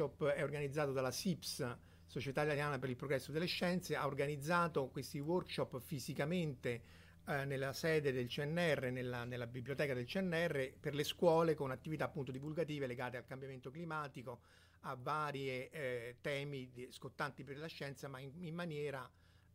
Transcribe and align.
Workshop 0.00 0.28
è 0.28 0.42
organizzato 0.42 0.92
dalla 0.92 1.10
SIPS, 1.10 1.76
Società 2.06 2.42
Italiana 2.42 2.78
per 2.78 2.88
il 2.88 2.96
Progresso 2.96 3.32
delle 3.32 3.46
Scienze, 3.46 3.94
ha 3.94 4.06
organizzato 4.06 4.88
questi 4.88 5.20
workshop 5.20 5.78
fisicamente 5.80 6.82
eh, 7.26 7.44
nella 7.44 7.72
sede 7.72 8.12
del 8.12 8.26
CNR, 8.26 8.90
nella, 8.90 9.24
nella, 9.24 9.46
biblioteca 9.46 9.94
del 9.94 10.06
CNR, 10.06 10.72
per 10.80 10.94
le 10.94 11.04
scuole 11.04 11.54
con 11.54 11.70
attività 11.70 12.06
appunto 12.06 12.32
divulgative 12.32 12.86
legate 12.86 13.16
al 13.16 13.26
cambiamento 13.26 13.70
climatico, 13.70 14.40
a 14.80 14.96
vari 14.96 15.68
eh, 15.68 16.16
temi 16.20 16.70
di, 16.72 16.88
scottanti 16.90 17.44
per 17.44 17.58
la 17.58 17.68
scienza, 17.68 18.08
ma 18.08 18.18
in, 18.18 18.32
in 18.44 18.54
maniera 18.54 19.08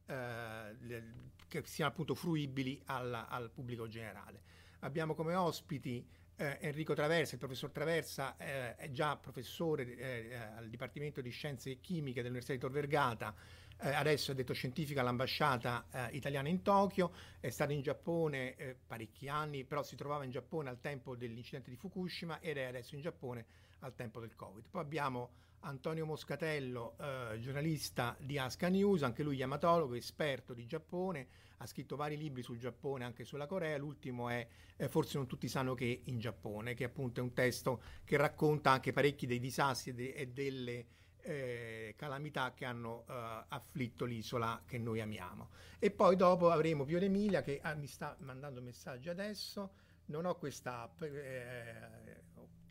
eh, 0.06 1.04
che 1.48 1.64
siano 1.66 1.92
appunto 1.92 2.16
fruibili 2.16 2.82
al, 2.86 3.14
al 3.14 3.52
pubblico 3.52 3.88
generale. 3.88 4.42
Abbiamo 4.80 5.14
come 5.14 5.34
ospiti 5.36 6.08
eh, 6.38 6.58
Enrico 6.62 6.94
Traversa, 6.94 7.34
il 7.34 7.40
professor 7.40 7.72
Traversa 7.72 8.36
eh, 8.38 8.76
è 8.76 8.92
già 8.92 9.16
professore 9.16 9.96
eh, 9.96 10.28
eh 10.30 10.36
al 10.36 10.68
Dipartimento 10.68 11.22
di 11.22 11.30
Scienze 11.30 11.80
Chimiche 11.80 12.22
dell'Università 12.22 12.54
di 12.54 12.60
Tor 12.60 12.72
Vergata, 12.72 13.34
eh, 13.78 13.90
adesso 13.90 14.32
è 14.32 14.36
detto 14.36 14.54
scientifico 14.54 15.00
all'ambasciata 15.00 15.86
eh, 15.92 16.16
italiana 16.16 16.50
in 16.50 16.62
Tokyo, 16.62 17.12
è 17.40 17.50
stato 17.50 17.72
in 17.72 17.82
Giappone 17.82 18.78
parecchi 18.86 19.28
anni, 19.28 19.64
però 19.64 19.84
si 19.84 19.96
trovava 19.96 20.24
in 20.24 20.32
Giappone 20.32 20.70
al 20.70 20.80
tempo 20.80 21.16
dell'incidente 21.16 21.70
di 21.70 21.76
Fukushima 21.76 22.40
ed 22.40 22.58
è 22.58 22.64
adesso 22.64 22.96
in 22.96 23.02
Giappone 23.02 23.46
al 23.80 23.94
tempo 23.96 24.20
del 24.20 24.36
Covid. 24.36 24.66
Poi 24.70 24.82
abbiamo 24.82 25.30
Antonio 25.62 26.06
Moscatello, 26.06 26.96
giornalista 27.40 28.16
di 28.20 28.38
Aska 28.38 28.70
News, 28.70 29.04
anche 29.04 29.24
lui 29.24 29.36
yamatologo, 29.36 29.96
esperto 29.96 30.54
di 30.54 30.66
Giappone, 30.66 31.28
ha 31.58 31.66
scritto 31.66 31.96
vari 31.96 32.18
libri 32.18 32.42
sul 32.42 32.58
Giappone, 32.58 33.04
anche 33.04 33.24
sulla 33.24 33.48
Corea, 33.48 33.78
l'ultimo 33.78 34.30
è 34.30 34.48
eh, 34.78 34.90
Forse 34.90 35.18
non 35.18 35.28
tutti 35.28 35.48
sanno 35.48 35.74
che 35.74 36.02
in 36.06 36.20
Giappone, 36.20 36.74
che 36.74 36.84
appunto 36.84 37.20
è 37.20 37.24
un 37.24 37.34
testo 37.34 37.82
che 38.04 38.18
racconta 38.18 38.72
anche 38.72 38.92
parecchi 38.92 39.26
dei 39.26 39.40
disastri 39.40 39.94
de- 39.94 40.14
e 40.14 40.28
delle 40.28 40.88
eh, 41.22 41.94
calamità 41.98 42.54
che 42.54 42.66
hanno 42.66 43.06
eh, 43.08 43.46
afflitto 43.48 44.06
l'isola 44.06 44.62
che 44.66 44.78
noi 44.78 45.02
amiamo. 45.02 45.50
E 45.80 45.92
poi 45.92 46.16
dopo 46.16 46.52
avremo 46.52 46.84
Pio 46.86 47.00
Emilia 47.00 47.42
che 47.42 47.60
ah, 47.62 47.74
mi 47.76 47.88
sta 47.88 48.16
mandando 48.20 48.62
messaggi 48.62 49.10
adesso, 49.10 49.72
non 50.06 50.26
ho 50.26 50.36
questa 50.36 50.82
app, 50.82 51.02
eh, 51.02 52.24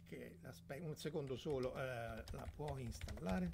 che, 0.06 0.38
aspetta, 0.42 0.86
un 0.86 0.94
secondo 0.94 1.36
solo, 1.36 1.74
eh, 1.76 2.22
la 2.30 2.46
può 2.54 2.76
installare? 2.78 3.50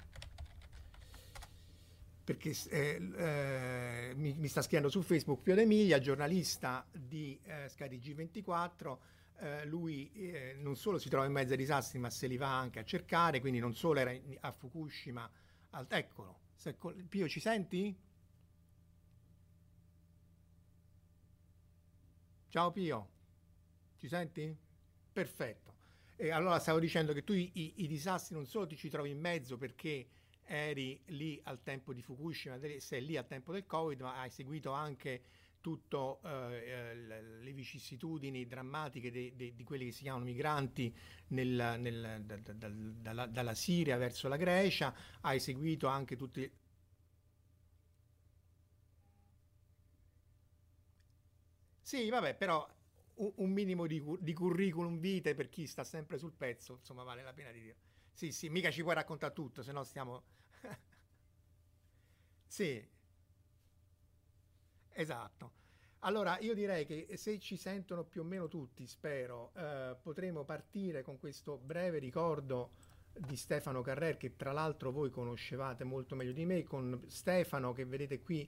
Perché 2.23 2.55
eh, 2.69 3.11
eh, 3.17 4.13
mi, 4.15 4.33
mi, 4.33 4.47
sta 4.47 4.61
scrivendo 4.61 4.89
su 4.89 5.01
Facebook 5.01 5.41
Pio 5.41 5.55
D'Emilia, 5.55 5.99
giornalista 5.99 6.85
di 6.91 7.39
eh, 7.43 7.67
Sky 7.67 7.97
G24, 7.97 8.97
eh, 9.39 9.65
lui 9.65 10.11
eh, 10.13 10.55
non 10.59 10.75
solo 10.75 10.99
si 10.99 11.09
trova 11.09 11.25
in 11.25 11.31
mezzo 11.31 11.51
ai 11.51 11.57
disastri 11.57 11.97
ma 11.97 12.09
se 12.09 12.27
li 12.27 12.37
va 12.37 12.57
anche 12.57 12.79
a 12.79 12.83
cercare, 12.83 13.39
quindi 13.39 13.59
non 13.59 13.73
solo 13.73 13.99
era 13.99 14.11
in, 14.11 14.37
a 14.39 14.51
Fukushima, 14.51 15.29
al, 15.71 15.87
eccolo, 15.89 16.39
se, 16.55 16.75
Pio 17.09 17.27
ci 17.27 17.39
senti? 17.39 17.97
Ciao 22.49 22.71
Pio, 22.71 23.09
ci 23.97 24.07
senti? 24.07 24.55
Perfetto. 25.11 25.73
E 26.15 26.29
allora 26.29 26.59
stavo 26.59 26.79
dicendo 26.79 27.13
che 27.13 27.23
tu 27.23 27.33
i, 27.33 27.49
i, 27.53 27.73
i 27.77 27.87
disastri 27.87 28.35
non 28.35 28.45
solo 28.45 28.67
ti 28.67 28.75
ci 28.75 28.89
trovi 28.89 29.09
in 29.09 29.19
mezzo 29.19 29.57
perché 29.57 30.05
eri 30.45 31.01
lì 31.07 31.39
al 31.43 31.61
tempo 31.61 31.93
di 31.93 32.01
Fukushima, 32.01 32.59
sei 32.77 33.05
lì 33.05 33.17
al 33.17 33.27
tempo 33.27 33.51
del 33.51 33.65
Covid, 33.65 34.01
ma 34.01 34.19
hai 34.19 34.29
seguito 34.29 34.71
anche 34.71 35.23
tutte 35.61 36.17
eh, 36.23 36.95
le 36.95 37.53
vicissitudini 37.53 38.45
drammatiche 38.47 39.11
de, 39.11 39.35
de, 39.35 39.55
di 39.55 39.63
quelli 39.63 39.85
che 39.85 39.91
si 39.91 40.01
chiamano 40.01 40.25
migranti 40.25 40.93
nel, 41.27 41.75
nel, 41.79 42.23
da, 42.25 42.37
da, 42.37 42.53
da, 42.53 42.69
dalla, 42.69 43.25
dalla, 43.27 43.53
Siria 43.53 43.95
verso 43.97 44.27
la 44.27 44.37
Grecia, 44.37 44.93
hai 45.21 45.39
seguito 45.39 45.87
anche 45.87 46.15
tutti... 46.15 46.51
Sì, 51.81 52.09
vabbè, 52.09 52.35
però 52.35 52.67
un, 53.15 53.31
un 53.35 53.51
minimo 53.51 53.85
di, 53.85 54.01
di 54.19 54.33
curriculum 54.33 54.97
vitae 54.99 55.35
per 55.35 55.49
chi 55.49 55.67
sta 55.67 55.83
sempre 55.83 56.17
sul 56.17 56.33
pezzo, 56.33 56.77
insomma, 56.79 57.03
vale 57.03 57.21
la 57.21 57.33
pena 57.33 57.51
di 57.51 57.61
dire. 57.61 57.75
Sì, 58.21 58.31
sì, 58.31 58.49
mica 58.49 58.69
ci 58.69 58.83
puoi 58.83 58.93
raccontare 58.93 59.33
tutto, 59.33 59.63
se 59.63 59.71
no 59.71 59.83
stiamo... 59.83 60.21
sì, 62.45 62.87
esatto. 64.89 65.51
Allora, 66.01 66.37
io 66.37 66.53
direi 66.53 66.85
che 66.85 67.17
se 67.17 67.39
ci 67.39 67.57
sentono 67.57 68.03
più 68.03 68.21
o 68.21 68.23
meno 68.23 68.47
tutti, 68.47 68.85
spero, 68.85 69.51
eh, 69.55 69.97
potremo 69.99 70.43
partire 70.43 71.01
con 71.01 71.17
questo 71.17 71.57
breve 71.57 71.97
ricordo 71.97 72.73
di 73.11 73.35
Stefano 73.35 73.81
Carrer, 73.81 74.17
che 74.17 74.35
tra 74.35 74.51
l'altro 74.51 74.91
voi 74.91 75.09
conoscevate 75.09 75.83
molto 75.83 76.13
meglio 76.15 76.33
di 76.33 76.45
me, 76.45 76.61
con 76.61 77.03
Stefano 77.07 77.73
che 77.73 77.85
vedete 77.85 78.21
qui 78.21 78.47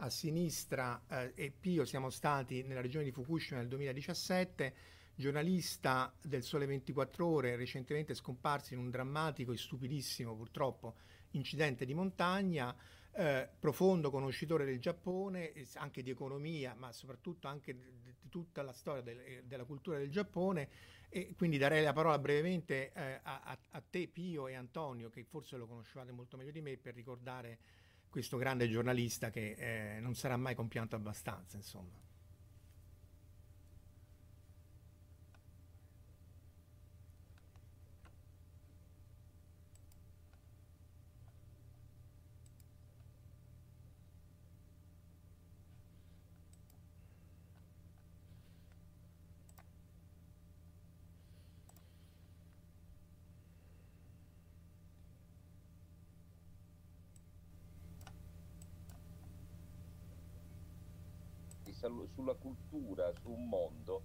a 0.00 0.10
sinistra 0.10 1.02
eh, 1.08 1.32
e 1.34 1.50
Pio 1.50 1.86
siamo 1.86 2.10
stati 2.10 2.62
nella 2.62 2.82
regione 2.82 3.04
di 3.04 3.10
Fukushima 3.10 3.58
nel 3.58 3.68
2017 3.68 4.74
giornalista 5.14 6.12
del 6.20 6.42
Sole 6.42 6.66
24 6.66 7.26
Ore, 7.26 7.56
recentemente 7.56 8.14
scomparso 8.14 8.74
in 8.74 8.80
un 8.80 8.90
drammatico 8.90 9.52
e 9.52 9.56
stupidissimo 9.56 10.34
purtroppo 10.34 10.94
incidente 11.32 11.84
di 11.84 11.94
montagna, 11.94 12.74
eh, 13.12 13.48
profondo 13.58 14.10
conoscitore 14.10 14.64
del 14.64 14.80
Giappone, 14.80 15.52
anche 15.74 16.02
di 16.02 16.10
economia, 16.10 16.74
ma 16.74 16.92
soprattutto 16.92 17.46
anche 17.46 17.74
di, 17.74 18.14
tutta 18.28 18.62
la 18.62 18.72
storia 18.72 19.02
del, 19.02 19.20
eh, 19.20 19.42
della 19.44 19.64
cultura 19.64 19.98
del 19.98 20.10
Giappone. 20.10 20.68
E 21.08 21.32
quindi 21.36 21.58
darei 21.58 21.84
la 21.84 21.92
parola 21.92 22.18
brevemente 22.18 22.92
eh, 22.92 23.20
a, 23.22 23.56
a, 23.70 23.82
te, 23.88 24.08
Pio 24.08 24.48
e 24.48 24.54
Antonio, 24.54 25.10
che 25.10 25.22
forse 25.22 25.56
lo 25.56 25.66
conoscevate 25.66 26.10
molto 26.10 26.36
meglio 26.36 26.50
di 26.50 26.60
me, 26.60 26.76
per 26.76 26.94
ricordare 26.94 27.58
questo 28.08 28.36
grande 28.36 28.68
giornalista 28.68 29.30
che 29.30 29.52
eh, 29.96 30.00
non 30.00 30.16
sarà 30.16 30.36
mai 30.36 30.56
compianto 30.56 30.96
abbastanza, 30.96 31.56
insomma. 31.56 32.03
Sulla 62.14 62.34
cultura, 62.34 63.10
su 63.20 63.30
un 63.30 63.48
mondo, 63.48 64.02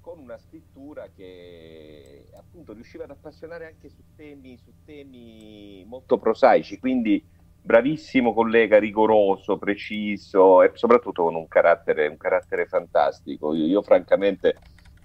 con 0.00 0.18
una 0.18 0.36
scrittura 0.36 1.08
che 1.14 2.26
appunto 2.36 2.72
riusciva 2.72 3.04
ad 3.04 3.10
appassionare 3.10 3.66
anche 3.66 3.88
su 3.88 4.02
temi, 4.14 4.58
su 4.58 4.70
temi 4.84 5.82
molto 5.86 6.18
prosaici, 6.18 6.78
quindi 6.78 7.24
bravissimo 7.62 8.34
collega, 8.34 8.78
rigoroso, 8.78 9.56
preciso 9.56 10.62
e 10.62 10.72
soprattutto 10.74 11.22
con 11.22 11.34
un 11.34 11.48
carattere, 11.48 12.06
un 12.06 12.18
carattere 12.18 12.66
fantastico. 12.66 13.54
Io, 13.54 13.64
io 13.64 13.80
francamente 13.80 14.56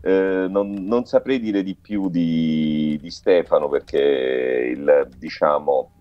eh, 0.01 0.45
non, 0.49 0.71
non, 0.71 1.05
saprei 1.05 1.39
dire 1.39 1.63
di 1.63 1.75
più 1.75 2.09
di, 2.09 2.97
di 3.01 3.09
Stefano 3.09 3.69
perché 3.69 4.73
il, 4.75 5.09
diciamo, 5.17 5.91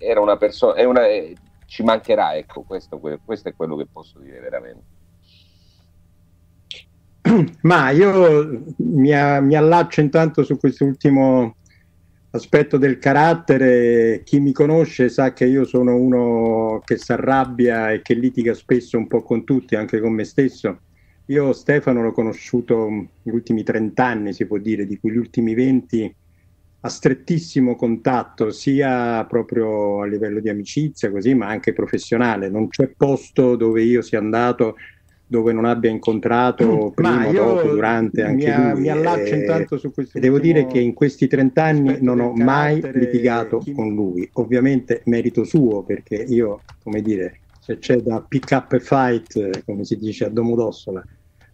era 0.00 0.20
una 0.20 0.36
persona, 0.36 0.74
è, 0.80 1.32
ci 1.66 1.84
mancherà, 1.84 2.36
ecco, 2.36 2.62
questo, 2.62 2.98
questo 2.98 3.48
è 3.48 3.54
quello 3.54 3.76
che 3.76 3.86
posso 3.86 4.18
dire 4.18 4.40
veramente. 4.40 5.02
Ma 7.62 7.90
io 7.90 8.62
mi, 8.76 9.10
mi 9.10 9.56
allaccio 9.56 10.00
intanto 10.00 10.44
su 10.44 10.56
quest'ultimo 10.58 11.56
aspetto 12.30 12.76
del 12.76 12.98
carattere. 12.98 14.22
Chi 14.24 14.40
mi 14.40 14.52
conosce 14.52 15.08
sa 15.08 15.32
che 15.32 15.46
io 15.46 15.64
sono 15.64 15.96
uno 15.96 16.80
che 16.84 16.96
si 16.96 17.12
arrabbia 17.12 17.90
e 17.92 18.02
che 18.02 18.14
litiga 18.14 18.54
spesso 18.54 18.98
un 18.98 19.06
po' 19.06 19.22
con 19.22 19.44
tutti, 19.44 19.74
anche 19.74 20.00
con 20.00 20.12
me 20.12 20.24
stesso. 20.24 20.80
Io 21.26 21.52
Stefano 21.52 22.02
l'ho 22.02 22.12
conosciuto 22.12 22.88
negli 22.88 23.34
ultimi 23.34 23.62
30 23.62 24.04
anni, 24.04 24.32
si 24.34 24.46
può 24.46 24.58
dire, 24.58 24.86
di 24.86 24.98
cui 24.98 25.12
gli 25.12 25.16
ultimi 25.16 25.54
20 25.54 26.16
a 26.80 26.88
strettissimo 26.90 27.76
contatto, 27.76 28.50
sia 28.50 29.24
proprio 29.24 30.02
a 30.02 30.06
livello 30.06 30.38
di 30.38 30.50
amicizia, 30.50 31.10
così, 31.10 31.32
ma 31.32 31.46
anche 31.46 31.72
professionale. 31.72 32.50
Non 32.50 32.68
c'è 32.68 32.92
posto 32.94 33.56
dove 33.56 33.82
io 33.82 34.02
sia 34.02 34.18
andato 34.18 34.76
dove 35.26 35.52
non 35.52 35.64
abbia 35.64 35.90
incontrato 35.90 36.92
prima, 36.94 37.30
dopo, 37.30 37.68
durante 37.68 38.22
anche 38.22 38.56
mi, 38.56 38.70
lui. 38.72 38.80
Mi 38.82 38.88
allaccio 38.88 39.34
intanto 39.34 39.78
su 39.78 39.92
questo. 39.92 40.18
Devo 40.18 40.38
dire 40.38 40.66
che 40.66 40.78
in 40.78 40.92
questi 40.92 41.26
30 41.26 41.62
anni 41.62 41.96
non 42.00 42.20
ho 42.20 42.32
mai 42.32 42.80
litigato 42.92 43.58
chi... 43.58 43.72
con 43.72 43.94
lui. 43.94 44.28
Ovviamente 44.34 45.02
merito 45.06 45.44
suo, 45.44 45.82
perché 45.82 46.16
io, 46.16 46.60
come 46.82 47.00
dire, 47.00 47.40
se 47.60 47.78
c'è 47.78 47.96
da 47.96 48.24
pick 48.26 48.50
up 48.50 48.72
e 48.72 48.80
fight, 48.80 49.64
come 49.64 49.84
si 49.84 49.96
dice 49.96 50.26
a 50.26 50.28
Domodossola, 50.28 51.02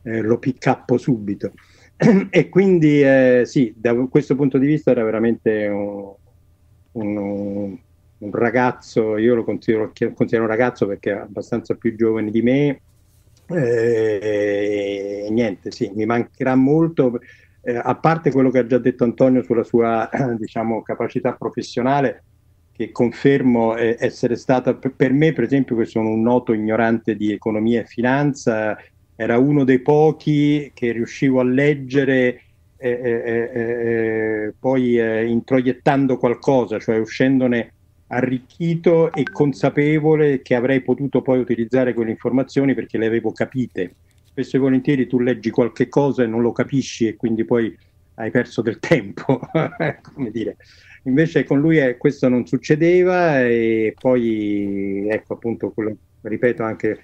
eh, 0.03 0.21
lo 0.21 0.39
pick 0.39 0.67
up 0.67 0.97
subito. 0.97 1.53
e 2.31 2.49
quindi 2.49 3.03
eh, 3.03 3.43
sì, 3.45 3.73
da 3.77 3.95
questo 3.95 4.35
punto 4.35 4.59
di 4.59 4.67
vista 4.67 4.91
era 4.91 5.05
veramente 5.05 5.67
un, 5.69 6.13
un, 6.93 7.79
un 8.19 8.31
ragazzo, 8.33 9.17
io 9.19 9.35
lo 9.35 9.45
considero, 9.45 9.93
considero, 10.15 10.45
un 10.45 10.51
ragazzo 10.51 10.87
perché 10.87 11.13
è 11.13 11.19
abbastanza 11.19 11.75
più 11.75 11.95
giovane 11.95 12.31
di 12.31 12.43
me, 12.43 12.81
e 13.57 15.29
niente, 15.31 15.71
sì, 15.71 15.91
mi 15.95 16.07
mancherà 16.07 16.55
molto, 16.55 17.21
eh, 17.63 17.77
a 17.77 17.95
parte 17.97 18.31
quello 18.31 18.51
che 18.51 18.59
ha 18.59 18.67
già 18.67 18.79
detto 18.79 19.05
Antonio 19.05 19.43
sulla 19.43 19.65
sua 19.65 20.09
diciamo, 20.39 20.83
capacità 20.83 21.33
professionale, 21.33 22.25
che 22.73 22.93
confermo 22.93 23.77
eh, 23.77 23.97
essere 23.99 24.37
stata, 24.37 24.75
per 24.75 25.13
me 25.13 25.33
per 25.33 25.45
esempio 25.45 25.77
che 25.77 25.85
sono 25.85 26.09
un 26.09 26.23
noto 26.23 26.53
ignorante 26.53 27.15
di 27.15 27.33
economia 27.33 27.81
e 27.81 27.87
finanza, 27.87 28.79
era 29.15 29.37
uno 29.37 29.65
dei 29.65 29.81
pochi 29.81 30.71
che 30.73 30.93
riuscivo 30.93 31.41
a 31.41 31.45
leggere 31.45 32.43
eh, 32.79 32.91
eh, 32.91 33.23
eh, 33.25 33.51
eh 33.53 34.55
poi 34.59 34.99
introiettando 35.31 36.17
qualcosa, 36.17 36.79
cioè 36.79 36.99
uscendone 36.99 37.73
arricchito 38.13 39.13
e 39.13 39.23
consapevole 39.25 40.43
che 40.43 40.55
avrei 40.55 40.83
potuto 40.83 41.23
poi 41.23 41.39
utilizzare 41.39 41.95
quelle 41.95 42.11
informazioni 42.11 42.75
perché 42.75 42.99
le 42.99 43.07
avevo 43.07 43.33
capite. 43.33 43.95
Spesso 44.25 44.57
e 44.57 44.61
volentieri 44.61 45.07
tu 45.07 45.19
leggi 45.19 45.51
qualche 45.51 45.89
cosa 45.89 46.23
e 46.23 46.27
non 46.27 46.43
lo 46.43 46.53
capisci 46.53 47.07
e 47.07 47.17
quindi 47.17 47.45
poi 47.45 47.77
hai 48.15 48.31
perso 48.31 48.63
del 48.63 48.79
tempo, 48.79 49.41
come 50.15 50.31
dire. 50.31 50.57
Invece 51.05 51.45
con 51.45 51.61
lui 51.61 51.79
eh, 51.79 51.97
questo 51.97 52.29
non 52.29 52.47
succedeva 52.47 53.43
e 53.43 53.95
poi, 53.99 55.07
ecco 55.09 55.35
appunto, 55.35 55.71
quello, 55.71 55.97
ripeto 56.21 56.63
anche 56.63 57.01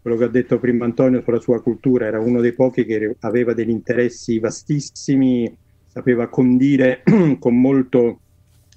quello 0.00 0.16
che 0.16 0.24
ha 0.24 0.28
detto 0.28 0.58
prima 0.58 0.84
Antonio 0.84 1.22
sulla 1.22 1.40
sua 1.40 1.60
cultura, 1.60 2.06
era 2.06 2.20
uno 2.20 2.40
dei 2.40 2.52
pochi 2.52 2.84
che 2.84 3.16
aveva 3.20 3.52
degli 3.52 3.70
interessi 3.70 4.38
vastissimi, 4.38 5.52
sapeva 5.86 6.28
condire 6.28 7.02
con 7.38 7.60
molto 7.60 8.19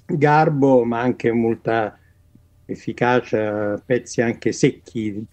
garbo, 0.06 0.84
ma 0.84 1.00
anche 1.00 1.32
molta 1.32 1.98
efficacia, 2.66 3.80
pezzi 3.84 4.20
anche 4.22 4.52
secchi, 4.52 5.24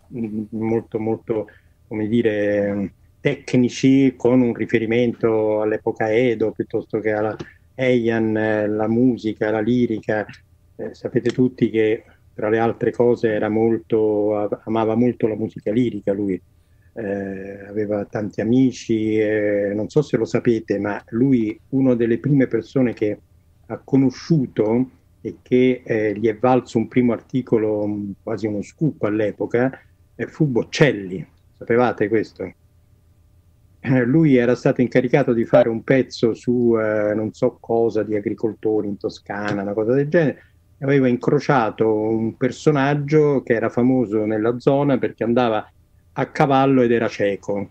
molto, 0.50 1.00
molto, 1.00 1.48
come 1.88 2.08
dire, 2.08 2.94
tecnici, 3.20 4.16
con 4.18 4.42
un 4.42 4.54
riferimento 4.54 5.62
all'epoca 5.62 6.12
Edo 6.12 6.52
piuttosto 6.52 7.00
che 7.00 7.12
alla 7.12 7.36
Heian, 7.76 8.34
la 8.34 8.88
musica, 8.88 9.52
la 9.52 9.62
lirica. 9.62 10.26
Eh, 10.76 10.94
sapete 10.94 11.32
tutti 11.32 11.70
che 11.70 12.04
tra 12.34 12.50
le 12.50 12.60
altre 12.60 12.92
cose 12.92 13.30
era 13.30 13.50
molto, 13.50 14.50
amava 14.66 14.96
molto 14.96 15.28
la 15.28 15.36
musica 15.36 15.72
lirica 15.72 16.14
lui. 16.14 16.42
Eh, 16.94 17.66
aveva 17.68 18.04
tanti 18.06 18.42
amici, 18.42 19.18
eh, 19.18 19.72
non 19.74 19.88
so 19.88 20.02
se 20.02 20.18
lo 20.18 20.26
sapete, 20.26 20.78
ma 20.78 21.02
lui, 21.10 21.58
una 21.70 21.96
delle 21.96 22.20
prime 22.20 22.48
persone 22.48 22.94
che 22.94 23.18
ha 23.72 23.82
conosciuto 23.84 24.90
e 25.22 25.38
che 25.42 25.82
eh, 25.86 26.14
gli 26.18 26.28
è 26.28 26.36
valso 26.36 26.78
un 26.78 26.88
primo 26.88 27.14
articolo, 27.14 27.88
quasi 28.22 28.48
uno 28.48 28.62
scoop 28.62 29.04
all'epoca, 29.04 29.80
eh, 30.16 30.28
fu 30.28 30.46
Boccelli. 30.46 31.26
Sapevate 31.58 32.08
questo? 32.08 32.54
Eh, 33.84 34.06
lui 34.06 34.36
era 34.36 34.56
stato 34.56 34.82
incaricato 34.82 35.34
di 35.34 35.46
fare 35.46 35.70
un 35.70 35.84
pezzo 35.84 36.34
su 36.34 36.76
eh, 36.78 37.14
non 37.16 37.34
so 37.34 37.58
cosa 37.60 38.04
di 38.04 38.16
agricoltori 38.16 38.88
in 38.88 38.98
Toscana, 38.98 39.62
una 39.62 39.74
cosa 39.74 39.94
del 39.94 40.08
genere. 40.08 40.44
Aveva 40.80 41.08
incrociato 41.08 41.88
un 41.92 42.36
personaggio 42.36 43.44
che 43.44 43.54
era 43.54 43.70
famoso 43.70 44.26
nella 44.26 44.60
zona 44.60 44.98
perché 44.98 45.24
andava 45.24 45.72
a 46.14 46.26
cavallo 46.28 46.82
ed 46.82 46.92
era 46.92 47.08
cieco. 47.08 47.70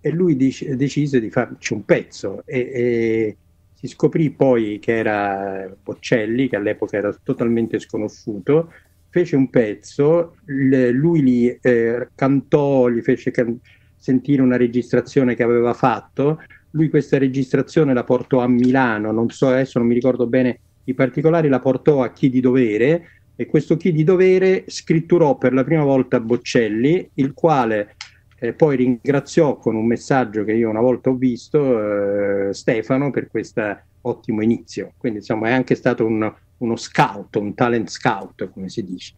E 0.00 0.10
lui 0.10 0.36
dice, 0.36 0.76
decise 0.76 1.20
di 1.20 1.30
farci 1.30 1.72
un 1.72 1.84
pezzo. 1.84 2.42
E, 2.44 2.58
e 2.58 3.36
si 3.84 3.88
scoprì 3.88 4.30
poi 4.30 4.78
che 4.78 4.96
era 4.96 5.70
Boccelli, 5.82 6.48
che 6.48 6.56
all'epoca 6.56 6.96
era 6.96 7.14
totalmente 7.22 7.78
sconosciuto, 7.78 8.72
fece 9.10 9.36
un 9.36 9.50
pezzo, 9.50 10.36
lui 10.46 11.22
gli 11.22 11.58
eh, 11.60 12.08
cantò, 12.14 12.88
gli 12.88 13.02
fece 13.02 13.30
can- 13.30 13.60
sentire 13.94 14.40
una 14.40 14.56
registrazione 14.56 15.34
che 15.34 15.42
aveva 15.42 15.74
fatto, 15.74 16.40
lui 16.70 16.88
questa 16.88 17.18
registrazione 17.18 17.92
la 17.92 18.04
portò 18.04 18.40
a 18.40 18.48
Milano, 18.48 19.12
non 19.12 19.28
so 19.28 19.48
adesso 19.48 19.78
non 19.78 19.88
mi 19.88 19.94
ricordo 19.94 20.26
bene 20.26 20.60
i 20.84 20.94
particolari, 20.94 21.48
la 21.48 21.60
portò 21.60 22.02
a 22.02 22.10
chi 22.10 22.30
di 22.30 22.40
dovere 22.40 23.08
e 23.36 23.46
questo 23.46 23.76
chi 23.76 23.92
di 23.92 24.02
dovere 24.02 24.64
scritturò 24.66 25.36
per 25.36 25.52
la 25.52 25.62
prima 25.62 25.84
volta 25.84 26.20
Boccelli, 26.20 27.10
il 27.14 27.34
quale 27.34 27.96
eh, 28.44 28.52
poi 28.52 28.76
ringraziò 28.76 29.56
con 29.56 29.74
un 29.74 29.86
messaggio 29.86 30.44
che 30.44 30.52
io 30.52 30.68
una 30.68 30.82
volta 30.82 31.08
ho 31.08 31.14
visto 31.14 32.48
eh, 32.48 32.52
Stefano 32.52 33.10
per 33.10 33.28
questo 33.28 33.80
ottimo 34.02 34.42
inizio. 34.42 34.92
Quindi 34.98 35.20
insomma 35.20 35.48
è 35.48 35.52
anche 35.52 35.74
stato 35.74 36.04
un, 36.04 36.30
uno 36.58 36.76
scout, 36.76 37.36
un 37.36 37.54
talent 37.54 37.88
scout, 37.88 38.50
come 38.50 38.68
si 38.68 38.84
dice. 38.84 39.14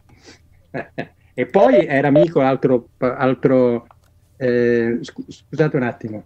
e 1.33 1.45
poi 1.45 1.85
era 1.85 2.07
amico, 2.07 2.39
altro, 2.39 2.89
altro 2.99 3.87
eh, 4.37 4.99
scusate 5.01 5.75
un 5.75 5.83
attimo. 5.83 6.25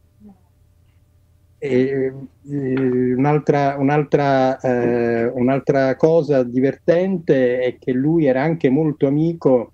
E, 1.57 2.13
eh, 2.49 3.13
un'altra, 3.13 3.77
un'altra, 3.77 4.59
eh, 4.59 5.25
un'altra, 5.25 5.95
cosa 5.95 6.43
divertente 6.43 7.59
è 7.59 7.77
che 7.79 7.93
lui 7.93 8.25
era 8.25 8.43
anche 8.43 8.69
molto 8.69 9.07
amico 9.07 9.71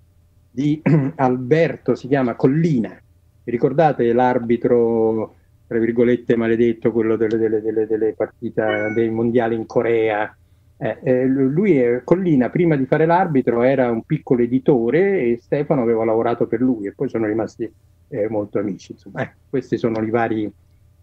di 0.50 0.82
Alberto, 1.16 1.96
si 1.96 2.08
chiama 2.08 2.36
Collina, 2.36 2.98
vi 3.48 3.52
ricordate 3.52 4.12
l'arbitro, 4.12 5.36
tra 5.68 5.80
virgolette, 5.80 6.36
maledetto, 6.36 6.92
quello 6.92 7.16
delle, 7.16 7.38
delle, 7.38 7.62
delle, 7.62 7.88
delle 7.88 8.12
partite 8.12 8.92
dei 8.94 9.10
mondiali 9.10 9.56
in 9.56 9.66
Corea? 9.66 10.36
Eh, 10.76 10.98
eh, 11.02 11.26
lui, 11.26 11.78
è, 11.78 12.02
Collina, 12.04 12.50
prima 12.50 12.76
di 12.76 12.86
fare 12.86 13.06
l'arbitro, 13.06 13.62
era 13.62 13.90
un 13.90 14.04
piccolo 14.04 14.44
editore 14.44 15.22
e 15.22 15.40
Stefano 15.42 15.82
aveva 15.82 16.04
lavorato 16.04 16.46
per 16.46 16.60
lui 16.60 16.88
e 16.88 16.94
poi 16.94 17.08
sono 17.08 17.26
rimasti 17.26 17.72
eh, 18.10 18.28
molto 18.28 18.60
amici. 18.60 18.92
Insomma, 18.92 19.22
eh, 19.22 19.32
questi 19.50 19.78
sono 19.78 20.04
i 20.04 20.10
vari 20.10 20.52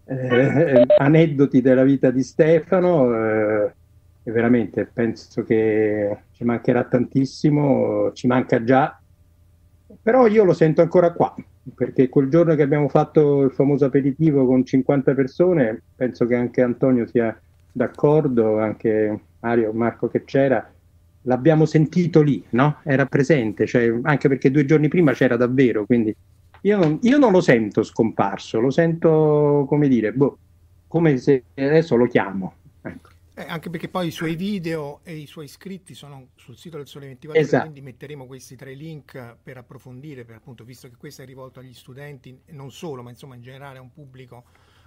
eh, 0.05 0.85
aneddoti 0.99 1.61
della 1.61 1.83
vita 1.83 2.11
di 2.11 2.21
Stefano. 2.21 3.11
Eh, 3.15 3.73
e 4.27 4.31
veramente 4.31 4.89
penso 4.91 5.43
che 5.43 6.17
ci 6.31 6.43
mancherà 6.43 6.83
tantissimo, 6.83 8.11
ci 8.13 8.25
manca 8.25 8.63
già, 8.63 8.99
però 10.01 10.25
io 10.25 10.43
lo 10.43 10.53
sento 10.53 10.81
ancora 10.81 11.11
qua 11.11 11.33
perché 11.73 12.09
quel 12.09 12.29
giorno 12.29 12.55
che 12.55 12.61
abbiamo 12.61 12.87
fatto 12.87 13.41
il 13.41 13.51
famoso 13.51 13.85
aperitivo 13.85 14.45
con 14.45 14.65
50 14.65 15.13
persone, 15.13 15.81
penso 15.95 16.25
che 16.27 16.35
anche 16.35 16.61
Antonio 16.61 17.07
sia 17.07 17.39
d'accordo, 17.71 18.59
anche 18.59 19.19
Mario, 19.39 19.73
Marco 19.73 20.07
che 20.07 20.23
c'era, 20.23 20.71
l'abbiamo 21.23 21.65
sentito 21.65 22.21
lì, 22.21 22.43
no? 22.51 22.77
Era 22.83 23.05
presente, 23.05 23.65
cioè, 23.65 23.99
anche 24.03 24.27
perché 24.27 24.51
due 24.51 24.65
giorni 24.65 24.87
prima 24.87 25.13
c'era 25.13 25.35
davvero, 25.37 25.85
quindi 25.85 26.15
io 26.61 26.77
non, 26.77 26.99
io 27.01 27.17
non, 27.17 27.31
lo 27.31 27.41
sento 27.41 27.83
scomparso, 27.83 28.59
lo 28.59 28.69
sento, 28.69 29.65
come 29.67 29.87
dire, 29.87 30.13
boh, 30.13 30.37
come 30.87 31.17
se 31.17 31.43
adesso 31.55 31.95
lo 31.95 32.07
chiamo. 32.07 32.53
Eh, 33.37 33.43
anche 33.49 33.69
perché 33.69 33.89
poi 33.89 34.07
i 34.07 34.11
suoi 34.11 34.37
video 34.37 35.01
e 35.03 35.17
i 35.17 35.25
suoi 35.25 35.49
scritti 35.49 35.93
sono 35.93 36.29
sul 36.35 36.55
sito 36.55 36.77
del 36.77 36.87
Sole 36.87 37.07
24 37.07 37.41
esatto. 37.41 37.63
quindi 37.63 37.81
metteremo 37.81 38.25
questi 38.27 38.55
tre 38.55 38.73
link 38.73 39.35
per 39.43 39.57
approfondire, 39.57 40.23
per 40.23 40.37
appunto, 40.37 40.63
visto 40.63 40.87
che 40.87 40.95
questo 40.95 41.21
è 41.21 41.25
rivolto 41.25 41.59
agli 41.59 41.73
studenti, 41.73 42.39
non 42.51 42.71
solo, 42.71 43.03
ma 43.03 43.09
insomma 43.09 43.35
in 43.35 43.41
generale 43.41 43.77
a 43.77 43.81
un 43.81 43.91
pubblico 43.91 44.45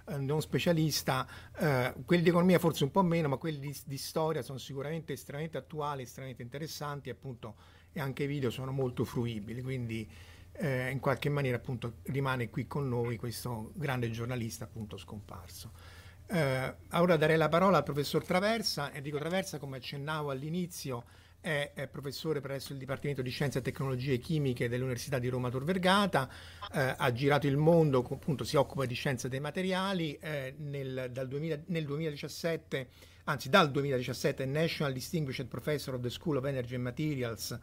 eh, 0.09 0.17
non 0.17 0.41
specialista. 0.41 1.29
Eh, 1.59 1.95
quelli 2.07 2.23
di 2.23 2.31
economia 2.31 2.59
forse 2.59 2.85
un 2.85 2.91
po' 2.91 3.03
meno, 3.03 3.29
ma 3.29 3.37
quelli 3.37 3.59
di, 3.59 3.77
di, 3.85 3.99
storia 3.99 4.41
sono 4.41 4.57
sicuramente 4.57 5.13
estremamente 5.13 5.59
attuali, 5.59 6.05
estremamente 6.05 6.43
interessanti, 6.43 7.11
appunto, 7.11 7.55
e 7.93 8.01
anche 8.01 8.23
i 8.23 8.27
video 8.27 8.49
sono 8.49 8.73
molto 8.73 9.05
fruibili, 9.05 9.61
quindi 9.61 10.09
eh, 10.53 10.91
in 10.91 11.01
qualche 11.01 11.29
maniera 11.29 11.59
appunto 11.59 11.97
rimane 12.05 12.49
qui 12.49 12.67
con 12.67 12.89
noi 12.89 13.17
questo 13.17 13.73
grande 13.75 14.11
giornalista 14.11 14.65
appunto 14.65 14.97
scomparso. 14.97 15.98
Eh, 16.31 16.75
ora 16.93 17.17
darei 17.17 17.39
la 17.39 17.49
parola 17.49 17.79
al 17.79 17.85
professor 17.85 18.23
Traversa. 18.23 18.93
Enrico 18.93 19.19
Traversa, 19.19 19.59
come 19.59 19.79
accennavo 19.79 20.31
all'inizio, 20.31 21.05
è, 21.41 21.73
è, 21.75 21.87
professore 21.87 22.41
presso 22.41 22.73
il 22.73 22.79
Dipartimento 22.79 23.23
di 23.23 23.31
Scienze 23.31 23.61
e 23.61 23.63
Tecnologie 23.63 24.19
Chimiche 24.19 24.69
dell'Università 24.69 25.19
di 25.19 25.29
Roma 25.29 25.49
Tor 25.49 25.65
Vergata, 25.65 26.29
eh, 26.73 26.95
ha 26.99 27.13
girato 27.13 27.47
il 27.47 27.57
mondo, 27.57 28.07
appunto 28.11 28.45
si 28.45 28.57
occupa 28.57 28.85
di 28.85 28.95
scienze 28.95 29.31
dei 29.31 29.41
materiali, 29.41 30.19
eh, 30.21 30.55
nel, 30.59 31.11
2000, 31.27 31.61
nel 31.67 31.87
2017, 31.87 32.89
anzi 33.25 33.49
dal 33.49 33.71
2017 33.71 34.43
è 34.43 34.47
National 34.47 34.93
Distinguished 34.93 35.47
Professor 35.47 35.95
of 35.95 36.03
the 36.03 36.11
School 36.11 36.37
of 36.37 36.45
Energy 36.45 36.75
and 36.75 36.85
Materials 36.85 37.59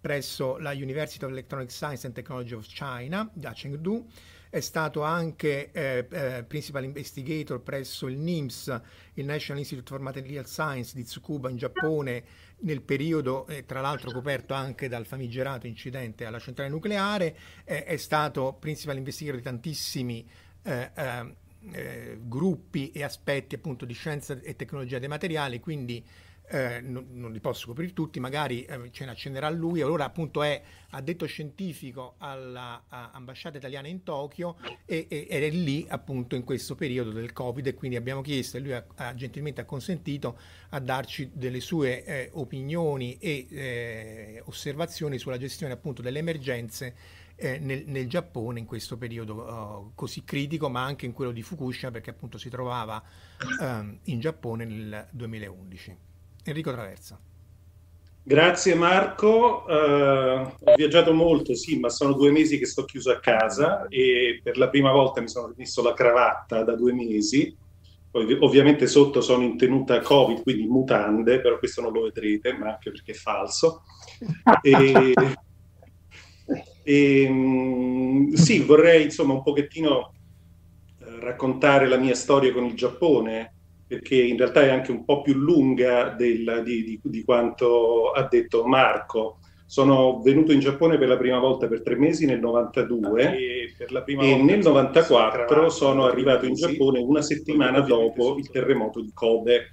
presso 0.00 0.56
la 0.58 0.72
University 0.72 1.24
of 1.24 1.30
Electronic 1.30 1.70
Science 1.70 2.06
and 2.06 2.14
Technology 2.14 2.54
of 2.54 2.66
China, 2.66 3.30
da 3.34 3.52
Chengdu, 3.52 4.06
è 4.50 4.60
stato 4.60 5.02
anche 5.02 5.70
eh, 5.70 6.06
eh, 6.10 6.44
Principal 6.44 6.84
Investigator 6.84 7.60
presso 7.62 8.08
il 8.08 8.18
NIMS, 8.18 8.80
il 9.14 9.24
National 9.24 9.58
Institute 9.60 9.88
for 9.88 10.00
Material 10.00 10.46
Science 10.46 10.94
di 10.94 11.04
Tsukuba 11.04 11.48
in 11.48 11.56
Giappone, 11.56 12.24
nel 12.62 12.82
periodo, 12.82 13.46
eh, 13.46 13.64
tra 13.64 13.80
l'altro 13.80 14.10
coperto 14.10 14.52
anche 14.52 14.88
dal 14.88 15.06
famigerato 15.06 15.66
incidente 15.66 16.26
alla 16.26 16.40
centrale 16.40 16.68
nucleare, 16.68 17.36
è 17.64 17.96
stato 17.96 18.56
Principal 18.58 18.96
Investigator 18.96 19.38
di 19.38 19.44
tantissimi 19.44 20.28
eh, 20.62 20.90
eh, 20.94 21.34
eh, 21.72 22.18
gruppi 22.20 22.90
e 22.90 23.02
aspetti 23.02 23.54
appunto 23.54 23.84
di 23.84 23.94
scienza 23.94 24.38
e 24.40 24.56
tecnologia 24.56 24.98
dei 24.98 25.08
materiali, 25.08 25.60
quindi 25.60 26.04
eh, 26.52 26.80
non, 26.80 27.06
non, 27.12 27.30
li 27.30 27.38
posso 27.38 27.68
coprire 27.68 27.92
tutti, 27.92 28.18
magari 28.18 28.64
eh, 28.64 28.90
ce 28.90 29.04
ne 29.04 29.12
accenderà 29.12 29.48
lui. 29.50 29.82
Allora, 29.82 30.04
appunto, 30.04 30.42
è 30.42 30.60
addetto 30.90 31.24
scientifico 31.26 32.14
all'ambasciata 32.18 33.56
italiana 33.56 33.86
in 33.86 34.02
Tokyo 34.02 34.56
e, 34.84 35.06
e, 35.08 35.28
ed 35.30 35.44
è 35.44 35.50
lì, 35.50 35.86
appunto, 35.88 36.34
in 36.34 36.42
questo 36.42 36.74
periodo 36.74 37.12
del 37.12 37.32
Covid. 37.32 37.68
E 37.68 37.74
quindi 37.74 37.96
abbiamo 37.96 38.20
chiesto 38.20 38.56
e 38.56 38.60
lui 38.60 38.72
ha, 38.72 38.84
ha 38.96 39.14
gentilmente 39.14 39.60
acconsentito 39.60 40.36
a 40.70 40.80
darci 40.80 41.30
delle 41.32 41.60
sue 41.60 42.04
eh, 42.04 42.30
opinioni 42.32 43.16
e 43.18 43.46
eh, 43.48 44.42
osservazioni 44.46 45.18
sulla 45.18 45.38
gestione, 45.38 45.72
appunto, 45.72 46.02
delle 46.02 46.18
emergenze. 46.18 47.18
Eh, 47.36 47.58
nel, 47.58 47.84
nel, 47.86 48.06
Giappone 48.06 48.58
in 48.58 48.66
questo 48.66 48.98
periodo 48.98 49.34
uh, 49.34 49.92
così 49.94 50.24
critico, 50.24 50.68
ma 50.68 50.84
anche 50.84 51.06
in 51.06 51.12
quello 51.12 51.30
di 51.30 51.40
Fukushima, 51.40 51.90
perché 51.90 52.10
appunto 52.10 52.36
si 52.36 52.50
trovava 52.50 53.02
um, 53.60 53.98
in 54.04 54.20
Giappone 54.20 54.66
nel 54.66 55.06
2011. 55.10 56.08
Enrico 56.44 56.72
Traversa. 56.72 57.18
Grazie 58.22 58.74
Marco, 58.74 59.64
uh, 59.66 59.72
ho 59.72 60.74
viaggiato 60.76 61.12
molto, 61.12 61.54
sì, 61.54 61.78
ma 61.78 61.88
sono 61.88 62.12
due 62.12 62.30
mesi 62.30 62.58
che 62.58 62.66
sto 62.66 62.84
chiuso 62.84 63.10
a 63.10 63.18
casa 63.18 63.86
e 63.88 64.40
per 64.42 64.58
la 64.58 64.68
prima 64.68 64.92
volta 64.92 65.20
mi 65.20 65.28
sono 65.28 65.52
messo 65.56 65.82
la 65.82 65.94
cravatta 65.94 66.62
da 66.62 66.76
due 66.76 66.92
mesi. 66.92 67.56
Poi, 68.10 68.36
ovviamente 68.40 68.86
sotto 68.86 69.20
sono 69.20 69.42
in 69.42 69.56
tenuta 69.56 70.00
Covid, 70.00 70.42
quindi 70.42 70.66
mutande, 70.66 71.40
però 71.40 71.58
questo 71.58 71.80
non 71.80 71.92
lo 71.92 72.02
vedrete, 72.02 72.52
ma 72.52 72.70
anche 72.70 72.90
perché 72.90 73.12
è 73.12 73.14
falso. 73.14 73.82
E, 74.60 75.14
e, 76.82 77.28
mm, 77.28 78.32
sì, 78.34 78.60
vorrei 78.60 79.04
insomma 79.04 79.32
un 79.34 79.42
pochettino 79.42 80.12
eh, 80.98 81.20
raccontare 81.20 81.88
la 81.88 81.96
mia 81.96 82.14
storia 82.14 82.52
con 82.52 82.64
il 82.64 82.74
Giappone 82.74 83.54
perché 83.90 84.14
in 84.14 84.36
realtà 84.36 84.62
è 84.62 84.68
anche 84.68 84.92
un 84.92 85.04
po' 85.04 85.20
più 85.20 85.34
lunga 85.34 86.10
del, 86.10 86.62
di, 86.64 86.84
di, 86.84 87.00
di, 87.02 87.24
quanto 87.24 88.12
ha 88.12 88.22
detto 88.22 88.64
Marco. 88.64 89.38
Sono 89.66 90.20
venuto 90.20 90.52
in 90.52 90.60
Giappone 90.60 90.96
per 90.96 91.08
la 91.08 91.16
prima 91.16 91.40
volta 91.40 91.66
per 91.66 91.82
tre 91.82 91.96
mesi 91.96 92.24
nel 92.24 92.38
92 92.38 93.36
e, 93.36 93.74
e 94.16 94.36
nel 94.42 94.60
94 94.60 95.70
sono 95.70 96.04
arrivato 96.04 96.46
in 96.46 96.54
Giappone 96.54 97.00
una 97.00 97.20
settimana 97.20 97.80
dopo 97.80 98.36
il 98.38 98.48
terremoto 98.48 99.00
di 99.00 99.10
Kobe, 99.12 99.72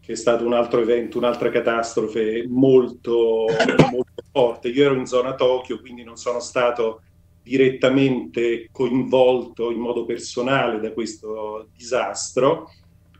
che 0.00 0.12
è 0.12 0.16
stato 0.16 0.46
un 0.46 0.54
altro 0.54 0.80
evento, 0.80 1.18
un'altra 1.18 1.50
catastrofe 1.50 2.46
molto, 2.48 3.44
molto 3.92 4.22
forte. 4.32 4.68
Io 4.68 4.86
ero 4.86 4.94
in 4.94 5.04
zona 5.04 5.34
Tokyo, 5.34 5.80
quindi 5.80 6.02
non 6.02 6.16
sono 6.16 6.40
stato 6.40 7.02
direttamente 7.42 8.70
coinvolto 8.72 9.70
in 9.70 9.80
modo 9.80 10.06
personale 10.06 10.80
da 10.80 10.92
questo 10.92 11.68
disastro, 11.76 12.70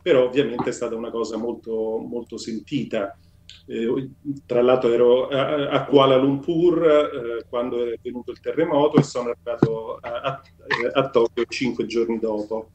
però 0.05 0.25
ovviamente 0.25 0.69
è 0.69 0.73
stata 0.73 0.95
una 0.95 1.11
cosa 1.11 1.39
molto, 1.39 1.97
molto 1.97 2.37
sentita. 2.37 3.19
Eh, 3.67 4.11
tra 4.45 4.61
l'altro 4.61 4.93
ero 4.93 5.29
a, 5.29 5.71
a 5.71 5.85
Kuala 5.87 6.17
Lumpur 6.17 6.85
eh, 6.85 7.47
quando 7.49 7.87
è 7.87 7.99
venuto 8.03 8.31
il 8.31 8.41
terremoto 8.41 8.99
e 8.99 9.03
sono 9.03 9.31
arrivato 9.31 9.97
a, 10.03 10.21
a, 10.21 10.43
a, 10.93 11.09
Tokyo 11.09 11.47
cinque 11.47 11.87
giorni 11.87 12.19
dopo. 12.19 12.69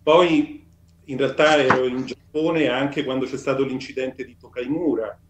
Poi 0.00 0.64
in 1.06 1.16
realtà 1.16 1.60
ero 1.60 1.84
in 1.84 2.06
Giappone 2.06 2.68
anche 2.68 3.02
quando 3.02 3.26
c'è 3.26 3.36
stato 3.36 3.64
l'incidente 3.64 4.24
di 4.24 4.36
Tokaimura, 4.36 5.20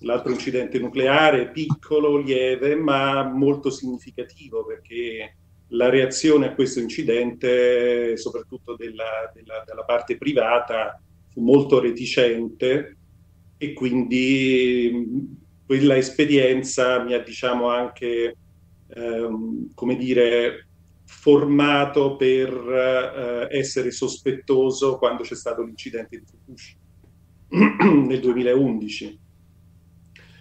l'altro 0.00 0.32
incidente 0.32 0.78
nucleare, 0.78 1.50
piccolo, 1.50 2.18
lieve, 2.18 2.74
ma 2.74 3.22
molto 3.22 3.70
significativo 3.70 4.66
perché 4.66 5.36
la 5.70 5.88
reazione 5.88 6.46
a 6.46 6.54
questo 6.54 6.80
incidente, 6.80 8.16
soprattutto 8.16 8.76
della, 8.76 9.30
della, 9.34 9.62
della 9.66 9.84
parte 9.84 10.16
privata, 10.16 11.00
fu 11.32 11.40
molto 11.40 11.80
reticente 11.80 12.96
e 13.56 13.72
quindi 13.72 15.36
quella 15.66 15.96
esperienza 15.96 17.02
mi 17.02 17.12
ha 17.12 17.22
diciamo 17.22 17.68
anche 17.68 18.36
ehm, 18.88 19.72
come 19.74 19.96
dire 19.96 20.66
formato 21.04 22.16
per 22.16 23.48
eh, 23.50 23.56
essere 23.56 23.90
sospettoso 23.90 24.96
quando 24.96 25.22
c'è 25.22 25.34
stato 25.34 25.62
l'incidente 25.62 26.18
di 26.18 26.24
Fukushima 26.24 26.80
nel 28.06 28.20
2011 28.20 29.20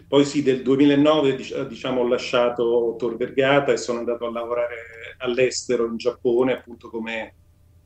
poi 0.10 0.26
sì, 0.26 0.42
del 0.42 0.64
2009 0.64 1.36
diciamo, 1.68 2.02
ho 2.02 2.08
lasciato 2.08 2.96
Tor 2.98 3.16
Vergata 3.16 3.72
e 3.72 3.78
sono 3.78 4.00
andato 4.00 4.26
a 4.26 4.32
lavorare 4.32 4.76
all'estero 5.20 5.86
in 5.86 5.98
Giappone, 5.98 6.54
appunto 6.54 6.90
come 6.90 7.36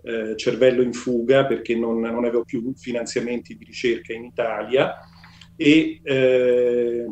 eh, 0.04 0.36
cervello 0.36 0.82
in 0.82 0.94
fuga, 0.94 1.46
perché 1.46 1.76
non, 1.76 2.00
non, 2.00 2.26
avevo 2.26 2.44
più 2.44 2.74
finanziamenti 2.76 3.56
di 3.56 3.64
ricerca 3.64 4.14
in 4.14 4.26
Italia 4.26 4.96
e 5.56 6.00
eh, 6.04 7.06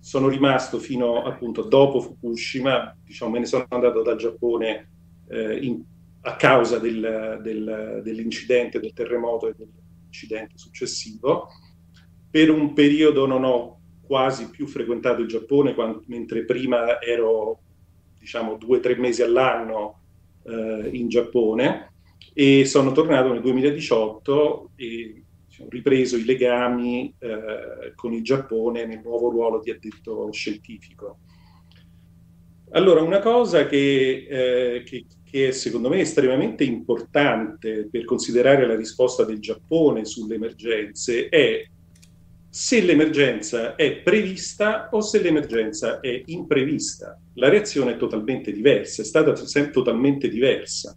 sono 0.00 0.28
rimasto 0.28 0.78
fino 0.78 1.22
appunto 1.22 1.62
dopo 1.62 2.00
Fukushima, 2.00 2.96
diciamo, 3.04 3.30
me 3.32 3.38
ne 3.38 3.46
sono 3.46 3.64
andato 3.68 4.02
dal 4.02 4.18
Giappone 4.18 4.90
eh, 5.28 5.56
in, 5.58 5.82
a 6.22 6.36
causa 6.36 6.78
del, 6.78 7.40
del, 7.42 8.00
dell'incidente, 8.02 8.80
del 8.80 8.92
terremoto 8.92 9.48
e 9.48 9.54
dell'incidente 9.56 10.58
successivo. 10.58 11.48
Per 12.30 12.50
un 12.50 12.72
periodo 12.74 13.26
non 13.26 13.44
ho 13.44 13.80
quasi 14.02 14.50
più 14.50 14.66
frequentato 14.66 15.22
il 15.22 15.28
Giappone, 15.28 15.74
quando, 15.74 16.02
mentre 16.06 16.44
prima 16.44 17.00
ero 17.00 17.60
diciamo 18.20 18.56
due 18.56 18.76
o 18.76 18.80
tre 18.80 18.96
mesi 18.96 19.22
all'anno 19.22 20.00
eh, 20.44 20.90
in 20.92 21.08
Giappone 21.08 21.92
e 22.34 22.66
sono 22.66 22.92
tornato 22.92 23.32
nel 23.32 23.40
2018 23.40 24.72
e 24.76 25.24
diciamo, 25.46 25.66
ho 25.66 25.70
ripreso 25.70 26.16
i 26.16 26.24
legami 26.24 27.12
eh, 27.18 27.92
con 27.94 28.12
il 28.12 28.22
Giappone 28.22 28.84
nel 28.84 29.00
nuovo 29.02 29.30
ruolo 29.30 29.60
di 29.60 29.70
addetto 29.70 30.30
scientifico. 30.30 31.18
Allora, 32.72 33.02
una 33.02 33.18
cosa 33.18 33.66
che, 33.66 34.26
eh, 34.28 34.82
che, 34.84 35.06
che 35.28 35.50
secondo 35.50 35.88
me 35.88 36.00
estremamente 36.00 36.62
importante 36.62 37.88
per 37.90 38.04
considerare 38.04 38.64
la 38.66 38.76
risposta 38.76 39.24
del 39.24 39.40
Giappone 39.40 40.04
sulle 40.04 40.36
emergenze 40.36 41.28
è 41.28 41.66
se 42.52 42.80
l'emergenza 42.80 43.76
è 43.76 43.98
prevista 43.98 44.88
o 44.90 45.00
se 45.00 45.22
l'emergenza 45.22 46.00
è 46.00 46.20
imprevista. 46.26 47.16
La 47.34 47.48
reazione 47.48 47.92
è 47.92 47.96
totalmente 47.96 48.50
diversa, 48.50 49.02
è 49.02 49.04
stata 49.04 49.32
totalmente 49.70 50.28
diversa. 50.28 50.96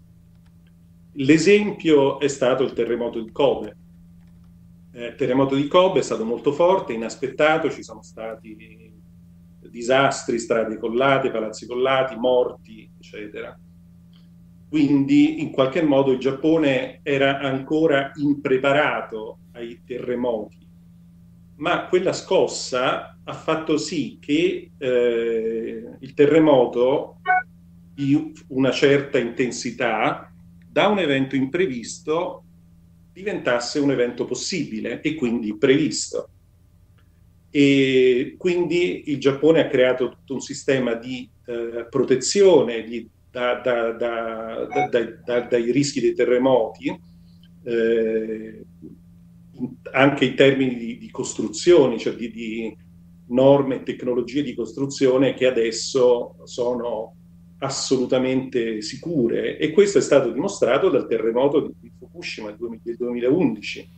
L'esempio 1.14 2.20
è 2.20 2.28
stato 2.28 2.64
il 2.64 2.74
terremoto 2.74 3.22
di 3.22 3.32
Kobe. 3.32 3.78
Eh, 4.94 5.06
il 5.06 5.16
terremoto 5.16 5.54
di 5.54 5.68
Kobe 5.68 6.00
è 6.00 6.04
stato 6.04 6.26
molto 6.26 6.52
forte, 6.54 6.94
inaspettato, 6.94 7.70
ci 7.70 7.84
sono 7.84 8.02
stati 8.02 8.92
disastri, 9.70 10.40
strade 10.40 10.78
collate, 10.78 11.30
palazzi 11.30 11.68
collati, 11.68 12.16
morti, 12.16 12.90
eccetera. 12.98 13.56
Quindi 14.70 15.40
in 15.40 15.52
qualche 15.52 15.84
modo 15.84 16.12
il 16.12 16.18
Giappone 16.18 17.02
era 17.04 17.40
ancora 17.40 18.12
impreparato 18.16 19.38
ai 19.52 19.84
terremoti 19.86 20.63
ma 21.58 21.88
quella 21.88 22.14
scossa 22.14 23.18
ha 23.24 23.34
fatto 23.34 23.78
sì 23.78 24.18
che 24.20 24.72
eh, 24.78 25.84
il 26.00 26.14
terremoto 26.14 27.18
di 27.94 28.34
una 28.48 28.72
certa 28.72 29.18
intensità 29.18 30.32
da 30.68 30.88
un 30.88 31.00
evento 31.00 31.36
imprevisto 31.36 32.44
diventasse 33.14 33.80
un 33.80 33.92
evento 33.92 34.26
possibile 34.26 35.00
e 35.02 35.16
quindi 35.16 35.56
previsto. 35.56 36.30
e 37.52 38.34
quindi 38.40 39.12
il 39.12 39.20
Giappone 39.20 39.60
ha 39.62 39.68
creato 39.68 40.10
tutto 40.10 40.34
un 40.34 40.42
sistema 40.42 40.96
di 40.96 41.30
eh, 41.46 41.86
protezione 41.88 42.84
di, 42.84 43.08
da, 43.30 43.60
da, 43.60 43.92
da, 43.92 45.40
dai 45.42 45.72
rischi 45.72 46.02
dei 46.02 46.16
terremoti, 46.16 47.00
eh, 47.64 48.64
anche 49.92 50.26
in 50.26 50.36
termini 50.36 50.76
di, 50.76 50.98
di 50.98 51.12
costruzioni, 51.12 52.00
cioè 52.00 52.16
di, 52.16 52.32
di 52.32 52.76
norme 53.28 53.76
e 53.76 53.84
tecnologie 53.84 54.44
di 54.44 54.54
costruzione 54.54 55.34
che 55.34 55.46
adesso 55.46 56.36
sono 56.44 57.16
assolutamente 57.60 58.82
sicure 58.82 59.58
e 59.58 59.72
questo 59.72 59.98
è 59.98 60.02
stato 60.02 60.32
dimostrato 60.32 60.90
dal 60.90 61.08
terremoto 61.08 61.74
di 61.80 61.92
Fukushima 61.98 62.52
del 62.52 62.96
2011. 62.98 63.90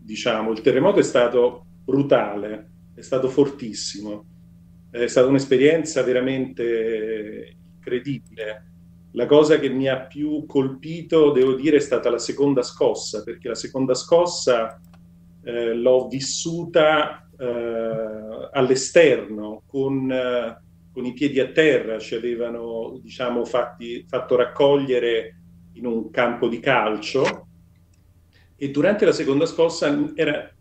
Diciamo, 0.00 0.52
il 0.52 0.60
terremoto 0.60 1.00
è 1.00 1.02
stato 1.02 1.66
brutale, 1.84 2.70
è 2.94 3.02
stato 3.02 3.28
fortissimo, 3.28 4.24
è 4.90 5.06
stata 5.06 5.26
un'esperienza 5.26 6.02
veramente 6.02 7.56
incredibile. 7.76 8.72
La 9.16 9.26
cosa 9.26 9.60
che 9.60 9.68
mi 9.68 9.88
ha 9.88 10.00
più 10.00 10.44
colpito, 10.44 11.30
devo 11.30 11.54
dire, 11.54 11.76
è 11.76 11.80
stata 11.80 12.10
la 12.10 12.18
seconda 12.18 12.62
scossa, 12.62 13.22
perché 13.22 13.46
la 13.46 13.54
seconda 13.54 13.94
scossa 13.94 14.80
eh, 15.44 15.72
l'ho 15.72 16.08
vissuta 16.08 17.28
eh, 17.38 18.48
all'esterno, 18.52 19.62
con, 19.66 20.10
eh, 20.10 20.60
con, 20.92 21.04
i 21.04 21.12
piedi 21.12 21.38
a 21.38 21.52
terra, 21.52 22.00
ci 22.00 22.16
avevano 22.16 22.98
diciamo, 23.00 23.44
fatti, 23.44 24.04
fatto 24.08 24.34
raccogliere 24.34 25.36
in 25.74 25.86
un 25.86 26.10
campo 26.10 26.48
di 26.48 26.58
calcio. 26.58 27.46
E 28.56 28.70
durante 28.70 29.04
la 29.04 29.12
seconda 29.12 29.46
scossa 29.46 30.12
era, 30.16 30.52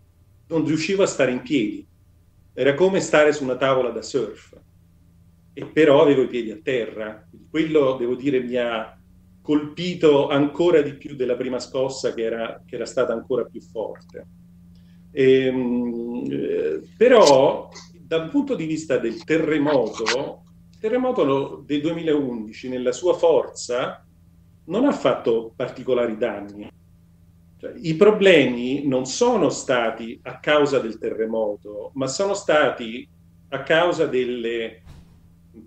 non 0.48 0.64
riuscivo 0.64 1.02
a 1.02 1.08
stare 1.08 1.32
in 1.32 1.42
piedi, 1.42 1.88
era 2.54 2.76
come 2.76 3.00
stare 3.00 3.34
su 3.34 3.44
una 3.44 3.56
tavola 3.56 3.90
da 3.90 4.04
surf, 4.04 4.56
e 5.54 5.66
però 5.66 6.02
avevo 6.02 6.24
i 6.24 6.28
piedi 6.28 6.52
a 6.52 6.60
terra. 6.62 7.28
Quello, 7.50 7.96
devo 7.98 8.16
dire, 8.16 8.42
mi 8.42 8.56
ha 8.56 8.98
colpito 9.42 10.30
ancora 10.30 10.82
di 10.82 10.94
più 10.96 11.16
della 11.16 11.36
prima 11.36 11.60
scossa 11.60 12.14
che 12.14 12.24
era, 12.24 12.64
che 12.66 12.76
era 12.76 12.86
stata 12.86 13.14
ancora 13.14 13.44
più 13.44 13.62
forte. 13.62 14.28
E, 15.12 15.46
ehm, 15.46 16.26
eh, 16.30 16.82
però 16.98 17.70
dal 17.94 18.30
punto 18.30 18.56
di 18.56 18.66
vista 18.66 18.98
del 18.98 19.24
terremoto, 19.24 20.44
il 20.72 20.80
terremoto 20.80 21.64
del 21.66 21.82
2011 21.82 22.70
nella 22.70 22.92
sua 22.92 23.14
forza 23.14 24.06
non 24.66 24.86
ha 24.86 24.92
fatto 24.92 25.54
particolari 25.56 26.18
danni. 26.18 26.70
Cioè, 27.58 27.74
I 27.76 27.96
problemi 27.96 28.88
non 28.88 29.06
sono 29.06 29.50
stati 29.50 30.20
a 30.24 30.40
causa 30.40 30.80
del 30.80 30.98
terremoto, 30.98 31.92
ma 31.96 32.08
sono 32.08 32.34
stati 32.34 33.08
a 33.50 33.62
causa 33.62 34.06
delle 34.06 34.83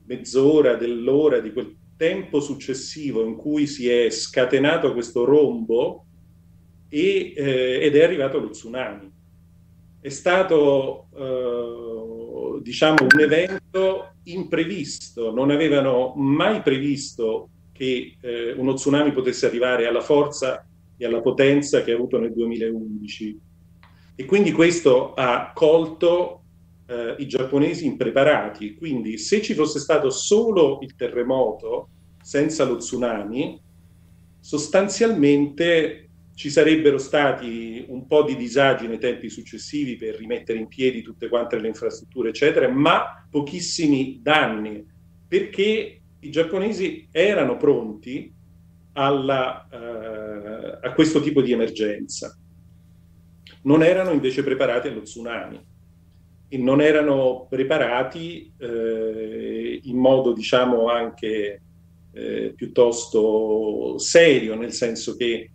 mezz'ora, 0.07 0.75
dell'ora, 0.75 1.41
di 1.41 1.53
quel 1.53 1.77
tempo 1.97 2.41
successivo 2.41 3.25
in 3.25 3.37
cui 3.37 3.67
si 3.67 3.89
è 3.89 4.11
scatenato 4.11 4.93
questo 4.93 5.25
rombo 5.25 6.05
e, 6.89 7.33
eh, 7.37 7.79
ed 7.83 7.97
è 7.97 8.03
arrivato 8.03 8.39
lo 8.39 8.51
tsunami 8.51 9.15
è 10.07 10.11
stato 10.11 11.09
eh, 11.17 12.61
diciamo 12.63 13.07
un 13.13 13.21
evento 13.21 14.13
imprevisto, 14.23 15.33
non 15.33 15.51
avevano 15.51 16.13
mai 16.15 16.63
previsto 16.63 17.49
che 17.73 18.17
eh, 18.21 18.53
uno 18.53 18.75
tsunami 18.75 19.11
potesse 19.11 19.47
arrivare 19.47 19.89
alla 19.89 20.01
forza 20.01 20.65
e 20.97 21.05
alla 21.05 21.21
potenza 21.21 21.83
che 21.83 21.91
ha 21.91 21.97
avuto 21.97 22.21
nel 22.21 22.33
2011. 22.33 23.41
E 24.15 24.25
quindi 24.27 24.53
questo 24.53 25.13
ha 25.15 25.51
colto 25.53 26.43
eh, 26.87 27.17
i 27.19 27.27
giapponesi 27.27 27.85
impreparati. 27.85 28.75
Quindi 28.75 29.19
se 29.19 29.43
ci 29.43 29.55
fosse 29.55 29.79
stato 29.79 30.11
solo 30.11 30.79
il 30.83 30.95
terremoto 30.95 31.89
senza 32.23 32.65
lo 32.65 32.77
tsunami, 32.77 33.61
sostanzialmente 34.41 36.03
ci 36.35 36.51
sarebbero 36.51 36.99
stati 36.99 37.85
un 37.89 38.07
po' 38.07 38.23
di 38.23 38.37
disagi 38.37 38.87
nei 38.87 38.99
tempi 38.99 39.31
successivi 39.31 39.97
per 39.97 40.17
rimettere 40.17 40.59
in 40.59 40.69
piedi 40.69 41.03
tutte 41.03 41.29
quante 41.29 41.59
le 41.59 41.69
infrastrutture, 41.69 42.29
eccetera, 42.29 42.69
ma 42.69 43.27
pochissimi 43.31 44.21
danni, 44.23 44.85
perché 45.27 46.01
i 46.21 46.31
giapponesi 46.31 47.09
erano 47.11 47.57
pronti 47.57 48.33
alla, 48.93 49.67
eh, 49.71 50.87
a 50.87 50.93
questo 50.93 51.21
tipo 51.21 51.41
di 51.41 51.53
emergenza. 51.53 52.37
Non 53.63 53.83
erano 53.83 54.11
invece 54.11 54.43
preparati 54.45 54.89
allo 54.89 55.03
tsunami 55.03 55.75
non 56.51 56.81
erano 56.81 57.47
preparati 57.49 58.53
eh, 58.59 59.81
in 59.83 59.97
modo, 59.97 60.33
diciamo, 60.33 60.89
anche 60.89 61.61
eh, 62.13 62.53
piuttosto 62.55 63.99
serio, 63.99 64.55
nel 64.55 64.73
senso 64.73 65.17
che 65.17 65.51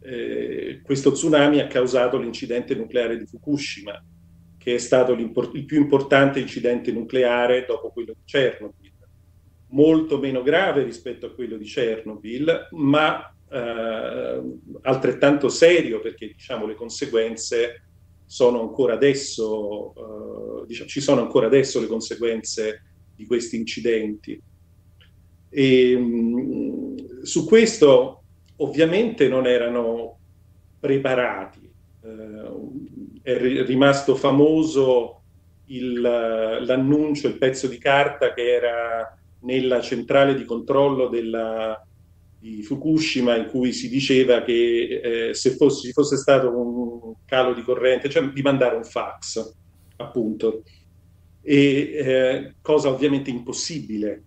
eh, 0.00 0.80
questo 0.82 1.12
tsunami 1.12 1.60
ha 1.60 1.66
causato 1.66 2.18
l'incidente 2.18 2.74
nucleare 2.74 3.18
di 3.18 3.26
Fukushima, 3.26 4.04
che 4.58 4.74
è 4.74 4.78
stato 4.78 5.12
il 5.12 5.64
più 5.64 5.80
importante 5.80 6.40
incidente 6.40 6.90
nucleare 6.92 7.64
dopo 7.66 7.90
quello 7.90 8.12
di 8.12 8.22
Chernobyl. 8.24 8.92
Molto 9.68 10.18
meno 10.18 10.42
grave 10.42 10.82
rispetto 10.82 11.26
a 11.26 11.32
quello 11.32 11.56
di 11.56 11.64
Chernobyl, 11.64 12.68
ma 12.72 13.32
eh, 13.48 14.42
altrettanto 14.82 15.48
serio 15.48 16.00
perché 16.00 16.26
diciamo, 16.28 16.66
le 16.66 16.74
conseguenze 16.74 17.85
sono 18.26 18.60
ancora 18.60 18.94
adesso, 18.94 19.94
eh, 19.94 20.66
diciamo, 20.66 20.88
ci 20.88 21.00
sono 21.00 21.20
ancora 21.22 21.46
adesso 21.46 21.80
le 21.80 21.86
conseguenze 21.86 22.82
di 23.14 23.24
questi 23.24 23.56
incidenti. 23.56 24.40
E, 25.48 25.96
mh, 25.96 27.22
su 27.22 27.46
questo 27.46 28.22
ovviamente 28.56 29.28
non 29.28 29.46
erano 29.46 30.18
preparati. 30.78 31.70
Eh, 32.02 33.20
è 33.22 33.64
rimasto 33.64 34.14
famoso 34.14 35.22
il, 35.66 36.00
l'annuncio, 36.00 37.28
il 37.28 37.38
pezzo 37.38 37.66
di 37.66 37.78
carta 37.78 38.32
che 38.32 38.52
era 38.52 39.18
nella 39.40 39.80
centrale 39.80 40.34
di 40.34 40.44
controllo 40.44 41.08
della, 41.08 41.80
di 42.54 42.62
Fukushima 42.62 43.36
in 43.36 43.46
cui 43.46 43.72
si 43.72 43.88
diceva 43.88 44.42
che 44.42 45.28
eh, 45.28 45.34
se 45.34 45.56
fosse, 45.56 45.86
ci 45.88 45.92
fosse 45.92 46.16
stato 46.16 46.56
un 46.56 47.14
calo 47.24 47.52
di 47.52 47.62
corrente, 47.62 48.08
cioè 48.08 48.28
di 48.28 48.42
mandare 48.42 48.76
un 48.76 48.84
fax, 48.84 49.54
appunto. 49.96 50.62
E, 51.42 51.90
eh, 51.94 52.54
cosa 52.60 52.88
ovviamente 52.88 53.30
impossibile. 53.30 54.22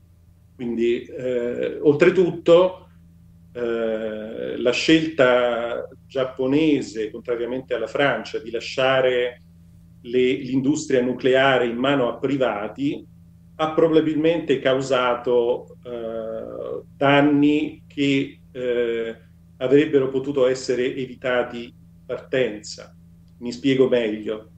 Quindi, 0.56 1.04
eh, 1.04 1.80
oltretutto, 1.82 2.90
eh, 3.54 4.58
la 4.58 4.72
scelta 4.72 5.88
giapponese, 6.06 7.12
contrariamente 7.12 7.74
alla 7.74 7.88
Francia, 7.88 8.40
di 8.40 8.52
lasciare 8.52 9.44
le, 10.02 10.34
l'industria 10.34 11.02
nucleare 11.02 11.66
in 11.66 11.78
mano 11.78 12.10
a 12.10 12.18
privati 12.18 13.06
ha 13.56 13.74
probabilmente 13.74 14.60
causato 14.60 15.78
eh, 15.84 16.84
danni 16.96 17.79
che 18.00 18.40
eh, 18.54 19.16
avrebbero 19.58 20.08
potuto 20.08 20.48
essere 20.48 20.96
evitati 20.96 21.66
in 21.66 22.06
partenza. 22.06 22.96
Mi 23.40 23.52
spiego 23.52 23.90
meglio. 23.90 24.52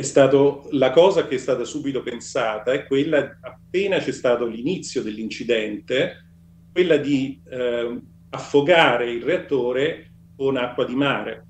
Stato, 0.00 0.68
la 0.72 0.90
cosa 0.90 1.26
che 1.26 1.36
è 1.36 1.38
stata 1.38 1.64
subito 1.64 2.02
pensata 2.02 2.72
è 2.72 2.84
quella, 2.84 3.38
appena 3.40 3.96
c'è 3.96 4.12
stato 4.12 4.44
l'inizio 4.44 5.02
dell'incidente, 5.02 6.26
quella 6.70 6.98
di 6.98 7.40
eh, 7.48 7.98
affogare 8.28 9.10
il 9.10 9.22
reattore 9.22 10.10
con 10.36 10.58
acqua 10.58 10.84
di 10.84 10.94
mare. 10.94 11.46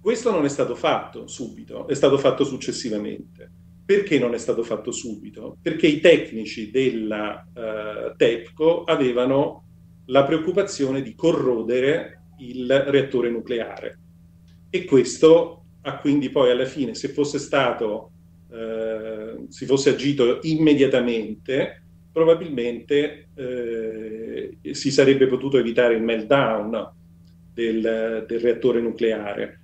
Questo 0.00 0.30
non 0.30 0.46
è 0.46 0.48
stato 0.48 0.74
fatto 0.74 1.26
subito, 1.26 1.86
è 1.86 1.94
stato 1.94 2.16
fatto 2.16 2.44
successivamente. 2.44 3.50
Perché 3.90 4.20
non 4.20 4.34
è 4.34 4.38
stato 4.38 4.62
fatto 4.62 4.92
subito? 4.92 5.56
Perché 5.60 5.88
i 5.88 5.98
tecnici 5.98 6.70
della 6.70 7.44
uh, 7.44 8.14
TEPCO 8.16 8.84
avevano 8.84 9.64
la 10.06 10.22
preoccupazione 10.22 11.02
di 11.02 11.16
corrodere 11.16 12.26
il 12.38 12.72
reattore 12.86 13.30
nucleare. 13.30 13.98
E 14.70 14.84
questo 14.84 15.64
ha 15.80 15.98
quindi 15.98 16.30
poi 16.30 16.52
alla 16.52 16.66
fine, 16.66 16.94
se 16.94 17.08
fosse 17.08 17.40
stato, 17.40 18.12
uh, 18.50 19.46
si 19.48 19.66
fosse 19.66 19.90
agito 19.90 20.38
immediatamente, 20.42 21.82
probabilmente 22.12 23.30
eh, 23.34 24.58
si 24.70 24.92
sarebbe 24.92 25.26
potuto 25.26 25.58
evitare 25.58 25.96
il 25.96 26.02
meltdown 26.04 26.92
del, 27.52 28.24
del 28.24 28.40
reattore 28.40 28.80
nucleare 28.80 29.60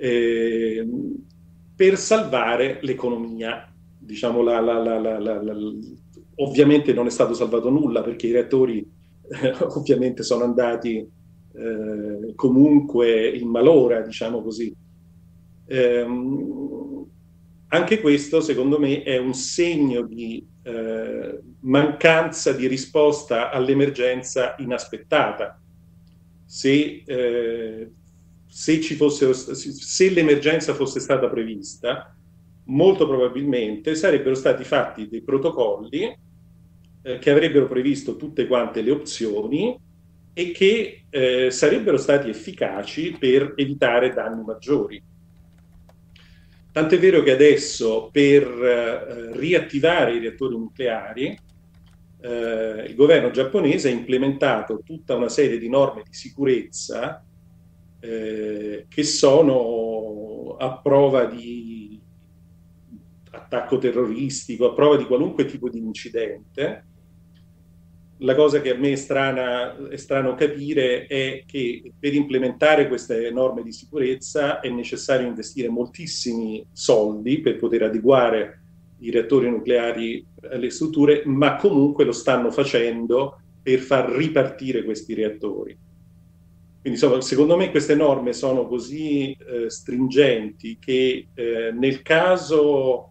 eh, 0.00 0.84
per 1.80 1.96
salvare 1.96 2.78
l'economia. 2.82 3.66
Diciamo, 3.98 4.42
la, 4.42 4.60
la, 4.60 4.76
la, 4.78 5.40
ovviamente 6.34 6.92
non 6.92 7.06
è 7.06 7.10
stato 7.10 7.32
salvato 7.32 7.70
nulla 7.70 8.02
perché 8.02 8.26
i 8.26 8.32
reattori 8.32 8.86
eh, 9.30 9.54
ovviamente 9.64 10.22
sono 10.22 10.44
andati 10.44 10.98
eh, 10.98 12.34
comunque 12.34 13.30
in 13.30 13.48
malora, 13.48 14.02
diciamo 14.02 14.42
così. 14.42 14.76
Ehm, 15.68 17.06
anche 17.68 18.00
questo, 18.02 18.42
secondo 18.42 18.78
me, 18.78 19.02
è 19.02 19.16
un 19.16 19.32
segno 19.32 20.02
di 20.02 20.46
eh, 20.62 21.40
mancanza 21.60 22.52
di 22.52 22.66
risposta 22.66 23.48
all'emergenza 23.50 24.54
inaspettata. 24.58 25.58
Se, 26.44 27.04
eh, 27.06 27.90
se, 28.50 28.80
fosse, 28.96 29.32
se 29.32 30.10
l'emergenza 30.10 30.74
fosse 30.74 30.98
stata 30.98 31.28
prevista, 31.28 32.14
molto 32.64 33.06
probabilmente 33.06 33.94
sarebbero 33.94 34.34
stati 34.34 34.64
fatti 34.64 35.08
dei 35.08 35.22
protocolli 35.22 36.18
eh, 37.02 37.18
che 37.18 37.30
avrebbero 37.30 37.68
previsto 37.68 38.16
tutte 38.16 38.48
quante 38.48 38.82
le 38.82 38.90
opzioni 38.90 39.78
e 40.32 40.50
che 40.50 41.04
eh, 41.08 41.50
sarebbero 41.50 41.96
stati 41.96 42.28
efficaci 42.28 43.16
per 43.18 43.54
evitare 43.56 44.12
danni 44.12 44.42
maggiori. 44.42 45.02
Tant'è 46.72 46.98
vero 46.98 47.22
che 47.22 47.32
adesso 47.32 48.10
per 48.12 48.42
eh, 48.42 49.36
riattivare 49.36 50.14
i 50.14 50.20
reattori 50.20 50.56
nucleari 50.56 51.38
eh, 52.22 52.84
il 52.88 52.94
governo 52.94 53.30
giapponese 53.30 53.88
ha 53.88 53.92
implementato 53.92 54.82
tutta 54.84 55.14
una 55.14 55.28
serie 55.28 55.58
di 55.58 55.68
norme 55.68 56.02
di 56.04 56.12
sicurezza 56.12 57.24
eh, 58.00 58.86
che 58.88 59.02
sono 59.04 60.56
a 60.58 60.78
prova 60.78 61.24
di 61.26 62.00
attacco 63.30 63.78
terroristico, 63.78 64.70
a 64.70 64.74
prova 64.74 64.96
di 64.96 65.04
qualunque 65.04 65.44
tipo 65.44 65.68
di 65.68 65.78
incidente 65.78 66.84
la 68.22 68.34
cosa 68.34 68.60
che 68.60 68.70
a 68.70 68.76
me 68.76 68.92
è, 68.92 68.96
strana, 68.96 69.88
è 69.88 69.96
strano 69.96 70.34
capire 70.34 71.06
è 71.06 71.42
che 71.46 71.92
per 71.98 72.14
implementare 72.14 72.88
queste 72.88 73.30
norme 73.30 73.62
di 73.62 73.72
sicurezza 73.72 74.60
è 74.60 74.68
necessario 74.68 75.26
investire 75.26 75.68
moltissimi 75.68 76.64
soldi 76.72 77.40
per 77.40 77.56
poter 77.56 77.84
adeguare 77.84 78.62
i 78.98 79.10
reattori 79.10 79.48
nucleari 79.48 80.24
alle 80.50 80.70
strutture, 80.70 81.22
ma 81.24 81.56
comunque 81.56 82.04
lo 82.04 82.12
stanno 82.12 82.50
facendo 82.50 83.40
per 83.62 83.78
far 83.78 84.10
ripartire 84.10 84.84
questi 84.84 85.14
reattori. 85.14 85.76
Quindi 86.80 86.98
insomma, 86.98 87.20
secondo 87.20 87.56
me 87.56 87.70
queste 87.70 87.94
norme 87.94 88.32
sono 88.32 88.66
così 88.66 89.32
eh, 89.32 89.68
stringenti 89.68 90.78
che 90.80 91.26
eh, 91.34 91.72
nel 91.72 92.00
caso 92.00 93.10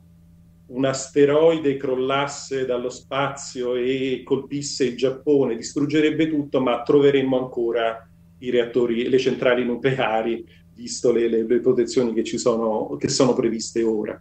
un 0.70 0.86
asteroide 0.86 1.78
crollasse 1.78 2.66
dallo 2.66 2.90
spazio 2.90 3.76
e 3.76 4.24
colpisse 4.26 4.86
il 4.86 4.98
Giappone, 4.98 5.56
distruggerebbe 5.56 6.28
tutto, 6.28 6.62
ma 6.62 6.82
troveremmo 6.82 7.38
ancora 7.40 8.08
i 8.40 8.50
reattori, 8.50 9.08
le 9.08 9.20
centrali 9.20 9.64
nucleari, 9.64 10.46
visto 10.76 11.12
le, 11.12 11.28
le, 11.28 11.46
le 11.46 11.60
protezioni 11.60 12.14
che, 12.14 12.24
ci 12.24 12.38
sono, 12.38 12.96
che 12.98 13.10
sono 13.10 13.34
previste 13.34 13.84
ora. 13.84 14.20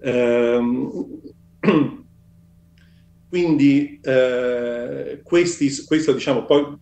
Ehm, 0.00 1.20
quindi 3.28 3.98
eh, 4.02 5.20
questi, 5.22 5.84
questo 5.84 6.12
diciamo 6.12 6.44
poi 6.44 6.76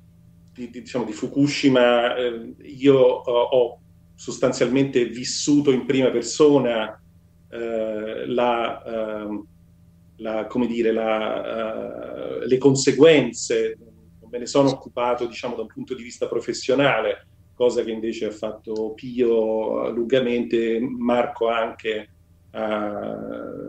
di, 0.69 0.81
diciamo, 0.83 1.05
di 1.05 1.13
Fukushima 1.13 2.15
eh, 2.17 2.55
io 2.63 2.99
ho, 2.99 3.43
ho 3.43 3.79
sostanzialmente 4.15 5.07
vissuto 5.07 5.71
in 5.71 5.87
prima 5.87 6.11
persona 6.11 7.01
eh, 7.49 8.27
la, 8.27 8.83
eh, 8.83 9.43
la, 10.17 10.49
dire, 10.67 10.93
la, 10.93 12.41
uh, 12.43 12.47
le 12.47 12.59
conseguenze, 12.59 13.79
me 14.31 14.39
ne 14.39 14.47
sono 14.47 14.69
occupato 14.69 15.27
diciamo, 15.27 15.57
da 15.57 15.63
un 15.63 15.69
punto 15.69 15.95
di 15.95 16.03
vista 16.03 16.29
professionale, 16.29 17.27
cosa 17.55 17.83
che 17.83 17.91
invece 17.91 18.27
ha 18.27 18.31
fatto 18.31 18.93
Pio 18.93 19.91
lungamente, 19.91 20.79
Marco 20.81 21.49
anche 21.49 22.11
ha 22.53 23.17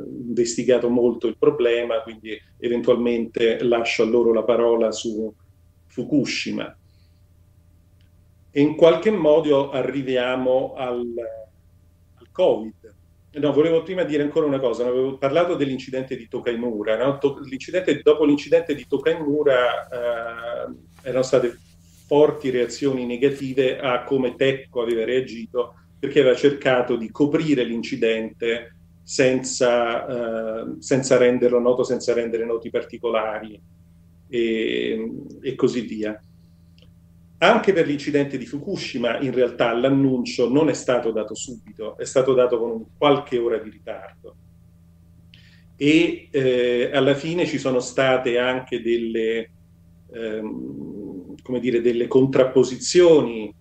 investigato 0.07 0.89
molto 0.89 1.27
il 1.27 1.37
problema, 1.37 2.01
quindi 2.01 2.37
eventualmente 2.57 3.63
lascio 3.63 4.03
a 4.03 4.07
loro 4.07 4.33
la 4.33 4.43
parola 4.43 4.91
su 4.91 5.33
Fukushima. 5.87 6.75
E 8.51 8.61
in 8.61 8.75
qualche 8.75 9.11
modo 9.11 9.71
arriviamo 9.71 10.73
al, 10.75 11.13
al 12.15 12.27
Covid. 12.31 12.95
No, 13.33 13.53
volevo 13.53 13.81
prima 13.81 14.03
dire 14.03 14.23
ancora 14.23 14.45
una 14.45 14.59
cosa, 14.59 14.85
avevo 14.85 15.17
parlato 15.17 15.55
dell'incidente 15.55 16.17
di 16.17 16.27
Tokaimura, 16.27 16.97
no? 16.97 17.17
l'incidente, 17.43 18.01
dopo 18.03 18.25
l'incidente 18.25 18.75
di 18.75 18.85
Tokaimura 18.85 19.87
eh, 19.87 20.73
erano 21.03 21.23
state 21.23 21.57
forti 22.05 22.49
reazioni 22.49 23.05
negative 23.05 23.79
a 23.79 24.03
come 24.03 24.35
Tecco 24.35 24.81
aveva 24.81 25.05
reagito 25.05 25.75
perché 25.97 26.19
aveva 26.19 26.35
cercato 26.35 26.97
di 26.97 27.09
coprire 27.09 27.63
l'incidente 27.63 28.75
senza, 29.01 30.63
eh, 30.63 30.75
senza 30.79 31.15
renderlo 31.15 31.59
noto, 31.59 31.83
senza 31.83 32.13
rendere 32.13 32.43
noti 32.43 32.67
i 32.67 32.71
particolari 32.71 33.61
e, 34.27 35.11
e 35.41 35.55
così 35.55 35.81
via. 35.81 36.21
Anche 37.43 37.73
per 37.73 37.87
l'incidente 37.87 38.37
di 38.37 38.45
Fukushima, 38.45 39.19
in 39.19 39.33
realtà 39.33 39.73
l'annuncio 39.73 40.47
non 40.47 40.69
è 40.69 40.73
stato 40.73 41.09
dato 41.09 41.33
subito, 41.33 41.97
è 41.97 42.05
stato 42.05 42.35
dato 42.35 42.59
con 42.59 42.85
qualche 42.95 43.39
ora 43.39 43.57
di 43.57 43.71
ritardo. 43.71 44.35
E 45.75 46.27
eh, 46.29 46.91
alla 46.93 47.15
fine 47.15 47.47
ci 47.47 47.57
sono 47.57 47.79
state 47.79 48.37
anche 48.37 48.83
delle, 48.83 49.51
ehm, 50.13 51.35
come 51.41 51.59
dire, 51.59 51.81
delle 51.81 52.05
contrapposizioni 52.05 53.51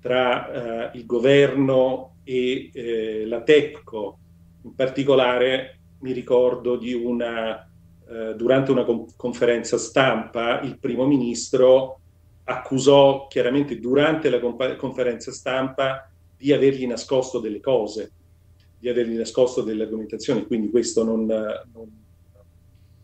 tra 0.00 0.92
eh, 0.92 0.96
il 0.96 1.04
governo 1.04 2.18
e 2.22 2.70
eh, 2.72 3.26
la 3.26 3.42
TECCO. 3.42 4.18
In 4.62 4.74
particolare 4.76 5.80
mi 6.02 6.12
ricordo 6.12 6.76
di 6.76 6.94
una, 6.94 7.68
eh, 8.08 8.34
durante 8.36 8.70
una 8.70 8.84
conferenza 9.16 9.76
stampa, 9.76 10.60
il 10.60 10.78
primo 10.78 11.04
ministro 11.04 11.98
accusò 12.44 13.26
chiaramente 13.26 13.78
durante 13.80 14.28
la 14.28 14.38
conferenza 14.76 15.32
stampa 15.32 16.10
di 16.36 16.52
avergli 16.52 16.86
nascosto 16.86 17.38
delle 17.38 17.60
cose, 17.60 18.10
di 18.78 18.88
avergli 18.88 19.16
nascosto 19.16 19.62
delle 19.62 19.84
argomentazioni, 19.84 20.46
quindi 20.46 20.68
questo 20.68 21.04
non, 21.04 21.24
non, 21.24 22.02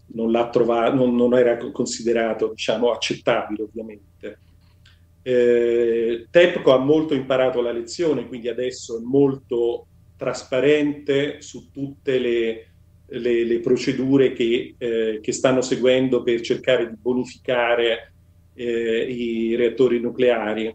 non, 0.06 0.30
l'ha 0.30 0.48
trovato, 0.50 0.94
non, 0.94 1.16
non 1.16 1.34
era 1.34 1.56
considerato 1.70 2.48
diciamo, 2.48 2.90
accettabile 2.90 3.62
ovviamente. 3.62 4.38
Eh, 5.22 6.26
TEPCO 6.30 6.72
ha 6.72 6.78
molto 6.78 7.14
imparato 7.14 7.60
la 7.60 7.72
lezione, 7.72 8.26
quindi 8.26 8.48
adesso 8.48 8.98
è 8.98 9.00
molto 9.02 9.86
trasparente 10.16 11.40
su 11.40 11.70
tutte 11.70 12.18
le, 12.18 12.66
le, 13.06 13.44
le 13.44 13.60
procedure 13.60 14.32
che, 14.32 14.74
eh, 14.76 15.20
che, 15.22 15.32
stanno 15.32 15.62
seguendo 15.62 16.22
per 16.22 16.40
cercare 16.42 16.90
di 16.90 16.96
bonificare 17.00 18.09
eh, 18.60 19.02
i 19.10 19.56
reattori 19.56 20.00
nucleari. 20.00 20.74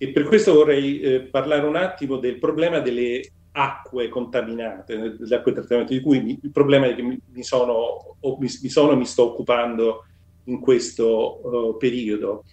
E 0.00 0.08
per 0.10 0.24
questo 0.24 0.54
vorrei 0.54 1.00
eh, 1.00 1.20
parlare 1.22 1.66
un 1.66 1.74
attimo 1.74 2.18
del 2.18 2.38
problema 2.38 2.78
delle 2.78 3.20
acque 3.50 4.08
contaminate, 4.08 5.16
delle 5.18 5.34
acque 5.34 5.52
trattamento 5.52 5.92
di 5.92 6.00
cui 6.00 6.22
mi, 6.22 6.38
il 6.40 6.52
problema 6.52 6.86
è 6.86 6.94
che 6.94 7.02
mi, 7.02 7.18
mi 7.32 7.42
sono, 7.42 8.16
o, 8.20 8.36
mi, 8.38 8.48
mi 8.62 8.68
sono 8.68 8.94
mi 8.94 9.04
sto 9.04 9.32
occupando 9.32 10.04
in 10.44 10.60
questo 10.60 11.40
uh, 11.42 11.76
periodo, 11.76 12.44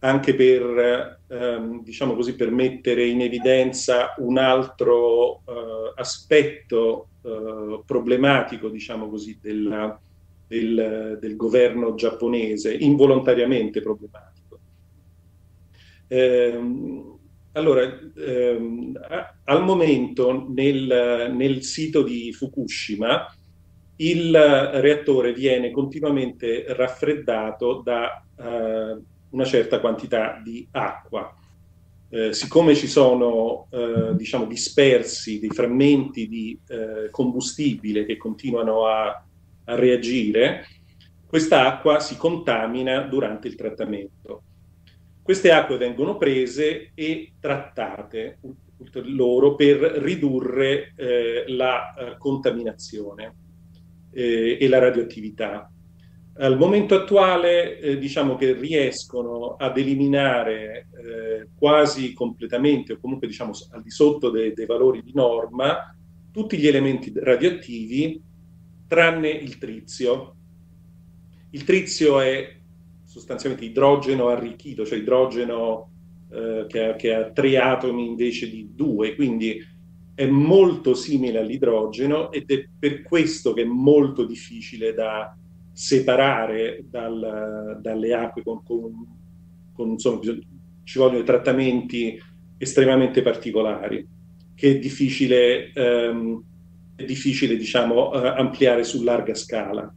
anche 0.00 0.34
per, 0.34 1.20
um, 1.28 1.84
diciamo 1.84 2.14
così, 2.14 2.34
per 2.34 2.50
mettere 2.50 3.06
in 3.06 3.20
evidenza 3.20 4.14
un 4.18 4.36
altro 4.36 5.42
uh, 5.44 5.92
aspetto 5.94 7.08
uh, 7.22 7.84
problematico, 7.86 8.68
diciamo 8.68 9.08
così, 9.08 9.38
della, 9.40 9.98
del, 10.46 11.18
del 11.20 11.36
governo 11.36 11.94
giapponese, 11.94 12.74
involontariamente 12.74 13.80
problematico. 13.80 14.58
Eh, 16.08 16.60
allora, 17.52 17.82
ehm, 18.16 19.00
al 19.44 19.64
momento 19.64 20.46
nel, 20.50 21.32
nel, 21.34 21.62
sito 21.62 22.02
di 22.02 22.32
Fukushima 22.32 23.34
il 23.96 24.30
reattore 24.36 25.32
viene 25.32 25.70
continuamente 25.70 26.66
raffreddato 26.68 27.80
da 27.82 28.22
eh, 28.38 28.98
una 29.30 29.44
certa 29.44 29.80
quantità 29.80 30.40
di 30.44 30.68
acqua. 30.70 31.34
Eh, 32.08 32.32
siccome 32.34 32.74
ci 32.74 32.86
sono 32.86 33.66
eh, 33.70 34.14
diciamo 34.14 34.44
dispersi 34.44 35.40
dei 35.40 35.50
frammenti 35.50 36.28
di 36.28 36.58
eh, 36.68 37.10
combustibile 37.10 38.04
che 38.04 38.16
continuano 38.16 38.86
a 38.86 39.24
a 39.66 39.74
reagire, 39.74 40.66
questa 41.26 41.66
acqua 41.66 42.00
si 42.00 42.16
contamina 42.16 43.00
durante 43.02 43.48
il 43.48 43.54
trattamento. 43.54 44.42
Queste 45.22 45.50
acque 45.50 45.76
vengono 45.76 46.16
prese 46.16 46.92
e 46.94 47.32
trattate 47.40 48.38
loro 49.04 49.54
per 49.54 49.78
ridurre 49.78 50.92
eh, 50.96 51.44
la 51.48 51.94
eh, 51.94 52.16
contaminazione 52.18 53.34
eh, 54.12 54.58
e 54.60 54.68
la 54.68 54.78
radioattività. 54.78 55.70
Al 56.38 56.58
momento 56.58 56.94
attuale 56.94 57.78
eh, 57.78 57.98
diciamo 57.98 58.36
che 58.36 58.52
riescono 58.52 59.56
ad 59.58 59.78
eliminare 59.78 60.88
eh, 61.02 61.48
quasi 61.58 62.12
completamente 62.12 62.92
o 62.92 62.98
comunque 63.00 63.26
diciamo 63.26 63.52
al 63.70 63.82
di 63.82 63.90
sotto 63.90 64.28
dei, 64.28 64.52
dei 64.52 64.66
valori 64.66 65.02
di 65.02 65.12
norma 65.14 65.96
tutti 66.30 66.58
gli 66.58 66.66
elementi 66.66 67.10
radioattivi 67.14 68.20
tranne 68.86 69.28
il 69.28 69.58
trizio. 69.58 70.34
Il 71.50 71.64
trizio 71.64 72.20
è 72.20 72.56
sostanzialmente 73.04 73.64
idrogeno 73.64 74.28
arricchito, 74.28 74.84
cioè 74.84 74.98
idrogeno 74.98 75.90
eh, 76.30 76.66
che, 76.68 76.84
ha, 76.84 76.94
che, 76.94 77.14
ha, 77.14 77.30
tre 77.30 77.58
atomi 77.58 78.06
invece 78.06 78.50
di 78.50 78.70
due, 78.74 79.14
quindi 79.14 79.58
è 80.14 80.26
molto 80.26 80.94
simile 80.94 81.38
all'idrogeno 81.38 82.32
ed 82.32 82.50
è 82.50 82.68
per 82.78 83.02
questo 83.02 83.52
che 83.52 83.62
è 83.62 83.66
molto 83.66 84.24
difficile 84.24 84.94
da 84.94 85.36
separare 85.72 86.84
dal, 86.88 87.78
dalle 87.82 88.14
acque 88.14 88.42
con, 88.42 88.62
con, 88.64 89.06
con 89.74 89.90
insomma, 89.90 90.20
ci 90.84 90.98
vogliono 90.98 91.22
trattamenti 91.22 92.18
estremamente 92.56 93.20
particolari 93.20 94.14
che 94.56 94.70
è 94.70 94.78
difficile, 94.78 95.70
ehm, 95.72 96.42
è 96.96 97.04
difficile 97.04 97.56
diciamo, 97.56 98.12
eh, 98.12 98.28
ampliare 98.28 98.82
su 98.82 99.02
larga 99.02 99.34
scala. 99.34 99.94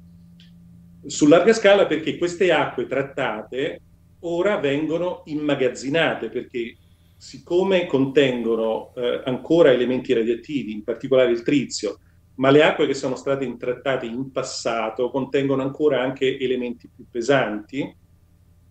Su 1.06 1.28
larga 1.28 1.54
scala 1.54 1.88
perché 1.88 2.18
queste 2.18 2.52
acque 2.52 2.86
trattate 2.86 3.82
ora 4.20 4.58
vengono 4.58 5.22
immagazzinate 5.26 6.30
perché 6.30 6.76
siccome 7.16 7.86
contengono 7.86 8.94
eh, 8.96 9.22
ancora 9.26 9.72
elementi 9.72 10.14
radioattivi, 10.14 10.74
in 10.74 10.84
particolare 10.84 11.32
il 11.32 11.42
trizio, 11.42 12.00
ma 12.36 12.50
le 12.50 12.64
acque 12.64 12.86
che 12.86 12.94
sono 12.94 13.16
state 13.16 13.58
trattate 13.58 14.06
in 14.06 14.32
passato 14.32 15.10
contengono 15.10 15.62
ancora 15.62 16.02
anche 16.02 16.38
elementi 16.38 16.90
più 16.94 17.06
pesanti 17.10 17.96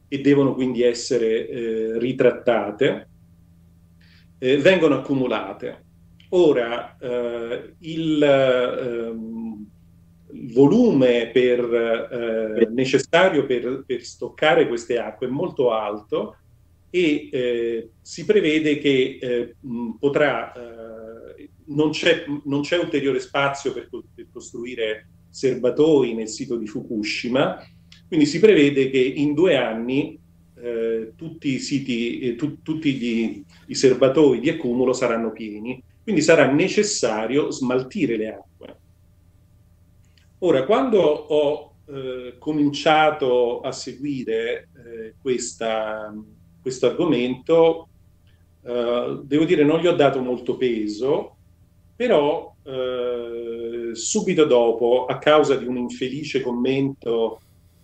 e 0.08 0.20
devono 0.20 0.54
quindi 0.54 0.82
essere 0.82 1.48
eh, 1.48 1.98
ritrattate, 1.98 3.08
eh, 4.38 4.56
vengono 4.58 4.96
accumulate. 4.96 5.84
Ora, 6.30 6.96
eh, 6.98 7.74
il, 7.78 8.22
ehm, 8.22 9.66
volume 10.52 11.30
per, 11.32 11.60
eh, 12.60 12.68
necessario 12.70 13.46
per, 13.46 13.84
per, 13.86 14.02
stoccare 14.02 14.68
queste 14.68 14.98
acque 14.98 15.26
è 15.26 15.30
molto 15.30 15.72
alto 15.72 16.36
e 16.90 17.28
eh, 17.30 17.90
si 18.00 18.24
prevede 18.24 18.78
che 18.78 19.18
eh, 19.20 19.56
potrà, 19.98 20.52
eh, 20.52 21.48
non 21.66 21.90
c'è, 21.90 22.24
non, 22.44 22.62
c'è, 22.62 22.78
ulteriore 22.78 23.20
spazio 23.20 23.72
per, 23.72 23.88
per 23.90 24.26
costruire 24.32 25.08
serbatoi 25.30 26.14
nel 26.14 26.28
sito 26.28 26.56
di 26.56 26.66
Fukushima, 26.66 27.62
quindi 28.06 28.26
si 28.26 28.38
prevede 28.38 28.90
che 28.90 28.98
in 28.98 29.34
due 29.34 29.56
anni 29.56 30.18
eh, 30.60 31.12
tutti 31.14 31.54
i 31.54 31.58
siti, 31.58 32.20
eh, 32.20 32.34
tu, 32.34 32.62
tutti 32.62 32.94
gli, 32.94 33.44
i 33.66 33.74
serbatoi 33.74 34.40
di 34.40 34.48
accumulo 34.48 34.92
saranno 34.92 35.30
pieni, 35.30 35.82
quindi 36.08 36.24
sarà 36.24 36.50
necessario 36.50 37.50
smaltire 37.50 38.16
le 38.16 38.28
acque. 38.32 38.76
Ora, 40.38 40.64
quando 40.64 41.02
ho 41.02 41.74
eh, 41.84 42.36
cominciato 42.38 43.60
a 43.60 43.72
seguire 43.72 44.70
eh, 44.74 45.14
questa, 45.20 46.10
questo 46.62 46.86
argomento, 46.86 47.88
eh, 48.62 49.20
devo 49.22 49.44
dire 49.44 49.64
non 49.64 49.80
gli 49.80 49.86
ho 49.86 49.94
dato 49.94 50.22
molto 50.22 50.56
peso, 50.56 51.36
però 51.94 52.54
eh, 52.62 53.90
subito 53.92 54.46
dopo, 54.46 55.04
a 55.04 55.18
causa 55.18 55.56
di 55.56 55.66
un 55.66 55.76
infelice 55.76 56.40
commento 56.40 57.42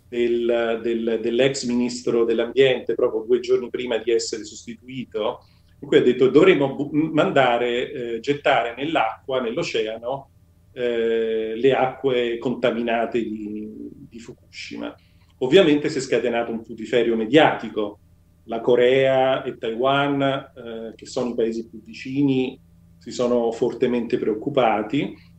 del, 0.08 0.80
del, 0.82 1.18
dell'ex 1.20 1.66
ministro 1.66 2.24
dell'ambiente, 2.24 2.94
proprio 2.94 3.24
due 3.26 3.40
giorni 3.40 3.68
prima 3.68 3.98
di 3.98 4.12
essere 4.12 4.44
sostituito, 4.44 5.44
in 5.84 5.86
cui 5.86 5.98
ha 5.98 6.02
detto 6.02 6.28
dovremmo 6.28 6.74
bu- 6.74 6.90
mandare, 6.92 7.92
eh, 7.92 8.20
gettare 8.20 8.74
nell'acqua, 8.74 9.40
nell'oceano, 9.40 10.30
eh, 10.72 11.54
le 11.56 11.74
acque 11.74 12.38
contaminate 12.38 13.20
di, 13.20 13.70
di, 14.08 14.18
Fukushima. 14.18 14.94
Ovviamente 15.38 15.88
si 15.90 15.98
è 15.98 16.00
scatenato 16.00 16.50
un 16.50 16.62
putiferio 16.62 17.14
mediatico. 17.14 17.98
La 18.44 18.60
Corea 18.60 19.42
e 19.44 19.56
Taiwan, 19.58 20.22
eh, 20.22 20.92
che 20.96 21.06
sono 21.06 21.30
i 21.30 21.34
paesi 21.34 21.68
più 21.68 21.82
vicini, 21.82 22.58
si 22.98 23.10
sono 23.10 23.52
fortemente 23.52 24.18
preoccupati 24.18 25.32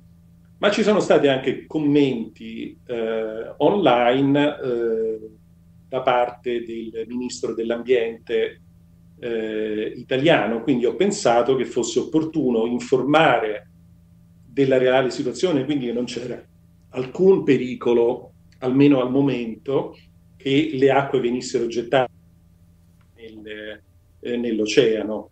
ma 0.58 0.72
ci 0.72 0.84
sono 0.84 1.02
stati 1.02 1.28
anche 1.28 1.66
commenti 1.66 2.80
eh, 2.86 3.54
online 3.58 4.58
eh, 4.58 5.20
da 5.90 6.02
parte 6.02 6.64
del 6.64 7.06
ministro 7.08 7.54
dell'ambiente 7.54 8.62
eh, 9.20 9.94
italiano, 9.96 10.62
quindi 10.62 10.86
ho 10.86 10.96
pensato 10.96 11.56
che 11.56 11.66
fosse 11.66 12.00
opportuno 12.00 12.66
informare 12.66 13.70
della 14.46 14.78
reale 14.78 15.10
situazione, 15.10 15.66
quindi 15.66 15.92
non 15.92 16.06
c'era 16.06 16.42
alcun 16.90 17.44
pericolo, 17.44 18.32
almeno 18.60 19.02
al 19.02 19.12
momento, 19.12 19.98
che 20.38 20.72
le 20.74 20.92
acque 20.92 21.20
venissero 21.20 21.68
gettate 21.68 22.12
nel, 23.16 23.82
eh, 24.20 24.38
nell'oceano. 24.38 25.30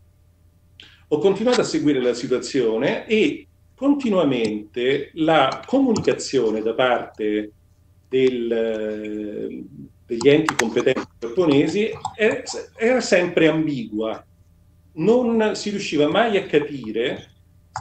Ho 1.08 1.18
continuato 1.20 1.62
a 1.62 1.66
seguire 1.66 2.02
la 2.02 2.14
situazione 2.14 3.06
e 3.08 3.48
continuamente 3.76 5.12
la 5.14 5.64
comunicazione 5.66 6.62
da 6.62 6.74
parte 6.74 7.52
del, 8.10 9.66
degli 10.06 10.30
enti 10.30 10.56
competenti 10.56 11.02
giapponesi 11.20 11.90
era 12.78 13.02
sempre 13.02 13.48
ambigua. 13.48 14.24
Non 14.96 15.56
si 15.56 15.70
riusciva 15.70 16.08
mai 16.08 16.38
a 16.38 16.46
capire 16.46 17.32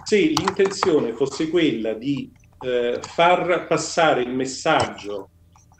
se 0.04 0.18
l'intenzione 0.18 1.12
fosse 1.12 1.50
quella 1.50 1.92
di 1.92 2.30
eh, 2.60 2.98
far 3.02 3.66
passare 3.66 4.22
il 4.22 4.30
messaggio 4.30 5.28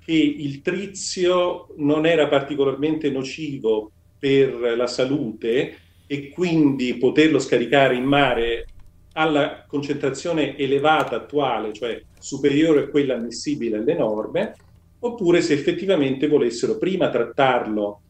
che 0.05 0.13
il 0.13 0.63
trizio 0.63 1.69
non 1.77 2.07
era 2.07 2.29
particolarmente 2.29 3.09
nocivo 3.09 3.93
per 4.19 4.53
la 4.77 4.87
salute 4.87 5.79
e 6.07 6.31
quindi 6.31 6.97
poterlo 6.99 7.39
scaricare 7.39 7.95
in 7.95 8.05
mare 8.05 8.67
alla 9.13 9.65
concentrazione 9.67 10.57
elevata 10.57 11.17
attuale, 11.17 11.73
cioè 11.73 12.03
superiore 12.19 12.81
a 12.81 12.89
quella 12.89 13.15
ammissibile 13.15 13.79
alle 13.79 13.95
norme, 13.95 14.55
oppure 15.05 15.41
se 15.41 15.55
effettivamente 15.55 16.27
volessero 16.27 16.79
prima 16.79 17.09
trattarlo 17.11 18.01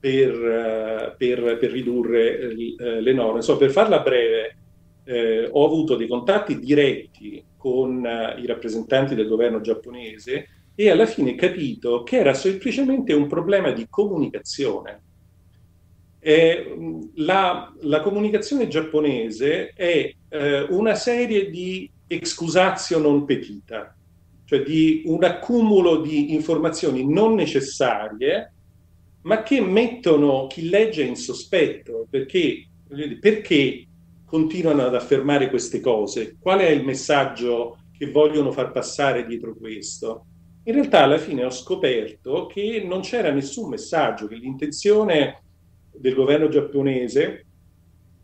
per, 0.00 0.32
uh, 0.32 1.16
per, 1.16 1.58
per 1.58 1.70
ridurre 1.70 2.46
uh, 2.46 3.00
le 3.00 3.12
norme. 3.12 3.36
Insomma, 3.36 3.58
per 3.58 3.70
farla 3.70 4.00
breve, 4.00 4.56
eh, 5.04 5.48
ho 5.50 5.64
avuto 5.64 5.96
dei 5.96 6.06
contatti 6.06 6.58
diretti 6.58 7.42
con 7.56 8.04
uh, 8.04 8.40
i 8.40 8.46
rappresentanti 8.46 9.14
del 9.14 9.26
governo 9.26 9.60
giapponese 9.60 10.48
e 10.74 10.90
alla 10.90 11.06
fine 11.06 11.34
capito 11.34 12.02
che 12.02 12.18
era 12.18 12.34
semplicemente 12.34 13.12
un 13.12 13.26
problema 13.26 13.72
di 13.72 13.86
comunicazione 13.88 15.02
eh, 16.20 17.10
la, 17.14 17.72
la, 17.82 18.00
comunicazione 18.00 18.68
giapponese 18.68 19.72
è 19.74 20.12
eh, 20.28 20.60
una 20.70 20.94
serie 20.94 21.48
di 21.48 21.90
excusatio 22.06 22.98
non 22.98 23.24
petita, 23.24 23.96
cioè 24.48 24.62
di 24.62 25.02
un 25.04 25.22
accumulo 25.24 26.00
di 26.00 26.32
informazioni 26.32 27.06
non 27.06 27.34
necessarie, 27.34 28.54
ma 29.24 29.42
che 29.42 29.60
mettono 29.60 30.46
chi 30.46 30.70
legge 30.70 31.02
in 31.02 31.16
sospetto, 31.16 32.06
perché, 32.08 32.66
perché 33.20 33.86
continuano 34.24 34.86
ad 34.86 34.94
affermare 34.94 35.50
queste 35.50 35.80
cose? 35.80 36.38
Qual 36.40 36.60
è 36.60 36.68
il 36.70 36.82
messaggio 36.82 37.76
che 37.92 38.10
vogliono 38.10 38.50
far 38.50 38.72
passare 38.72 39.26
dietro 39.26 39.54
questo? 39.54 40.24
In 40.64 40.72
realtà 40.72 41.02
alla 41.02 41.18
fine 41.18 41.44
ho 41.44 41.50
scoperto 41.50 42.46
che 42.46 42.82
non 42.82 43.02
c'era 43.02 43.30
nessun 43.30 43.68
messaggio, 43.68 44.28
che 44.28 44.36
l'intenzione 44.36 45.42
del 45.92 46.14
governo 46.14 46.48
giapponese 46.48 47.44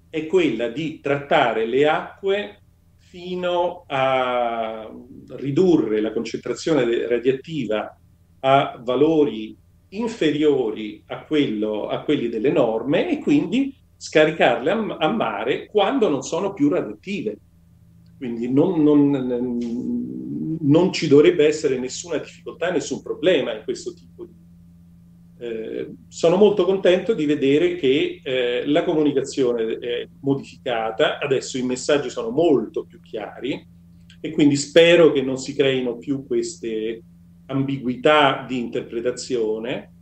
è 0.08 0.24
quella 0.24 0.68
di 0.68 1.00
trattare 1.00 1.66
le 1.66 1.86
acque 1.86 2.62
fino 3.14 3.84
a 3.86 4.92
ridurre 5.36 6.00
la 6.00 6.12
concentrazione 6.12 7.06
radioattiva 7.06 7.96
a 8.40 8.80
valori 8.82 9.56
inferiori 9.90 11.00
a, 11.06 11.22
quello, 11.22 11.86
a 11.86 12.02
quelli 12.02 12.28
delle 12.28 12.50
norme 12.50 13.08
e 13.08 13.20
quindi 13.20 13.72
scaricarle 13.96 14.68
a, 14.68 14.96
a, 14.98 15.12
mare 15.12 15.66
quando 15.66 16.08
non 16.08 16.22
sono 16.22 16.54
più 16.54 16.68
radioattive. 16.68 17.38
Quindi 18.16 18.50
non, 18.50 18.82
non, 18.82 19.58
non, 20.60 20.92
ci 20.92 21.06
dovrebbe 21.06 21.46
essere 21.46 21.78
nessuna 21.78 22.16
difficoltà, 22.16 22.72
nessun 22.72 23.00
problema 23.00 23.54
in 23.54 23.62
questo 23.62 23.94
tipo 23.94 24.24
di 24.24 24.34
eh, 25.38 25.94
sono 26.08 26.36
molto 26.36 26.64
contento 26.64 27.12
di 27.12 27.26
vedere 27.26 27.76
che 27.76 28.20
eh, 28.22 28.66
la 28.66 28.84
comunicazione 28.84 29.78
è 29.78 30.08
modificata, 30.20 31.18
adesso 31.18 31.58
i 31.58 31.62
messaggi 31.62 32.08
sono 32.08 32.30
molto 32.30 32.84
più 32.84 33.00
chiari 33.00 33.66
e 34.20 34.30
quindi 34.30 34.56
spero 34.56 35.12
che 35.12 35.22
non 35.22 35.36
si 35.36 35.54
creino 35.54 35.96
più 35.98 36.24
queste 36.26 37.02
ambiguità 37.46 38.44
di 38.48 38.58
interpretazione 38.58 39.92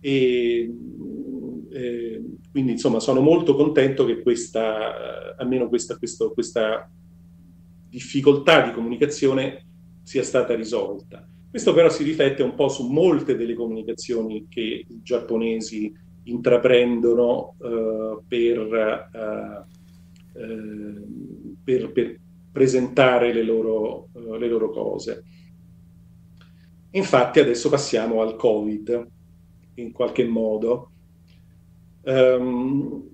e 0.00 0.70
eh, 1.72 2.22
quindi 2.50 2.72
insomma 2.72 3.00
sono 3.00 3.20
molto 3.20 3.54
contento 3.54 4.04
che 4.04 4.22
questa, 4.22 5.36
almeno 5.36 5.68
questa, 5.68 5.96
questo, 5.96 6.32
questa 6.32 6.90
difficoltà 7.88 8.62
di 8.62 8.72
comunicazione 8.72 9.66
sia 10.02 10.22
stata 10.22 10.54
risolta. 10.54 11.26
Questo 11.50 11.74
però 11.74 11.88
si 11.88 12.04
riflette 12.04 12.44
un 12.44 12.54
po' 12.54 12.68
su 12.68 12.86
molte 12.88 13.36
delle 13.36 13.54
comunicazioni 13.54 14.46
che 14.48 14.84
i 14.86 15.00
giapponesi 15.02 15.92
intraprendono 16.24 17.56
eh, 17.60 18.18
per, 18.28 19.08
eh, 19.12 20.40
eh 20.40 21.02
per, 21.64 21.90
per, 21.90 22.18
presentare 22.52 23.32
le 23.32 23.42
loro, 23.42 24.08
le 24.12 24.48
loro 24.48 24.70
cose. 24.70 25.24
Infatti 26.90 27.40
adesso 27.40 27.68
passiamo 27.68 28.22
al 28.22 28.36
Covid, 28.36 29.08
in 29.74 29.92
qualche 29.92 30.24
modo. 30.24 30.90
Um, 32.02 33.08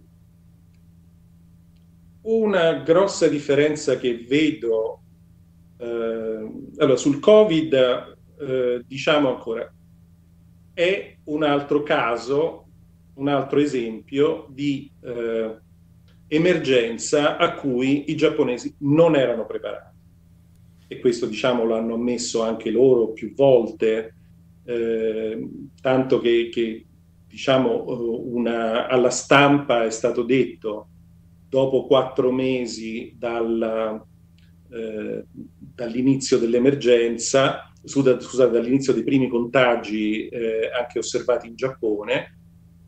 una 2.22 2.80
grossa 2.80 3.28
differenza 3.28 3.98
che 3.98 4.24
vedo 4.26 5.00
allora, 5.78 6.96
sul 6.96 7.20
Covid, 7.20 8.15
eh, 8.38 8.82
diciamo 8.86 9.28
ancora, 9.28 9.72
è 10.72 11.16
un 11.24 11.42
altro 11.42 11.82
caso, 11.82 12.66
un 13.14 13.28
altro 13.28 13.58
esempio 13.60 14.46
di 14.50 14.90
eh, 15.00 15.56
emergenza 16.28 17.36
a 17.36 17.54
cui 17.54 18.10
i 18.10 18.16
giapponesi 18.16 18.74
non 18.80 19.16
erano 19.16 19.46
preparati. 19.46 19.94
E 20.88 21.00
questo, 21.00 21.26
diciamo, 21.26 21.64
l'hanno 21.64 21.94
ammesso 21.94 22.42
anche 22.42 22.70
loro 22.70 23.12
più 23.12 23.34
volte, 23.34 24.14
eh, 24.64 25.48
tanto 25.80 26.20
che, 26.20 26.48
che 26.52 26.84
diciamo, 27.26 27.84
una, 28.32 28.86
alla 28.86 29.10
stampa 29.10 29.84
è 29.84 29.90
stato 29.90 30.22
detto 30.22 30.88
dopo 31.48 31.86
quattro 31.86 32.32
mesi 32.32 33.14
dal, 33.16 34.04
eh, 34.70 35.24
dall'inizio 35.74 36.38
dell'emergenza, 36.38 37.65
scusate, 37.86 38.50
dall'inizio 38.50 38.92
dei 38.92 39.04
primi 39.04 39.28
contagi 39.28 40.28
eh, 40.28 40.70
anche 40.76 40.98
osservati 40.98 41.46
in 41.46 41.54
Giappone, 41.54 42.38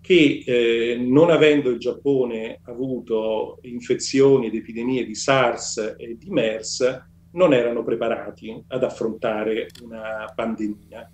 che 0.01 0.43
eh, 0.45 0.97
non 0.99 1.31
avendo 1.31 1.71
il 1.71 1.79
Giappone 1.79 2.61
avuto 2.65 3.59
infezioni 3.63 4.47
ed 4.47 4.55
epidemie 4.55 5.05
di 5.05 5.15
SARS 5.15 5.95
e 5.97 6.17
di 6.19 6.31
MERS, 6.31 7.07
non 7.33 7.53
erano 7.53 7.85
preparati 7.85 8.65
ad 8.69 8.83
affrontare 8.83 9.69
una 9.83 10.33
pandemia. 10.35 11.11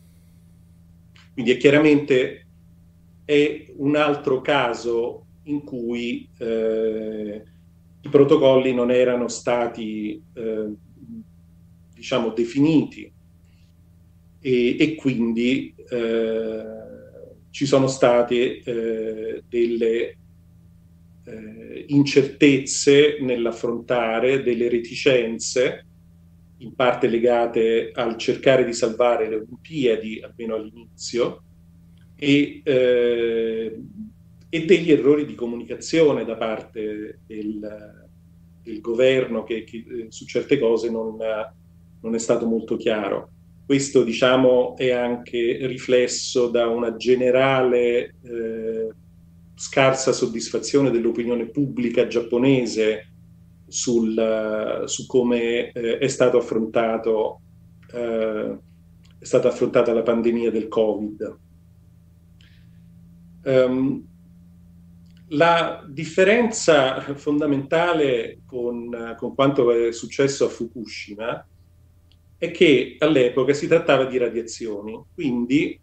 Quindi 1.33 1.53
è 1.53 1.57
chiaramente 1.57 2.47
è 3.25 3.73
un 3.77 3.97
altro 3.97 4.40
caso 4.40 5.27
in 5.44 5.64
cui 5.64 6.29
eh, 6.38 7.42
i 8.01 8.09
protocolli 8.09 8.73
non 8.73 8.90
erano 8.90 9.29
stati 9.29 10.23
eh, 10.35 10.73
diciamo 11.94 12.31
definiti 12.31 13.13
e, 14.47 14.77
e 14.79 14.95
quindi 14.97 15.75
eh, 15.89 16.65
ci 17.49 17.65
sono 17.65 17.87
state 17.87 18.59
eh, 18.59 19.43
delle 19.49 20.19
eh, 21.25 21.85
incertezze 21.87 23.17
nell'affrontare, 23.21 24.43
delle 24.43 24.69
reticenze, 24.69 25.87
in 26.59 26.75
parte 26.75 27.07
legate 27.09 27.91
al 27.95 28.19
cercare 28.19 28.67
di 28.67 28.75
salvare 28.75 29.31
le 29.31 29.37
Olimpiadi, 29.37 30.21
almeno 30.23 30.57
all'inizio, 30.57 31.43
e, 32.15 32.61
eh, 32.63 33.79
e 34.51 34.65
degli 34.67 34.93
errori 34.93 35.25
di 35.25 35.35
comunicazione 35.35 36.27
da 36.27 36.37
parte 36.37 37.21
del, 37.27 38.07
del 38.63 38.81
governo 38.83 39.43
che, 39.43 39.65
che, 39.65 39.85
eh, 39.89 40.07
su 40.11 40.27
certe 40.27 40.59
cose 40.59 40.91
non, 40.91 41.17
non 42.03 42.15
è 42.15 42.19
stato 42.19 42.47
molto 42.47 42.77
chiaro. 42.77 43.31
Questo 43.66 44.03
diciamo, 44.03 44.77
è 44.77 44.90
anche 44.90 45.66
riflesso 45.66 46.48
da 46.48 46.66
una 46.68 46.96
generale 46.96 48.14
eh, 48.22 48.88
scarsa 49.55 50.12
soddisfazione 50.12 50.90
dell'opinione 50.90 51.46
pubblica 51.46 52.07
giapponese 52.07 53.12
sul, 53.66 54.83
su 54.85 55.07
come 55.07 55.72
eh, 55.72 55.98
è, 55.98 56.09
stato 56.09 56.37
affrontato, 56.37 57.40
eh, 57.90 58.59
è 59.18 59.24
stata 59.24 59.48
affrontata 59.48 59.94
la 59.94 60.03
pandemia 60.03 60.50
del 60.50 60.68
Covid. 60.68 61.38
Um, 63.44 64.07
la 65.29 65.85
differenza 65.88 67.00
fondamentale 67.14 68.40
con, 68.46 69.14
con 69.16 69.35
quanto 69.35 69.72
è 69.72 69.90
successo 69.90 70.44
a 70.44 70.48
Fukushima 70.48 71.46
è 72.38 72.51
che 72.51 72.97
all'epoca 72.99 73.53
si 73.53 73.66
trattava 73.66 74.05
di 74.05 74.18
radiazioni, 74.18 75.01
quindi 75.14 75.79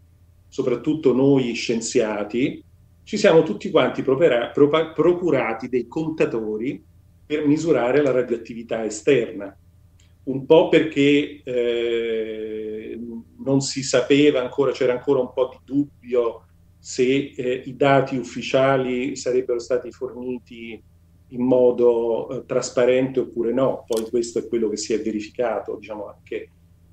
soprattutto 0.48 1.12
noi 1.12 1.54
scienziati 1.54 2.62
ci 3.04 3.16
siamo 3.16 3.42
tutti 3.42 3.70
quanti 3.70 4.02
propera, 4.02 4.48
pro, 4.50 4.68
procurati 4.94 5.68
dei 5.68 5.88
contatori 5.88 6.82
per 7.26 7.46
misurare 7.46 8.02
la 8.02 8.10
radioattività 8.10 8.84
esterna, 8.84 9.56
un 10.24 10.46
po' 10.46 10.68
perché 10.68 11.40
eh, 11.42 12.98
non 13.38 13.60
si 13.60 13.82
sapeva 13.82 14.40
ancora, 14.40 14.72
c'era 14.72 14.92
ancora 14.92 15.20
un 15.20 15.32
po' 15.32 15.48
di 15.50 15.58
dubbio 15.64 16.46
se 16.78 17.32
eh, 17.36 17.62
i 17.64 17.76
dati 17.76 18.16
ufficiali 18.16 19.16
sarebbero 19.16 19.58
stati 19.58 19.90
forniti 19.90 20.82
in 21.32 21.42
modo 21.42 22.28
eh, 22.28 22.46
trasparente 22.46 23.20
oppure 23.20 23.52
no. 23.52 23.84
Poi 23.86 24.08
questo 24.08 24.38
è 24.38 24.48
quello 24.48 24.68
che 24.68 24.76
si 24.76 24.92
è 24.92 25.00
verificato, 25.00 25.76
diciamo, 25.78 26.06
anche 26.06 26.50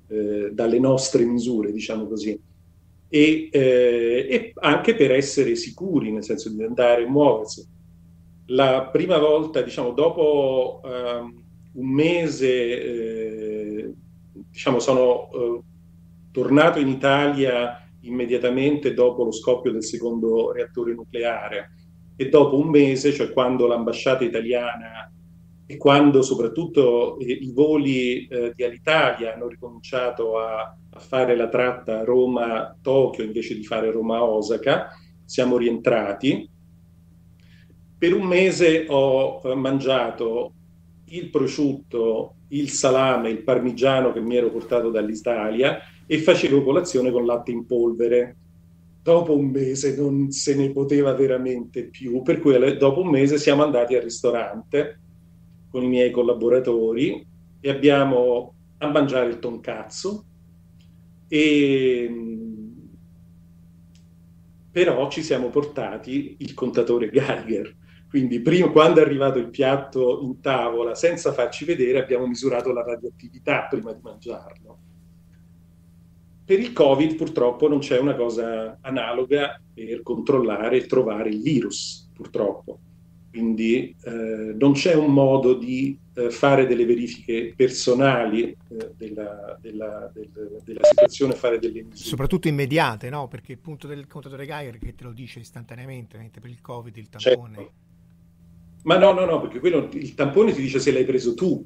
eh, 0.08 0.50
dalle 0.52 0.78
nostre 0.78 1.24
misure, 1.24 1.72
diciamo 1.72 2.06
così. 2.06 2.38
E, 3.08 3.48
eh, 3.50 4.26
e, 4.30 4.52
anche 4.56 4.94
per 4.94 5.12
essere 5.12 5.56
sicuri, 5.56 6.12
nel 6.12 6.24
senso 6.24 6.50
di 6.50 6.62
andare 6.62 7.02
e 7.02 7.06
muoversi. 7.06 7.66
La 8.46 8.88
prima 8.90 9.18
volta, 9.18 9.62
diciamo, 9.62 9.92
dopo 9.92 10.80
um, 10.82 11.42
un 11.74 11.88
mese, 11.88 12.82
eh, 12.82 13.92
diciamo, 14.32 14.78
sono 14.78 15.30
eh, 15.32 15.60
tornato 16.32 16.78
in 16.78 16.88
Italia 16.88 17.84
immediatamente 18.02 18.94
dopo 18.94 19.24
lo 19.24 19.32
scoppio 19.32 19.72
del 19.72 19.84
secondo 19.84 20.52
reattore 20.52 20.94
nucleare 20.94 21.72
e 22.20 22.28
dopo 22.28 22.58
un 22.58 22.68
mese, 22.68 23.14
cioè 23.14 23.32
quando 23.32 23.66
l'ambasciata 23.66 24.24
italiana 24.24 25.10
e 25.64 25.78
quando 25.78 26.20
soprattutto 26.20 27.18
eh, 27.18 27.32
i 27.32 27.50
voli 27.50 28.26
eh, 28.26 28.52
di 28.54 28.62
Alitalia 28.62 29.32
hanno 29.32 29.48
ricominciato 29.48 30.38
a, 30.38 30.76
a 30.90 30.98
fare 30.98 31.34
la 31.34 31.48
tratta 31.48 32.04
Roma-Tokyo 32.04 33.24
invece 33.24 33.54
di 33.54 33.64
fare 33.64 33.90
Roma-Osaka, 33.90 34.90
siamo 35.24 35.56
rientrati. 35.56 36.46
Per 37.96 38.14
un 38.14 38.26
mese 38.26 38.84
ho 38.86 39.40
eh, 39.42 39.54
mangiato 39.54 40.52
il 41.06 41.30
prosciutto, 41.30 42.34
il 42.48 42.68
salame, 42.68 43.30
il 43.30 43.42
parmigiano 43.42 44.12
che 44.12 44.20
mi 44.20 44.36
ero 44.36 44.50
portato 44.50 44.90
dall'Italia 44.90 45.78
e 46.06 46.18
facevo 46.18 46.62
colazione 46.62 47.10
con 47.10 47.24
latte 47.24 47.50
in 47.50 47.64
polvere 47.64 48.36
dopo 49.02 49.36
un 49.36 49.46
mese 49.46 49.96
non 49.96 50.30
se 50.30 50.54
ne 50.54 50.70
poteva 50.70 51.14
veramente 51.14 51.84
più, 51.84 52.22
per 52.22 52.38
cui 52.38 52.76
dopo 52.76 53.00
un 53.00 53.08
mese 53.08 53.38
siamo 53.38 53.62
andati 53.62 53.94
al 53.94 54.02
ristorante 54.02 55.00
con 55.70 55.82
i 55.82 55.88
miei 55.88 56.10
collaboratori 56.10 57.26
e 57.60 57.70
abbiamo 57.70 58.54
a 58.78 58.90
mangiare 58.90 59.28
il 59.28 59.38
tonkatsu 59.38 60.24
e 61.28 62.14
però 64.70 65.08
ci 65.10 65.22
siamo 65.22 65.48
portati 65.48 66.36
il 66.38 66.54
contatore 66.54 67.10
Geiger. 67.10 67.76
Quindi 68.08 68.40
prima, 68.40 68.68
quando 68.70 69.00
è 69.00 69.04
arrivato 69.04 69.38
il 69.38 69.50
piatto 69.50 70.20
in 70.22 70.40
tavola, 70.40 70.94
senza 70.94 71.32
farci 71.32 71.64
vedere, 71.64 72.00
abbiamo 72.00 72.26
misurato 72.26 72.72
la 72.72 72.82
radioattività 72.82 73.66
prima 73.68 73.92
di 73.92 74.00
mangiarlo 74.02 74.78
per 76.50 76.58
il 76.58 76.72
Covid 76.72 77.14
purtroppo 77.14 77.68
non 77.68 77.78
c'è 77.78 78.00
una 78.00 78.16
cosa 78.16 78.76
analoga 78.80 79.60
per 79.72 80.02
controllare 80.02 80.78
e 80.78 80.86
trovare 80.86 81.28
il 81.28 81.40
virus, 81.40 82.10
purtroppo. 82.12 82.80
Quindi 83.30 83.94
eh, 84.02 84.10
non 84.58 84.72
c'è 84.72 84.94
un 84.94 85.12
modo 85.12 85.54
di 85.54 85.96
eh, 86.12 86.28
fare 86.30 86.66
delle 86.66 86.84
verifiche 86.84 87.54
personali 87.54 88.48
eh, 88.48 88.90
della, 88.96 89.56
della, 89.60 90.10
del, 90.12 90.28
della, 90.64 90.80
situazione, 90.82 91.34
fare 91.36 91.60
delle 91.60 91.84
misure. 91.84 92.08
Soprattutto 92.08 92.48
immediate, 92.48 93.10
no? 93.10 93.28
Perché 93.28 93.52
il 93.52 93.58
punto 93.58 93.86
del 93.86 94.08
contatore 94.08 94.44
Geiger 94.44 94.78
che 94.78 94.96
te 94.96 95.04
lo 95.04 95.12
dice 95.12 95.38
istantaneamente, 95.38 96.18
mentre 96.18 96.40
per 96.40 96.50
il 96.50 96.60
Covid 96.60 96.96
il 96.96 97.08
tampone... 97.08 97.54
Certo. 97.54 97.72
Ma 98.82 98.98
no, 98.98 99.12
no, 99.12 99.24
no, 99.24 99.40
perché 99.40 99.60
quello, 99.60 99.88
il 99.92 100.14
tampone 100.16 100.52
ti 100.52 100.62
dice 100.62 100.80
se 100.80 100.90
l'hai 100.90 101.04
preso 101.04 101.34
tu, 101.34 101.64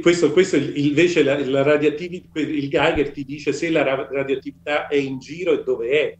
questo, 0.00 0.32
questo 0.32 0.56
invece 0.56 1.22
la, 1.22 1.38
la 1.44 1.62
radioattività, 1.62 2.38
il 2.38 2.68
Geiger 2.68 3.10
ti 3.10 3.24
dice 3.24 3.52
se 3.52 3.70
la 3.70 3.82
radioattività 3.82 4.86
è 4.86 4.96
in 4.96 5.18
giro 5.18 5.52
e 5.52 5.64
dove 5.64 5.88
è. 5.88 6.16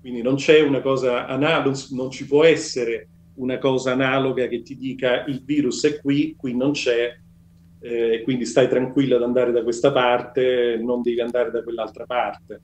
Quindi 0.00 0.22
non 0.22 0.36
c'è 0.36 0.60
una 0.60 0.80
cosa 0.80 1.26
analoga, 1.26 1.78
non 1.90 2.10
ci 2.10 2.26
può 2.26 2.44
essere 2.44 3.08
una 3.36 3.58
cosa 3.58 3.92
analoga 3.92 4.46
che 4.46 4.62
ti 4.62 4.76
dica 4.76 5.24
il 5.24 5.42
virus 5.44 5.84
è 5.84 6.00
qui, 6.00 6.34
qui 6.36 6.54
non 6.54 6.72
c'è, 6.72 7.16
eh, 7.80 8.20
quindi 8.22 8.44
stai 8.44 8.68
tranquillo 8.68 9.16
ad 9.16 9.22
andare 9.22 9.52
da 9.52 9.62
questa 9.62 9.90
parte, 9.90 10.78
non 10.80 11.02
devi 11.02 11.20
andare 11.20 11.50
da 11.50 11.62
quell'altra 11.62 12.04
parte. 12.04 12.60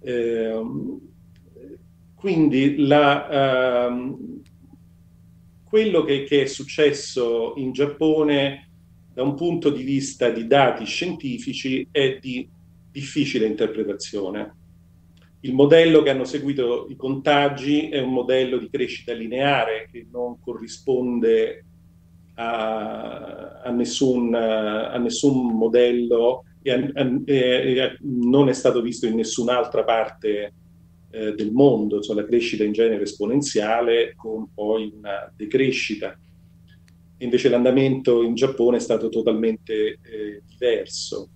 Eh, 0.00 0.60
quindi 2.14 2.86
la, 2.86 3.88
uh, 3.88 4.42
quello 5.64 6.02
che, 6.04 6.24
che, 6.24 6.42
è 6.42 6.46
successo 6.46 7.54
in 7.56 7.72
Giappone 7.72 8.65
da 9.16 9.22
un 9.22 9.34
punto 9.34 9.70
di 9.70 9.82
vista 9.82 10.28
di 10.28 10.46
dati 10.46 10.84
scientifici 10.84 11.88
è 11.90 12.18
di 12.20 12.46
difficile 12.92 13.46
interpretazione. 13.46 14.54
Il 15.40 15.54
modello 15.54 16.02
che 16.02 16.10
hanno 16.10 16.24
seguito 16.24 16.86
i 16.90 16.96
contagi 16.96 17.88
è 17.88 17.98
un 17.98 18.12
modello 18.12 18.58
di 18.58 18.68
crescita 18.68 19.14
lineare 19.14 19.88
che 19.90 20.06
non 20.12 20.38
corrisponde 20.38 21.64
a, 22.34 23.62
a, 23.64 23.70
nessun, 23.70 24.34
a 24.34 24.98
nessun, 24.98 25.46
modello 25.46 26.44
e, 26.60 26.72
a, 26.72 27.10
e, 27.24 27.96
non 28.02 28.50
è 28.50 28.52
stato 28.52 28.82
visto 28.82 29.06
in 29.06 29.14
nessun'altra 29.14 29.82
parte 29.82 30.52
eh, 31.08 31.32
del 31.32 31.52
mondo, 31.52 32.02
cioè 32.02 32.16
la 32.16 32.26
crescita 32.26 32.64
in 32.64 32.72
genere 32.72 33.04
esponenziale 33.04 34.12
con 34.14 34.52
poi 34.52 34.92
una 34.94 35.32
decrescita. 35.34 36.18
Invece 37.18 37.48
l'andamento 37.48 38.22
in 38.22 38.34
Giappone 38.34 38.76
è 38.76 38.80
stato 38.80 39.08
totalmente 39.08 39.98
eh, 40.02 40.42
diverso. 40.46 41.30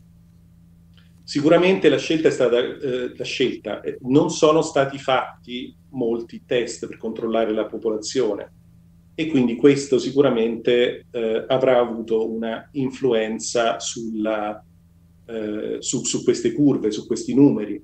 Sicuramente 1.22 1.88
la 1.88 1.96
scelta 1.96 2.28
è 2.28 2.32
stata 2.32 2.58
eh, 2.58 3.12
la 3.16 3.24
scelta, 3.24 3.80
eh, 3.82 3.98
non 4.02 4.30
sono 4.30 4.62
stati 4.62 4.98
fatti 4.98 5.74
molti 5.90 6.42
test 6.44 6.86
per 6.86 6.96
controllare 6.96 7.52
la 7.52 7.66
popolazione 7.66 8.52
e 9.14 9.26
quindi 9.28 9.56
questo 9.56 9.98
sicuramente 9.98 11.06
eh, 11.10 11.44
avrà 11.46 11.78
avuto 11.78 12.28
una 12.28 12.68
influenza 12.72 13.78
sulla, 13.78 14.64
eh, 15.26 15.76
su, 15.80 16.02
su, 16.04 16.24
queste 16.24 16.52
curve, 16.52 16.90
su 16.90 17.06
questi 17.06 17.34
numeri. 17.34 17.82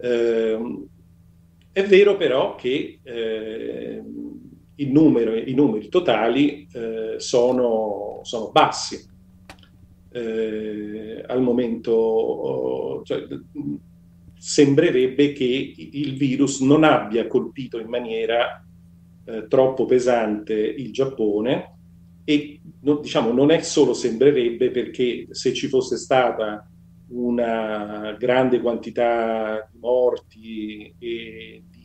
Eh, 0.00 0.84
è 1.72 1.84
vero 1.84 2.16
però 2.16 2.54
che 2.54 2.98
eh, 4.78 4.86
numero, 4.86 5.34
i 5.34 5.54
numeri 5.54 5.88
totali 5.88 6.66
eh, 6.72 7.14
sono, 7.18 8.20
sono, 8.22 8.50
bassi. 8.50 9.06
Eh, 10.10 11.24
al 11.26 11.42
momento 11.42 13.02
cioè, 13.04 13.26
sembrerebbe 14.38 15.32
che 15.32 15.74
il 15.76 16.16
virus 16.16 16.60
non 16.60 16.84
abbia 16.84 17.26
colpito 17.26 17.78
in 17.78 17.88
maniera 17.88 18.64
eh, 19.24 19.46
troppo 19.48 19.84
pesante 19.84 20.54
il 20.54 20.92
Giappone 20.92 21.74
e 22.24 22.60
no, 22.80 22.98
diciamo, 22.98 23.32
non 23.32 23.50
è 23.50 23.60
solo 23.62 23.92
sembrerebbe 23.92 24.70
perché 24.70 25.26
se 25.30 25.52
ci 25.52 25.68
fosse 25.68 25.96
stata 25.96 26.66
una 27.08 28.14
grande 28.18 28.60
quantità 28.60 29.66
di 29.70 29.78
morti 29.78 30.94
e 30.98 31.62
di 31.68 31.77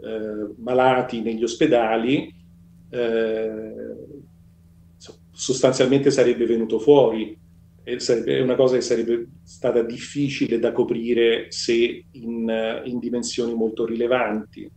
eh, 0.00 0.54
malati 0.58 1.20
negli 1.20 1.42
ospedali, 1.42 2.34
eh, 2.90 3.72
sostanzialmente 5.30 6.10
sarebbe 6.10 6.46
venuto 6.46 6.78
fuori. 6.78 7.36
È 7.82 8.40
una 8.40 8.54
cosa 8.54 8.74
che 8.74 8.82
sarebbe 8.82 9.28
stata 9.44 9.82
difficile 9.82 10.58
da 10.58 10.72
coprire 10.72 11.50
se 11.50 12.04
in, 12.10 12.82
in 12.84 12.98
dimensioni 12.98 13.54
molto 13.54 13.86
rilevanti 13.86 14.70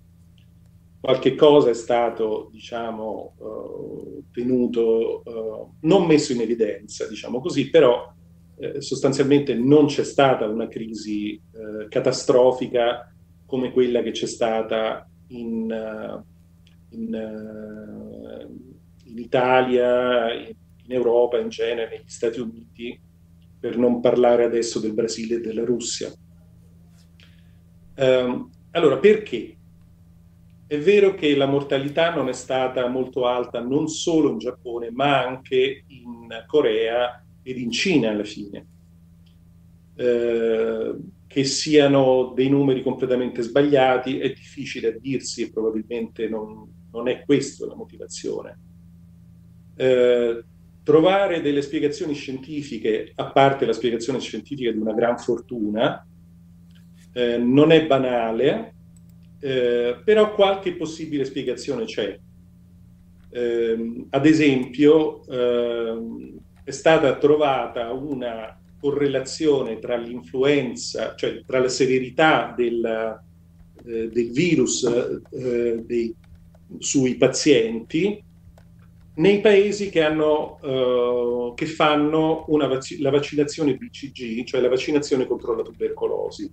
qualche 1.02 1.34
cosa 1.34 1.72
è 1.72 1.74
stato, 1.74 2.50
diciamo, 2.52 3.34
uh, 3.38 4.24
tenuto, 4.32 5.24
uh, 5.26 5.74
non 5.82 6.06
messo 6.06 6.32
in 6.32 6.42
evidenza, 6.42 7.08
diciamo 7.08 7.42
così, 7.42 7.72
però 7.72 8.14
eh, 8.60 8.82
sostanzialmente 8.82 9.56
non 9.56 9.88
c'è 9.88 10.04
stata 10.04 10.46
una 10.46 10.68
crisi 10.68 11.34
eh, 11.34 11.88
catastrofica 11.90 13.12
come 13.48 13.72
quella 13.72 14.04
che 14.04 14.12
c'è 14.12 14.28
stata 14.28 15.10
in, 15.32 15.72
uh, 15.72 16.24
in, 16.96 18.48
in 19.06 19.18
Italia, 19.18 20.34
in, 20.34 20.56
Europa 20.88 21.40
in 21.40 21.50
genere, 21.50 21.98
negli 21.98 22.10
Stati 22.10 22.40
Uniti, 22.40 23.00
per 23.60 23.78
non 23.78 24.02
parlare 24.02 24.44
adesso 24.44 24.80
del 24.80 24.94
Brasile 24.94 25.36
e 25.36 25.40
della 25.40 25.64
Russia. 25.64 26.12
Um, 27.96 28.50
allora, 28.72 28.98
perché? 28.98 29.56
È 30.68 30.78
vero 30.80 31.14
che 31.16 31.36
la 31.36 31.46
mortalità 31.46 32.14
non 32.14 32.30
è 32.30 32.34
stata 32.34 32.88
molto 32.88 33.26
alta 33.26 33.62
non 33.62 33.88
solo 33.88 34.32
in 34.32 34.38
Giappone, 34.38 34.90
ma 34.92 35.22
anche 35.22 35.84
in 35.88 36.28
Corea 36.48 37.24
ed 37.44 37.58
in 37.58 37.72
Cina 37.72 38.10
alla 38.10 38.24
fine. 38.24 38.68
Eh, 39.96 40.96
che 41.32 41.46
siano 41.46 42.34
dei 42.36 42.50
numeri 42.50 42.84
completamente 42.84 43.42
sbagliati 43.42 44.20
è 44.20 44.34
difficile 44.34 44.90
a 44.90 44.98
dirsi 45.00 45.44
e 45.44 45.52
probabilmente 45.52 46.28
non, 46.28 46.68
non 46.92 47.08
è 47.08 47.24
questa 47.24 47.66
la 47.66 47.76
motivazione. 47.76 48.60
Eh, 49.78 50.44
trovare 50.84 51.42
delle 51.42 51.62
spiegazioni 51.62 52.14
scientifiche, 52.16 53.14
a 53.16 53.32
parte 53.32 53.66
la 53.66 53.72
spiegazione 53.72 54.20
scientifica 54.20 54.72
di 54.72 54.78
una 54.78 54.94
gran 54.94 55.18
fortuna, 55.18 56.06
eh, 57.14 57.38
non 57.38 57.72
è 57.72 57.86
banale, 57.88 58.74
eh, 59.40 60.02
però 60.04 60.34
qualche 60.34 60.76
possibile 60.76 61.24
spiegazione 61.24 61.86
c'è. 61.86 62.20
Eh, 63.30 64.06
ad 64.10 64.26
esempio, 64.26 65.26
eh, 65.28 66.34
è 66.66 66.72
stata 66.72 67.16
trovata 67.16 67.90
una 67.94 68.61
correlazione 68.82 69.80
tra 69.80 69.96
l'influenza, 69.96 71.16
cioè 71.16 71.44
tra 71.46 71.60
la 71.60 71.70
severità 71.70 72.54
del, 72.58 73.22
eh, 73.86 74.10
del 74.10 74.32
virus 74.32 74.84
eh, 75.32 75.84
dei, 75.86 76.14
sui 76.80 77.16
pazienti 77.16 78.24
nei 79.14 79.42
paesi 79.42 79.90
che, 79.90 80.02
hanno, 80.02 80.58
uh, 80.62 81.54
che 81.54 81.66
fanno 81.66 82.46
vac- 82.48 82.98
la 83.00 83.10
vaccinazione 83.12 83.76
BCG, 83.76 84.46
cioè 84.46 84.62
la 84.62 84.70
vaccinazione 84.70 85.28
contro 85.28 85.54
la 85.56 85.64
tubercolosi. 85.64 86.52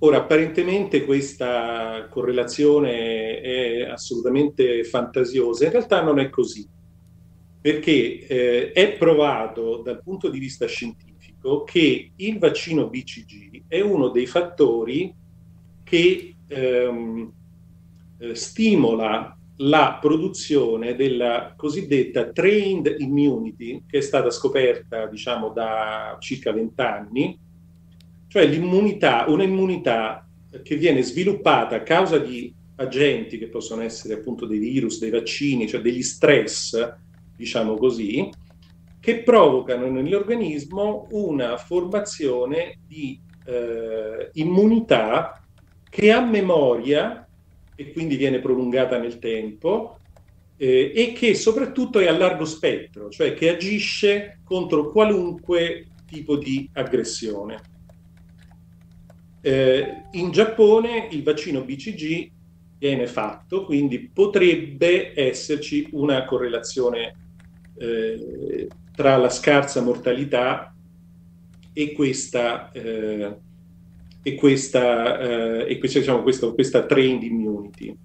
Ora, 0.00 0.18
apparentemente 0.18 1.04
questa 1.04 2.06
correlazione 2.08 3.40
è 3.40 3.82
assolutamente 3.82 4.84
fantasiosa, 4.84 5.64
in 5.64 5.72
realtà 5.72 6.02
non 6.02 6.18
è 6.18 6.30
così, 6.30 6.66
perché 7.60 8.26
eh, 8.26 8.72
è 8.72 8.92
provato 8.92 9.82
dal 9.84 10.02
punto 10.02 10.28
di 10.28 10.38
vista 10.38 10.66
scientifico 10.66 11.64
che 11.64 12.12
il 12.14 12.38
vaccino 12.38 12.88
BCG 12.88 13.64
è 13.68 13.80
uno 13.80 14.08
dei 14.08 14.26
fattori 14.26 15.14
che 15.82 16.34
ehm, 16.46 17.32
eh, 18.18 18.34
stimola 18.34 19.36
la 19.60 19.98
produzione 20.00 20.94
della 20.94 21.54
cosiddetta 21.56 22.30
trained 22.30 22.96
immunity, 22.98 23.84
che 23.88 23.98
è 23.98 24.00
stata 24.00 24.30
scoperta 24.30 25.06
diciamo 25.06 25.50
da 25.50 26.16
circa 26.20 26.52
vent'anni, 26.52 27.36
cioè 28.28 28.46
l'immunità, 28.46 29.24
un'immunità 29.26 30.28
che 30.62 30.76
viene 30.76 31.02
sviluppata 31.02 31.76
a 31.76 31.82
causa 31.82 32.18
di 32.18 32.54
agenti 32.76 33.38
che 33.38 33.48
possono 33.48 33.82
essere 33.82 34.14
appunto 34.14 34.46
dei 34.46 34.58
virus, 34.58 35.00
dei 35.00 35.10
vaccini, 35.10 35.66
cioè 35.66 35.80
degli 35.80 36.02
stress, 36.02 36.96
diciamo 37.38 37.76
così, 37.76 38.28
che 39.00 39.22
provocano 39.22 39.88
nell'organismo 39.88 41.06
una 41.12 41.56
formazione 41.56 42.80
di 42.84 43.18
eh, 43.46 44.30
immunità 44.34 45.40
che 45.88 46.12
ha 46.12 46.20
memoria 46.20 47.26
e 47.74 47.92
quindi 47.92 48.16
viene 48.16 48.40
prolungata 48.40 48.98
nel 48.98 49.20
tempo 49.20 50.00
eh, 50.56 50.92
e 50.94 51.12
che 51.12 51.34
soprattutto 51.34 52.00
è 52.00 52.08
a 52.08 52.16
largo 52.16 52.44
spettro, 52.44 53.08
cioè 53.08 53.34
che 53.34 53.50
agisce 53.50 54.40
contro 54.44 54.90
qualunque 54.90 55.86
tipo 56.04 56.36
di 56.36 56.68
aggressione. 56.72 57.60
Eh, 59.40 60.02
in 60.12 60.32
Giappone 60.32 61.08
il 61.12 61.22
vaccino 61.22 61.62
BCG 61.62 62.30
viene 62.78 63.06
fatto, 63.06 63.64
quindi 63.64 64.10
potrebbe 64.12 65.12
esserci 65.14 65.88
una 65.92 66.24
correlazione 66.24 67.27
eh, 67.78 68.68
tra 68.94 69.16
la 69.16 69.30
scarsa 69.30 69.80
mortalità 69.80 70.74
e 71.72 71.92
questa, 71.92 72.72
eh, 72.72 73.36
e 74.22 74.34
questa, 74.34 75.18
eh, 75.18 75.70
e 75.70 75.78
questa, 75.78 75.98
diciamo, 76.00 76.22
questa, 76.22 76.50
questa 76.50 76.86
trained 76.86 77.22
immunity. 77.22 77.96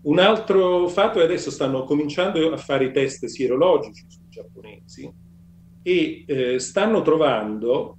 Un 0.00 0.18
altro 0.18 0.88
fatto 0.88 1.20
è 1.20 1.24
adesso 1.24 1.50
stanno 1.50 1.84
cominciando 1.84 2.52
a 2.52 2.56
fare 2.56 2.86
i 2.86 2.92
test 2.92 3.26
sierologici 3.26 4.04
sui 4.08 4.28
giapponesi 4.28 5.10
e 5.82 6.24
eh, 6.26 6.58
stanno 6.58 7.02
trovando 7.02 7.96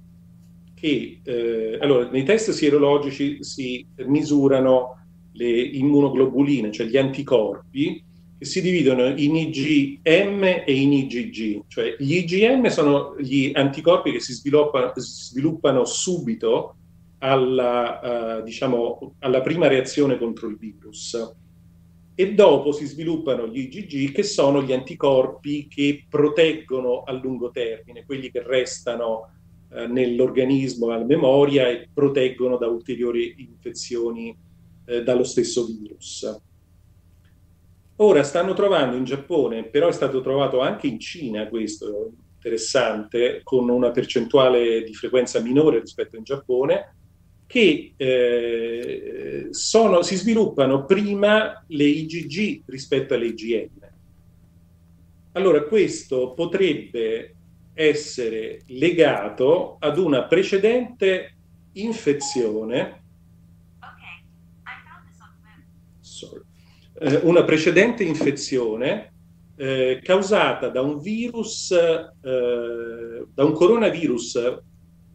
che 0.74 1.20
eh, 1.22 1.78
allora, 1.80 2.08
nei 2.10 2.24
test 2.24 2.50
sierologici 2.50 3.44
si 3.44 3.86
misurano 4.06 4.98
le 5.32 5.60
immunoglobuline, 5.60 6.72
cioè 6.72 6.86
gli 6.86 6.96
anticorpi, 6.96 8.02
che 8.40 8.46
si 8.46 8.62
dividono 8.62 9.06
in 9.06 9.36
IgM 9.36 10.42
e 10.64 10.72
in 10.72 10.94
IgG, 10.94 11.64
cioè 11.68 11.94
gli 11.98 12.14
IgM 12.14 12.68
sono 12.68 13.14
gli 13.18 13.50
anticorpi 13.52 14.12
che 14.12 14.20
si 14.20 14.32
sviluppano, 14.32 14.94
sviluppano 14.96 15.84
subito 15.84 16.76
alla, 17.18 18.38
uh, 18.38 18.42
diciamo, 18.42 19.16
alla 19.18 19.42
prima 19.42 19.66
reazione 19.66 20.16
contro 20.16 20.48
il 20.48 20.56
virus 20.56 21.36
e 22.14 22.32
dopo 22.32 22.72
si 22.72 22.86
sviluppano 22.86 23.46
gli 23.46 23.58
IgG 23.58 24.10
che 24.10 24.22
sono 24.22 24.62
gli 24.62 24.72
anticorpi 24.72 25.68
che 25.68 26.06
proteggono 26.08 27.02
a 27.02 27.12
lungo 27.12 27.50
termine, 27.50 28.06
quelli 28.06 28.30
che 28.30 28.42
restano 28.42 29.32
eh, 29.70 29.86
nell'organismo 29.86 30.88
alla 30.88 31.04
memoria 31.04 31.68
e 31.68 31.90
proteggono 31.92 32.56
da 32.56 32.68
ulteriori 32.68 33.34
infezioni 33.36 34.34
eh, 34.86 35.02
dallo 35.02 35.24
stesso 35.24 35.66
virus. 35.66 36.40
Ora 38.02 38.22
stanno 38.22 38.54
trovando 38.54 38.96
in 38.96 39.04
Giappone, 39.04 39.64
però 39.64 39.88
è 39.88 39.92
stato 39.92 40.22
trovato 40.22 40.60
anche 40.60 40.86
in 40.86 40.98
Cina 40.98 41.48
questo 41.48 42.12
interessante, 42.36 43.40
con 43.42 43.68
una 43.68 43.90
percentuale 43.90 44.82
di 44.82 44.94
frequenza 44.94 45.40
minore 45.40 45.80
rispetto 45.80 46.16
in 46.16 46.22
Giappone, 46.22 46.94
che 47.46 47.92
eh, 47.94 49.48
sono, 49.50 50.00
si 50.00 50.16
sviluppano 50.16 50.86
prima 50.86 51.62
le 51.66 51.84
IgG 51.84 52.62
rispetto 52.64 53.12
alle 53.12 53.26
IgM. 53.26 53.68
Allora 55.32 55.62
questo 55.64 56.32
potrebbe 56.32 57.34
essere 57.74 58.62
legato 58.68 59.76
ad 59.78 59.98
una 59.98 60.24
precedente 60.24 61.34
infezione, 61.74 62.99
eh, 67.00 67.16
una 67.22 67.44
precedente 67.44 68.04
infezione 68.04 69.14
eh, 69.56 70.00
causata 70.02 70.68
da 70.68 70.82
un 70.82 71.00
virus, 71.00 71.70
eh, 71.70 73.26
da 73.32 73.44
un 73.44 73.52
coronavirus 73.52 74.58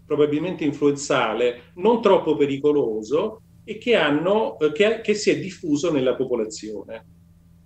probabilmente 0.05 0.63
influenzale, 0.63 1.71
non 1.75 2.01
troppo 2.01 2.35
pericoloso 2.35 3.41
e 3.63 3.77
che, 3.77 3.95
hanno, 3.95 4.57
eh, 4.59 4.71
che, 4.71 5.01
che 5.01 5.13
si 5.13 5.29
è 5.29 5.39
diffuso 5.39 5.91
nella 5.91 6.15
popolazione 6.15 7.05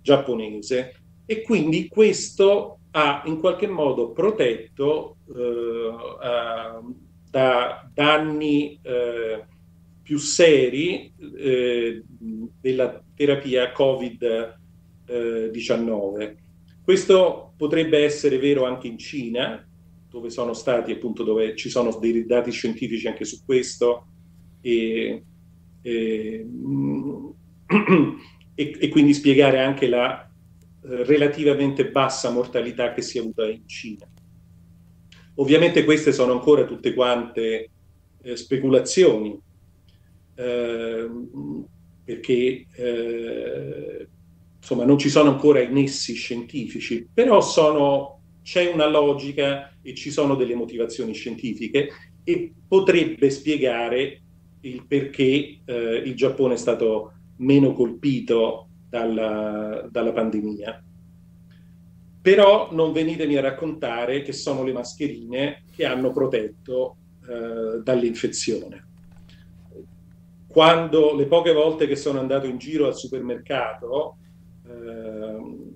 giapponese. 0.02 0.94
E 1.24 1.42
quindi 1.42 1.88
questo 1.88 2.78
ha 2.90 3.22
in 3.24 3.38
qualche 3.38 3.68
modo 3.68 4.10
protetto 4.10 5.16
eh, 5.34 5.94
da 7.30 7.88
danni 7.94 8.78
eh, 8.82 9.44
più 10.02 10.18
seri 10.18 11.12
della 12.60 13.00
terapia 13.20 13.70
Covid-19. 13.76 16.36
Questo 16.82 17.52
potrebbe 17.54 18.02
essere 18.02 18.38
vero 18.38 18.64
anche 18.64 18.86
in 18.86 18.96
Cina, 18.96 19.62
dove 20.08 20.30
sono 20.30 20.54
stati 20.54 20.92
appunto 20.92 21.22
dove 21.22 21.54
ci 21.54 21.68
sono 21.68 21.94
dei 21.98 22.24
dati 22.24 22.50
scientifici 22.50 23.08
anche 23.08 23.26
su 23.26 23.44
questo 23.44 24.06
e, 24.62 25.22
e, 25.82 26.46
e, 28.54 28.76
e 28.80 28.88
quindi 28.88 29.12
spiegare 29.12 29.60
anche 29.60 29.86
la 29.86 30.22
eh, 30.22 30.28
relativamente 31.04 31.90
bassa 31.90 32.30
mortalità 32.30 32.94
che 32.94 33.02
si 33.02 33.18
è 33.18 33.20
avuta 33.20 33.46
in 33.46 33.68
Cina. 33.68 34.08
Ovviamente 35.34 35.84
queste 35.84 36.12
sono 36.12 36.32
ancora 36.32 36.64
tutte 36.64 36.94
quante 36.94 37.68
eh, 38.22 38.36
speculazioni, 38.36 39.38
eh, 40.36 41.06
perché 42.10 42.66
eh, 42.72 44.08
insomma 44.58 44.84
non 44.84 44.98
ci 44.98 45.08
sono 45.08 45.30
ancora 45.30 45.60
i 45.60 45.72
nessi 45.72 46.14
scientifici, 46.14 47.08
però 47.14 47.40
sono 47.40 48.18
c'è 48.42 48.68
una 48.72 48.88
logica 48.88 49.76
e 49.80 49.94
ci 49.94 50.10
sono 50.10 50.34
delle 50.34 50.56
motivazioni 50.56 51.14
scientifiche 51.14 51.88
e 52.24 52.52
potrebbe 52.66 53.30
spiegare 53.30 54.22
il 54.62 54.84
perché 54.88 55.60
eh, 55.64 56.02
il 56.04 56.14
Giappone 56.16 56.54
è 56.54 56.56
stato 56.56 57.12
meno 57.36 57.72
colpito 57.74 58.66
dalla, 58.88 59.86
dalla 59.88 60.12
pandemia. 60.12 60.82
Però 62.22 62.70
non 62.72 62.92
venitemi 62.92 63.36
a 63.36 63.40
raccontare 63.40 64.22
che 64.22 64.32
sono 64.32 64.64
le 64.64 64.72
mascherine 64.72 65.62
che 65.74 65.84
hanno 65.86 66.10
protetto 66.10 66.96
eh, 67.22 67.80
dall'infezione. 67.82 68.88
Quando 70.50 71.14
le 71.14 71.26
poche 71.26 71.52
volte 71.52 71.86
che 71.86 71.94
sono 71.94 72.18
andato 72.18 72.46
in 72.46 72.58
giro 72.58 72.86
al 72.86 72.96
supermercato, 72.96 74.16
eh, 74.66 75.68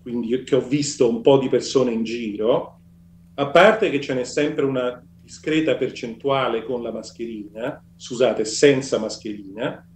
quindi 0.00 0.42
che 0.44 0.54
ho 0.54 0.60
visto 0.60 1.08
un 1.08 1.20
po' 1.20 1.38
di 1.38 1.50
persone 1.50 1.92
in 1.92 2.02
giro, 2.02 2.78
a 3.34 3.46
parte 3.48 3.90
che 3.90 4.00
ce 4.00 4.14
n'è 4.14 4.24
sempre 4.24 4.64
una 4.64 5.04
discreta 5.22 5.76
percentuale 5.76 6.64
con 6.64 6.82
la 6.82 6.90
mascherina, 6.90 7.84
scusate, 7.94 8.46
senza 8.46 8.98
mascherina, 8.98 9.86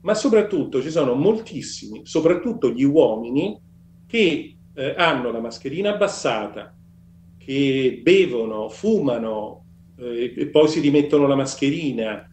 ma 0.00 0.14
soprattutto 0.14 0.80
ci 0.80 0.90
sono 0.90 1.14
moltissimi, 1.14 2.00
soprattutto 2.04 2.70
gli 2.70 2.84
uomini, 2.84 3.58
che 4.06 4.56
eh, 4.72 4.94
hanno 4.96 5.30
la 5.30 5.40
mascherina 5.40 5.92
abbassata, 5.92 6.74
che 7.36 8.00
bevono, 8.02 8.70
fumano 8.70 9.64
eh, 9.98 10.32
e 10.36 10.46
poi 10.46 10.68
si 10.68 10.80
rimettono 10.80 11.26
la 11.26 11.36
mascherina. 11.36 12.29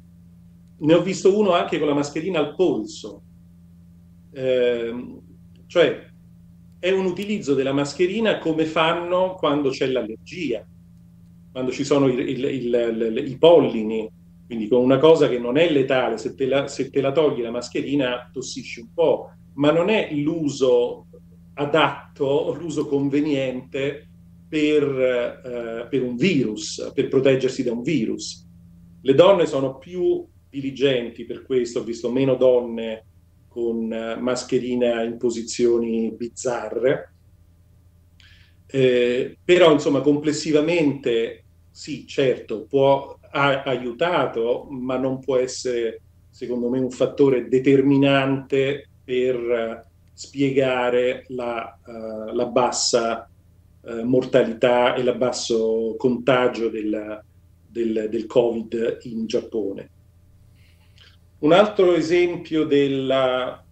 Ne 0.80 0.94
ho 0.94 1.02
visto 1.02 1.38
uno 1.38 1.52
anche 1.54 1.80
con 1.80 1.88
la 1.88 1.94
mascherina 1.94 2.40
al 2.40 2.56
polso. 2.56 3.22
Eh, 4.32 5.20
cioè 5.66 6.06
è 6.80 6.92
un 6.92 7.06
utilizzo 7.06 7.56
della 7.56 7.74
mascherina 7.74 8.38
come 8.38 8.66
fanno 8.66 9.36
quando 9.36 9.70
c'è 9.70 9.88
l'allergia, 9.88 10.66
quando 11.52 11.72
ci 11.72 11.84
sono 11.84 12.08
il, 12.08 12.20
il, 12.20 12.44
il, 12.46 13.24
i 13.28 13.38
pollini, 13.38 14.10
quindi 14.46 14.68
con 14.68 14.84
una 14.84 15.00
cosa 15.00 15.28
che 15.28 15.40
non 15.40 15.58
è 15.58 15.70
letale, 15.72 16.18
se 16.18 16.36
te, 16.36 16.46
la, 16.46 16.68
se 16.68 16.90
te 16.90 17.02
la 17.02 17.12
togli 17.12 17.42
la 17.42 17.52
mascherina 17.52 18.30
tossisci 18.32 18.80
un 18.82 18.94
po', 18.94 19.32
ma 19.56 19.72
non 19.72 19.90
è 19.90 20.14
l'uso 20.14 21.08
adatto, 21.56 22.54
l'uso 22.54 22.86
conveniente 22.86 24.08
per, 24.48 24.84
eh, 24.84 25.88
per 25.90 26.04
un 26.04 26.16
virus, 26.16 26.92
per 26.94 27.08
proteggersi 27.08 27.64
da 27.64 27.72
un 27.72 27.82
virus. 27.82 28.48
Le 29.02 29.14
donne 29.14 29.46
sono 29.48 29.78
più 29.78 30.26
diligenti 30.60 31.26
per 31.26 31.44
questo, 31.44 31.80
ho 31.80 31.84
visto 31.84 32.12
meno 32.12 32.36
donne 32.36 33.06
con 33.48 33.92
eh, 33.92 34.16
mascherina 34.16 35.04
in 35.04 35.18
posizioni 35.18 36.12
bizzarre. 36.12 37.14
Eh, 38.66 39.38
però 39.44 39.72
insomma 39.72 40.02
complessivamente 40.02 41.44
sì, 41.72 42.06
certo, 42.08 42.66
può, 42.66 43.18
ha 43.32 43.64
aiutato, 43.64 44.68
ma 44.70 44.98
non 44.98 45.20
può 45.20 45.38
essere 45.38 46.02
secondo 46.30 46.70
me 46.70 46.80
un 46.80 46.92
fattore 46.92 47.48
determinante 47.48 48.90
per 49.04 49.36
uh, 49.36 49.88
spiegare 50.14 51.26
la, 51.30 51.80
uh, 51.86 52.34
la 52.36 52.46
bassa 52.46 53.30
uh, 53.82 54.04
mortalità 54.04 54.94
e 54.96 55.02
il 55.02 55.16
basso 55.18 55.96
contagio 55.98 56.70
del, 56.70 57.24
del, 57.68 58.08
del 58.10 58.26
Covid 58.26 59.00
in 59.04 59.26
Giappone. 59.26 59.90
Un 61.40 61.52
altro 61.52 61.94
esempio 61.94 62.66
della 62.66 63.64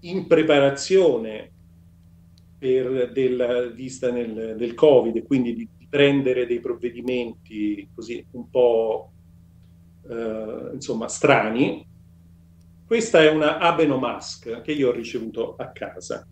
impreparazione 0.00 1.52
per, 2.58 3.12
della 3.12 3.66
vista 3.66 4.10
nel, 4.10 4.56
del 4.56 4.74
Covid 4.74 5.22
quindi 5.24 5.54
di, 5.54 5.68
di, 5.76 5.86
prendere 5.88 6.46
dei 6.46 6.60
provvedimenti 6.60 7.88
così 7.94 8.24
un 8.32 8.50
po' 8.50 9.10
eh, 10.08 10.70
insomma 10.74 11.06
strani. 11.06 11.86
Questa 12.84 13.22
è 13.22 13.30
una 13.30 13.58
Abenomask 13.58 14.60
che 14.62 14.72
io 14.72 14.88
ho 14.88 14.92
ricevuto 14.92 15.54
a 15.56 15.68
casa. 15.68 16.26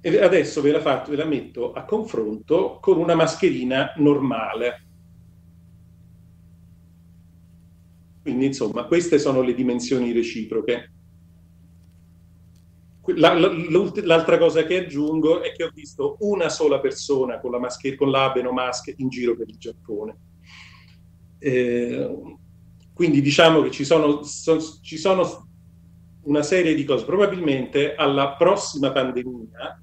E 0.00 0.22
adesso 0.22 0.60
ve 0.62 0.72
la, 0.72 0.80
fatto, 0.80 1.10
ve 1.10 1.16
la 1.16 1.24
metto 1.24 1.72
a 1.72 1.84
confronto 1.84 2.78
con 2.80 2.98
una 2.98 3.14
mascherina 3.14 3.92
normale 3.96 4.85
Quindi, 8.26 8.46
insomma, 8.46 8.86
queste 8.86 9.20
sono 9.20 9.40
le 9.40 9.54
dimensioni 9.54 10.10
reciproche. 10.10 10.90
La, 13.14 13.34
la, 13.34 13.52
l'altra 14.02 14.36
cosa 14.36 14.64
che 14.64 14.78
aggiungo 14.78 15.42
è 15.42 15.52
che 15.52 15.62
ho 15.62 15.70
visto 15.72 16.16
una 16.18 16.48
sola 16.48 16.80
persona 16.80 17.38
con 17.38 17.52
la, 17.52 17.60
maschera, 17.60 17.94
con 17.94 18.10
l'abeno 18.10 18.50
mask 18.50 18.92
in 18.96 19.08
giro 19.10 19.36
per 19.36 19.48
il 19.48 19.56
Giappone. 19.58 20.16
Eh, 21.38 22.36
quindi 22.92 23.20
diciamo 23.20 23.62
che 23.62 23.70
ci 23.70 23.84
sono, 23.84 24.24
so, 24.24 24.58
ci 24.82 24.96
sono 24.96 25.48
una 26.22 26.42
serie 26.42 26.74
di 26.74 26.82
cose. 26.82 27.04
Probabilmente 27.04 27.94
alla 27.94 28.34
prossima 28.34 28.90
pandemia 28.90 29.80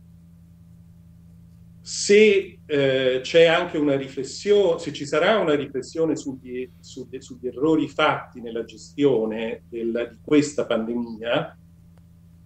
se 1.80 2.53
eh, 2.74 3.19
c'è 3.21 3.45
anche 3.45 3.78
una 3.78 3.95
riflessione, 3.95 4.80
se 4.80 4.91
ci 4.91 5.05
sarà 5.05 5.38
una 5.38 5.53
riflessione 5.53 6.15
sugli, 6.15 6.67
sugli, 6.80 7.21
sugli 7.21 7.45
errori 7.45 7.88
fatti 7.88 8.41
nella 8.41 8.63
gestione 8.63 9.61
del, 9.69 10.07
di 10.09 10.17
questa 10.24 10.65
pandemia, 10.65 11.55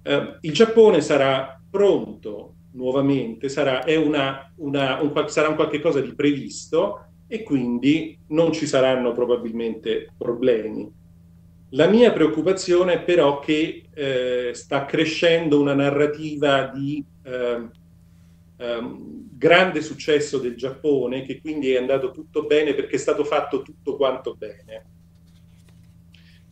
eh, 0.03 0.37
il 0.41 0.51
Giappone 0.51 0.99
sarà 0.99 1.57
pronto 1.69 2.55
nuovamente, 2.71 3.47
sarà, 3.47 3.85
una, 3.87 4.51
una, 4.57 5.01
un, 5.01 5.23
sarà 5.29 5.47
un 5.47 5.55
qualche 5.55 5.79
cosa 5.79 6.01
di 6.01 6.13
previsto 6.13 7.05
e 7.25 7.43
quindi 7.43 8.19
non 8.27 8.51
ci 8.51 8.67
saranno 8.67 9.13
probabilmente 9.13 10.11
problemi. 10.17 10.91
La 11.69 11.87
mia 11.87 12.11
preoccupazione 12.11 12.95
è 12.95 13.01
però 13.01 13.39
che 13.39 13.83
eh, 13.93 14.51
sta 14.53 14.83
crescendo 14.83 15.61
una 15.61 15.73
narrativa 15.73 16.65
di 16.65 17.01
eh, 18.57 18.79
grande 19.37 19.81
successo 19.81 20.39
del 20.39 20.55
Giappone, 20.55 21.23
che 21.23 21.39
quindi 21.39 21.71
è 21.71 21.77
andato 21.77 22.11
tutto 22.11 22.45
bene 22.45 22.73
perché 22.73 22.95
è 22.95 22.99
stato 22.99 23.23
fatto 23.23 23.61
tutto 23.61 23.95
quanto 23.95 24.35
bene. 24.35 24.85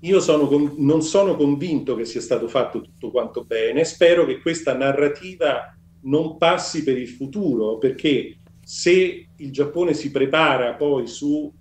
Io 0.02 0.20
sono, 0.20 0.74
non 0.78 1.02
sono 1.02 1.36
convinto 1.36 1.96
che 1.96 2.06
sia 2.06 2.22
stato 2.22 2.48
fatto 2.48 2.82
tutto 2.82 3.10
quanto 3.10 3.44
bene, 3.44 3.84
spero 3.84 4.26
che 4.26 4.40
questa 4.40 4.76
narrativa 4.76 5.76
non 6.02 6.38
passi 6.38 6.84
per 6.84 6.98
il 6.98 7.08
futuro, 7.08 7.78
perché 7.80 8.38
se 8.64 9.28
il 9.36 9.52
Giappone 9.52 9.94
si 9.94 10.12
prepara 10.12 10.76
poi 10.76 11.08
su 11.08 11.52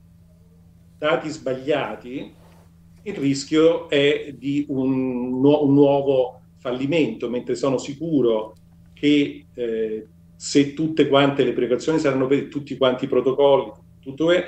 dati 0.98 1.28
sbagliati, 1.30 2.32
il 3.02 3.14
rischio 3.14 3.88
è 3.88 4.34
di 4.36 4.66
un, 4.68 5.42
un 5.42 5.74
nuovo 5.74 6.40
fallimento, 6.58 7.30
mentre 7.30 7.54
sono 7.54 7.78
sicuro 7.78 8.54
che 8.94 9.46
eh, 9.54 10.06
se 10.44 10.74
tutte 10.74 11.08
quante 11.08 11.42
le 11.42 11.54
precauzioni 11.54 11.98
saranno 11.98 12.26
per 12.26 12.48
tutti 12.48 12.76
quanti 12.76 13.06
i 13.06 13.08
protocolli, 13.08 13.72
tutto 13.98 14.30
è, 14.30 14.44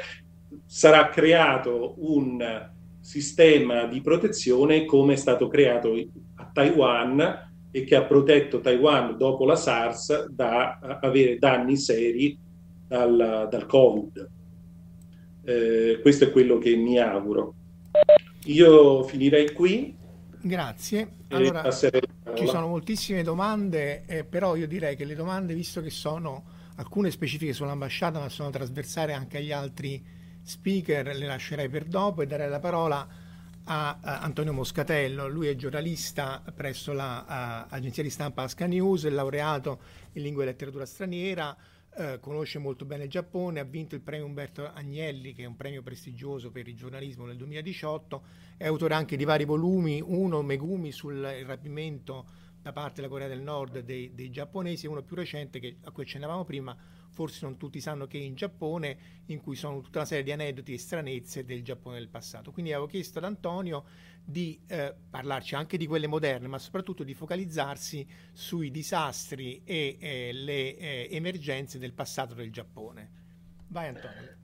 sarà 0.66 1.08
creato 1.08 1.94
un 2.00 2.70
sistema 3.00 3.86
di 3.86 4.02
protezione 4.02 4.84
come 4.84 5.14
è 5.14 5.16
stato 5.16 5.48
creato 5.48 5.94
a 6.34 6.50
Taiwan 6.52 7.50
e 7.70 7.84
che 7.84 7.96
ha 7.96 8.04
protetto 8.04 8.60
Taiwan 8.60 9.16
dopo 9.16 9.46
la 9.46 9.56
SARS 9.56 10.28
da 10.28 10.78
avere 11.00 11.38
danni 11.38 11.78
seri 11.78 12.36
dal, 12.86 13.48
dal 13.50 13.64
Covid. 13.64 14.30
Eh, 15.44 15.98
questo 16.02 16.24
è 16.24 16.30
quello 16.30 16.58
che 16.58 16.76
mi 16.76 16.98
auguro. 16.98 17.54
Io 18.44 19.02
finirei 19.04 19.50
qui. 19.50 19.95
Grazie. 20.46 21.08
Allora, 21.30 21.72
ci 21.72 22.46
sono 22.46 22.68
moltissime 22.68 23.24
domande, 23.24 24.04
eh, 24.06 24.22
però 24.22 24.54
io 24.54 24.68
direi 24.68 24.94
che 24.94 25.04
le 25.04 25.16
domande, 25.16 25.54
visto 25.54 25.82
che 25.82 25.90
sono 25.90 26.44
alcune 26.76 27.10
specifiche 27.10 27.52
sull'ambasciata, 27.52 28.20
ma 28.20 28.28
sono 28.28 28.50
trasversali 28.50 29.12
anche 29.12 29.38
agli 29.38 29.50
altri 29.50 30.04
speaker, 30.42 31.16
le 31.16 31.26
lascerei 31.26 31.68
per 31.68 31.86
dopo 31.86 32.22
e 32.22 32.26
darei 32.26 32.48
la 32.48 32.60
parola 32.60 33.08
a, 33.64 33.98
a 34.00 34.20
Antonio 34.20 34.52
Moscatello. 34.52 35.26
Lui 35.26 35.48
è 35.48 35.56
giornalista 35.56 36.40
presso 36.54 36.92
l'agenzia 36.92 38.04
di 38.04 38.10
stampa 38.10 38.42
Asca 38.42 38.66
News, 38.66 39.04
è 39.04 39.10
laureato 39.10 39.80
in 40.12 40.22
lingua 40.22 40.44
e 40.44 40.46
letteratura 40.46 40.86
straniera 40.86 41.56
eh, 41.98 42.18
conosce 42.20 42.58
molto 42.58 42.84
bene 42.84 43.04
il 43.04 43.10
Giappone, 43.10 43.58
ha 43.58 43.64
vinto 43.64 43.94
il 43.94 44.02
premio 44.02 44.26
Umberto 44.26 44.70
Agnelli, 44.70 45.32
che 45.32 45.44
è 45.44 45.46
un 45.46 45.56
premio 45.56 45.82
prestigioso 45.82 46.50
per 46.50 46.68
il 46.68 46.76
giornalismo 46.76 47.24
nel 47.24 47.36
2018, 47.36 48.22
è 48.58 48.66
autore 48.66 48.94
anche 48.94 49.16
di 49.16 49.24
vari 49.24 49.44
volumi, 49.44 50.02
uno 50.04 50.42
Megumi 50.42 50.92
sul 50.92 51.20
rapimento 51.44 52.26
da 52.60 52.72
parte 52.72 52.96
della 52.96 53.08
Corea 53.08 53.28
del 53.28 53.40
Nord 53.40 53.78
dei, 53.80 54.12
dei 54.14 54.30
giapponesi 54.30 54.86
e 54.86 54.88
uno 54.88 55.02
più 55.02 55.16
recente 55.16 55.58
che, 55.58 55.76
a 55.84 55.90
cui 55.90 56.02
accennavamo 56.02 56.44
prima, 56.44 56.76
forse 57.16 57.46
non 57.46 57.56
tutti 57.56 57.80
sanno 57.80 58.06
che 58.06 58.18
è 58.18 58.20
in 58.20 58.34
Giappone, 58.34 58.98
in 59.26 59.40
cui 59.40 59.56
sono 59.56 59.80
tutta 59.80 60.00
una 60.00 60.06
serie 60.06 60.22
di 60.22 60.32
aneddoti 60.32 60.74
e 60.74 60.78
stranezze 60.78 61.46
del 61.46 61.62
Giappone 61.62 61.96
del 61.96 62.08
passato. 62.08 62.52
Quindi 62.52 62.72
avevo 62.72 62.86
chiesto 62.86 63.16
ad 63.16 63.24
Antonio 63.24 63.84
di 64.22 64.60
eh, 64.66 64.94
parlarci 65.08 65.54
anche 65.54 65.78
di 65.78 65.86
quelle 65.86 66.08
moderne, 66.08 66.46
ma 66.46 66.58
soprattutto 66.58 67.04
di 67.04 67.14
focalizzarsi 67.14 68.06
sui 68.34 68.70
disastri 68.70 69.62
e 69.64 69.96
eh, 69.98 70.30
le 70.34 70.76
eh, 70.76 71.08
emergenze 71.10 71.78
del 71.78 71.94
passato 71.94 72.34
del 72.34 72.52
Giappone. 72.52 73.10
Vai 73.68 73.88
Antonio. 73.88 74.36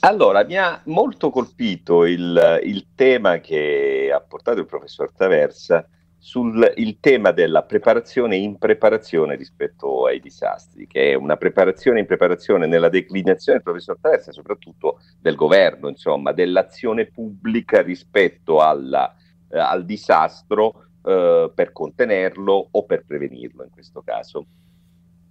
Allora, 0.00 0.42
mi 0.46 0.56
ha 0.56 0.80
molto 0.86 1.28
colpito 1.28 2.06
il, 2.06 2.60
il 2.64 2.86
tema 2.94 3.40
che 3.40 4.10
ha 4.10 4.22
portato 4.22 4.58
il 4.58 4.64
professor 4.64 5.12
Taversa 5.12 5.86
sul 6.22 6.70
tema 7.00 7.30
della 7.30 7.62
preparazione 7.62 8.36
in 8.36 8.58
preparazione 8.58 9.36
rispetto 9.36 10.04
ai 10.04 10.20
disastri, 10.20 10.86
che 10.86 11.12
è 11.12 11.14
una 11.14 11.38
preparazione 11.38 12.00
in 12.00 12.04
preparazione 12.06 12.66
nella 12.66 12.90
declinazione 12.90 13.56
del 13.56 13.66
professor 13.66 13.96
Taversa, 13.98 14.30
soprattutto 14.30 15.00
del 15.18 15.34
governo, 15.34 15.88
insomma, 15.88 16.32
dell'azione 16.32 17.06
pubblica 17.06 17.80
rispetto 17.80 18.60
alla, 18.60 19.16
eh, 19.48 19.58
al 19.58 19.86
disastro 19.86 20.88
eh, 21.02 21.50
per 21.54 21.72
contenerlo 21.72 22.68
o 22.70 22.84
per 22.84 23.06
prevenirlo 23.06 23.64
in 23.64 23.70
questo 23.70 24.02
caso. 24.02 24.44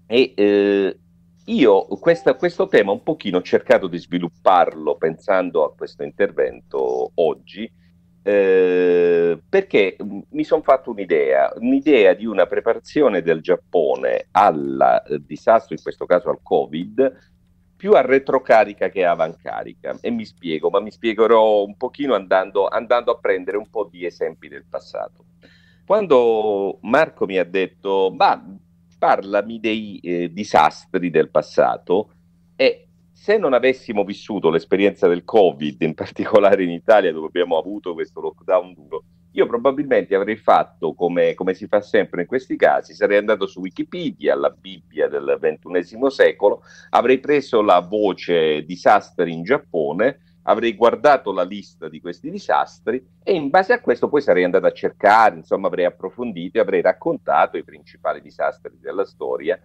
E 0.08 0.34
eh, 0.36 0.98
io 1.46 1.86
questa, 1.86 2.34
questo 2.34 2.68
tema 2.68 2.92
un 2.92 3.04
pochino 3.04 3.38
ho 3.38 3.44
cercato 3.44 3.86
di 3.86 4.00
svilupparlo 4.00 4.96
pensando 4.96 5.64
a 5.64 5.74
questo 5.76 6.02
intervento 6.02 7.12
oggi, 7.14 7.72
eh, 8.30 9.41
perché 9.49 9.97
mi 10.30 10.43
sono 10.43 10.61
fatto 10.61 10.91
un'idea, 10.91 11.51
un'idea 11.55 12.13
di 12.13 12.27
una 12.27 12.45
preparazione 12.45 13.23
del 13.23 13.41
Giappone 13.41 14.27
al 14.32 15.03
eh, 15.07 15.19
disastro, 15.25 15.73
in 15.73 15.82
questo 15.82 16.05
caso 16.05 16.30
al 16.30 16.38
Covid, 16.43 17.17
più 17.75 17.93
a 17.93 18.01
retrocarica 18.01 18.89
che 18.89 19.03
a 19.03 19.11
avancarica. 19.11 19.97
E 20.01 20.11
mi 20.11 20.25
spiego, 20.25 20.69
ma 20.69 20.80
mi 20.80 20.91
spiegherò 20.91 21.63
un 21.63 21.75
pochino 21.75 22.13
andando, 22.13 22.67
andando 22.67 23.11
a 23.11 23.17
prendere 23.17 23.57
un 23.57 23.67
po' 23.67 23.89
di 23.91 24.05
esempi 24.05 24.47
del 24.47 24.65
passato. 24.69 25.25
Quando 25.84 26.77
Marco 26.82 27.25
mi 27.25 27.39
ha 27.39 27.45
detto, 27.45 28.13
ma 28.15 28.39
parlami 28.99 29.59
dei 29.59 29.99
eh, 30.03 30.32
disastri 30.32 31.09
del 31.09 31.32
passato, 31.32 32.11
e 32.55 32.89
se 33.22 33.38
non 33.38 33.51
avessimo 33.53 34.05
vissuto 34.05 34.49
l'esperienza 34.49 35.05
del 35.09 35.26
Covid, 35.26 35.82
in 35.82 35.93
particolare 35.93 36.63
in 36.63 36.70
Italia 36.70 37.11
dove 37.11 37.28
abbiamo 37.28 37.57
avuto 37.57 37.93
questo 37.93 38.22
lockdown 38.22 38.74
duro, 38.74 39.03
io 39.32 39.45
probabilmente 39.45 40.15
avrei 40.15 40.38
fatto 40.38 40.93
come, 40.93 41.34
come, 41.34 41.53
si 41.53 41.67
fa 41.67 41.82
sempre 41.82 42.22
in 42.22 42.28
questi 42.28 42.55
casi, 42.55 42.93
sarei 42.93 43.17
andato 43.17 43.45
su 43.45 43.59
Wikipedia, 43.59 44.36
la 44.36 44.49
Bibbia 44.49 45.09
del 45.09 45.38
XXI 45.38 45.97
secolo, 46.07 46.63
avrei 46.91 47.20
preso 47.20 47.61
la 47.61 47.82
voce 47.82 48.63
disastri 48.63 49.34
in 49.34 49.43
Giappone, 49.43 50.22
avrei 50.43 50.74
guardato 50.74 51.34
la 51.34 51.43
lista 51.43 51.89
di 51.89 51.99
questi 51.99 52.32
disastri 52.32 53.05
e 53.22 53.34
in 53.34 53.49
base 53.49 53.74
a 53.74 53.82
questo 53.82 54.07
poi 54.07 54.22
sarei 54.22 54.45
andato 54.45 54.65
a 54.65 54.72
cercare, 54.72 55.36
insomma 55.36 55.67
avrei 55.67 55.84
approfondito 55.84 56.57
e 56.57 56.61
avrei 56.61 56.82
raccontato 56.82 57.57
i 57.57 57.65
principali 57.65 58.22
disastri 58.22 58.78
della 58.80 59.05
storia 59.05 59.59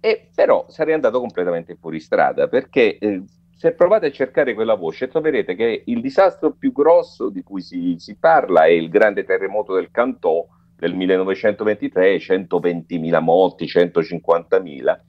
e 0.00 0.28
però 0.34 0.66
sarei 0.68 0.94
andato 0.94 1.18
completamente 1.18 1.76
fuori 1.76 2.00
strada 2.00 2.48
perché 2.48 2.98
eh, 2.98 3.22
se 3.56 3.72
provate 3.72 4.06
a 4.06 4.10
cercare 4.12 4.54
quella 4.54 4.74
voce 4.74 5.08
troverete 5.08 5.54
che 5.54 5.82
il 5.86 6.00
disastro 6.00 6.52
più 6.52 6.72
grosso 6.72 7.30
di 7.30 7.42
cui 7.42 7.62
si, 7.62 7.96
si 7.98 8.16
parla 8.16 8.64
è 8.64 8.70
il 8.70 8.88
grande 8.88 9.24
terremoto 9.24 9.74
del 9.74 9.90
Cantò 9.90 10.46
del 10.76 10.94
1923, 10.94 12.18
120.000 12.18 13.22
morti, 13.22 13.64
150.000 13.64 15.00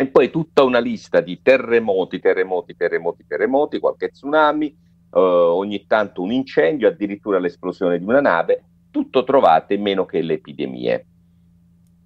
e 0.00 0.06
poi 0.06 0.30
tutta 0.30 0.62
una 0.62 0.78
lista 0.78 1.20
di 1.20 1.40
terremoti, 1.42 2.20
terremoti, 2.20 2.76
terremoti, 2.76 3.26
terremoti, 3.26 3.80
qualche 3.80 4.10
tsunami, 4.10 4.68
eh, 4.68 5.18
ogni 5.18 5.86
tanto 5.88 6.22
un 6.22 6.30
incendio, 6.30 6.86
addirittura 6.86 7.40
l'esplosione 7.40 7.98
di 7.98 8.04
una 8.04 8.20
nave, 8.20 8.62
tutto 8.92 9.24
trovate 9.24 9.76
meno 9.76 10.06
che 10.06 10.22
le 10.22 10.34
epidemie. 10.34 11.06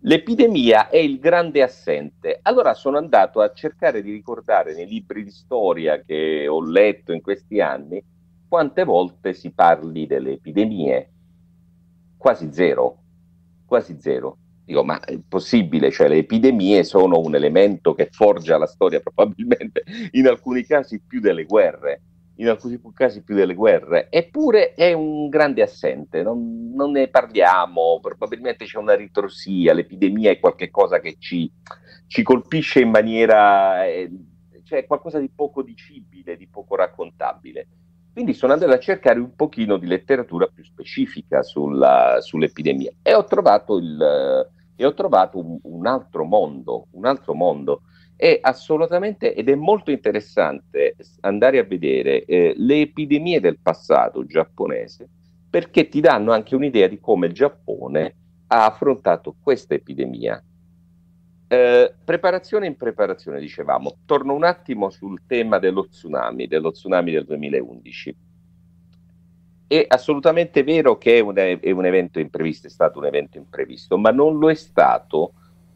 L'epidemia 0.04 0.88
è 0.88 0.96
il 0.96 1.20
grande 1.20 1.62
assente. 1.62 2.40
Allora 2.42 2.74
sono 2.74 2.98
andato 2.98 3.40
a 3.40 3.52
cercare 3.52 4.02
di 4.02 4.10
ricordare 4.10 4.74
nei 4.74 4.88
libri 4.88 5.22
di 5.22 5.30
storia 5.30 6.02
che 6.02 6.48
ho 6.48 6.60
letto 6.60 7.12
in 7.12 7.20
questi 7.20 7.60
anni 7.60 8.02
quante 8.48 8.82
volte 8.82 9.32
si 9.32 9.52
parli 9.52 10.08
delle 10.08 10.32
epidemie. 10.32 11.10
Quasi 12.16 12.52
zero, 12.52 12.98
quasi 13.64 13.96
zero. 14.00 14.38
Dico, 14.64 14.82
ma 14.82 14.98
è 14.98 15.20
possibile, 15.20 15.92
cioè 15.92 16.08
le 16.08 16.16
epidemie 16.16 16.82
sono 16.82 17.20
un 17.20 17.36
elemento 17.36 17.94
che 17.94 18.08
forgia 18.10 18.58
la 18.58 18.66
storia 18.66 18.98
probabilmente 19.02 19.84
in 20.12 20.26
alcuni 20.26 20.64
casi 20.64 21.00
più 21.00 21.20
delle 21.20 21.44
guerre 21.44 22.00
in 22.36 22.48
alcuni 22.48 22.80
casi 22.94 23.22
più 23.22 23.34
delle 23.34 23.54
guerre, 23.54 24.08
eppure 24.10 24.74
è 24.74 24.92
un 24.92 25.28
grande 25.28 25.62
assente, 25.62 26.22
non, 26.22 26.72
non 26.74 26.92
ne 26.92 27.08
parliamo, 27.08 27.98
probabilmente 28.00 28.64
c'è 28.64 28.78
una 28.78 28.94
ritrosia, 28.94 29.74
l'epidemia 29.74 30.30
è 30.30 30.40
qualcosa 30.40 30.98
che 31.00 31.16
ci, 31.18 31.50
ci 32.06 32.22
colpisce 32.22 32.80
in 32.80 32.90
maniera, 32.90 33.84
eh, 33.86 34.10
cioè 34.64 34.86
qualcosa 34.86 35.18
di 35.18 35.30
poco 35.34 35.62
dicibile, 35.62 36.36
di 36.36 36.48
poco 36.48 36.74
raccontabile. 36.74 37.66
Quindi 38.12 38.34
sono 38.34 38.52
andato 38.52 38.72
a 38.72 38.78
cercare 38.78 39.18
un 39.18 39.34
pochino 39.34 39.78
di 39.78 39.86
letteratura 39.86 40.46
più 40.46 40.62
specifica 40.64 41.42
sulla, 41.42 42.18
sull'epidemia. 42.20 42.92
E 43.00 43.14
ho 43.14 43.24
trovato, 43.24 43.78
il, 43.78 44.50
e 44.76 44.84
ho 44.84 44.92
trovato 44.92 45.38
un, 45.38 45.58
un 45.62 45.86
altro 45.86 46.24
mondo, 46.24 46.88
un 46.90 47.06
altro 47.06 47.32
mondo 47.32 47.82
è 48.22 48.38
assolutamente 48.40 49.34
ed 49.34 49.48
è 49.48 49.56
molto 49.56 49.90
interessante 49.90 50.94
andare 51.22 51.58
a 51.58 51.64
vedere 51.64 52.24
eh, 52.24 52.54
le 52.56 52.82
epidemie 52.82 53.40
del 53.40 53.58
passato 53.58 54.24
giapponese 54.24 55.08
perché 55.50 55.88
ti 55.88 56.00
danno 56.00 56.30
anche 56.30 56.54
un'idea 56.54 56.86
di 56.86 57.00
come 57.00 57.26
il 57.26 57.32
Giappone 57.32 58.14
ha 58.46 58.66
affrontato 58.66 59.34
questa 59.42 59.74
epidemia. 59.74 60.40
Eh, 61.48 61.94
preparazione 62.04 62.68
in 62.68 62.76
preparazione, 62.76 63.40
dicevamo. 63.40 63.96
Torno 64.06 64.34
un 64.34 64.44
attimo 64.44 64.88
sul 64.90 65.22
tema 65.26 65.58
dello 65.58 65.88
tsunami, 65.88 66.46
dello 66.46 66.70
tsunami 66.70 67.10
del 67.10 67.24
2011. 67.24 68.16
È 69.66 69.84
assolutamente 69.88 70.62
vero 70.62 70.96
che 70.96 71.16
è 71.16 71.20
un, 71.20 71.34
è 71.34 71.70
un 71.72 71.84
evento 71.84 72.20
imprevisto, 72.20 72.68
è 72.68 72.70
stato 72.70 73.00
un 73.00 73.06
evento 73.06 73.36
imprevisto, 73.36 73.98
ma 73.98 74.12
non 74.12 74.38
lo 74.38 74.48
è 74.48 74.54
stato 74.54 75.32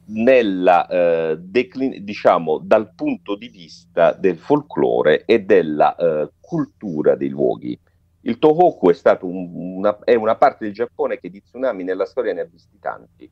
nella, 0.07 0.87
eh, 0.87 1.37
declin- 1.39 2.05
diciamo, 2.05 2.59
dal 2.59 2.95
punto 2.95 3.35
di 3.37 3.49
vista 3.49 4.13
del 4.13 4.39
folklore 4.39 5.25
e 5.25 5.41
della 5.41 5.95
eh, 5.97 6.31
cultura 6.41 7.17
dei 7.17 7.29
luoghi. 7.29 7.79
Il 8.23 8.39
Tohoku 8.39 8.91
è, 8.91 9.19
un, 9.23 9.51
una, 9.55 9.99
è 10.05 10.15
una 10.15 10.37
parte 10.37 10.65
del 10.65 10.75
Giappone 10.75 11.19
che 11.19 11.31
di 11.31 11.43
tsunami 11.43 11.85
nella 11.85 12.07
storia 12.07 12.33
ne 12.33 12.41
ha 12.41 12.49
visti 12.51 12.79
tanti. 12.79 13.31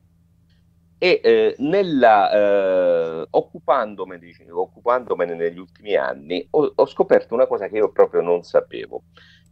E 0.97 1.21
eh, 1.23 1.55
nella, 1.59 2.31
eh, 2.33 3.27
occupandomene, 3.29 4.33
occupandomene, 4.49 5.35
negli 5.35 5.59
ultimi 5.59 5.97
anni 5.97 6.47
ho, 6.51 6.73
ho, 6.75 6.87
scoperto 6.87 7.35
una 7.35 7.47
cosa 7.47 7.69
che 7.69 7.77
io 7.77 7.91
proprio 7.91 8.23
non 8.23 8.43
sapevo. 8.43 9.03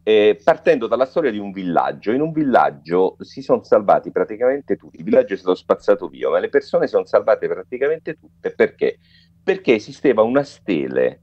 Eh, 0.05 0.41
partendo 0.43 0.87
dalla 0.89 1.05
storia 1.05 1.31
di 1.31 1.39
un 1.39 1.53
villaggio, 1.53 2.11
in 2.11 2.21
un 2.21 2.33
villaggio 2.33 3.17
si 3.21 3.41
sono 3.41 3.63
salvati 3.63 4.11
praticamente 4.11 4.77
tutti, 4.77 4.99
il 4.99 5.05
villaggio 5.05 5.35
è 5.35 5.37
stato 5.37 5.55
spazzato 5.55 6.09
via, 6.09 6.29
ma 6.29 6.41
le 6.41 6.49
persone 6.49 6.89
sono 6.89 7.05
salvate 7.05 7.47
praticamente 7.47 8.19
tutte 8.19 8.53
perché? 8.53 8.99
Perché 9.43 9.75
esisteva 9.75 10.23
una 10.23 10.43
stele, 10.43 11.21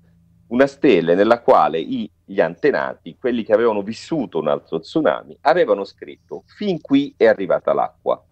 una 0.47 0.67
stele 0.67 1.13
nella 1.13 1.41
quale 1.41 1.79
i 1.79 2.09
gli 2.29 2.41
antenati, 2.41 3.17
quelli 3.17 3.43
che 3.43 3.53
avevano 3.53 3.81
vissuto 3.81 4.37
un 4.37 4.49
altro 4.49 4.79
tsunami, 4.79 5.35
avevano 5.41 5.83
scritto 5.83 6.43
fin 6.45 6.79
qui 6.79 7.11
è 7.17 7.25
arrivata 7.25 7.73
l'acqua. 7.73 8.23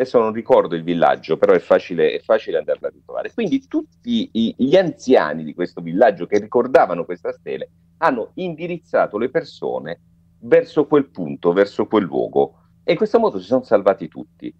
Adesso 0.00 0.18
non 0.18 0.32
ricordo 0.32 0.74
il 0.74 0.82
villaggio, 0.82 1.36
però 1.36 1.52
è 1.52 1.58
facile, 1.58 2.12
è 2.14 2.20
facile 2.20 2.56
andarla 2.56 2.88
a 2.88 2.90
ritrovare. 2.90 3.34
Quindi 3.34 3.66
tutti 3.68 4.30
i, 4.32 4.54
gli 4.56 4.74
anziani 4.74 5.44
di 5.44 5.52
questo 5.52 5.82
villaggio 5.82 6.24
che 6.24 6.38
ricordavano 6.38 7.04
questa 7.04 7.32
stele 7.32 7.68
hanno 7.98 8.30
indirizzato 8.36 9.18
le 9.18 9.28
persone 9.28 10.00
verso 10.38 10.86
quel 10.86 11.10
punto, 11.10 11.52
verso 11.52 11.86
quel 11.86 12.04
luogo 12.04 12.54
e 12.82 12.92
in 12.92 12.96
questo 12.96 13.18
modo 13.18 13.38
si 13.38 13.44
sono 13.44 13.62
salvati 13.62 14.08
tutti. 14.08 14.50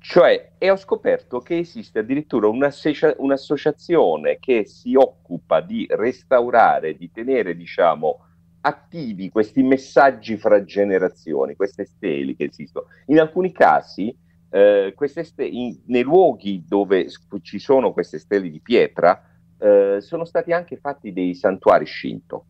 Cioè, 0.00 0.54
e 0.58 0.70
ho 0.70 0.76
scoperto 0.76 1.38
che 1.38 1.58
esiste 1.58 2.00
addirittura 2.00 2.48
un'associazione 2.48 4.38
che 4.40 4.66
si 4.66 4.96
occupa 4.96 5.60
di 5.60 5.86
restaurare, 5.88 6.96
di 6.96 7.12
tenere, 7.12 7.54
diciamo, 7.54 8.26
attivi 8.62 9.28
questi 9.28 9.62
messaggi 9.62 10.36
fra 10.36 10.64
generazioni, 10.64 11.54
queste 11.54 11.84
steli 11.84 12.34
che 12.34 12.46
esistono. 12.50 12.86
In 13.06 13.20
alcuni 13.20 13.52
casi, 13.52 14.14
eh, 14.54 14.92
queste 14.94 15.24
ste- 15.24 15.46
in, 15.46 15.80
nei 15.86 16.02
luoghi 16.02 16.64
dove 16.64 17.08
ci 17.42 17.58
sono 17.58 17.92
queste 17.92 18.18
stelle 18.18 18.48
di 18.48 18.60
pietra, 18.60 19.20
eh, 19.58 20.00
sono 20.00 20.24
stati 20.24 20.52
anche 20.52 20.76
fatti 20.76 21.12
dei 21.12 21.34
santuari 21.34 21.86
Shinto. 21.86 22.46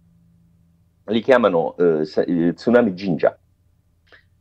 Li 1.06 1.22
chiamano 1.22 1.76
eh, 1.76 2.52
tsunami 2.54 2.92
Jinja 2.92 3.38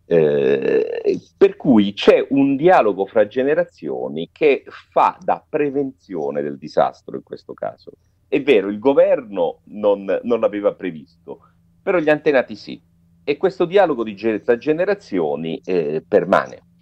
eh, 0.06 1.20
per 1.38 1.56
cui 1.56 1.94
c'è 1.94 2.26
un 2.30 2.56
dialogo 2.56 3.06
fra 3.06 3.28
generazioni 3.28 4.30
che 4.32 4.66
fa 4.92 5.18
da 5.22 5.44
prevenzione 5.48 6.42
del 6.42 6.58
disastro 6.58 7.16
in 7.16 7.24
questo 7.24 7.54
caso. 7.54 7.92
È 8.28 8.42
vero, 8.42 8.68
il 8.68 8.80
governo 8.80 9.60
non, 9.66 10.20
non 10.24 10.40
l'aveva 10.40 10.74
previsto, 10.74 11.40
però 11.82 12.00
gli 12.00 12.10
antenati 12.10 12.56
sì. 12.56 12.82
E 13.24 13.38
questo 13.38 13.64
dialogo 13.64 14.04
di 14.04 14.16
tra 14.42 14.58
generazioni 14.58 15.62
eh, 15.64 16.04
permane. 16.06 16.73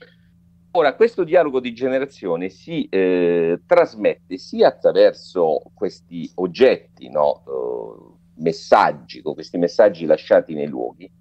Ora, 0.74 0.96
questo 0.96 1.26
dialogo 1.26 1.60
di 1.60 1.74
generazione 1.74 2.48
si 2.48 2.88
eh, 2.88 3.60
trasmette 3.66 4.38
sia 4.38 4.70
attraverso 4.70 5.64
questi 5.74 6.32
oggetti, 6.36 7.10
no, 7.10 7.44
uh, 7.46 8.18
messaggi, 8.42 9.22
con 9.22 9.34
questi 9.34 9.58
messaggi 9.58 10.06
lasciati 10.06 10.54
nei 10.54 10.68
luoghi, 10.68 11.12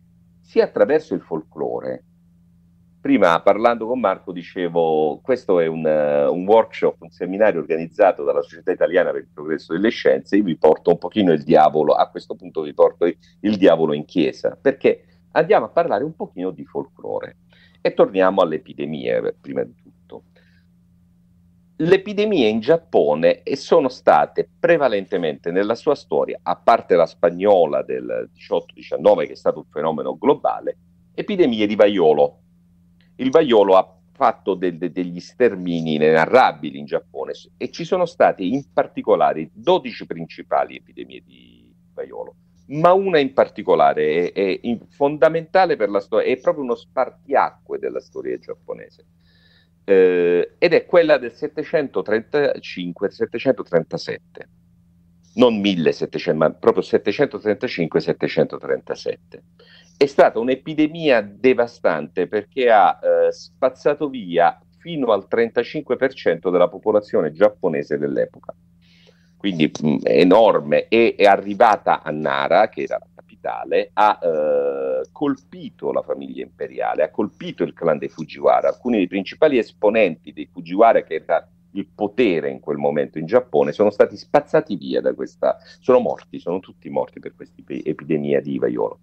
sia 0.40 0.62
attraverso 0.62 1.14
il 1.14 1.20
folklore. 1.22 2.04
Prima 3.00 3.42
parlando 3.42 3.88
con 3.88 3.98
Marco 3.98 4.30
dicevo, 4.30 5.18
questo 5.20 5.58
è 5.58 5.66
un, 5.66 5.84
uh, 5.84 6.32
un, 6.32 6.46
workshop, 6.46 7.00
un 7.00 7.10
seminario 7.10 7.58
organizzato 7.58 8.22
dalla 8.22 8.42
Società 8.42 8.70
Italiana 8.70 9.10
per 9.10 9.22
il 9.22 9.30
Progresso 9.34 9.72
delle 9.72 9.90
Scienze, 9.90 10.36
io 10.36 10.44
vi 10.44 10.56
porto 10.56 10.90
un 10.90 10.98
pochino 10.98 11.32
il 11.32 11.42
diavolo, 11.42 11.94
a 11.94 12.08
questo 12.08 12.36
punto 12.36 12.62
vi 12.62 12.72
porto 12.72 13.04
il 13.04 13.56
diavolo 13.56 13.94
in 13.94 14.04
chiesa, 14.04 14.56
perché 14.60 15.06
andiamo 15.32 15.64
a 15.64 15.70
parlare 15.70 16.04
un 16.04 16.14
pochino 16.14 16.52
di 16.52 16.64
folklore 16.64 17.38
e 17.80 17.94
torniamo 17.94 18.40
alle 18.40 18.56
epidemie 18.56 19.34
prima 19.40 19.62
di 19.62 19.74
tutto. 19.74 20.24
Le 21.76 21.94
epidemie 21.94 22.46
in 22.48 22.60
Giappone 22.60 23.42
sono 23.54 23.88
state 23.88 24.46
prevalentemente 24.60 25.50
nella 25.50 25.74
sua 25.74 25.94
storia, 25.94 26.38
a 26.42 26.56
parte 26.56 26.94
la 26.94 27.06
spagnola 27.06 27.82
del 27.82 28.28
18-19 28.34 29.26
che 29.26 29.32
è 29.32 29.36
stato 29.36 29.60
un 29.60 29.64
fenomeno 29.64 30.18
globale, 30.18 30.76
epidemie 31.14 31.66
di 31.66 31.76
vaiolo. 31.76 32.40
Il 33.16 33.30
vaiolo 33.30 33.76
ha 33.76 33.96
fatto 34.12 34.52
de- 34.52 34.76
de- 34.76 34.92
degli 34.92 35.20
stermini 35.20 35.94
inenarrabili 35.94 36.78
in 36.78 36.84
Giappone 36.84 37.32
e 37.56 37.70
ci 37.70 37.84
sono 37.84 38.04
state 38.04 38.42
in 38.42 38.62
particolare 38.74 39.48
12 39.50 40.04
principali 40.04 40.76
epidemie 40.76 41.22
di 41.24 41.74
vaiolo, 41.94 42.34
ma 42.70 42.92
una 42.92 43.18
in 43.18 43.32
particolare 43.32 44.32
è, 44.32 44.34
è 44.40 44.58
in- 44.62 44.86
fondamentale 44.88 45.76
per 45.76 45.90
la 45.90 46.00
storia, 46.00 46.32
è 46.32 46.38
proprio 46.38 46.64
uno 46.64 46.74
spartiacque 46.74 47.78
della 47.78 48.00
storia 48.00 48.38
giapponese 48.38 49.04
eh, 49.90 50.52
ed 50.58 50.72
è 50.72 50.86
quella 50.86 51.18
del 51.18 51.32
735-737, 51.34 54.18
non 55.34 55.58
1700, 55.58 56.38
ma 56.38 56.52
proprio 56.52 56.84
735-737. 56.84 59.18
È 59.96 60.06
stata 60.06 60.38
un'epidemia 60.38 61.20
devastante 61.22 62.28
perché 62.28 62.70
ha 62.70 63.00
eh, 63.02 63.32
spazzato 63.32 64.08
via 64.08 64.56
fino 64.78 65.10
al 65.12 65.26
35% 65.28 66.50
della 66.50 66.68
popolazione 66.68 67.32
giapponese 67.32 67.98
dell'epoca. 67.98 68.54
Quindi 69.40 69.72
mh, 69.82 70.00
enorme, 70.02 70.86
e 70.88 71.14
è 71.16 71.24
arrivata 71.24 72.02
a 72.02 72.10
Nara, 72.10 72.68
che 72.68 72.82
era 72.82 72.98
la 72.98 73.06
capitale, 73.14 73.88
ha 73.94 74.18
eh, 74.22 75.08
colpito 75.10 75.92
la 75.92 76.02
famiglia 76.02 76.42
imperiale, 76.42 77.04
ha 77.04 77.10
colpito 77.10 77.62
il 77.62 77.72
clan 77.72 77.96
dei 77.96 78.10
Fujiwara. 78.10 78.68
Alcuni 78.68 78.98
dei 78.98 79.08
principali 79.08 79.56
esponenti 79.56 80.34
dei 80.34 80.46
Fujiwara, 80.52 81.02
che 81.04 81.22
era 81.24 81.48
il 81.72 81.86
potere 81.86 82.50
in 82.50 82.60
quel 82.60 82.76
momento 82.76 83.18
in 83.18 83.24
Giappone, 83.24 83.72
sono 83.72 83.88
stati 83.88 84.14
spazzati 84.14 84.76
via 84.76 85.00
da 85.00 85.14
questa, 85.14 85.56
sono 85.80 86.00
morti, 86.00 86.38
sono 86.38 86.60
tutti 86.60 86.90
morti 86.90 87.18
per 87.18 87.34
questa 87.34 87.62
epidemia 87.66 88.42
di 88.42 88.58
vaiolo. 88.58 88.98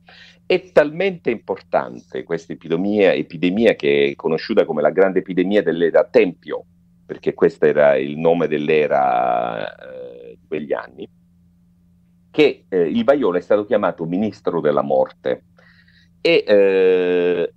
È 0.46 0.72
talmente 0.72 1.32
importante 1.32 2.24
questa 2.24 2.54
epidemia, 2.54 3.12
epidemia 3.12 3.74
che 3.74 4.12
è 4.12 4.16
conosciuta 4.16 4.66
come 4.66 4.84
la 4.84 4.92
grande 4.92 5.20
epidemia 5.20 5.64
dell'era 5.64 6.04
Tempio, 6.04 6.64
perché 7.08 7.34
questo 7.34 7.66
era 7.66 7.96
il 7.96 8.18
nome 8.18 8.48
dell'era 8.48 9.66
eh, 9.66 10.07
quegli 10.48 10.74
anni, 10.74 11.08
che 12.32 12.66
eh, 12.68 12.82
il 12.82 13.04
Vaiolo 13.04 13.38
è 13.38 13.42
stato 13.42 13.66
chiamato 13.66 14.06
ministro 14.06 14.62
della 14.62 14.82
morte 14.82 15.44
e 16.22 16.44
eh, 16.46 17.54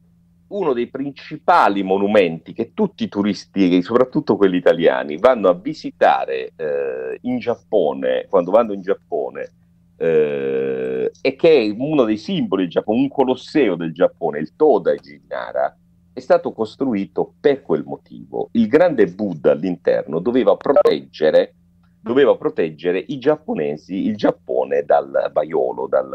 uno 0.49 0.73
dei 0.73 0.89
principali 0.89 1.83
monumenti 1.83 2.53
che 2.53 2.73
tutti 2.75 3.05
i 3.05 3.09
turisti, 3.09 3.83
soprattutto 3.83 4.37
quelli 4.37 4.57
italiani, 4.57 5.17
vanno 5.17 5.49
a 5.49 5.55
visitare 5.55 6.53
eh, 6.57 7.19
in 7.23 7.39
Giappone, 7.39 8.27
quando 8.29 8.51
vanno 8.51 8.73
in 8.73 8.83
Giappone, 8.83 9.53
eh, 9.97 11.11
e 11.21 11.37
che 11.37 11.61
è 11.61 11.75
uno 11.77 12.05
dei 12.05 12.17
simboli 12.17 12.63
del 12.63 12.71
Giappone, 12.71 13.01
un 13.01 13.09
colosseo 13.09 13.77
del 13.77 13.93
Giappone, 13.93 14.39
il 14.39 14.57
Toda 14.57 14.95
Jinara, 14.95 15.77
è 16.13 16.21
stato 16.21 16.53
costruito 16.53 17.35
per 17.41 17.63
quel 17.63 17.85
motivo. 17.85 18.49
Il 18.53 18.67
grande 18.67 19.07
Buddha 19.07 19.53
all'interno 19.53 20.19
doveva 20.19 20.57
proteggere 20.57 21.55
doveva 22.01 22.37
proteggere 22.37 23.05
i 23.09 23.19
giapponesi, 23.19 24.07
il 24.07 24.17
Giappone 24.17 24.85
dal 24.85 25.31
vaiolo, 25.33 25.87
dal, 25.87 26.11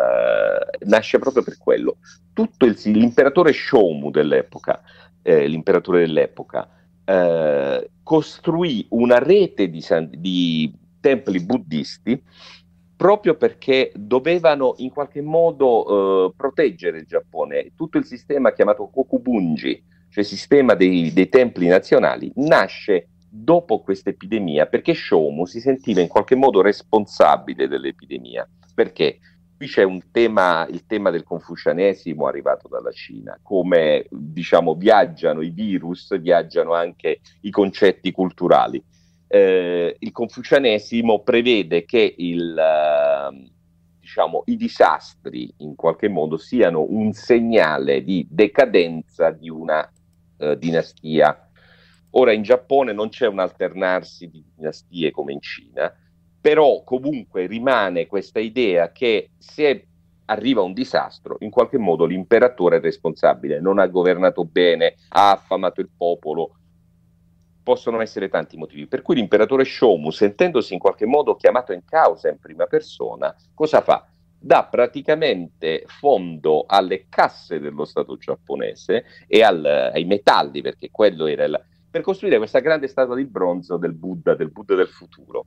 nasce 0.86 1.20
proprio 1.20 1.44
per 1.44 1.58
quello. 1.58 1.98
Tutto 2.34 2.66
il, 2.66 2.80
l'imperatore 2.86 3.54
Shomu 3.54 4.10
dell'epoca, 4.10 4.82
eh, 5.22 5.48
l'imperatore 5.48 6.00
dell'epoca, 6.00 6.68
eh, 7.06 7.90
costruì 8.02 8.86
una 8.90 9.20
rete 9.20 9.70
di, 9.70 9.84
di 10.12 10.74
templi 11.00 11.40
buddisti 11.40 12.22
proprio 12.96 13.36
perché 13.36 13.92
dovevano 13.94 14.74
in 14.78 14.90
qualche 14.90 15.22
modo 15.22 16.30
eh, 16.30 16.34
proteggere 16.36 17.00
il 17.00 17.06
Giappone. 17.06 17.72
Tutto 17.76 17.98
il 17.98 18.06
sistema 18.06 18.54
chiamato 18.54 18.88
Kokubunji, 18.88 19.84
cioè 20.10 20.24
sistema 20.24 20.74
dei, 20.74 21.12
dei 21.14 21.30
templi 21.30 21.68
nazionali, 21.68 22.32
nasce 22.36 23.10
dopo 23.38 23.82
questa 23.82 24.10
epidemia 24.10 24.66
perché 24.66 24.94
Shomu 24.94 25.46
si 25.46 25.60
sentiva 25.60 26.02
in 26.02 26.08
qualche 26.08 26.36
modo 26.36 26.62
responsabile 26.62 27.68
dell'epidemia. 27.68 28.48
Perché? 28.74 29.20
qui 29.56 29.68
c'è 29.68 29.84
un 29.84 30.12
tema, 30.12 30.68
il 30.70 30.86
tema 30.86 31.10
del 31.10 31.24
confucianesimo 31.24 32.28
arrivato 32.28 32.68
dalla 32.68 32.92
Cina, 32.92 33.40
come 33.42 34.06
diciamo 34.10 34.76
viaggiano 34.76 35.42
i 35.42 35.50
virus, 35.50 36.18
viaggiano 36.20 36.74
anche 36.74 37.22
i 37.42 37.50
concetti 37.50 38.12
culturali. 38.12 38.84
Eh, 39.28 39.96
il 39.98 40.12
confucianesimo 40.12 41.22
prevede 41.22 41.86
che 41.86 42.16
il, 42.18 42.56
uh, 42.56 43.50
diciamo, 44.00 44.44
i 44.46 44.58
disastri 44.58 45.52
in 45.58 45.76
qualche 45.76 46.10
modo 46.10 46.38
siano 46.38 46.86
un 46.88 47.14
segnale 47.14 48.04
di 48.04 48.28
decadenza 48.30 49.32
di 49.32 49.50
una 49.50 49.90
uh, 50.38 50.54
dinastia. 50.56 51.45
Ora 52.18 52.32
in 52.32 52.44
Giappone 52.44 52.94
non 52.94 53.10
c'è 53.10 53.28
un 53.28 53.40
alternarsi 53.40 54.30
di 54.30 54.44
dinastie 54.56 55.12
come 55.12 55.34
in 55.34 55.42
Cina, 55.42 55.94
però 56.40 56.84
comunque 56.84 57.46
rimane 57.46 58.08
questa 58.08 58.40
idea 58.40 58.92
che 58.94 59.32
se 59.38 59.88
arriva 60.26 60.62
un 60.62 60.72
disastro, 60.74 61.36
in 61.40 61.50
qualche 61.50 61.78
modo 61.78 62.06
l'imperatore 62.06 62.78
è 62.78 62.80
responsabile, 62.80 63.60
non 63.60 63.80
ha 63.80 63.88
governato 63.88 64.46
bene, 64.46 64.96
ha 65.10 65.32
affamato 65.32 65.82
il 65.82 65.90
popolo. 65.96 66.56
Possono 67.62 68.00
essere 68.00 68.30
tanti 68.30 68.56
motivi, 68.56 68.88
per 68.88 69.02
cui 69.02 69.16
l'imperatore 69.16 69.66
Shomu, 69.66 70.10
sentendosi 70.10 70.74
in 70.74 70.80
qualche 70.80 71.06
modo 71.06 71.36
chiamato 71.36 71.74
in 71.74 71.84
causa 71.84 72.30
in 72.30 72.40
prima 72.40 72.66
persona, 72.66 73.36
cosa 73.54 73.82
fa? 73.82 74.08
Dà 74.40 74.66
praticamente 74.66 75.84
fondo 75.88 76.64
alle 76.66 77.08
casse 77.10 77.60
dello 77.60 77.84
Stato 77.84 78.16
giapponese 78.18 79.04
e 79.28 79.44
al, 79.44 79.66
ai 79.66 80.06
metalli, 80.06 80.62
perché 80.62 80.92
quello 80.92 81.26
era 81.26 81.44
il, 81.46 81.66
per 81.96 82.04
costruire 82.04 82.36
questa 82.36 82.60
grande 82.60 82.90
statua 82.90 83.16
di 83.16 83.24
bronzo 83.24 83.78
del 83.78 83.94
Buddha, 83.94 84.36
del 84.36 84.52
Buddha 84.52 84.76
del 84.76 84.90
futuro 84.90 85.46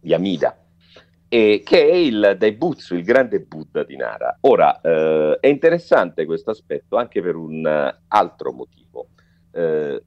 di 0.00 0.14
Amida, 0.14 0.56
e 1.28 1.60
che 1.62 1.90
è 1.90 1.94
il 1.94 2.36
Daibutsu, 2.38 2.94
il 2.94 3.04
grande 3.04 3.40
Buddha 3.40 3.84
di 3.84 3.96
Nara. 3.96 4.38
Ora, 4.40 4.80
eh, 4.80 5.36
è 5.38 5.46
interessante 5.48 6.24
questo 6.24 6.52
aspetto 6.52 6.96
anche 6.96 7.20
per 7.20 7.36
un 7.36 7.62
uh, 7.62 8.02
altro 8.08 8.52
motivo. 8.52 9.08
Eh, 9.50 10.02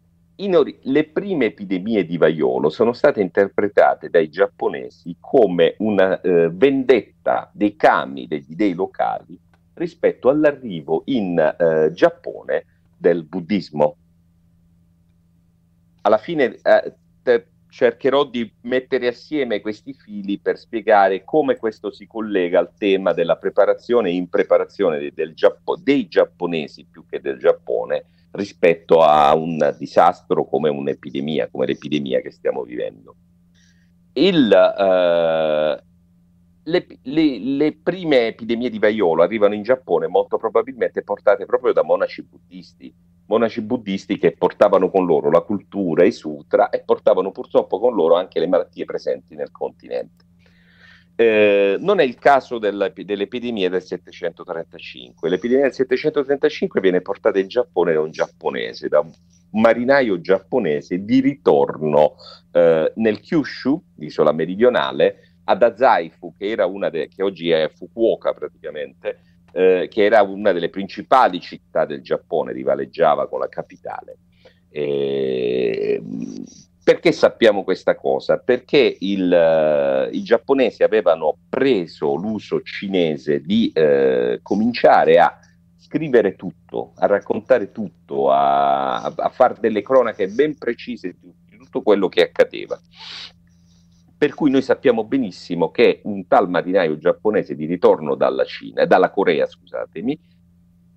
ori- 0.56 0.80
le 0.82 1.04
prime 1.04 1.46
epidemie 1.46 2.08
di 2.08 2.18
vaiolo 2.18 2.72
sono 2.72 2.92
state 2.92 3.22
interpretate 3.22 4.10
dai 4.10 4.32
giapponesi 4.32 5.16
come 5.20 5.76
una 5.78 6.20
eh, 6.22 6.50
vendetta 6.50 7.52
dei 7.54 7.76
kami, 7.76 8.26
degli 8.26 8.56
dei 8.56 8.74
locali, 8.74 9.40
rispetto 9.76 10.30
all'arrivo 10.30 11.04
in 11.06 11.38
eh, 11.38 11.92
Giappone 11.92 12.66
del 12.98 13.24
buddismo. 13.26 13.98
Alla 16.06 16.18
fine, 16.18 16.60
eh, 16.62 16.94
te- 17.24 17.48
cercherò 17.70 18.26
di 18.26 18.52
mettere 18.62 19.08
assieme 19.08 19.62
questi 19.62 19.94
fili 19.94 20.38
per 20.38 20.58
spiegare 20.60 21.24
come 21.24 21.56
questo 21.56 21.92
si 21.92 22.06
collega 22.06 22.60
al 22.60 22.74
tema 22.78 23.14
della 23.14 23.38
preparazione 23.38 24.10
e 24.10 24.14
impreparazione 24.14 25.00
del, 25.00 25.14
del 25.14 25.34
Giappo- 25.34 25.78
dei 25.78 26.08
giapponesi 26.08 26.86
più 26.90 27.06
che 27.10 27.20
del 27.20 27.40
Giappone 27.40 28.06
rispetto 28.32 29.02
a 29.02 29.34
un 29.34 29.76
disastro 29.78 30.46
come 30.46 30.70
un'epidemia, 30.70 31.50
come 31.50 31.66
l'epidemia 31.66 32.20
che 32.20 32.32
stiamo 32.32 32.64
vivendo. 32.64 33.16
Il, 34.14 34.46
uh, 34.46 35.84
le, 36.64 36.88
le, 37.02 37.40
le, 37.40 37.74
prime 37.82 38.28
epidemie 38.28 38.70
di 38.70 38.78
vaiolo 38.78 39.24
arrivano 39.24 39.56
in 39.56 39.64
Giappone 39.64 40.08
molto 40.08 40.38
probabilmente 40.38 41.02
portate 41.02 41.46
proprio 41.46 41.74
da 41.74 41.84
monaci 41.84 42.22
buddisti 42.24 42.94
monaci 43.26 43.62
buddisti 43.62 44.18
che 44.18 44.34
portavano 44.34 44.90
con 44.90 45.06
loro 45.06 45.30
la 45.30 45.42
cultura, 45.42 46.06
i 46.06 46.12
sutra 46.12 46.70
e 46.70 46.82
portavano 46.84 47.32
purtroppo 47.32 47.80
con 47.80 47.94
loro 47.94 48.16
anche 48.16 48.40
le 48.40 48.48
malattie 48.48 48.86
presenti 48.86 49.36
nel 49.36 49.52
continente. 49.52 50.26
Eh, 51.16 51.78
non 51.80 52.00
è 52.00 52.04
il 52.04 52.16
caso 52.16 52.58
dell'epidemia 52.58 53.70
del 53.70 53.84
735. 53.84 55.30
L'epidemia 55.30 55.66
del 55.66 55.74
735 55.74 56.82
viene 56.82 57.02
portata 57.02 57.38
in 57.40 57.48
Giappone 57.48 57.94
da 57.94 58.02
un 58.02 58.10
giapponese, 58.10 58.88
da 58.88 59.00
un 59.00 59.12
marinaio 59.52 60.20
giapponese 60.20 61.04
di 61.04 61.20
ritorno 61.20 62.16
eh, 62.52 62.92
nel 62.96 63.20
Kyushu, 63.20 63.82
l'isola 63.98 64.32
meridionale, 64.32 65.38
ad 65.46 65.62
Azaifu, 65.62 66.34
che, 66.36 66.50
era 66.50 66.66
una 66.66 66.90
de- 66.90 67.10
che 67.10 67.22
oggi 67.22 67.52
è 67.52 67.70
Fukuoka 67.74 68.34
praticamente, 68.34 69.33
eh, 69.54 69.88
che 69.90 70.04
era 70.04 70.22
una 70.24 70.52
delle 70.52 70.70
principali 70.70 71.40
città 71.40 71.86
del 71.86 72.02
Giappone, 72.02 72.52
rivaleggiava 72.52 73.30
con 73.30 73.40
la 73.40 73.48
capitale. 73.48 74.18
E, 74.70 76.02
perché 76.84 77.14
sappiamo 77.14 77.64
questa 77.64 77.96
cosa? 77.96 78.40
Perché 78.40 78.98
il, 79.00 79.32
uh, 79.32 80.14
i 80.14 80.22
giapponesi 80.22 80.84
avevano 80.84 81.38
preso 81.48 82.16
l'uso 82.16 82.62
cinese 82.62 83.40
di 83.40 83.72
uh, 83.74 84.40
cominciare 84.42 85.18
a 85.18 85.40
scrivere 85.78 86.36
tutto, 86.36 86.92
a 86.96 87.06
raccontare 87.06 87.72
tutto, 87.72 88.32
a, 88.32 89.02
a 89.02 89.30
fare 89.30 89.56
delle 89.62 89.82
cronache 89.82 90.28
ben 90.28 90.58
precise 90.58 91.16
di 91.22 91.58
tutto 91.58 91.82
quello 91.84 92.10
che 92.10 92.24
accadeva. 92.24 92.78
Per 94.24 94.36
cui 94.36 94.50
noi 94.50 94.62
sappiamo 94.62 95.04
benissimo 95.04 95.70
che 95.70 96.00
un 96.06 96.28
tal 96.28 96.50
marinaio 96.50 96.98
giapponese 96.98 97.56
di 97.56 97.66
ritorno 97.66 98.16
dalla 98.16 98.46
Cina, 98.46 98.86
dalla 98.86 99.10
Corea, 99.10 99.46
scusatemi, 99.46 100.18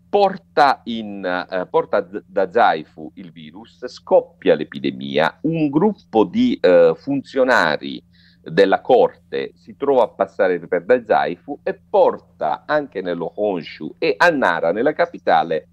porta, 0.08 0.82
in, 0.84 1.24
eh, 1.24 1.66
porta 1.68 2.06
da 2.24 2.52
Zaifu 2.52 3.10
il 3.14 3.32
virus, 3.32 3.84
scoppia 3.88 4.54
l'epidemia, 4.54 5.40
un 5.40 5.70
gruppo 5.70 6.22
di 6.22 6.56
eh, 6.60 6.92
funzionari 6.96 8.00
della 8.44 8.80
corte 8.80 9.50
si 9.56 9.74
trova 9.74 10.04
a 10.04 10.08
passare 10.08 10.60
per 10.60 10.84
da 10.84 11.04
Zaifu 11.04 11.58
e 11.64 11.74
porta 11.74 12.62
anche 12.64 13.02
nello 13.02 13.32
Honshu 13.34 13.92
e 13.98 14.14
a 14.16 14.28
Nara, 14.30 14.70
nella 14.70 14.92
capitale, 14.92 15.66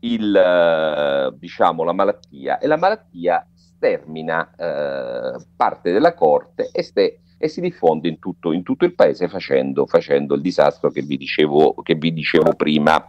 il, 0.00 0.36
eh, 0.36 1.34
diciamo, 1.38 1.84
la 1.84 1.92
malattia. 1.94 2.58
E 2.58 2.66
la 2.66 2.76
malattia 2.76 3.46
stermina 3.82 4.54
eh, 4.56 5.44
parte 5.56 5.90
della 5.90 6.14
corte 6.14 6.70
e, 6.72 6.84
ste, 6.84 7.22
e 7.36 7.48
si 7.48 7.60
diffonde 7.60 8.06
in 8.06 8.20
tutto, 8.20 8.52
in 8.52 8.62
tutto 8.62 8.84
il 8.84 8.94
paese 8.94 9.26
facendo, 9.26 9.86
facendo, 9.86 10.36
il 10.36 10.40
disastro 10.40 10.90
che 10.92 11.02
vi 11.02 11.16
dicevo, 11.16 11.74
che 11.82 11.96
vi 11.96 12.12
dicevo 12.12 12.54
prima. 12.54 13.04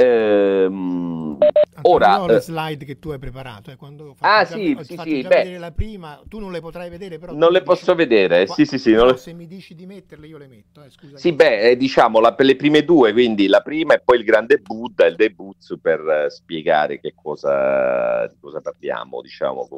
Ehm, 0.00 1.38
ora, 1.82 2.24
le 2.26 2.36
eh, 2.36 2.40
slide 2.40 2.84
che 2.84 2.98
tu 2.98 3.10
hai 3.10 3.18
preparato, 3.18 3.70
eh, 3.70 3.76
quando 3.76 4.16
ah, 4.20 4.44
già, 4.44 4.54
sì, 4.54 4.76
sì, 4.82 4.96
sì, 4.96 5.22
vedere 5.22 5.58
la 5.58 5.72
prima, 5.72 6.20
tu 6.26 6.38
non 6.38 6.50
le 6.52 6.60
potrai 6.60 6.88
vedere, 6.88 7.18
però 7.18 7.34
non 7.34 7.52
le 7.52 7.62
posso 7.62 7.94
vedere. 7.94 8.46
Qua, 8.46 8.54
sì, 8.54 8.64
sì, 8.64 8.78
sì, 8.78 8.92
le... 8.92 9.16
se 9.16 9.32
mi 9.32 9.46
dici 9.46 9.74
di 9.74 9.86
metterle, 9.86 10.26
io 10.26 10.38
le 10.38 10.46
metto. 10.46 10.82
Eh, 10.82 10.90
scusa, 10.90 11.16
sì, 11.16 11.32
beh, 11.32 11.70
eh, 11.70 11.76
diciamo 11.76 12.20
la, 12.20 12.34
per 12.34 12.46
le 12.46 12.56
prime 12.56 12.82
due, 12.84 13.12
quindi 13.12 13.46
la 13.46 13.60
prima 13.60 13.94
e 13.94 14.00
poi 14.00 14.18
il 14.18 14.24
grande 14.24 14.58
Buddha, 14.58 15.06
il 15.06 15.16
debutto 15.16 15.78
per 15.78 16.00
uh, 16.00 16.30
spiegare 16.30 17.00
che 17.00 17.14
cosa, 17.14 18.26
di 18.26 18.36
cosa 18.40 18.60
parliamo, 18.60 19.20
diciamo, 19.20 19.68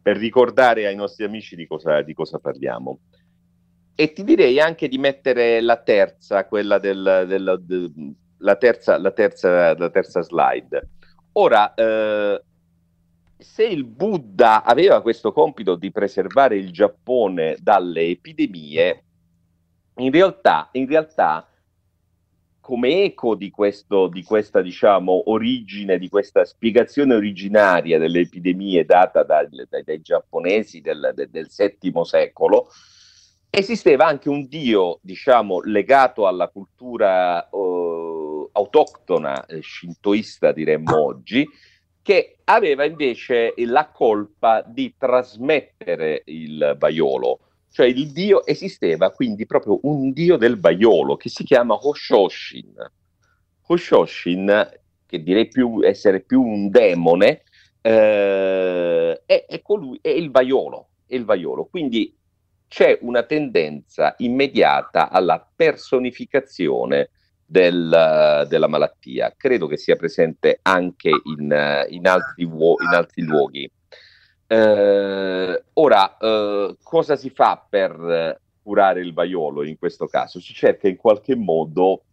per 0.00 0.16
ricordare 0.16 0.86
ai 0.86 0.96
nostri 0.96 1.24
amici 1.24 1.56
di 1.56 1.66
cosa, 1.66 2.02
di 2.02 2.14
cosa 2.14 2.38
parliamo. 2.38 2.98
E 3.94 4.12
ti 4.12 4.24
direi 4.24 4.58
anche 4.58 4.88
di 4.88 4.96
mettere 4.96 5.60
la 5.60 5.76
terza, 5.76 6.46
quella 6.46 6.78
del, 6.78 7.24
del, 7.28 7.62
del 7.62 8.14
la 8.42 8.56
terza, 8.56 8.98
la 8.98 9.10
terza, 9.10 9.76
la 9.76 9.90
terza 9.90 10.20
slide. 10.20 10.88
Ora, 11.32 11.72
eh, 11.74 12.42
se 13.38 13.64
il 13.64 13.84
Buddha 13.84 14.62
aveva 14.62 15.02
questo 15.02 15.32
compito 15.32 15.74
di 15.74 15.90
preservare 15.90 16.56
il 16.56 16.70
Giappone 16.70 17.56
dalle 17.60 18.02
epidemie, 18.02 19.04
in 19.96 20.10
realtà, 20.10 20.68
in 20.72 20.86
realtà 20.86 21.46
come 22.60 23.02
eco 23.02 23.34
di, 23.34 23.50
questo, 23.50 24.06
di 24.06 24.22
questa 24.22 24.62
diciamo, 24.62 25.30
origine, 25.30 25.98
di 25.98 26.08
questa 26.08 26.44
spiegazione 26.44 27.14
originaria 27.14 27.98
delle 27.98 28.20
epidemie 28.20 28.84
data 28.84 29.24
dai, 29.24 29.48
dai, 29.68 29.82
dai 29.82 30.00
giapponesi 30.00 30.80
del, 30.80 31.10
del, 31.12 31.28
del 31.28 31.48
VII 31.48 32.04
secolo, 32.04 32.68
esisteva 33.50 34.06
anche 34.06 34.28
un 34.28 34.46
dio, 34.46 34.98
diciamo, 35.02 35.60
legato 35.60 36.26
alla 36.26 36.48
cultura 36.48 37.46
uh, 37.50 38.11
autoctona 38.62 39.44
eh, 39.46 39.60
shintoista, 39.62 40.52
diremmo 40.52 41.00
oggi, 41.00 41.46
che 42.02 42.38
aveva 42.44 42.84
invece 42.84 43.54
la 43.56 43.88
colpa 43.90 44.62
di 44.66 44.94
trasmettere 44.98 46.22
il 46.26 46.76
vaiolo. 46.78 47.38
Cioè 47.70 47.86
il 47.86 48.10
dio 48.12 48.44
esisteva 48.44 49.10
quindi 49.12 49.46
proprio 49.46 49.78
un 49.82 50.12
dio 50.12 50.36
del 50.36 50.58
vaiolo 50.58 51.16
che 51.16 51.28
si 51.28 51.44
chiama 51.44 51.74
Hoshoshin. 51.74 52.74
Hoshoshin, 53.66 54.70
che 55.06 55.22
direi 55.22 55.48
più 55.48 55.80
essere 55.82 56.20
più 56.20 56.42
un 56.42 56.68
demone, 56.68 57.44
eh, 57.80 59.22
è, 59.24 59.46
è, 59.48 59.62
colui, 59.62 59.98
è 60.02 60.08
il 60.08 60.30
vaiolo. 60.30 60.88
È 61.06 61.14
il 61.14 61.24
vaiolo. 61.24 61.64
Quindi 61.66 62.14
c'è 62.68 62.98
una 63.02 63.22
tendenza 63.22 64.14
immediata 64.18 65.10
alla 65.10 65.46
personificazione 65.54 67.10
del, 67.52 68.46
della 68.48 68.66
malattia. 68.66 69.34
Credo 69.36 69.66
che 69.66 69.76
sia 69.76 69.94
presente 69.96 70.58
anche 70.62 71.10
in, 71.10 71.84
in, 71.90 72.06
altri, 72.06 72.44
in 72.44 72.94
altri, 72.94 73.22
luoghi. 73.22 73.70
Eh, 74.46 75.62
ora, 75.74 76.16
eh, 76.16 76.76
cosa 76.82 77.16
si 77.16 77.28
fa 77.28 77.64
per 77.68 78.40
curare 78.62 79.00
il 79.00 79.12
vaiolo 79.12 79.64
in 79.64 79.76
questo 79.76 80.06
caso, 80.06 80.40
si 80.40 80.54
cerca 80.54 80.88
in 80.88 80.96
qualche 80.96 81.36
modo, 81.36 82.04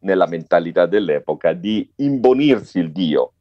nella 0.00 0.26
mentalità 0.26 0.86
dell'epoca, 0.86 1.52
di 1.52 1.88
imbonirsi 1.96 2.80
il 2.80 2.90
dio. 2.90 3.34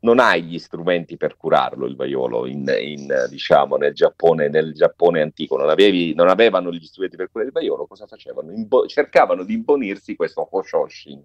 Non 0.00 0.20
hai 0.20 0.42
gli 0.44 0.58
strumenti 0.58 1.16
per 1.16 1.36
curarlo 1.36 1.86
il 1.86 1.96
vaiolo 1.96 2.46
in, 2.46 2.72
in, 2.80 3.26
diciamo, 3.28 3.76
nel, 3.76 3.94
Giappone, 3.94 4.48
nel 4.48 4.72
Giappone 4.72 5.20
antico, 5.20 5.56
non, 5.56 5.68
avevi, 5.68 6.14
non, 6.14 6.28
avevano 6.28 6.72
gli 6.72 6.84
strumenti 6.84 7.16
per 7.16 7.30
curare 7.30 7.48
il 7.48 7.54
vaiolo, 7.54 7.86
cosa 7.86 8.06
facevano? 8.06 8.52
Imbo- 8.52 8.86
cercavano 8.86 9.42
di 9.42 9.54
imbonirsi 9.54 10.14
questo 10.14 10.46
Hoshoshin. 10.48 11.22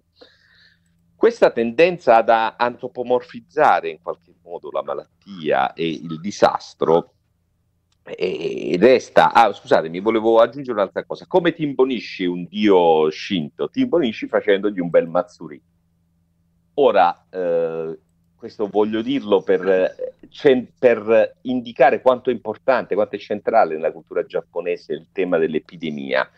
Questa 1.14 1.50
tendenza 1.50 2.16
ad 2.16 2.28
antropomorfizzare 2.28 3.88
in 3.88 4.02
qualche 4.02 4.34
modo 4.42 4.70
la 4.70 4.82
malattia 4.82 5.72
e 5.72 5.88
il 5.88 6.20
disastro 6.20 7.14
e 8.04 8.76
resta, 8.78 9.32
ah, 9.32 9.50
scusatemi, 9.50 9.98
volevo 10.00 10.38
aggiungere 10.40 10.78
un'altra 10.78 11.04
cosa. 11.04 11.24
Come 11.26 11.54
ti 11.54 11.62
imbonisci 11.62 12.26
un 12.26 12.44
dio 12.44 13.10
shinto? 13.10 13.70
Ti 13.70 13.80
imbonisci 13.80 14.28
facendogli 14.28 14.78
un 14.78 14.90
bel 14.90 15.08
matsuri. 15.08 15.60
Ora, 16.74 17.26
eh, 17.30 17.98
questo 18.44 18.66
voglio 18.66 19.00
dirlo 19.00 19.40
per, 19.40 20.18
per, 20.78 21.36
indicare 21.44 22.02
quanto 22.02 22.28
è 22.28 22.32
importante, 22.34 22.94
quanto 22.94 23.16
è 23.16 23.18
centrale 23.18 23.74
nella 23.74 23.90
cultura 23.90 24.22
giapponese 24.22 24.92
il 24.92 25.06
tema 25.12 25.38
dell'epidemia. 25.38 26.28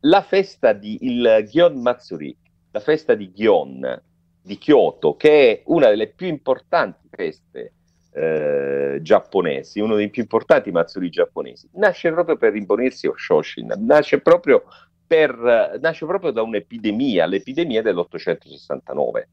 La 0.00 0.20
festa 0.20 0.74
di 0.74 0.98
il 1.06 1.48
Gion 1.50 1.80
Matsuri, 1.80 2.36
la 2.70 2.80
festa 2.80 3.14
di 3.14 3.32
Gion 3.32 4.02
di 4.42 4.58
Kyoto, 4.58 5.16
che 5.16 5.30
è 5.30 5.62
una 5.68 5.88
delle 5.88 6.08
più 6.08 6.26
importanti 6.26 7.08
feste 7.10 7.72
eh, 8.12 8.98
giapponesi, 9.00 9.80
uno 9.80 9.96
dei 9.96 10.10
più 10.10 10.20
importanti 10.20 10.70
mazzuri 10.70 11.08
giapponesi, 11.08 11.66
nasce 11.76 12.12
proprio 12.12 12.36
per 12.36 12.56
imponirsi 12.56 13.06
Oshoshin, 13.06 13.72
nasce 13.78 14.20
proprio, 14.20 14.64
per, 15.06 15.78
nasce 15.80 16.04
proprio 16.04 16.30
da 16.30 16.42
un'epidemia, 16.42 17.24
l'epidemia 17.24 17.80
dell'869. 17.80 19.24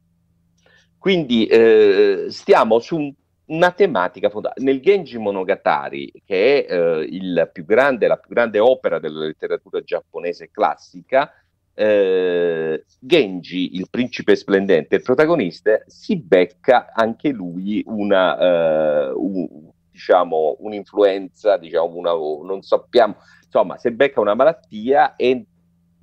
Quindi 1.05 1.45
eh, 1.45 2.25
stiamo 2.29 2.79
su 2.79 3.13
una 3.45 3.71
tematica 3.73 4.27
fondamentale. 4.31 4.65
Nel 4.65 4.81
Genji 4.81 5.19
Monogatari, 5.19 6.11
che 6.25 6.65
è 6.65 7.03
eh, 7.03 7.47
più 7.51 7.63
grande, 7.63 8.07
la 8.07 8.17
più 8.17 8.33
grande 8.33 8.57
opera 8.57 8.97
della 8.97 9.25
letteratura 9.25 9.81
giapponese 9.81 10.49
classica, 10.49 11.31
eh, 11.75 12.85
Genji, 12.97 13.75
il 13.75 13.85
principe 13.91 14.35
splendente, 14.35 14.95
il 14.95 15.03
protagonista, 15.03 15.79
si 15.85 16.15
becca 16.15 16.91
anche 16.91 17.29
lui 17.29 17.83
una, 17.85 19.11
uh, 19.11 19.23
un, 19.23 19.47
diciamo, 19.91 20.55
un'influenza, 20.61 21.57
diciamo, 21.57 21.95
una, 21.95 22.13
non 22.13 22.63
sappiamo, 22.63 23.17
insomma, 23.43 23.77
se 23.77 23.91
becca 23.91 24.21
una 24.21 24.33
malattia 24.33 25.15
e 25.15 25.45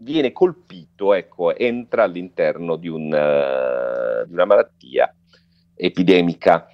viene 0.03 0.33
colpito, 0.33 1.15
ecco, 1.15 1.57
entra 1.57 2.03
all'interno 2.03 2.77
di, 2.77 2.89
un, 2.89 3.07
uh, 3.07 4.27
di 4.27 4.33
una 4.33 4.45
malattia 4.45 5.15
epidemica 5.75 6.67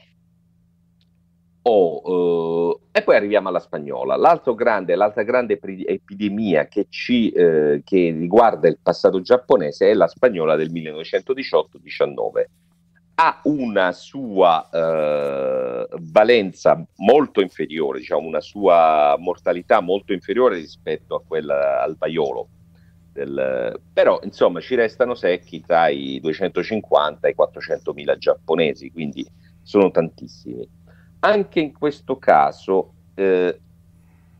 Oh, 1.71 2.81
eh, 2.93 2.99
e 2.99 3.03
poi 3.03 3.17
arriviamo 3.17 3.49
alla 3.49 3.61
spagnola. 3.61 4.17
L'altro 4.17 4.55
grande, 4.55 4.95
l'altra 4.95 5.23
grande 5.23 5.59
epidemia 5.61 6.67
che, 6.67 6.87
ci, 6.89 7.29
eh, 7.31 7.83
che 7.85 8.11
riguarda 8.19 8.69
il 8.69 8.79
passato 8.83 9.21
giapponese 9.21 9.91
è 9.91 9.95
la 9.95 10.07
spagnola 10.07 10.57
del 10.57 10.73
1918-19. 10.73 12.45
Ha 13.17 13.41
una 13.45 13.91
sua 13.93 14.69
valenza 16.13 16.87
molto 16.99 17.41
inferiore, 17.41 17.99
diciamo 17.99 18.27
una 18.27 18.41
sua 18.41 19.17
mortalità 19.19 19.81
molto 19.81 20.13
inferiore 20.13 20.55
rispetto 20.55 21.17
a 21.17 21.23
quella 21.27 21.83
al 21.83 21.97
vaiolo. 21.99 22.49
Del, 23.19 23.81
però 23.93 24.21
insomma 24.23 24.61
ci 24.61 24.77
restano 24.77 25.15
secchi 25.15 25.61
tra 25.61 25.89
i 25.89 26.21
250 26.21 27.27
e 27.27 27.31
i 27.31 27.35
400 27.35 27.93
mila 27.93 28.17
giapponesi, 28.17 28.93
quindi 28.93 29.27
sono 29.63 29.91
tantissimi 29.91 30.69
anche 31.21 31.61
in 31.61 31.73
questo 31.77 32.19
caso, 32.19 32.93
eh, 33.15 33.59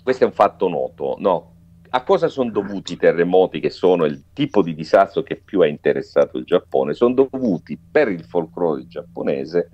Questo 0.03 0.25
è 0.25 0.27
un 0.27 0.33
fatto 0.33 0.69
noto, 0.69 1.17
no? 1.19 1.55
A 1.91 2.03
cosa 2.03 2.29
sono 2.29 2.51
dovuti 2.51 2.93
i 2.95 2.97
terremoti, 2.97 3.61
che 3.61 3.71
sono 3.71 4.05
il 4.05 4.25
tipo 4.35 4.63
di 4.63 4.75
disastro 4.75 5.23
che 5.23 5.37
più 5.37 5.61
ha 5.61 5.67
interessato 5.67 6.37
il 6.37 6.45
Giappone? 6.45 6.93
Sono 6.93 7.15
dovuti 7.15 7.79
per 7.79 8.09
il 8.09 8.25
folklore 8.25 8.87
giapponese 8.87 9.71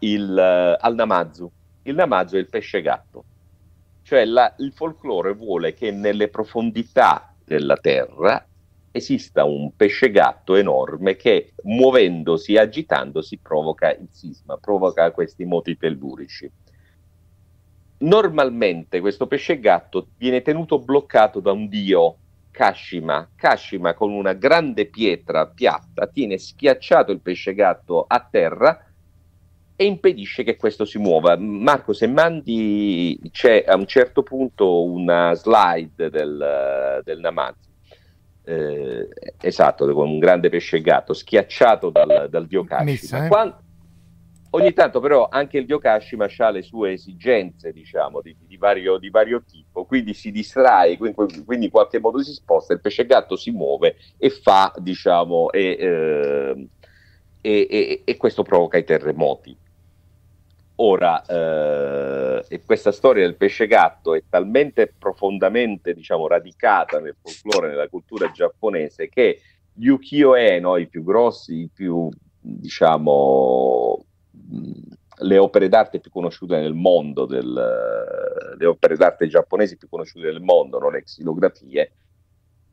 il, 0.00 0.30
uh, 0.30 0.82
al 0.82 0.94
Namazu. 0.94 1.50
Il 1.82 1.94
Namazu 1.94 2.36
è 2.36 2.38
il 2.38 2.48
pesce 2.48 2.80
gatto. 2.80 3.24
Cioè 4.02 4.24
la, 4.24 4.54
il 4.58 4.72
folklore 4.72 5.34
vuole 5.34 5.74
che 5.74 5.90
nelle 5.90 6.28
profondità 6.28 7.34
della 7.44 7.76
terra 7.76 8.44
esista 8.92 9.44
un 9.44 9.74
pesce 9.74 10.10
gatto 10.10 10.54
enorme 10.54 11.16
che 11.16 11.54
muovendosi 11.64 12.56
agitandosi 12.56 13.38
provoca 13.38 13.90
il 13.90 14.08
sisma, 14.10 14.58
provoca 14.58 15.10
questi 15.10 15.44
moti 15.44 15.76
tellurici. 15.76 16.50
Normalmente 17.98 19.00
questo 19.00 19.26
pesce 19.26 19.58
gatto 19.58 20.08
viene 20.16 20.42
tenuto 20.42 20.78
bloccato 20.78 21.40
da 21.40 21.52
un 21.52 21.68
dio, 21.68 22.16
Kashima. 22.50 23.30
Kashima 23.34 23.94
con 23.94 24.12
una 24.12 24.34
grande 24.34 24.86
pietra 24.86 25.46
piatta 25.46 26.06
tiene 26.06 26.36
schiacciato 26.36 27.12
il 27.12 27.20
pesce 27.20 27.54
gatto 27.54 28.04
a 28.06 28.28
terra 28.30 28.86
e 29.74 29.84
impedisce 29.84 30.42
che 30.42 30.56
questo 30.56 30.84
si 30.84 30.98
muova. 30.98 31.36
Marco, 31.38 31.92
se 31.94 32.08
mandi 32.08 33.18
c'è 33.30 33.64
a 33.66 33.76
un 33.76 33.86
certo 33.86 34.22
punto 34.22 34.84
una 34.84 35.32
slide 35.34 36.10
del, 36.10 37.00
del 37.04 37.20
Namazi 37.20 37.71
eh, 38.44 39.08
esatto, 39.40 39.90
con 39.92 40.08
un 40.08 40.18
grande 40.18 40.48
pesce 40.48 40.80
gatto 40.80 41.12
schiacciato 41.12 41.90
dal, 41.90 42.26
dal 42.28 42.46
dio 42.46 42.64
Kashima. 42.64 43.24
Eh? 43.24 43.28
Quando, 43.28 43.62
ogni 44.50 44.72
tanto 44.72 45.00
però 45.00 45.28
anche 45.30 45.58
il 45.58 45.66
dio 45.66 45.78
Kashima 45.78 46.26
ha 46.36 46.50
le 46.50 46.62
sue 46.62 46.92
esigenze, 46.92 47.72
diciamo, 47.72 48.20
di, 48.20 48.34
di, 48.40 48.56
vario, 48.56 48.98
di 48.98 49.10
vario, 49.10 49.42
tipo, 49.44 49.84
quindi 49.84 50.14
si 50.14 50.30
distrae, 50.30 50.96
quindi, 50.96 51.44
quindi, 51.44 51.66
in 51.66 51.70
qualche 51.70 52.00
modo 52.00 52.22
si 52.22 52.32
sposta, 52.32 52.72
il 52.72 52.80
pesce 52.80 53.06
gatto 53.06 53.36
si 53.36 53.50
muove 53.50 53.96
e 54.18 54.30
fa, 54.30 54.72
diciamo, 54.76 55.50
e, 55.50 55.76
eh, 55.78 56.68
e, 57.40 57.66
e, 57.70 58.02
e 58.04 58.16
questo 58.16 58.42
provoca 58.42 58.76
i 58.78 58.84
terremoti. 58.84 59.56
Ora, 60.84 61.22
eh, 61.24 62.60
questa 62.66 62.90
storia 62.90 63.24
del 63.24 63.36
pesce 63.36 63.68
gatto 63.68 64.16
è 64.16 64.24
talmente 64.28 64.92
profondamente 64.98 65.94
diciamo, 65.94 66.26
radicata 66.26 66.98
nel 66.98 67.14
folklore, 67.22 67.68
nella 67.68 67.86
cultura 67.86 68.32
giapponese, 68.32 69.08
che 69.08 69.40
gli 69.72 69.86
ukiyo-e, 69.86 70.58
no, 70.58 70.76
i 70.78 70.88
più 70.88 71.04
grossi, 71.04 71.60
i 71.60 71.70
più 71.72 72.08
diciamo, 72.40 74.04
le 75.18 75.38
opere 75.38 75.68
d'arte 75.68 76.00
più 76.00 76.10
conosciute 76.10 76.58
nel 76.58 76.74
mondo, 76.74 77.26
del, 77.26 78.56
le 78.58 78.66
opere 78.66 78.96
d'arte 78.96 79.28
giapponesi 79.28 79.76
più 79.76 79.88
conosciute 79.88 80.26
nel 80.32 80.40
mondo, 80.40 80.80
no? 80.80 80.90
le 80.90 81.04
xilografie, 81.04 81.92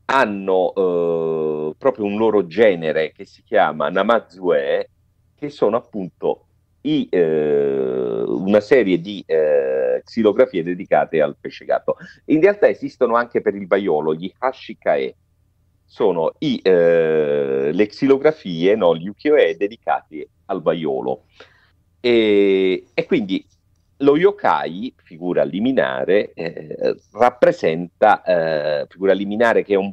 hanno 0.06 0.72
eh, 0.74 1.74
proprio 1.78 2.06
un 2.06 2.16
loro 2.16 2.44
genere 2.48 3.12
che 3.12 3.24
si 3.24 3.44
chiama 3.44 3.88
Namazue, 3.88 4.90
che 5.36 5.48
sono 5.48 5.76
appunto 5.76 6.46
i, 6.82 7.08
eh, 7.10 8.22
una 8.26 8.60
serie 8.60 9.00
di 9.00 9.22
eh, 9.26 10.02
xilografie 10.04 10.62
dedicate 10.62 11.20
al 11.20 11.36
pesce 11.38 11.64
gatto. 11.64 11.96
In 12.26 12.40
realtà 12.40 12.68
esistono 12.68 13.16
anche 13.16 13.40
per 13.40 13.54
il 13.54 13.66
vaiolo 13.66 14.14
gli 14.14 14.32
Hashikae, 14.38 15.14
sono 15.84 16.34
i, 16.38 16.60
eh, 16.62 17.70
le 17.72 17.86
xilografie, 17.86 18.76
no, 18.76 18.94
gli 18.96 19.08
ukiyo-e 19.08 19.56
dedicati 19.56 20.26
al 20.46 20.62
vaiolo. 20.62 21.24
E, 21.98 22.86
e, 22.94 23.06
quindi 23.06 23.44
lo 23.98 24.16
yokai, 24.16 24.94
figura 25.02 25.42
liminare, 25.42 26.32
eh, 26.32 26.96
rappresenta, 27.12 28.22
eh, 28.22 28.86
figura 28.88 29.12
liminare 29.12 29.64
che 29.64 29.74
è 29.74 29.76
un, 29.76 29.92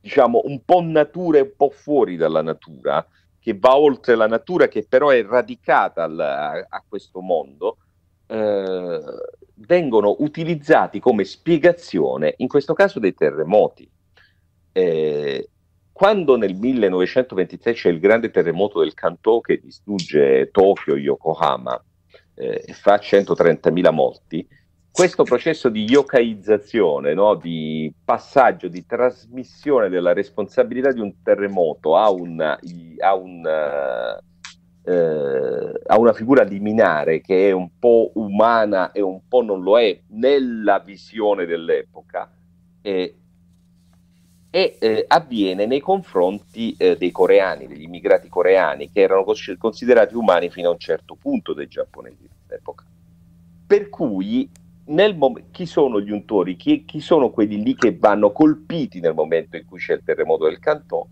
diciamo, 0.00 0.42
un 0.44 0.62
po' 0.64 0.82
natura 0.82 1.38
e 1.38 1.42
un 1.42 1.52
po' 1.56 1.70
fuori 1.70 2.16
dalla 2.16 2.42
natura, 2.42 3.04
che 3.40 3.56
va 3.58 3.76
oltre 3.76 4.14
la 4.14 4.26
natura, 4.26 4.68
che 4.68 4.86
però 4.88 5.08
è 5.08 5.24
radicata 5.24 6.04
al, 6.04 6.18
a, 6.20 6.66
a, 6.68 6.84
questo 6.86 7.20
mondo, 7.20 7.78
eh, 8.26 9.00
vengono 9.54 10.16
utilizzati 10.18 11.00
come 11.00 11.24
spiegazione, 11.24 12.34
in 12.38 12.48
questo 12.48 12.74
caso 12.74 12.98
dei 12.98 13.14
terremoti. 13.14 13.90
Eh, 14.72 15.48
quando 15.90 16.36
nel 16.36 16.54
1923 16.54 17.72
c'è 17.72 17.88
il 17.90 17.98
grande 17.98 18.30
terremoto 18.30 18.80
del 18.80 18.94
Kanto 18.94 19.40
che 19.40 19.60
distrugge 19.62 20.50
Tokyo, 20.50 20.96
Yokohama 20.96 21.82
eh, 22.34 22.62
e 22.66 22.72
fa 22.72 22.96
130.000 22.96 23.92
morti, 23.92 24.48
questo 24.92 25.22
processo 25.22 25.68
di 25.68 25.84
yokaizzazione, 25.84 27.14
no, 27.14 27.34
di 27.34 27.92
passaggio, 28.04 28.68
di 28.68 28.84
trasmissione 28.84 29.88
della 29.88 30.12
responsabilità 30.12 30.92
di 30.92 31.00
un 31.00 31.22
terremoto 31.22 31.96
a, 31.96 32.10
un, 32.10 32.40
a, 32.40 33.14
un, 33.14 33.46
eh, 34.84 35.72
a 35.86 35.98
una 35.98 36.12
figura 36.12 36.42
liminare 36.42 37.20
che 37.20 37.48
è 37.48 37.52
un 37.52 37.70
po' 37.78 38.10
umana 38.14 38.92
e 38.92 39.00
un 39.00 39.20
po' 39.28 39.42
non 39.42 39.62
lo 39.62 39.78
è 39.78 39.98
nella 40.08 40.80
visione 40.80 41.46
dell'epoca, 41.46 42.30
eh, 42.82 43.14
e 44.52 44.76
eh, 44.80 45.04
avviene 45.06 45.64
nei 45.64 45.80
confronti 45.80 46.74
eh, 46.76 46.96
dei 46.96 47.12
coreani, 47.12 47.68
degli 47.68 47.82
immigrati 47.82 48.28
coreani, 48.28 48.90
che 48.90 49.00
erano 49.00 49.22
cos- 49.22 49.54
considerati 49.56 50.16
umani 50.16 50.50
fino 50.50 50.68
a 50.68 50.72
un 50.72 50.78
certo 50.78 51.14
punto 51.14 51.54
dei 51.54 51.68
giapponesi 51.68 52.28
dell'epoca. 52.46 52.84
Per 53.64 53.88
cui 53.88 54.50
mom- 55.14 55.50
chi 55.50 55.66
sono 55.66 56.00
gli 56.00 56.10
untori? 56.10 56.56
Chi, 56.56 56.84
chi, 56.84 57.00
sono 57.00 57.30
quelli 57.30 57.62
lì 57.62 57.74
che 57.74 57.96
vanno 57.98 58.32
colpiti 58.32 59.00
nel 59.00 59.14
momento 59.14 59.56
in 59.56 59.64
cui 59.64 59.78
c'è 59.78 59.94
il 59.94 60.02
terremoto 60.04 60.44
del 60.44 60.58
Cantò? 60.58 61.06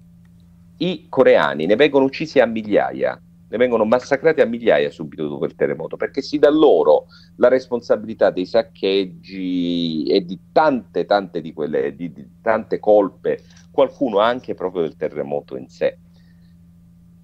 I 0.79 1.07
coreani 1.09 1.67
ne 1.67 1.77
vengono 1.77 2.05
uccisi 2.05 2.41
a 2.41 2.47
migliaia 2.47 3.21
ne 3.49 3.57
vengono 3.57 3.85
massacrati 3.85 4.41
a 4.41 4.47
migliaia 4.47 4.91
subito 4.91 5.27
dopo 5.27 5.47
il 5.47 5.55
terremoto, 5.55 5.97
perché 5.97 6.21
si 6.21 6.39
dà 6.39 6.51
loro 6.51 7.07
la 7.37 7.49
responsabilità 7.49 8.31
dei 8.31 8.45
saccheggi 8.47 10.05
e 10.05 10.25
di 10.25 10.39
tante, 10.53 11.07
tante 11.07 11.41
di 11.41 11.53
quelle, 11.53 11.95
di, 11.95 12.13
di 12.13 12.29
tante 12.43 12.79
colpe, 12.79 13.43
qualcuno 13.71 14.19
anche 14.19 14.55
proprio 14.55 14.83
del 14.83 14.97
terremoto 14.97 15.57
in 15.57 15.69
sé. 15.69 15.99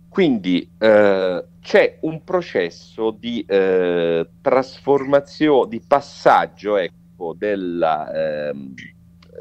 Quindi 0.09 0.71
eh, 0.79 1.45
c'è 1.65 1.97
un 2.03 2.23
processo 2.25 3.11
di 3.11 3.43
eh, 3.49 4.29
trasformazione, 4.43 5.71
di 5.71 5.81
passaggio 5.81 6.77
ecco, 6.77 7.35
della, 7.39 8.51
eh, 8.51 8.53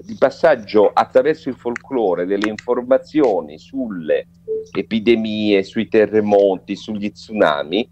di 0.05 0.15
passaggio 0.17 0.89
attraverso 0.93 1.49
il 1.49 1.55
folklore 1.55 2.25
delle 2.25 2.47
informazioni 2.47 3.59
sulle 3.59 4.27
epidemie, 4.71 5.63
sui 5.63 5.89
terremoti, 5.89 6.77
sugli 6.77 7.11
tsunami, 7.11 7.89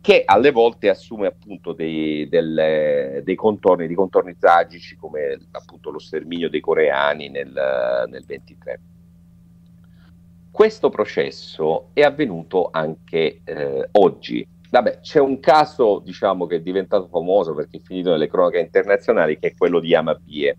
che 0.00 0.22
alle 0.24 0.52
volte 0.52 0.88
assume 0.88 1.26
appunto 1.26 1.72
dei, 1.72 2.28
delle, 2.28 3.20
dei 3.24 3.34
contorni, 3.34 3.88
dei 3.88 3.96
contorni 3.96 4.38
tragici 4.38 4.94
come 4.94 5.40
appunto 5.50 5.90
lo 5.90 5.98
sterminio 5.98 6.48
dei 6.48 6.60
coreani 6.60 7.28
nel, 7.28 7.52
nel 8.08 8.24
23. 8.24 8.80
Questo 10.52 10.90
processo 10.90 11.88
è 11.94 12.02
avvenuto 12.02 12.68
anche 12.70 13.40
eh, 13.42 13.88
oggi. 13.92 14.46
Vabbè, 14.68 15.00
c'è 15.00 15.18
un 15.18 15.40
caso, 15.40 16.02
diciamo, 16.04 16.44
che 16.44 16.56
è 16.56 16.60
diventato 16.60 17.08
famoso 17.08 17.54
perché 17.54 17.78
è 17.78 17.80
finito 17.82 18.10
nelle 18.10 18.28
cronache 18.28 18.60
internazionali, 18.60 19.38
che 19.38 19.48
è 19.48 19.54
quello 19.56 19.80
di 19.80 19.94
Amabie 19.94 20.56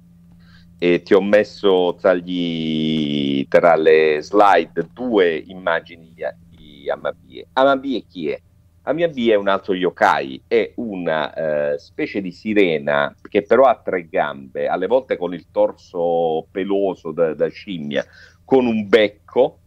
e 0.80 1.04
ti 1.04 1.14
ho 1.14 1.22
messo 1.22 1.96
tra, 2.00 2.16
gli, 2.16 3.48
tra 3.48 3.76
le 3.76 4.18
slide 4.22 4.89
due 4.91 5.36
immagini 5.36 6.12
di, 6.50 6.89
Amabie. 6.89 7.48
Amabie 7.54 8.04
chi 8.08 8.30
è? 8.30 8.41
Amabie 8.82 9.34
è 9.34 9.38
un 9.38 9.48
altro 9.48 9.76
yokai, 9.76 10.41
è 10.48 10.74
una 10.78 11.74
uh, 11.74 11.78
specie 11.78 12.20
di 12.20 12.32
sirena 12.32 13.16
che 13.30 13.44
però 13.44 13.66
ha 13.66 13.80
tre 13.82 14.10
gambe, 14.10 14.68
alle 14.68 14.88
volte 14.88 15.18
con 15.18 15.34
il 15.34 15.46
torso 15.52 16.48
peloso 16.52 17.12
da, 17.12 17.34
da 17.36 17.48
scimmia, 17.48 18.04
con 18.44 18.66
un 18.66 18.89
becco, 18.89 19.60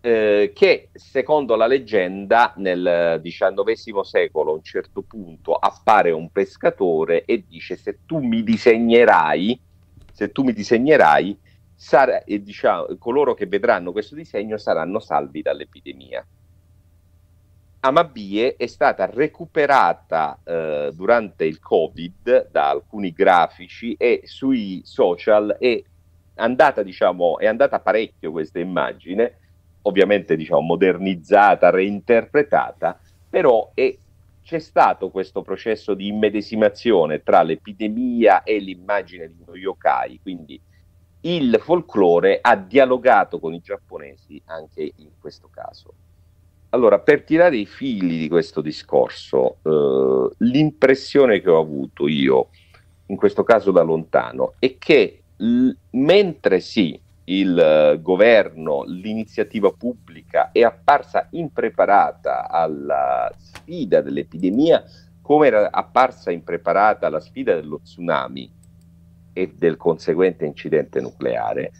eh, 0.00 0.52
che 0.54 0.88
secondo 0.94 1.56
la 1.56 1.66
leggenda 1.66 2.52
nel 2.56 3.20
XIX 3.22 4.00
secolo 4.00 4.52
a 4.52 4.54
un 4.54 4.62
certo 4.62 5.02
punto 5.02 5.54
appare 5.54 6.10
un 6.10 6.30
pescatore 6.30 7.24
e 7.24 7.44
dice 7.46 7.76
se 7.76 7.98
tu 8.06 8.18
mi 8.18 8.42
disegnerai 8.42 9.60
se 10.20 10.32
tu 10.32 10.42
mi 10.42 10.52
disegnerai, 10.52 11.34
sarà, 11.74 12.24
e 12.24 12.42
diciamo, 12.42 12.88
coloro 12.98 13.32
che 13.32 13.46
vedranno 13.46 13.90
questo 13.90 14.14
disegno 14.14 14.58
saranno 14.58 15.00
salvi 15.00 15.40
dall'epidemia. 15.40 16.26
Amabie 17.82 18.56
è 18.56 18.66
stata 18.66 19.06
recuperata 19.06 20.38
eh, 20.44 20.90
durante 20.92 21.46
il 21.46 21.58
Covid 21.58 22.50
da 22.50 22.68
alcuni 22.68 23.12
grafici 23.12 23.94
e 23.94 24.20
sui 24.24 24.82
social 24.84 25.56
è 25.58 25.82
andata, 26.34 26.82
diciamo, 26.82 27.38
è 27.38 27.46
andata 27.46 27.80
parecchio 27.80 28.30
questa 28.30 28.58
immagine, 28.58 29.38
ovviamente 29.90 30.36
diciamo, 30.36 30.62
modernizzata, 30.62 31.70
reinterpretata, 31.70 32.98
però 33.28 33.70
è 33.74 33.96
c'è 34.42 34.58
stato 34.58 35.10
questo 35.10 35.42
processo 35.42 35.94
di 35.94 36.08
immedesimazione 36.08 37.22
tra 37.22 37.42
l'epidemia 37.42 38.42
e 38.42 38.58
l'immagine 38.58 39.28
di 39.28 39.36
uno 39.46 39.56
yokai, 39.56 40.18
quindi 40.20 40.60
il 41.20 41.56
folklore 41.60 42.38
ha 42.40 42.56
dialogato 42.56 43.38
con 43.38 43.54
i 43.54 43.60
giapponesi 43.60 44.42
anche 44.46 44.92
in 44.96 45.10
questo 45.20 45.48
caso. 45.52 45.94
Allora, 46.70 46.98
per 46.98 47.22
tirare 47.22 47.58
i 47.58 47.66
fili 47.66 48.16
di 48.16 48.28
questo 48.28 48.60
discorso, 48.60 49.58
eh, 49.62 50.34
l'impressione 50.38 51.40
che 51.40 51.50
ho 51.50 51.60
avuto 51.60 52.08
io, 52.08 52.48
in 53.06 53.16
questo 53.16 53.42
caso 53.42 53.70
da 53.70 53.82
lontano, 53.82 54.54
è 54.58 54.78
che 54.78 55.22
l- 55.36 55.70
mentre 55.90 56.60
sì, 56.60 57.00
il 57.30 57.94
uh, 57.96 58.00
governo, 58.00 58.82
l'iniziativa 58.84 59.70
pubblica 59.70 60.50
è 60.52 60.62
apparsa 60.62 61.28
impreparata 61.30 62.48
alla 62.48 63.32
sfida 63.38 64.00
dell'epidemia, 64.00 64.82
come 65.22 65.46
era 65.46 65.70
apparsa 65.70 66.32
impreparata 66.32 67.06
alla 67.06 67.20
sfida 67.20 67.54
dello 67.54 67.80
tsunami 67.82 68.50
e 69.32 69.54
del 69.56 69.76
conseguente 69.76 70.44
incidente 70.44 71.00
nucleare, 71.00 71.70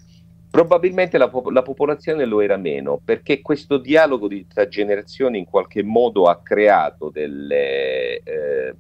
probabilmente 0.49 1.19
la, 1.19 1.29
pop- 1.29 1.51
la 1.51 1.63
popolazione 1.63 2.25
lo 2.27 2.41
era 2.41 2.57
meno, 2.57 3.01
perché 3.05 3.41
questo 3.41 3.79
dialogo 3.79 4.29
di, 4.29 4.47
tra 4.47 4.69
generazioni 4.69 5.39
in 5.39 5.47
qualche 5.47 5.83
modo 5.83 6.27
ha 6.27 6.41
creato 6.43 7.11
delle, 7.11 8.21
eh, 8.23 8.75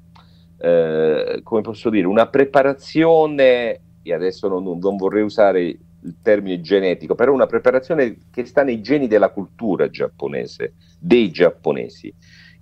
eh, 0.59 1.41
come 1.43 1.61
posso 1.63 1.91
dire, 1.91 2.07
una 2.07 2.29
preparazione, 2.29 3.81
e 4.03 4.15
adesso 4.15 4.47
non, 4.47 4.79
non 4.79 4.97
vorrei 4.97 5.25
usare 5.25 5.77
il 6.03 6.17
termine 6.23 6.61
genetico, 6.61 7.15
però 7.15 7.33
una 7.33 7.47
preparazione 7.47 8.17
che 8.31 8.45
sta 8.45 8.63
nei 8.63 8.81
geni 8.81 9.07
della 9.07 9.31
cultura 9.31 9.91
giapponese, 9.91 10.75
dei 10.99 11.31
giapponesi. 11.31 12.13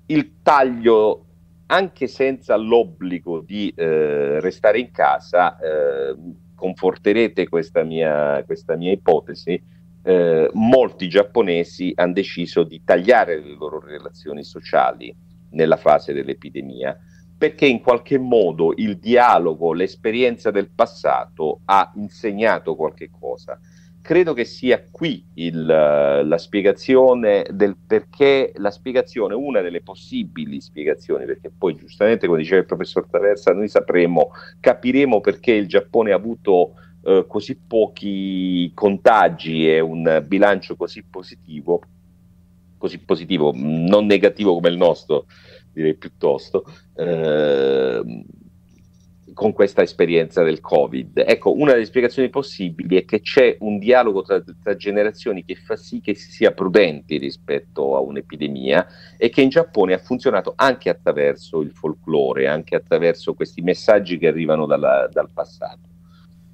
Il 0.06 0.42
taglio, 0.42 1.24
anche 1.66 2.06
senza 2.06 2.56
l'obbligo 2.56 3.40
di 3.40 3.72
eh, 3.76 4.40
restare 4.40 4.78
in 4.78 4.90
casa, 4.90 5.58
eh, 5.58 6.14
conforterete 6.54 7.48
questa 7.48 7.82
mia, 7.82 8.42
questa 8.44 8.74
mia 8.74 8.92
ipotesi, 8.92 9.62
eh, 10.02 10.50
molti 10.54 11.08
giapponesi 11.08 11.92
hanno 11.94 12.14
deciso 12.14 12.64
di 12.64 12.82
tagliare 12.84 13.40
le 13.40 13.54
loro 13.54 13.80
relazioni 13.80 14.42
sociali 14.42 15.14
nella 15.50 15.76
fase 15.76 16.12
dell'epidemia 16.12 16.96
perché 17.38 17.66
in 17.66 17.80
qualche 17.80 18.18
modo 18.18 18.72
il 18.76 18.98
dialogo, 18.98 19.72
l'esperienza 19.72 20.50
del 20.50 20.70
passato 20.74 21.60
ha 21.66 21.92
insegnato 21.94 22.74
qualche 22.74 23.08
cosa. 23.16 23.58
credo 24.00 24.32
che 24.32 24.46
sia 24.46 24.82
qui 24.90 25.22
il, 25.34 25.66
la 25.66 26.38
spiegazione 26.38 27.46
del 27.50 27.76
perché, 27.76 28.52
la 28.56 28.70
spiegazione, 28.70 29.34
una 29.34 29.60
delle 29.60 29.82
possibili 29.82 30.62
spiegazioni, 30.62 31.26
perché 31.26 31.50
poi 31.50 31.76
giustamente 31.76 32.26
come 32.26 32.38
diceva 32.38 32.60
il 32.60 32.66
professor 32.66 33.06
Traversa, 33.06 33.52
noi 33.52 33.68
sapremo, 33.68 34.30
capiremo 34.60 35.20
perché 35.20 35.52
il 35.52 35.68
Giappone 35.68 36.12
ha 36.12 36.16
avuto 36.16 36.72
eh, 37.04 37.26
così 37.28 37.56
pochi 37.56 38.70
contagi 38.74 39.68
e 39.68 39.80
un 39.80 40.24
bilancio 40.26 40.74
così 40.74 41.02
positivo, 41.02 41.82
così 42.78 42.98
positivo, 43.00 43.52
non 43.54 44.06
negativo 44.06 44.54
come 44.54 44.70
il 44.70 44.78
nostro, 44.78 45.26
direi 45.78 45.94
piuttosto. 45.94 46.64
Eh, 46.94 48.24
con 49.38 49.52
questa 49.52 49.82
esperienza 49.82 50.42
del 50.42 50.60
Covid. 50.60 51.22
Ecco, 51.24 51.56
una 51.56 51.70
delle 51.70 51.84
spiegazioni 51.84 52.28
possibili 52.28 52.96
è 52.96 53.04
che 53.04 53.20
c'è 53.20 53.56
un 53.60 53.78
dialogo 53.78 54.22
tra, 54.22 54.42
tra, 54.42 54.74
generazioni 54.74 55.44
che 55.44 55.54
fa 55.54 55.76
sì 55.76 56.00
che 56.00 56.16
si 56.16 56.32
sia 56.32 56.50
prudenti 56.50 57.18
rispetto 57.18 57.94
a 57.94 58.00
un'epidemia 58.00 58.84
e 59.16 59.28
che 59.28 59.42
in 59.42 59.48
Giappone 59.48 59.94
ha 59.94 59.98
funzionato 59.98 60.54
anche 60.56 60.88
attraverso 60.88 61.60
il 61.60 61.70
folklore, 61.70 62.48
anche 62.48 62.74
attraverso 62.74 63.34
questi 63.34 63.60
messaggi 63.60 64.18
che 64.18 64.26
arrivano 64.26 64.66
dalla, 64.66 65.08
dal 65.08 65.30
passato. 65.32 65.86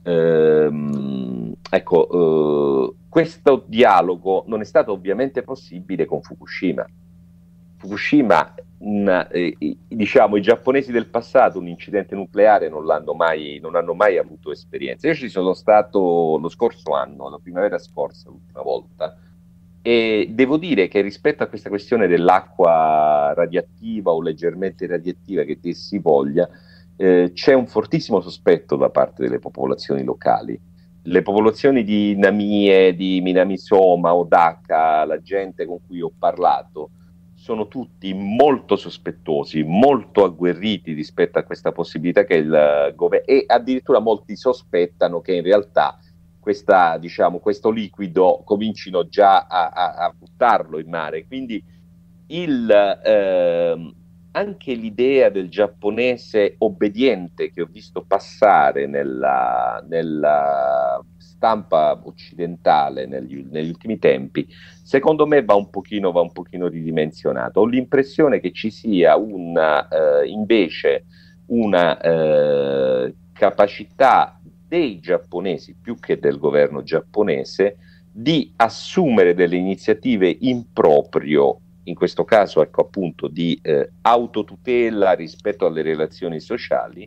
Ehm, 0.02 1.54
ecco, 1.70 2.90
eh, 2.90 2.94
questo 3.08 3.64
dialogo 3.66 4.44
non 4.46 4.60
è 4.60 4.64
stato 4.64 4.92
ovviamente 4.92 5.42
possibile 5.42 6.04
con 6.04 6.20
Fukushima. 6.20 6.84
Fukushima 7.78 8.54
una, 8.84 9.28
eh, 9.28 9.56
diciamo, 9.88 10.36
i 10.36 10.42
giapponesi 10.42 10.92
del 10.92 11.06
passato 11.06 11.58
un 11.58 11.68
incidente 11.68 12.14
nucleare 12.14 12.68
non, 12.68 12.84
mai, 13.16 13.58
non, 13.60 13.76
hanno 13.76 13.94
mai 13.94 14.18
avuto 14.18 14.50
esperienza. 14.50 15.06
Io 15.08 15.14
ci 15.14 15.28
sono 15.28 15.54
stato 15.54 16.38
lo 16.40 16.48
scorso 16.48 16.92
anno, 16.92 17.30
la 17.30 17.38
primavera 17.42 17.78
scorsa, 17.78 18.28
l'ultima 18.28 18.62
volta, 18.62 19.18
e 19.82 20.28
devo 20.30 20.56
dire 20.56 20.88
che 20.88 21.00
rispetto 21.00 21.42
a 21.42 21.46
questa 21.46 21.68
questione 21.68 22.06
dell'acqua 22.06 23.32
radioattiva 23.34 24.12
o 24.12 24.22
leggermente 24.22 24.86
radioattiva 24.86 25.42
che 25.42 25.58
si 25.74 25.98
voglia, 25.98 26.48
eh, 26.96 27.32
c'è 27.34 27.54
un 27.54 27.66
fortissimo 27.66 28.20
sospetto 28.20 28.76
da 28.76 28.90
parte 28.90 29.22
delle 29.22 29.38
popolazioni 29.38 30.04
locali. 30.04 30.58
Le 31.06 31.22
popolazioni 31.22 31.84
di 31.84 32.16
Namie, 32.16 32.94
di 32.94 33.20
Minamisoma, 33.20 34.14
Odaka, 34.14 35.04
la 35.04 35.20
gente 35.20 35.66
con 35.66 35.78
cui 35.86 36.00
ho 36.00 36.12
parlato, 36.18 36.90
sono 37.44 37.68
tutti 37.68 38.14
molto 38.14 38.74
sospettosi, 38.74 39.62
molto 39.64 40.24
agguerriti 40.24 40.94
rispetto 40.94 41.38
a 41.38 41.42
questa 41.42 41.72
possibilità 41.72 42.24
che 42.24 42.36
il 42.36 42.92
governo 42.96 43.26
e 43.26 43.44
addirittura 43.46 43.98
molti 43.98 44.34
sospettano 44.34 45.20
che 45.20 45.34
in 45.34 45.42
realtà 45.42 45.98
questa, 46.40 46.96
diciamo, 46.96 47.40
questo 47.40 47.68
liquido 47.68 48.40
comincino 48.46 49.08
già 49.08 49.46
a, 49.46 49.68
a, 49.68 49.92
a 49.92 50.14
buttarlo 50.18 50.78
in 50.78 50.88
mare. 50.88 51.26
Quindi 51.26 51.62
il, 52.28 53.00
eh, 53.04 53.92
anche 54.30 54.72
l'idea 54.72 55.28
del 55.28 55.50
giapponese 55.50 56.54
obbediente 56.56 57.50
che 57.50 57.60
ho 57.60 57.68
visto 57.70 58.06
passare 58.06 58.86
nella, 58.86 59.84
nella 59.86 60.98
stampa 61.44 62.00
occidentale 62.04 63.04
negli, 63.04 63.46
negli, 63.50 63.68
ultimi 63.68 63.98
tempi, 63.98 64.48
secondo 64.82 65.26
me 65.26 65.44
va 65.44 65.54
un 65.54 65.68
pochino, 65.68 66.10
va 66.10 66.22
un 66.22 66.32
pochino 66.32 66.68
ridimensionato. 66.68 67.60
Ho 67.60 67.66
l'impressione 67.66 68.40
che 68.40 68.50
ci 68.50 68.70
sia 68.70 69.16
una, 69.16 69.86
eh, 69.88 70.26
invece 70.26 71.04
una 71.46 72.00
eh, 72.00 73.14
capacità 73.34 74.40
dei 74.66 75.00
giapponesi, 75.00 75.76
più 75.78 75.98
che 75.98 76.18
del 76.18 76.38
governo 76.38 76.82
giapponese, 76.82 77.76
di 78.10 78.50
assumere 78.56 79.34
delle 79.34 79.56
iniziative 79.56 80.34
in 80.40 80.72
proprio, 80.72 81.60
in 81.84 81.94
questo 81.94 82.24
caso 82.24 82.62
ecco 82.62 82.80
appunto 82.80 83.28
di 83.28 83.58
eh, 83.60 83.90
autotutela 84.00 85.12
rispetto 85.12 85.66
alle 85.66 85.82
relazioni 85.82 86.40
sociali, 86.40 87.06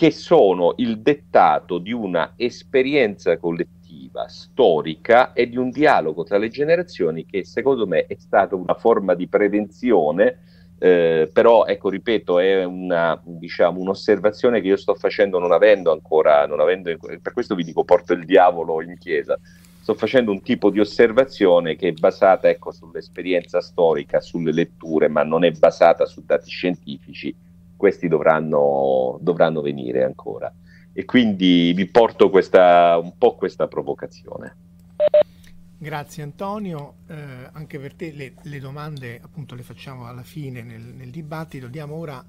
che 0.00 0.12
sono 0.12 0.72
il 0.78 1.00
dettato 1.00 1.76
di 1.76 1.92
una 1.92 2.32
esperienza 2.36 3.36
collettiva, 3.36 4.28
storica 4.28 5.34
e 5.34 5.46
di 5.46 5.58
un 5.58 5.68
dialogo 5.68 6.24
tra 6.24 6.38
le 6.38 6.48
generazioni 6.48 7.26
che 7.26 7.44
secondo 7.44 7.86
me 7.86 8.06
è 8.06 8.16
stata 8.18 8.54
una 8.54 8.72
forma 8.72 9.12
di 9.12 9.28
prevenzione, 9.28 10.38
eh, 10.78 11.28
però 11.30 11.66
ecco, 11.66 11.90
ripeto, 11.90 12.38
è 12.38 12.64
una, 12.64 13.20
diciamo, 13.22 13.78
un'osservazione 13.78 14.62
che 14.62 14.68
io 14.68 14.78
sto 14.78 14.94
facendo 14.94 15.38
non 15.38 15.52
avendo 15.52 15.92
ancora, 15.92 16.46
non 16.46 16.60
avendo, 16.60 16.96
per 17.20 17.34
questo 17.34 17.54
vi 17.54 17.62
dico 17.62 17.84
porto 17.84 18.14
il 18.14 18.24
diavolo 18.24 18.80
in 18.80 18.96
chiesa, 18.96 19.38
sto 19.82 19.92
facendo 19.92 20.30
un 20.30 20.40
tipo 20.40 20.70
di 20.70 20.80
osservazione 20.80 21.76
che 21.76 21.88
è 21.88 21.92
basata 21.92 22.48
ecco, 22.48 22.72
sull'esperienza 22.72 23.60
storica, 23.60 24.22
sulle 24.22 24.52
letture, 24.52 25.08
ma 25.08 25.24
non 25.24 25.44
è 25.44 25.50
basata 25.50 26.06
su 26.06 26.22
dati 26.24 26.48
scientifici 26.48 27.48
questi 27.80 28.08
dovranno, 28.08 29.16
dovranno 29.22 29.62
venire 29.62 30.04
ancora. 30.04 30.52
E 30.92 31.06
quindi 31.06 31.72
vi 31.72 31.86
porto 31.86 32.28
questa, 32.28 32.98
un 32.98 33.16
po' 33.16 33.36
questa 33.36 33.68
provocazione. 33.68 34.56
Grazie 35.78 36.22
Antonio, 36.22 36.96
eh, 37.06 37.48
anche 37.52 37.78
per 37.78 37.94
te 37.94 38.12
le, 38.12 38.34
le, 38.42 38.60
domande 38.60 39.18
appunto 39.22 39.54
le 39.54 39.62
facciamo 39.62 40.06
alla 40.06 40.22
fine 40.22 40.62
nel, 40.62 40.82
nel 40.82 41.08
dibattito. 41.08 41.68
Diamo 41.68 41.94
ora 41.94 42.22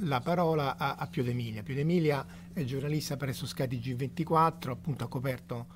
la 0.00 0.20
parola 0.20 0.78
a, 0.78 0.94
a 0.94 1.06
Pio 1.06 1.22
D'Emilia. 1.22 1.62
Pio 1.62 1.74
D'Emilia 1.74 2.24
è 2.54 2.64
giornalista 2.64 3.18
presso 3.18 3.44
Sky 3.44 3.66
G24, 3.66 4.70
appunto 4.70 5.04
ha 5.04 5.08
coperto 5.08 5.66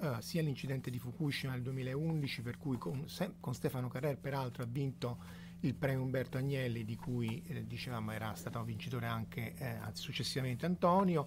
eh, 0.00 0.14
sia 0.20 0.42
l'incidente 0.42 0.90
di 0.90 1.00
Fukushima 1.00 1.54
nel 1.54 1.62
2011, 1.62 2.42
per 2.42 2.56
cui 2.56 2.78
con, 2.78 3.04
con 3.40 3.52
Stefano 3.52 3.88
Carrer 3.88 4.16
peraltro 4.16 4.62
ha 4.62 4.68
vinto 4.70 5.18
il 5.60 5.74
premio 5.74 6.02
Umberto 6.02 6.38
Agnelli 6.38 6.84
di 6.84 6.96
cui 6.96 7.42
eh, 7.46 7.66
dicevamo 7.66 8.12
era 8.12 8.34
stato 8.34 8.62
vincitore 8.64 9.06
anche 9.06 9.54
eh, 9.56 9.78
successivamente 9.92 10.66
Antonio, 10.66 11.26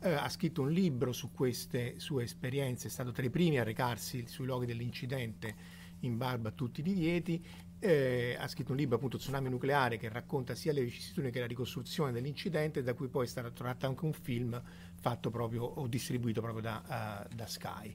eh, 0.00 0.12
ha 0.12 0.28
scritto 0.28 0.62
un 0.62 0.70
libro 0.70 1.12
su 1.12 1.32
queste 1.32 1.98
sue 1.98 2.24
esperienze, 2.24 2.88
è 2.88 2.90
stato 2.90 3.12
tra 3.12 3.24
i 3.24 3.30
primi 3.30 3.58
a 3.58 3.62
recarsi 3.62 4.26
sui 4.26 4.46
luoghi 4.46 4.66
dell'incidente 4.66 5.82
in 6.00 6.16
barba 6.16 6.50
a 6.50 6.52
tutti 6.52 6.80
i 6.80 6.82
divieti, 6.82 7.42
eh, 7.78 8.36
ha 8.38 8.48
scritto 8.48 8.72
un 8.72 8.78
libro 8.78 8.96
appunto 8.96 9.18
Tsunami 9.18 9.48
nucleare 9.50 9.98
che 9.98 10.08
racconta 10.08 10.54
sia 10.54 10.72
le 10.72 10.82
vicissitudini 10.82 11.32
che 11.32 11.40
la 11.40 11.46
ricostruzione 11.46 12.12
dell'incidente, 12.12 12.82
da 12.82 12.94
cui 12.94 13.08
poi 13.08 13.24
è 13.24 13.28
stato 13.28 13.52
tratto 13.52 13.86
anche 13.86 14.04
un 14.04 14.12
film 14.12 14.60
fatto 14.98 15.30
proprio 15.30 15.64
o 15.64 15.86
distribuito 15.86 16.40
proprio 16.40 16.62
da, 16.62 17.26
uh, 17.28 17.34
da 17.34 17.46
Sky. 17.46 17.94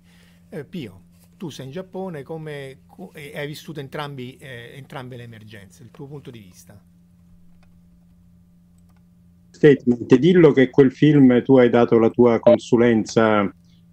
Eh, 0.49 0.65
Pio 0.65 1.08
tu 1.39 1.49
sei 1.49 1.67
in 1.67 1.71
Giappone 1.71 2.21
come, 2.21 2.81
e 3.13 3.31
hai 3.33 3.47
vissuto 3.47 3.79
entrambi, 3.79 4.35
eh, 4.37 4.73
entrambe 4.75 5.15
le 5.15 5.23
emergenze, 5.23 5.83
il 5.83 5.89
tuo 5.89 6.05
punto 6.05 6.29
di 6.29 6.39
vista. 6.39 6.79
Statement, 9.49 10.15
dillo 10.15 10.51
che 10.51 10.69
quel 10.69 10.91
film 10.91 11.41
tu 11.41 11.57
hai 11.57 11.69
dato 11.69 11.97
la 11.97 12.09
tua 12.09 12.39
consulenza, 12.39 13.49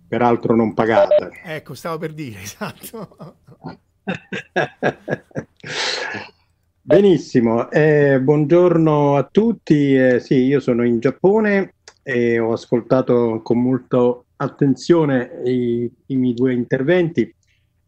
peraltro 0.08 0.56
non 0.56 0.74
pagata. 0.74 1.30
Ecco, 1.44 1.74
stavo 1.74 1.98
per 1.98 2.12
dire, 2.12 2.40
esatto. 2.42 3.36
Benissimo, 6.82 7.70
eh, 7.70 8.20
buongiorno 8.20 9.16
a 9.16 9.28
tutti. 9.30 9.94
Eh, 9.94 10.18
sì, 10.18 10.34
io 10.34 10.58
sono 10.58 10.84
in 10.84 10.98
Giappone 10.98 11.74
e 12.02 12.40
ho 12.40 12.52
ascoltato 12.52 13.40
con 13.42 13.62
molta 13.62 14.20
attenzione 14.36 15.42
i, 15.44 15.90
i 16.06 16.16
miei 16.16 16.34
due 16.34 16.52
interventi. 16.52 17.34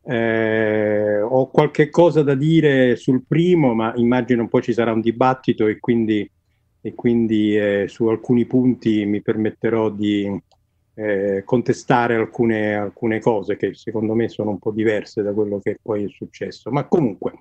Eh, 0.02 1.20
ho 1.20 1.50
qualche 1.50 1.90
cosa 1.90 2.22
da 2.22 2.34
dire 2.34 2.96
sul 2.96 3.24
primo, 3.26 3.74
ma 3.74 3.92
immagino 3.96 4.48
poi 4.48 4.62
ci 4.62 4.72
sarà 4.72 4.92
un 4.92 5.00
dibattito 5.00 5.66
e 5.66 5.78
quindi, 5.78 6.28
e 6.80 6.94
quindi 6.94 7.56
eh, 7.56 7.84
su 7.88 8.06
alcuni 8.06 8.46
punti 8.46 9.04
mi 9.04 9.20
permetterò 9.20 9.90
di 9.90 10.40
eh, 10.94 11.42
contestare 11.44 12.16
alcune, 12.16 12.74
alcune 12.74 13.20
cose 13.20 13.56
che 13.56 13.72
secondo 13.74 14.14
me 14.14 14.28
sono 14.28 14.50
un 14.50 14.58
po' 14.58 14.72
diverse 14.72 15.22
da 15.22 15.32
quello 15.32 15.60
che 15.60 15.78
poi 15.80 16.04
è 16.04 16.08
successo. 16.08 16.70
Ma 16.70 16.88
comunque, 16.88 17.32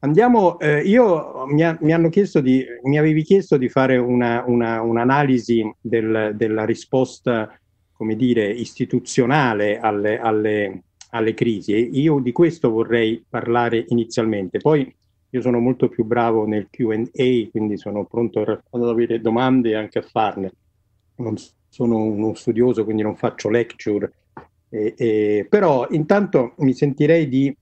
andiamo. 0.00 0.58
Eh, 0.58 0.82
io 0.82 1.46
mi, 1.46 1.64
ha, 1.64 1.76
mi, 1.80 1.92
hanno 1.92 2.10
chiesto 2.10 2.40
di, 2.40 2.64
mi 2.82 2.98
avevi 2.98 3.22
chiesto 3.22 3.56
di 3.56 3.68
fare 3.68 3.96
una, 3.96 4.44
una, 4.46 4.82
un'analisi 4.82 5.74
del, 5.80 6.32
della 6.34 6.64
risposta, 6.64 7.58
come 7.92 8.14
dire, 8.14 8.50
istituzionale 8.50 9.78
alle, 9.78 10.18
alle 10.18 10.82
alle 11.14 11.34
crisi. 11.34 11.72
E 11.72 11.78
io 11.78 12.18
di 12.20 12.32
questo 12.32 12.70
vorrei 12.70 13.24
parlare 13.28 13.84
inizialmente. 13.88 14.58
Poi 14.58 14.94
io 15.30 15.40
sono 15.40 15.58
molto 15.60 15.88
più 15.88 16.04
bravo 16.04 16.44
nel 16.46 16.68
QA, 16.70 17.02
quindi 17.50 17.78
sono 17.78 18.04
pronto 18.04 18.40
ad 18.42 18.82
avere 18.84 19.20
domande 19.20 19.70
e 19.70 19.74
anche 19.76 19.98
a 19.98 20.02
farne. 20.02 20.52
Non 21.16 21.36
sono 21.68 22.02
uno 22.02 22.34
studioso, 22.34 22.84
quindi 22.84 23.02
non 23.02 23.16
faccio 23.16 23.48
lecture. 23.48 24.12
Eh, 24.68 24.94
eh, 24.96 25.46
però 25.48 25.86
intanto 25.90 26.54
mi 26.58 26.74
sentirei 26.74 27.28
di... 27.28 27.54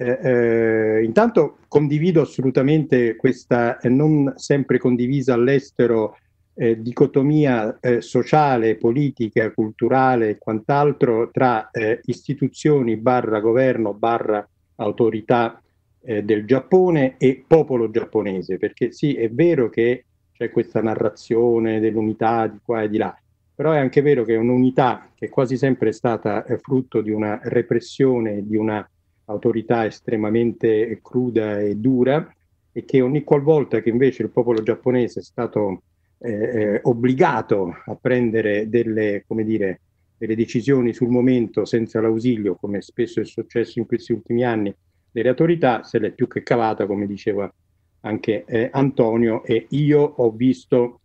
Eh, 0.00 0.18
eh 0.22 1.04
intanto 1.04 1.58
condivido 1.66 2.20
assolutamente 2.20 3.16
questa 3.16 3.78
non 3.84 4.32
sempre 4.36 4.78
condivisa 4.78 5.34
all'estero 5.34 6.16
eh, 6.60 6.82
dicotomia 6.82 7.78
eh, 7.78 8.00
sociale, 8.00 8.76
politica, 8.76 9.52
culturale 9.52 10.30
e 10.30 10.38
quant'altro 10.38 11.30
tra 11.30 11.70
eh, 11.70 12.00
istituzioni 12.06 12.96
barra 12.96 13.38
governo 13.38 13.94
barra 13.94 14.46
autorità 14.76 15.62
eh, 16.02 16.24
del 16.24 16.44
Giappone 16.44 17.16
e 17.16 17.44
popolo 17.46 17.90
giapponese, 17.90 18.58
perché 18.58 18.90
sì, 18.90 19.14
è 19.14 19.30
vero 19.30 19.70
che 19.70 20.04
c'è 20.32 20.50
questa 20.50 20.82
narrazione 20.82 21.78
dell'unità 21.78 22.48
di 22.48 22.58
qua 22.60 22.82
e 22.82 22.88
di 22.88 22.96
là, 22.96 23.16
però 23.54 23.70
è 23.70 23.78
anche 23.78 24.02
vero 24.02 24.24
che 24.24 24.34
è 24.34 24.38
un'unità 24.38 25.12
che 25.14 25.28
quasi 25.28 25.56
sempre 25.56 25.90
è 25.90 25.92
stata 25.92 26.44
eh, 26.44 26.58
frutto 26.58 27.02
di 27.02 27.10
una 27.12 27.38
repressione, 27.40 28.44
di 28.44 28.56
una 28.56 28.88
autorità 29.26 29.86
estremamente 29.86 30.98
cruda 31.02 31.60
e 31.60 31.76
dura 31.76 32.28
e 32.72 32.84
che 32.84 33.00
ogni 33.00 33.22
qualvolta 33.22 33.80
che 33.80 33.90
invece 33.90 34.24
il 34.24 34.30
popolo 34.30 34.60
giapponese 34.60 35.20
è 35.20 35.22
stato 35.22 35.82
eh, 36.18 36.32
eh, 36.32 36.80
obbligato 36.82 37.74
a 37.86 37.94
prendere 37.94 38.68
delle, 38.68 39.24
dire, 39.44 39.80
delle 40.16 40.34
decisioni 40.34 40.92
sul 40.92 41.08
momento 41.08 41.64
senza 41.64 42.00
l'ausilio, 42.00 42.56
come 42.56 42.80
spesso 42.80 43.20
è 43.20 43.24
successo 43.24 43.78
in 43.78 43.86
questi 43.86 44.12
ultimi 44.12 44.44
anni, 44.44 44.74
delle 45.10 45.28
autorità, 45.28 45.82
se 45.82 45.98
l'è 45.98 46.10
più 46.10 46.26
che 46.26 46.42
cavata, 46.42 46.86
come 46.86 47.06
diceva 47.06 47.52
anche 48.00 48.44
eh, 48.46 48.68
Antonio, 48.72 49.42
e 49.44 49.66
io 49.70 50.00
ho 50.00 50.30
visto 50.30 51.00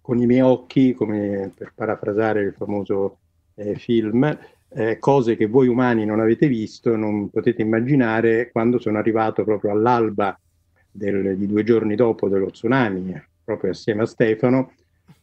con 0.00 0.20
i 0.20 0.26
miei 0.26 0.42
occhi, 0.42 0.92
come 0.92 1.50
per 1.54 1.72
parafrasare 1.74 2.42
il 2.42 2.54
famoso 2.54 3.18
eh, 3.54 3.76
film, 3.76 4.38
eh, 4.68 4.98
cose 4.98 5.36
che 5.36 5.46
voi 5.46 5.68
umani 5.68 6.04
non 6.04 6.20
avete 6.20 6.48
visto, 6.48 6.96
non 6.96 7.30
potete 7.30 7.62
immaginare 7.62 8.50
quando 8.50 8.78
sono 8.78 8.98
arrivato 8.98 9.44
proprio 9.44 9.70
all'alba 9.70 10.38
del, 10.90 11.36
di 11.36 11.46
due 11.46 11.64
giorni 11.64 11.94
dopo 11.94 12.28
dello 12.28 12.50
tsunami, 12.50 13.22
proprio 13.44 13.70
assieme 13.70 14.02
a 14.02 14.06
Stefano, 14.06 14.72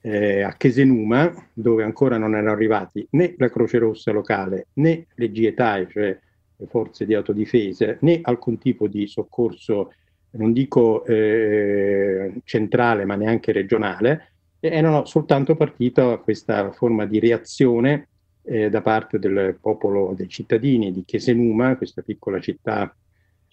eh, 0.01 0.41
a 0.41 0.53
Chesenuma, 0.53 1.31
dove 1.53 1.83
ancora 1.83 2.17
non 2.17 2.35
erano 2.35 2.51
arrivati 2.51 3.05
né 3.11 3.35
la 3.37 3.49
Croce 3.49 3.77
Rossa 3.77 4.11
locale 4.11 4.67
né 4.73 5.07
le 5.15 5.31
GIETAI, 5.31 5.87
cioè 5.89 6.19
le 6.55 6.67
forze 6.67 7.05
di 7.05 7.13
autodifesa, 7.13 7.97
né 8.01 8.19
alcun 8.21 8.57
tipo 8.57 8.87
di 8.87 9.07
soccorso, 9.07 9.93
non 10.31 10.53
dico 10.53 11.05
eh, 11.05 12.33
centrale 12.43 13.05
ma 13.05 13.15
neanche 13.15 13.51
regionale, 13.51 14.33
erano 14.59 15.05
soltanto 15.05 15.55
partita 15.55 16.17
questa 16.17 16.71
forma 16.71 17.05
di 17.05 17.19
reazione 17.19 18.07
eh, 18.43 18.69
da 18.69 18.81
parte 18.81 19.19
del 19.19 19.57
popolo, 19.59 20.13
dei 20.15 20.27
cittadini 20.27 20.91
di 20.91 21.03
Chesenuma, 21.05 21.75
questa 21.77 22.01
piccola 22.01 22.39
città 22.39 22.95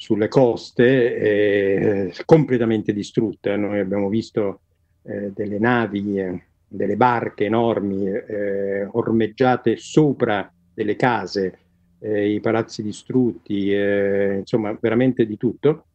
sulle 0.00 0.28
coste, 0.28 1.16
eh, 1.16 2.14
completamente 2.24 2.92
distrutta. 2.92 3.56
Noi 3.56 3.80
abbiamo 3.80 4.08
visto 4.08 4.60
eh, 5.02 5.32
delle 5.34 5.58
navi, 5.58 6.20
eh, 6.20 6.42
delle 6.68 6.94
barche 6.94 7.46
enormi 7.46 8.06
eh, 8.06 8.88
ormeggiate 8.88 9.76
sopra 9.76 10.48
delle 10.72 10.94
case, 10.94 11.58
eh, 11.98 12.32
i 12.32 12.38
palazzi 12.38 12.84
distrutti, 12.84 13.72
insomma 13.72 14.78
veramente 14.80 15.26
di 15.26 15.36
tutto. 15.36 15.86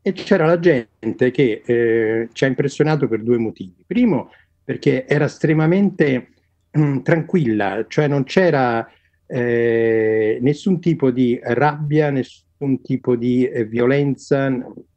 E 0.00 0.12
c'era 0.12 0.46
la 0.46 0.58
gente 0.58 1.30
che 1.30 2.28
ci 2.32 2.44
ha 2.44 2.48
impressionato 2.48 3.08
per 3.08 3.22
due 3.22 3.36
motivi. 3.36 3.84
Primo, 3.86 4.30
perché 4.64 5.06
era 5.06 5.26
estremamente 5.26 6.28
mh, 6.70 6.82
mm, 6.82 6.98
tranquilla, 7.00 7.84
cioè 7.86 8.08
non 8.08 8.24
c'era 8.24 8.90
eh, 9.26 10.38
nessun 10.40 10.80
tipo 10.80 11.10
di 11.10 11.38
rabbia, 11.42 12.08
nessun 12.08 12.48
tipo 12.82 13.16
di 13.16 13.46
eh, 13.46 13.64
violenza, 13.64 14.50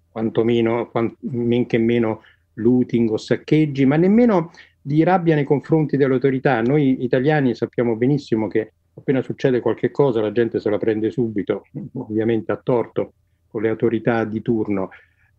quantomeno, 0.10 0.90
quant- 0.90 1.18
men 1.22 1.66
che 1.66 1.78
meno 1.78 2.22
looting 2.56 3.10
o 3.10 3.18
saccheggi, 3.18 3.86
ma 3.86 3.96
nemmeno 3.96 4.52
di 4.82 5.04
rabbia 5.04 5.36
nei 5.36 5.44
confronti 5.46 5.98
delle 5.98 6.14
autorità. 6.14 6.62
Noi 6.62 7.04
italiani 7.04 7.56
sappiamo 7.56 7.96
benissimo 7.96 8.48
che 8.48 8.74
appena 8.94 9.22
succede 9.22 9.60
qualche 9.60 9.92
cosa 9.92 10.22
la 10.22 10.32
gente 10.32 10.60
se 10.60 10.70
la 10.70 10.78
prende 10.78 11.10
subito, 11.10 11.66
ovviamente 11.94 12.52
a 12.52 12.62
torto, 12.62 13.14
con 13.48 13.62
le 13.62 13.70
autorità 13.70 14.24
di 14.26 14.42
turno 14.42 14.90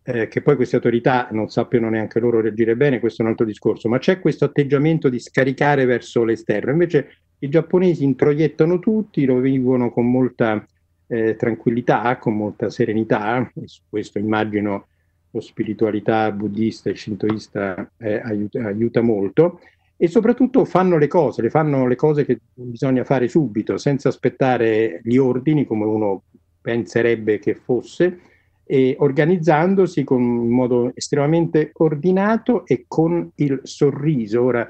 eh, 0.07 0.27
che 0.27 0.41
poi 0.41 0.55
queste 0.55 0.75
autorità 0.75 1.27
non 1.31 1.49
sappiano 1.49 1.89
neanche 1.89 2.19
loro 2.19 2.39
reagire 2.39 2.75
bene, 2.75 2.99
questo 2.99 3.21
è 3.21 3.25
un 3.25 3.31
altro 3.31 3.45
discorso, 3.45 3.89
ma 3.89 3.97
c'è 3.97 4.19
questo 4.19 4.45
atteggiamento 4.45 5.09
di 5.09 5.19
scaricare 5.19 5.85
verso 5.85 6.23
l'esterno. 6.23 6.71
Invece 6.71 7.17
i 7.39 7.49
giapponesi 7.49 8.03
introiettano 8.03 8.77
tutti, 8.77 9.25
lo 9.25 9.39
vivono 9.39 9.91
con 9.91 10.09
molta 10.09 10.63
eh, 11.07 11.35
tranquillità, 11.35 12.17
con 12.17 12.35
molta 12.35 12.69
serenità, 12.69 13.51
e 13.55 13.67
su 13.67 13.81
questo 13.89 14.19
immagino 14.19 14.87
la 15.31 15.41
spiritualità 15.41 16.31
buddista 16.31 16.89
e 16.89 16.95
shintoista 16.95 17.91
eh, 17.97 18.21
aiuta, 18.23 18.65
aiuta, 18.65 19.01
molto, 19.01 19.59
e 19.97 20.07
soprattutto 20.07 20.65
fanno 20.65 20.97
le 20.97 21.07
cose, 21.07 21.41
le 21.41 21.49
fanno 21.49 21.87
le 21.87 21.95
cose 21.95 22.25
che 22.25 22.39
bisogna 22.53 23.03
fare 23.03 23.27
subito, 23.27 23.77
senza 23.77 24.09
aspettare 24.09 25.01
gli 25.03 25.17
ordini 25.17 25.65
come 25.65 25.85
uno 25.85 26.23
penserebbe 26.61 27.39
che 27.39 27.55
fosse, 27.55 28.19
e 28.67 28.95
organizzandosi 28.97 30.03
con, 30.03 30.21
in 30.21 30.49
modo 30.49 30.91
estremamente 30.95 31.69
ordinato 31.73 32.65
e 32.65 32.85
con 32.87 33.29
il 33.35 33.59
sorriso. 33.63 34.41
Ora 34.41 34.67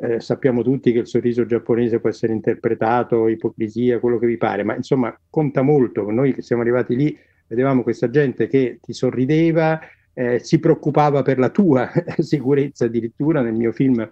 eh, 0.00 0.20
sappiamo 0.20 0.62
tutti 0.62 0.92
che 0.92 1.00
il 1.00 1.06
sorriso 1.08 1.44
giapponese 1.44 1.98
può 1.98 2.08
essere 2.08 2.32
interpretato, 2.32 3.26
ipocrisia, 3.26 3.98
quello 3.98 4.18
che 4.18 4.26
vi 4.26 4.36
pare, 4.36 4.62
ma 4.62 4.76
insomma 4.76 5.16
conta 5.28 5.62
molto. 5.62 6.10
Noi 6.10 6.34
che 6.34 6.42
siamo 6.42 6.62
arrivati 6.62 6.94
lì 6.94 7.18
vedevamo 7.48 7.82
questa 7.82 8.08
gente 8.08 8.46
che 8.46 8.78
ti 8.80 8.92
sorrideva, 8.92 9.80
eh, 10.12 10.38
si 10.38 10.60
preoccupava 10.60 11.22
per 11.22 11.38
la 11.38 11.48
tua 11.48 11.90
sicurezza 12.18 12.84
addirittura. 12.84 13.40
Nel 13.40 13.54
mio 13.54 13.72
film, 13.72 14.08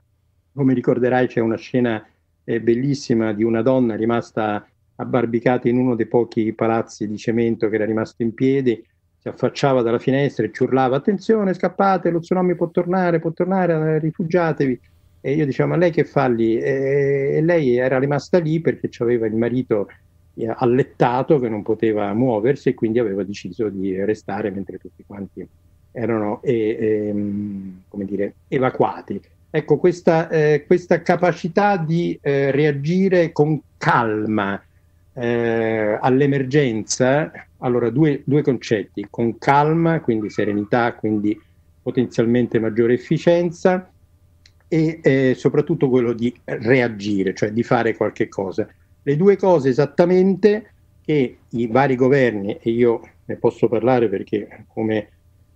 come 0.53 0.75
ricorderai, 0.75 1.29
c'è 1.29 1.41
una 1.41 1.57
scena 1.57 2.05
eh, 2.43 2.61
bellissima 2.61 3.33
di 3.33 3.45
una 3.45 3.63
donna 3.63 3.95
rimasta 3.95 4.67
abbarbicata 4.97 5.69
in 5.69 5.77
uno 5.77 5.95
dei 5.95 6.07
pochi 6.07 6.53
palazzi 6.53 7.07
di 7.07 7.19
cemento 7.19 7.69
che 7.69 7.75
era 7.75 7.85
rimasto 7.85 8.23
in 8.23 8.33
piedi 8.33 8.83
si 9.27 9.29
affacciava 9.29 9.83
dalla 9.83 9.99
finestra 9.99 10.47
e 10.47 10.53
ci 10.53 10.63
urlava 10.63 10.97
attenzione, 10.97 11.53
scappate, 11.53 12.11
lo 12.11 12.21
tsunami 12.21 12.55
può 12.55 12.71
tornare, 12.71 13.19
può 13.19 13.33
tornare, 13.33 13.97
eh, 13.97 13.99
rifugiatevi. 13.99 14.81
E 15.20 15.32
io 15.32 15.44
dicevo, 15.44 15.70
ma 15.70 15.76
lei 15.76 15.90
che 15.90 16.05
fa 16.05 16.28
lì? 16.28 16.59
E, 16.59 17.40
lei 17.43 17.76
era 17.76 17.98
rimasta 17.98 18.38
lì 18.38 18.60
perché 18.60 18.88
aveva 18.98 19.26
il 19.26 19.34
marito 19.34 19.88
eh, 20.34 20.52
allettato 20.55 21.38
che 21.38 21.48
non 21.48 21.62
poteva 21.62 22.12
muoversi 22.12 22.68
e 22.68 22.74
quindi 22.74 22.98
aveva 22.98 23.24
deciso 23.24 23.68
di 23.68 24.05
restare 24.05 24.51
mentre 24.51 24.78
tutti 24.78 25.02
quanti 25.06 25.47
erano 25.93 26.43
e, 26.43 26.76
e, 26.78 27.14
come 27.88 28.05
dire, 28.05 28.34
evacuati. 28.48 29.20
Ecco, 29.51 29.78
questa, 29.78 30.28
eh, 30.28 30.64
questa 30.66 31.01
capacità 31.01 31.78
di 31.78 32.18
eh, 32.20 32.51
reagire 32.51 33.32
con 33.32 33.60
calma 33.78 34.62
eh, 35.14 35.98
all'emergenza, 36.01 37.32
allora 37.59 37.88
due, 37.88 38.22
due 38.24 38.43
concetti, 38.43 39.06
con 39.09 39.38
calma, 39.38 40.01
quindi 40.01 40.28
serenità, 40.28 40.93
quindi 40.93 41.40
potenzialmente 41.82 42.59
maggiore 42.59 42.94
efficienza 42.94 43.90
e 44.68 45.01
eh, 45.02 45.34
soprattutto 45.36 45.88
quello 45.88 46.12
di 46.12 46.34
reagire, 46.44 47.34
cioè 47.34 47.52
di 47.52 47.62
fare 47.62 47.94
qualche 47.97 48.28
cosa. 48.28 48.68
Le 49.02 49.16
due 49.16 49.36
cose 49.36 49.68
esattamente 49.68 50.70
che 51.02 51.38
i 51.51 51.66
vari 51.68 51.94
governi, 51.94 52.59
e 52.60 52.70
io 52.70 53.01
ne 53.26 53.36
posso 53.36 53.68
parlare 53.68 54.09
perché 54.09 54.64
come 54.72 55.09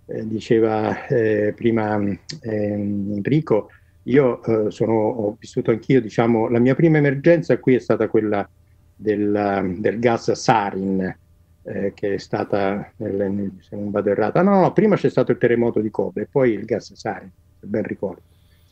eh, 0.05 0.27
diceva 0.27 1.07
eh, 1.07 1.53
prima 1.55 1.95
ehm, 1.95 3.13
Enrico, 3.15 3.69
io 4.03 4.43
eh, 4.43 4.71
sono, 4.71 4.93
ho 4.93 5.37
vissuto 5.39 5.71
anch'io, 5.71 6.01
diciamo, 6.01 6.47
la 6.49 6.59
mia 6.59 6.75
prima 6.75 6.97
emergenza 6.97 7.57
qui 7.59 7.75
è 7.75 7.79
stata 7.79 8.07
quella 8.07 8.47
del, 8.95 9.75
del 9.77 9.99
gas 9.99 10.31
sarin, 10.31 11.15
eh, 11.63 11.91
che 11.93 12.15
è 12.15 12.17
stata, 12.17 12.91
nel, 12.97 13.31
nel, 13.31 13.51
se 13.59 13.75
non 13.75 13.91
vado 13.91 14.09
errata, 14.09 14.41
no, 14.41 14.61
no, 14.61 14.73
prima 14.73 14.95
c'è 14.95 15.09
stato 15.09 15.31
il 15.31 15.37
terremoto 15.37 15.79
di 15.79 15.91
Kobe, 15.91 16.27
poi 16.29 16.51
il 16.51 16.65
gas 16.65 16.93
sarin, 16.93 17.29
se 17.59 17.67
ben 17.67 17.83
ricordo, 17.83 18.21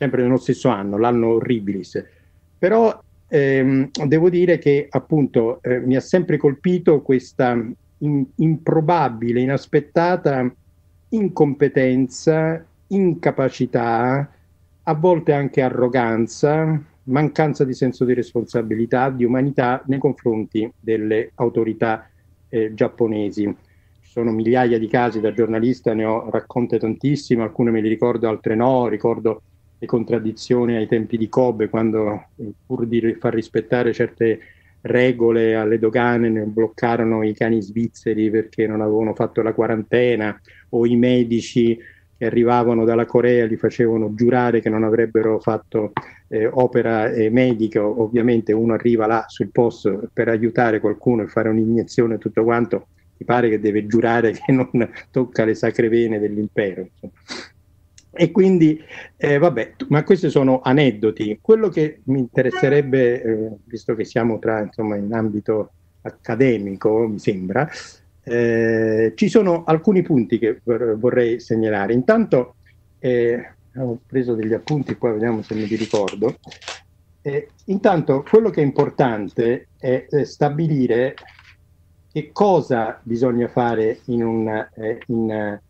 sempre 0.00 0.22
nello 0.22 0.38
stesso 0.38 0.70
anno, 0.70 0.96
l'anno 0.96 1.34
horribilis. 1.34 2.02
Però 2.56 2.98
ehm, 3.28 3.90
devo 4.06 4.30
dire 4.30 4.56
che 4.56 4.86
appunto 4.88 5.62
eh, 5.62 5.78
mi 5.80 5.94
ha 5.94 6.00
sempre 6.00 6.38
colpito 6.38 7.02
questa 7.02 7.54
in, 7.98 8.24
improbabile, 8.36 9.42
inaspettata 9.42 10.50
incompetenza, 11.10 12.64
incapacità, 12.86 14.30
a 14.84 14.94
volte 14.94 15.32
anche 15.32 15.60
arroganza, 15.60 16.82
mancanza 17.04 17.64
di 17.64 17.74
senso 17.74 18.06
di 18.06 18.14
responsabilità, 18.14 19.10
di 19.10 19.24
umanità 19.24 19.82
nei 19.86 19.98
confronti 19.98 20.72
delle 20.80 21.32
autorità 21.34 22.08
eh, 22.48 22.72
giapponesi. 22.72 23.42
Ci 24.00 24.10
sono 24.10 24.30
migliaia 24.30 24.78
di 24.78 24.86
casi 24.86 25.20
da 25.20 25.34
giornalista, 25.34 25.92
ne 25.92 26.04
ho 26.04 26.30
racconte 26.30 26.78
tantissime, 26.78 27.42
alcune 27.42 27.70
me 27.70 27.82
li 27.82 27.88
ricordo, 27.88 28.28
altre 28.28 28.54
no, 28.54 28.88
ricordo 28.88 29.42
le 29.80 29.86
contraddizioni 29.86 30.76
ai 30.76 30.86
tempi 30.86 31.16
di 31.16 31.30
Kobe 31.30 31.70
quando 31.70 32.26
pur 32.66 32.86
di 32.86 33.16
far 33.18 33.32
rispettare 33.32 33.94
certe 33.94 34.38
regole 34.82 35.54
alle 35.54 35.78
dogane 35.78 36.28
ne 36.28 36.42
bloccarono 36.42 37.22
i 37.22 37.32
cani 37.32 37.62
svizzeri 37.62 38.30
perché 38.30 38.66
non 38.66 38.82
avevano 38.82 39.14
fatto 39.14 39.40
la 39.40 39.54
quarantena 39.54 40.38
o 40.70 40.84
i 40.84 40.96
medici 40.96 41.78
che 42.16 42.26
arrivavano 42.26 42.84
dalla 42.84 43.06
Corea 43.06 43.46
li 43.46 43.56
facevano 43.56 44.14
giurare 44.14 44.60
che 44.60 44.68
non 44.68 44.84
avrebbero 44.84 45.40
fatto 45.40 45.92
eh, 46.28 46.46
opera 46.46 47.10
eh, 47.10 47.30
medica, 47.30 47.82
ovviamente 47.82 48.52
uno 48.52 48.74
arriva 48.74 49.06
là 49.06 49.24
sul 49.26 49.50
posto 49.50 50.10
per 50.12 50.28
aiutare 50.28 50.80
qualcuno 50.80 51.22
e 51.22 51.28
fare 51.28 51.48
un'iniezione 51.48 52.16
e 52.16 52.18
tutto 52.18 52.44
quanto, 52.44 52.88
ti 53.16 53.24
pare 53.24 53.48
che 53.48 53.58
deve 53.58 53.86
giurare 53.86 54.32
che 54.32 54.52
non 54.52 54.68
tocca 55.10 55.46
le 55.46 55.54
sacre 55.54 55.88
vene 55.88 56.18
dell'impero. 56.18 56.82
Insomma. 56.82 57.12
E 58.12 58.30
quindi, 58.32 58.82
eh, 59.16 59.38
vabbè, 59.38 59.74
ma 59.88 60.02
questi 60.02 60.30
sono 60.30 60.60
aneddoti. 60.62 61.38
Quello 61.40 61.68
che 61.68 62.00
mi 62.04 62.18
interesserebbe, 62.18 63.22
eh, 63.22 63.50
visto 63.64 63.94
che 63.94 64.04
siamo 64.04 64.38
tra, 64.38 64.62
insomma, 64.62 64.96
in 64.96 65.12
ambito 65.12 65.70
accademico, 66.02 67.06
mi 67.06 67.18
sembra, 67.18 67.68
eh, 68.22 69.12
ci 69.14 69.28
sono 69.28 69.64
alcuni 69.64 70.02
punti 70.02 70.38
che 70.38 70.60
vorrei 70.64 71.40
segnalare. 71.40 71.92
Intanto 71.92 72.56
eh, 72.98 73.54
ho 73.76 73.98
preso 74.06 74.34
degli 74.34 74.52
appunti 74.52 74.96
qua, 74.96 75.12
vediamo 75.12 75.42
se 75.42 75.54
mi 75.54 75.64
ricordo. 75.64 76.36
Eh, 77.22 77.48
intanto 77.66 78.24
quello 78.28 78.50
che 78.50 78.62
è 78.62 78.64
importante 78.64 79.68
è, 79.78 80.06
è 80.08 80.24
stabilire 80.24 81.14
che 82.10 82.30
cosa 82.32 82.98
bisogna 83.02 83.46
fare 83.48 84.00
in 84.06 84.24
un, 84.24 84.48
eh, 84.48 84.98
in, 85.06 85.60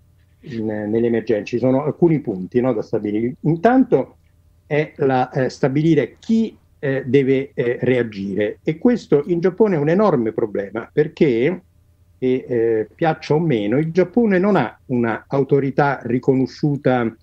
nell'emergenza. 0.41 1.45
Ci 1.45 1.59
sono 1.59 1.85
alcuni 1.85 2.21
punti 2.21 2.61
no, 2.61 2.73
da 2.73 2.83
stabilire. 2.83 3.35
Intanto 3.41 4.17
è 4.67 4.93
la, 4.97 5.31
eh, 5.31 5.49
stabilire 5.49 6.17
chi 6.19 6.57
eh, 6.79 7.03
deve 7.07 7.51
eh, 7.55 7.79
reagire 7.83 8.59
e 8.63 8.79
questo 8.79 9.25
in 9.27 9.41
Giappone 9.41 9.77
è 9.77 9.79
un 9.79 9.91
enorme 9.91 10.33
problema 10.33 10.89
perché 10.91 11.63
che 12.21 12.45
eh, 12.47 12.89
piaccia 12.95 13.33
o 13.33 13.41
meno, 13.41 13.79
il 13.79 13.93
Giappone 13.93 14.39
non 14.39 14.55
ha 14.55 14.79
un'autorità 14.87 16.01
riconosciuta, 16.03 17.17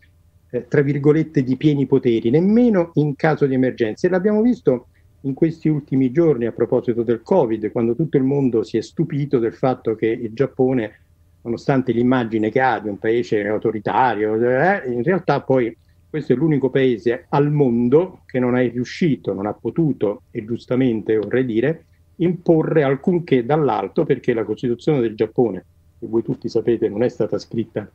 eh, 0.50 0.68
tra 0.68 0.82
virgolette, 0.82 1.44
di 1.44 1.56
pieni 1.56 1.86
poteri, 1.86 2.32
nemmeno 2.32 2.90
in 2.96 3.16
caso 3.16 3.46
di 3.46 3.54
emergenza. 3.54 4.08
E 4.08 4.10
l'abbiamo 4.10 4.42
visto 4.42 4.88
in 5.22 5.36
questi 5.36 5.68
ultimi 5.70 6.12
giorni 6.12 6.48
a 6.48 6.52
proposito 6.52 7.04
del 7.04 7.22
Covid, 7.22 7.72
quando 7.72 7.94
tutto 7.94 8.18
il 8.18 8.24
mondo 8.24 8.64
si 8.64 8.78
è 8.78 8.82
stupito 8.82 9.38
del 9.38 9.54
fatto 9.54 9.94
che 9.94 10.08
il 10.08 10.34
Giappone, 10.34 11.02
nonostante 11.48 11.94
l'immagine 11.94 12.52
che 12.52 12.60
ha 12.60 12.80
di 12.80 12.90
un 12.90 13.00
paese 13.00 13.48
autoritario, 13.48 14.36
eh, 14.36 14.92
in 14.92 15.02
realtà 15.02 15.42
poi 15.42 15.76
questo 16.10 16.34
è 16.34 16.36
l'unico 16.36 16.70
paese 16.70 17.26
al 17.30 17.52
mondo 17.52 18.22
che 18.26 18.40
non 18.40 18.58
è 18.58 18.70
riuscito, 18.70 19.34
non 19.34 19.46
ha 19.46 19.54
potuto, 19.54 20.24
e 20.32 20.44
giustamente 20.46 21.16
vorrei 21.18 21.46
dire, 21.46 21.86
imporre 22.18 22.84
alcunché 22.84 23.46
dall'alto 23.46 24.04
perché 24.04 24.34
la 24.34 24.44
Costituzione 24.44 25.00
del 25.00 25.16
Giappone, 25.16 25.66
che 26.00 26.08
voi 26.08 26.22
tutti 26.22 26.50
sapete 26.50 26.90
non 26.90 27.04
è 27.04 27.10
stata 27.10 27.38
scritta 27.38 27.90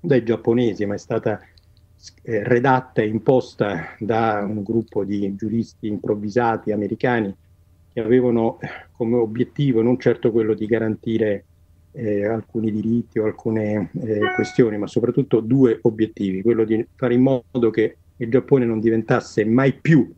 dai 0.00 0.22
giapponesi, 0.22 0.84
ma 0.84 0.94
è 0.94 0.98
stata 0.98 1.40
eh, 2.22 2.42
redatta 2.44 3.00
e 3.00 3.06
imposta 3.06 3.94
da 3.98 4.44
un 4.46 4.62
gruppo 4.62 5.04
di 5.04 5.34
giuristi 5.34 5.86
improvvisati 5.86 6.72
americani 6.72 7.34
che 7.92 8.00
avevano 8.00 8.58
come 8.92 9.16
obiettivo 9.16 9.82
non 9.82 9.98
certo 9.98 10.32
quello 10.32 10.54
di 10.54 10.66
garantire 10.66 11.44
eh, 11.92 12.26
alcuni 12.26 12.70
diritti 12.72 13.18
o 13.18 13.24
alcune 13.24 13.90
eh, 14.00 14.20
questioni, 14.34 14.78
ma 14.78 14.86
soprattutto 14.86 15.40
due 15.40 15.78
obiettivi, 15.82 16.42
quello 16.42 16.64
di 16.64 16.84
fare 16.94 17.14
in 17.14 17.22
modo 17.22 17.70
che 17.70 17.96
il 18.16 18.30
Giappone 18.30 18.64
non 18.64 18.80
diventasse 18.80 19.44
mai 19.44 19.72
più, 19.74 20.12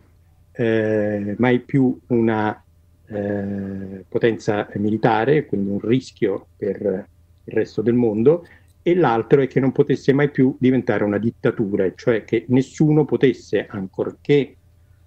eh, 0.52 1.34
mai 1.38 1.60
più 1.60 1.98
una 2.08 2.62
eh, 3.06 4.04
potenza 4.08 4.68
militare, 4.74 5.46
quindi 5.46 5.70
un 5.70 5.80
rischio 5.80 6.46
per 6.56 7.06
il 7.44 7.52
resto 7.52 7.82
del 7.82 7.94
mondo, 7.94 8.46
e 8.82 8.94
l'altro 8.94 9.40
è 9.40 9.46
che 9.46 9.60
non 9.60 9.72
potesse 9.72 10.12
mai 10.12 10.30
più 10.30 10.56
diventare 10.58 11.04
una 11.04 11.18
dittatura, 11.18 11.90
cioè 11.94 12.24
che 12.24 12.44
nessuno 12.48 13.06
potesse, 13.06 13.66
ancorché 13.66 14.56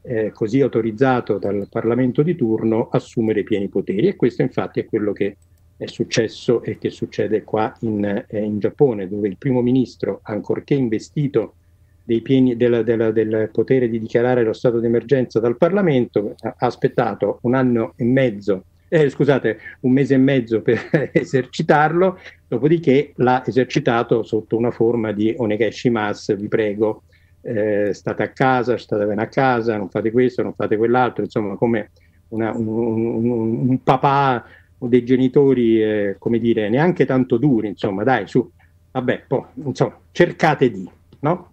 eh, 0.02 0.32
così 0.32 0.62
autorizzato 0.62 1.38
dal 1.38 1.68
Parlamento 1.70 2.24
di 2.24 2.36
turno, 2.36 2.90
assumere 2.90 3.44
pieni 3.44 3.68
poteri. 3.68 4.08
E 4.08 4.16
questo 4.16 4.42
infatti 4.42 4.80
è 4.80 4.86
quello 4.86 5.12
che 5.12 5.38
è 5.78 5.86
successo 5.86 6.64
e 6.64 6.78
che 6.78 6.90
succede 6.90 7.44
qua 7.44 7.76
in, 7.82 8.04
eh, 8.28 8.40
in 8.40 8.60
Giappone, 8.60 9.08
dove 9.08 9.28
il 9.28 9.38
primo 9.38 9.62
ministro, 9.62 10.20
ancorché 10.24 10.74
investito 10.74 11.54
pieni, 12.24 12.56
del, 12.56 12.84
del, 12.84 13.12
del, 13.14 13.50
potere 13.52 13.90
di 13.90 14.00
dichiarare 14.00 14.44
lo 14.44 14.54
stato 14.54 14.80
d'emergenza 14.80 15.40
dal 15.40 15.58
Parlamento, 15.58 16.36
ha 16.42 16.56
aspettato 16.60 17.40
un 17.42 17.54
anno 17.54 17.94
e 17.96 18.06
mezzo, 18.06 18.64
eh, 18.88 19.10
scusate, 19.10 19.60
un 19.82 19.92
mese 19.92 20.16
e 20.16 20.18
mezzo 20.18 20.62
per 20.62 20.80
esercitarlo, 21.12 22.18
dopodiché 22.48 23.12
l'ha 23.18 23.46
esercitato 23.46 24.24
sotto 24.24 24.56
una 24.58 24.72
forma 24.72 25.12
di 25.12 25.34
onegashimas, 25.38 26.36
vi 26.38 26.48
prego, 26.48 27.04
eh, 27.42 27.94
state 27.94 28.24
a 28.24 28.30
casa, 28.30 28.78
state 28.78 29.06
bene 29.06 29.22
a 29.22 29.28
casa, 29.28 29.78
non 29.78 29.90
fate 29.90 30.12
questo, 30.12 30.42
non 30.44 30.54
fate 30.54 30.78
quell'altro, 30.78 31.24
insomma 31.24 31.56
come 31.56 31.92
una, 32.30 32.52
un, 32.52 32.68
un, 32.68 33.70
un, 33.70 33.84
papà 33.84 34.46
o 34.80 34.88
dei 34.88 35.04
genitori, 35.04 35.82
eh, 35.82 36.16
come 36.20 36.40
dire, 36.40 36.70
neanche 36.70 37.06
tanto 37.06 37.38
duri, 37.38 37.68
insomma, 37.68 38.04
dai, 38.04 38.28
su, 38.28 38.50
vabbè, 38.92 39.24
poi, 39.28 39.44
insomma, 39.66 40.00
cercate 40.12 40.70
di, 40.72 40.90
no? 41.22 41.52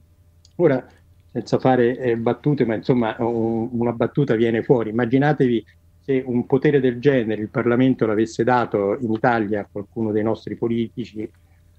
Ora, 0.57 0.87
senza 1.33 1.59
fare 1.59 1.99
eh, 1.99 2.17
battute, 2.17 2.65
ma 2.65 2.77
insomma 2.77 3.17
un, 3.19 3.69
una 3.73 3.93
battuta 3.93 4.37
viene 4.37 4.63
fuori. 4.63 4.91
Immaginatevi 4.91 5.65
se 6.01 6.23
un 6.25 6.47
potere 6.47 6.79
del 6.81 7.01
genere 7.01 7.41
il 7.43 7.49
Parlamento 7.49 8.07
l'avesse 8.07 8.45
dato 8.45 8.97
in 9.01 9.11
Italia 9.11 9.63
a 9.63 9.69
qualcuno 9.71 10.13
dei 10.13 10.23
nostri 10.23 10.55
politici, 10.55 11.29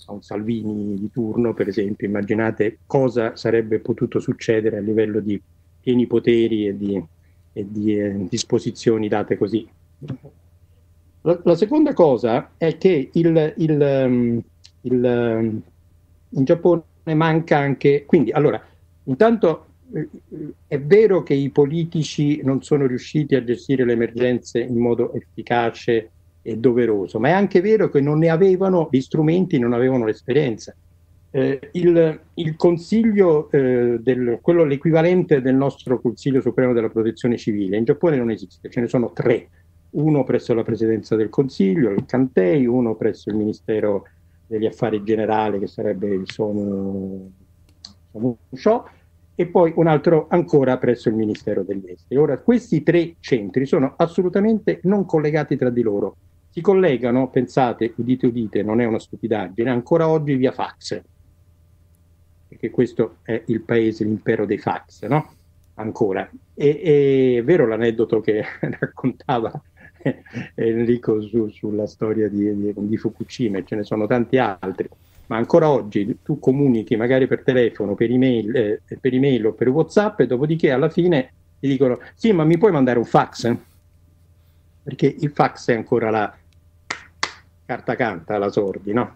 a 0.08 0.12
un 0.12 0.22
Salvini 0.22 0.96
di 1.00 1.10
turno 1.10 1.54
per 1.54 1.70
esempio, 1.70 2.06
immaginate 2.06 2.80
cosa 2.86 3.36
sarebbe 3.38 3.80
potuto 3.80 4.20
succedere 4.20 4.78
a 4.78 4.82
livello 4.82 5.22
di 5.22 5.42
pieni 5.80 6.06
poteri 6.06 6.68
e 6.68 6.76
di, 6.76 7.02
e 7.54 7.66
di 7.70 7.98
eh, 7.98 8.28
disposizioni 8.28 9.08
date 9.08 9.38
così. 9.38 9.66
La, 11.26 11.40
la, 11.44 11.56
seconda 11.56 11.94
cosa 11.94 12.52
è 12.56 12.78
che 12.78 13.10
il, 13.12 13.54
il, 13.58 14.04
um, 14.06 14.42
il, 14.82 15.04
um, 15.04 15.62
in 16.30 16.44
Giappone 16.44 16.84
manca 17.16 17.58
anche, 17.58 18.06
quindi 18.06 18.32
allora, 18.32 18.64
intanto 19.06 19.66
eh, 19.92 20.08
è 20.68 20.80
vero 20.80 21.24
che 21.24 21.34
i 21.34 21.50
politici 21.50 22.42
non 22.44 22.62
sono 22.62 22.86
riusciti 22.86 23.34
a 23.34 23.44
gestire 23.44 23.86
le 23.86 23.94
emergenze 23.94 24.60
in 24.60 24.78
modo 24.78 25.14
efficace 25.14 26.12
e 26.44 26.58
doveroso, 26.58 27.18
ma 27.18 27.30
è 27.30 27.32
anche 27.32 27.60
vero 27.60 27.90
che 27.90 28.02
non 28.02 28.20
ne 28.20 28.30
avevano 28.30 28.88
gli 28.92 29.02
strumenti, 29.02 29.58
non 29.58 29.74
avevano 29.74 30.06
l'esperienza. 30.06 30.76
Eh, 31.32 31.70
il, 31.72 32.20
il, 32.36 32.56
consiglio, 32.56 33.50
eh, 33.50 33.98
del, 34.00 34.38
quello 34.44 34.64
l'equivalente 34.64 35.42
del 35.42 35.56
nostro 35.56 36.00
Consiglio 36.00 36.40
Supremo 36.40 36.72
della 36.72 36.90
Protezione 36.90 37.36
Civile, 37.36 37.78
in 37.78 37.84
Giappone 37.84 38.16
non 38.16 38.30
esiste, 38.30 38.70
ce 38.70 38.80
ne 38.80 38.88
sono 38.88 39.12
tre, 39.12 39.50
uno 39.96 40.24
presso 40.24 40.54
la 40.54 40.64
Presidenza 40.64 41.16
del 41.16 41.30
Consiglio, 41.30 41.92
il 41.92 42.06
Cantei, 42.06 42.66
uno 42.66 42.96
presso 42.96 43.30
il 43.30 43.36
Ministero 43.36 44.08
degli 44.48 44.66
affari 44.66 45.04
generali, 45.04 45.60
che 45.60 45.68
sarebbe 45.68 46.08
il 46.14 46.30
Show, 46.30 47.32
e 49.38 49.48
poi 49.48 49.74
un 49.76 49.88
altro 49.88 50.28
ancora 50.30 50.78
presso 50.78 51.10
il 51.10 51.16
Ministero 51.16 51.64
degli 51.64 51.90
Esteri. 51.90 52.20
Ora, 52.20 52.38
questi 52.38 52.84
tre 52.84 53.16
centri 53.20 53.66
sono 53.66 53.94
assolutamente 53.98 54.80
non 54.84 55.06
collegati 55.06 55.56
tra 55.58 55.70
di 55.70 55.82
loro. 55.82 56.18
Si 56.50 56.62
collegano, 56.62 57.30
pensate, 57.30 57.94
udite 57.98 58.28
udite, 58.28 58.64
non 58.64 58.80
è 58.80 58.86
una 58.86 59.00
stupidaggine, 59.00 59.70
ancora 59.70 60.08
oggi 60.08 60.36
via 60.36 60.54
fax, 60.54 61.02
perché 62.48 62.70
questo 62.70 63.18
è 63.24 63.44
il 63.48 63.62
paese, 63.62 64.06
l'impero 64.06 64.46
dei 64.46 64.58
fax, 64.58 65.06
no? 65.06 65.34
Ancora. 65.76 66.30
E, 66.54 67.38
è 67.40 67.44
vero 67.44 67.68
l'aneddoto 67.68 68.22
che 68.22 68.42
raccontava 68.80 69.52
Enrico 70.56 71.22
su, 71.22 71.50
sulla 71.50 71.88
storia 71.88 72.30
di, 72.30 72.56
di, 72.56 72.74
di 72.76 72.98
Fukushima, 72.98 73.64
ce 73.64 73.76
ne 73.76 73.84
sono 73.84 74.06
tanti 74.06 74.38
altri, 74.38 74.88
ma 75.28 75.38
ancora 75.38 75.70
oggi 75.70 76.20
tu 76.22 76.40
comunichi 76.40 76.96
magari 76.96 77.28
per 77.28 77.44
telefono, 77.44 77.96
per 77.96 78.12
email, 78.12 78.56
eh, 78.56 78.82
per 79.00 79.14
email 79.14 79.48
o 79.48 79.54
per 79.54 79.70
WhatsApp 79.70 80.20
e 80.22 80.28
dopodiché 80.28 80.72
alla 80.72 80.90
fine 80.90 81.32
ti 81.60 81.68
dicono 81.68 82.00
sì, 82.14 82.32
ma 82.32 82.44
mi 82.44 82.58
puoi 82.58 82.72
mandare 82.72 83.00
un 83.00 83.06
fax? 83.06 83.56
Perché 84.84 85.16
il 85.20 85.32
fax 85.32 85.70
è 85.70 85.76
ancora 85.76 86.10
la 86.12 86.38
carta 87.66 87.96
canta, 87.96 88.38
la 88.38 88.52
sordi, 88.52 88.94
no? 88.94 89.16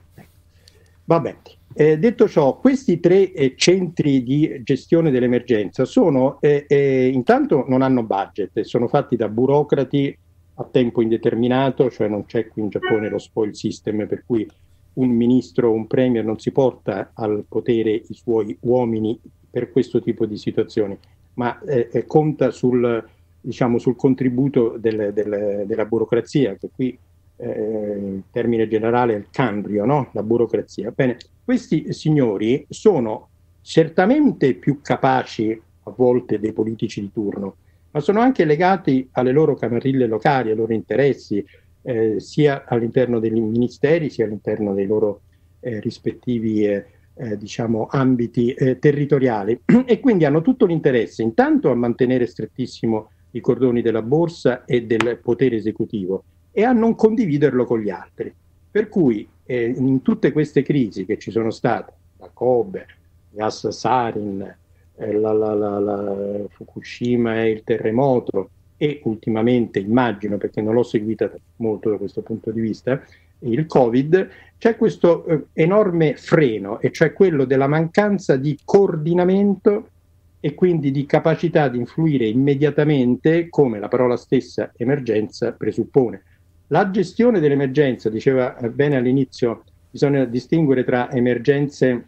Vabbè, 1.05 1.35
eh, 1.73 1.97
detto 1.97 2.27
ciò, 2.27 2.57
questi 2.57 2.99
tre 2.99 3.31
eh, 3.31 3.53
centri 3.55 4.23
di 4.23 4.61
gestione 4.63 5.11
dell'emergenza 5.11 5.85
sono, 5.85 6.39
eh, 6.41 6.65
eh 6.67 7.07
intanto 7.07 7.65
non 7.67 7.81
hanno 7.81 8.03
budget, 8.03 8.61
sono 8.61 8.87
fatti 8.87 9.15
da 9.15 9.27
burocrati 9.27 10.17
a 10.59 10.67
tempo 10.69 11.01
indeterminato, 11.01 11.89
cioè 11.89 12.07
non 12.07 12.25
c'è 12.25 12.47
qui 12.47 12.61
in 12.61 12.69
Giappone 12.69 13.09
lo 13.09 13.17
spoil 13.17 13.55
system 13.55 14.05
per 14.07 14.23
cui 14.25 14.47
un 14.93 15.09
ministro 15.09 15.69
o 15.69 15.73
un 15.73 15.87
premier 15.87 16.25
non 16.25 16.39
si 16.39 16.51
porta 16.51 17.11
al 17.13 17.45
potere 17.47 17.91
i 17.91 18.13
suoi 18.13 18.55
uomini 18.61 19.17
per 19.49 19.71
questo 19.71 20.01
tipo 20.01 20.25
di 20.25 20.37
situazioni, 20.37 20.97
ma 21.35 21.59
eh, 21.61 21.89
eh 21.91 22.05
conta 22.05 22.51
sul, 22.51 23.03
diciamo, 23.39 23.77
sul 23.77 23.95
contributo 23.95 24.75
del, 24.77 25.13
del, 25.13 25.63
della 25.65 25.85
burocrazia, 25.85 26.55
che 26.55 26.69
qui 26.75 26.97
eh, 27.37 28.21
termine 28.29 28.67
generale 28.67 29.13
il 29.13 29.27
cambio, 29.31 29.85
no? 29.85 30.09
la 30.11 30.23
burocrazia. 30.23 30.91
Bene, 30.91 31.17
questi 31.45 31.93
signori 31.93 32.65
sono 32.67 33.29
certamente 33.61 34.53
più 34.55 34.81
capaci 34.81 35.59
a 35.83 35.93
volte 35.95 36.37
dei 36.39 36.51
politici 36.51 36.99
di 36.99 37.11
turno, 37.13 37.55
ma 37.91 37.99
sono 37.99 38.19
anche 38.19 38.45
legati 38.45 39.07
alle 39.13 39.31
loro 39.31 39.55
camarille 39.55 40.07
locali, 40.07 40.49
ai 40.49 40.55
loro 40.55 40.73
interessi, 40.73 41.43
eh, 41.81 42.19
sia 42.19 42.65
all'interno 42.67 43.19
dei 43.19 43.31
ministeri 43.31 44.09
sia 44.09 44.25
all'interno 44.25 44.73
dei 44.73 44.85
loro 44.85 45.21
eh, 45.61 45.79
rispettivi 45.79 46.65
eh, 46.65 46.85
eh 47.15 47.37
diciamo, 47.37 47.87
ambiti 47.89 48.53
eh, 48.53 48.79
territoriali 48.79 49.59
e 49.85 49.99
quindi 49.99 50.25
hanno 50.25 50.41
tutto 50.41 50.65
l'interesse 50.65 51.21
intanto 51.21 51.71
a 51.71 51.75
mantenere 51.75 52.25
strettissimo 52.25 53.09
i 53.31 53.41
cordoni 53.41 53.81
della 53.81 54.01
borsa 54.01 54.65
e 54.65 54.85
del 54.85 55.19
potere 55.21 55.55
esecutivo 55.55 56.23
e 56.51 56.63
a 56.63 56.71
non 56.71 56.95
condividerlo 56.95 57.65
con 57.65 57.79
gli 57.79 57.89
altri. 57.89 58.33
Per 58.71 58.87
cui 58.89 59.27
eh, 59.45 59.65
in 59.65 60.01
tutte 60.01 60.31
queste 60.31 60.61
crisi 60.61 61.05
che 61.05 61.17
ci 61.17 61.31
sono 61.31 61.51
state, 61.51 61.93
la 62.17 62.29
Kobe, 62.33 62.85
gas 63.31 63.67
Sarin, 63.69 64.57
la, 65.07 65.31
la, 65.31 65.53
la, 65.53 65.79
la, 65.79 66.15
Fukushima 66.49 67.41
e 67.41 67.51
il 67.51 67.63
terremoto 67.63 68.49
e 68.77 69.01
ultimamente 69.03 69.79
immagino, 69.79 70.37
perché 70.37 70.61
non 70.61 70.73
l'ho 70.73 70.83
seguita 70.83 71.31
molto 71.57 71.89
da 71.89 71.97
questo 71.97 72.21
punto 72.21 72.51
di 72.51 72.61
vista, 72.61 73.01
il 73.39 73.65
Covid, 73.65 74.29
c'è 74.57 74.75
questo 74.75 75.25
eh, 75.25 75.45
enorme 75.53 76.15
freno, 76.15 76.79
e 76.79 76.91
cioè 76.91 77.13
quello 77.13 77.45
della 77.45 77.67
mancanza 77.67 78.35
di 78.35 78.57
coordinamento 78.63 79.89
e 80.41 80.53
quindi 80.53 80.91
di 80.91 81.05
capacità 81.05 81.67
di 81.67 81.77
influire 81.77 82.25
immediatamente, 82.25 83.49
come 83.49 83.79
la 83.79 83.87
parola 83.87 84.17
stessa 84.17 84.71
emergenza 84.75 85.51
presuppone. 85.51 86.23
La 86.67 86.89
gestione 86.91 87.39
dell'emergenza, 87.39 88.09
diceva 88.09 88.55
bene 88.73 88.95
all'inizio, 88.95 89.63
bisogna 89.89 90.23
distinguere 90.25 90.83
tra 90.83 91.11
emergenze 91.11 92.05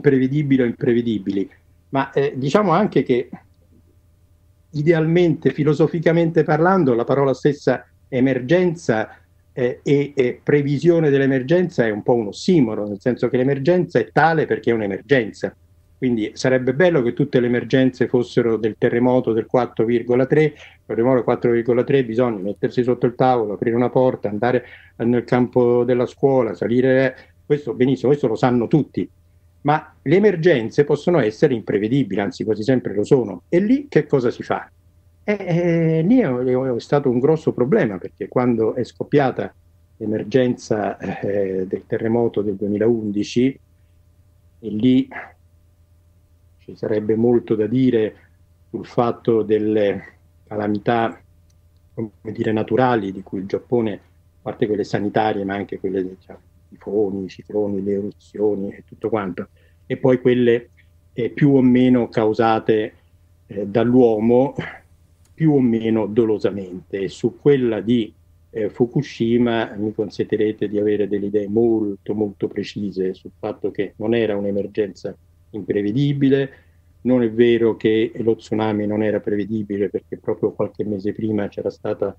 prevedibili 0.00 0.62
o 0.62 0.64
imprevedibili, 0.64 1.48
ma 1.92 2.10
eh, 2.12 2.32
diciamo 2.36 2.72
anche 2.72 3.02
che 3.02 3.28
idealmente, 4.70 5.50
filosoficamente 5.50 6.42
parlando, 6.42 6.94
la 6.94 7.04
parola 7.04 7.34
stessa 7.34 7.86
emergenza 8.08 9.16
eh, 9.52 9.80
e, 9.82 10.12
e, 10.14 10.40
previsione 10.42 11.10
dell'emergenza 11.10 11.86
è 11.86 11.90
un 11.90 12.02
po' 12.02 12.14
un 12.14 12.28
ossimoro, 12.28 12.86
nel 12.86 13.00
senso 13.00 13.28
che 13.28 13.36
l'emergenza 13.36 13.98
è 13.98 14.10
tale 14.10 14.46
perché 14.46 14.70
è 14.70 14.74
un'emergenza. 14.74 15.54
Quindi 15.98 16.32
sarebbe 16.34 16.74
bello 16.74 17.00
che 17.02 17.12
tutte 17.12 17.38
le 17.38 17.46
emergenze 17.46 18.08
fossero 18.08 18.56
del 18.56 18.74
terremoto 18.76 19.32
del 19.32 19.46
4,3, 19.52 20.26
per 20.26 20.52
terremoto 20.84 21.30
4,3 21.30 22.04
bisogna 22.04 22.40
mettersi 22.40 22.82
sotto 22.82 23.06
il 23.06 23.14
tavolo, 23.14 23.52
aprire 23.52 23.76
una 23.76 23.90
porta, 23.90 24.28
andare 24.28 24.64
nel 24.96 25.24
campo 25.24 25.84
della 25.84 26.06
scuola, 26.06 26.54
salire, 26.54 27.34
questo 27.46 27.74
benissimo, 27.74 28.08
questo 28.08 28.26
lo 28.26 28.34
sanno 28.34 28.66
tutti, 28.66 29.08
ma 29.62 29.94
le 30.02 30.16
emergenze 30.16 30.84
possono 30.84 31.20
essere 31.20 31.54
imprevedibili, 31.54 32.20
anzi 32.20 32.44
quasi 32.44 32.62
sempre 32.62 32.94
lo 32.94 33.04
sono. 33.04 33.42
E 33.48 33.60
lì 33.60 33.86
che 33.88 34.06
cosa 34.06 34.30
si 34.30 34.42
fa? 34.42 34.70
E, 35.24 35.36
e, 35.38 36.02
lì 36.02 36.18
è, 36.20 36.28
è, 36.28 36.80
stato 36.80 37.08
un 37.08 37.18
grosso 37.18 37.52
problema 37.52 37.98
perché 37.98 38.28
quando 38.28 38.74
è 38.74 38.82
scoppiata 38.84 39.54
l'emergenza 39.96 40.98
eh, 40.98 41.66
del 41.66 41.84
terremoto 41.86 42.42
del 42.42 42.56
2011, 42.56 43.60
e 44.64 44.68
lì 44.68 45.08
ci 46.58 46.76
sarebbe 46.76 47.14
molto 47.16 47.54
da 47.54 47.66
dire 47.66 48.16
sul 48.70 48.86
fatto 48.86 49.42
delle 49.42 50.14
calamità 50.46 51.20
dire, 52.20 52.52
naturali 52.52 53.12
di 53.12 53.22
cui 53.22 53.40
il 53.40 53.46
Giappone, 53.46 53.92
a 53.94 53.98
parte 54.42 54.66
quelle 54.66 54.84
sanitarie, 54.84 55.44
ma 55.44 55.54
anche 55.54 55.78
quelle 55.78 56.02
diciamo, 56.02 56.40
tifoni, 56.72 57.28
cicloni, 57.28 57.82
le 57.82 57.92
eruzioni 57.92 58.70
e 58.70 58.84
tutto 58.86 59.08
quanto, 59.08 59.48
e 59.86 59.96
poi 59.96 60.20
quelle 60.20 60.70
eh, 61.12 61.30
più 61.30 61.50
o 61.54 61.60
meno 61.60 62.08
causate 62.08 62.94
eh, 63.46 63.66
dall'uomo, 63.66 64.54
più 65.34 65.52
o 65.52 65.60
meno 65.60 66.06
dolosamente. 66.06 67.08
Su 67.08 67.38
quella 67.40 67.80
di 67.80 68.12
eh, 68.50 68.68
Fukushima 68.70 69.74
mi 69.76 69.92
consentirete 69.94 70.68
di 70.68 70.78
avere 70.78 71.08
delle 71.08 71.26
idee 71.26 71.48
molto 71.48 72.14
molto 72.14 72.48
precise 72.48 73.14
sul 73.14 73.32
fatto 73.38 73.70
che 73.70 73.94
non 73.96 74.14
era 74.14 74.36
un'emergenza 74.36 75.14
imprevedibile. 75.50 76.50
Non 77.02 77.22
è 77.22 77.30
vero 77.30 77.76
che 77.76 78.12
lo 78.16 78.36
tsunami 78.36 78.86
non 78.86 79.02
era 79.02 79.20
prevedibile 79.20 79.88
perché 79.88 80.18
proprio 80.18 80.52
qualche 80.52 80.84
mese 80.84 81.12
prima 81.12 81.48
c'era 81.48 81.70
stata 81.70 82.16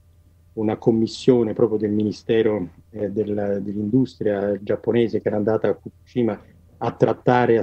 una 0.54 0.78
commissione 0.78 1.54
proprio 1.54 1.80
del 1.80 1.92
Ministero 1.92 2.70
eh, 2.92 3.10
della, 3.10 3.60
dell'Industria 3.60 4.58
giapponese 4.62 5.22
che 5.22 5.28
era 5.28 5.38
andata 5.38 5.70
a 5.70 5.78
Fukushima 5.80 6.40
a 6.78 6.92
trattare 6.92 7.62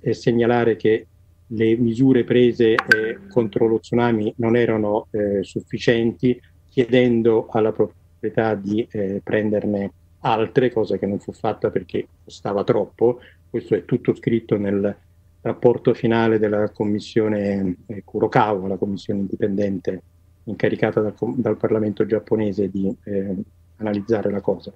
e 0.00 0.14
segnalare 0.14 0.76
che 0.76 1.06
le 1.48 1.76
misure 1.76 2.24
prese 2.24 2.72
eh, 2.72 3.18
contro 3.28 3.66
lo 3.66 3.78
tsunami 3.78 4.34
non 4.38 4.56
erano 4.56 5.06
eh, 5.10 5.42
sufficienti, 5.42 6.38
chiedendo 6.68 7.46
alla 7.50 7.72
proprietà 7.72 8.54
di 8.54 8.86
eh, 8.90 9.20
prenderne 9.22 9.92
altre, 10.20 10.72
cosa 10.72 10.98
che 10.98 11.06
non 11.06 11.20
fu 11.20 11.32
fatta 11.32 11.70
perché 11.70 12.06
costava 12.24 12.64
troppo, 12.64 13.20
questo 13.48 13.74
è 13.76 13.84
tutto 13.84 14.14
scritto 14.14 14.56
nel 14.56 14.94
rapporto 15.40 15.94
finale 15.94 16.38
della 16.38 16.68
commissione 16.70 17.76
eh, 17.86 18.02
Kurokawa, 18.04 18.68
la 18.68 18.76
commissione 18.76 19.20
indipendente 19.20 20.02
incaricata 20.48 21.00
dal, 21.00 21.14
dal 21.36 21.56
Parlamento 21.56 22.06
giapponese 22.06 22.68
di 22.70 22.94
eh, 23.04 23.36
analizzare 23.76 24.30
la 24.30 24.40
cosa. 24.40 24.72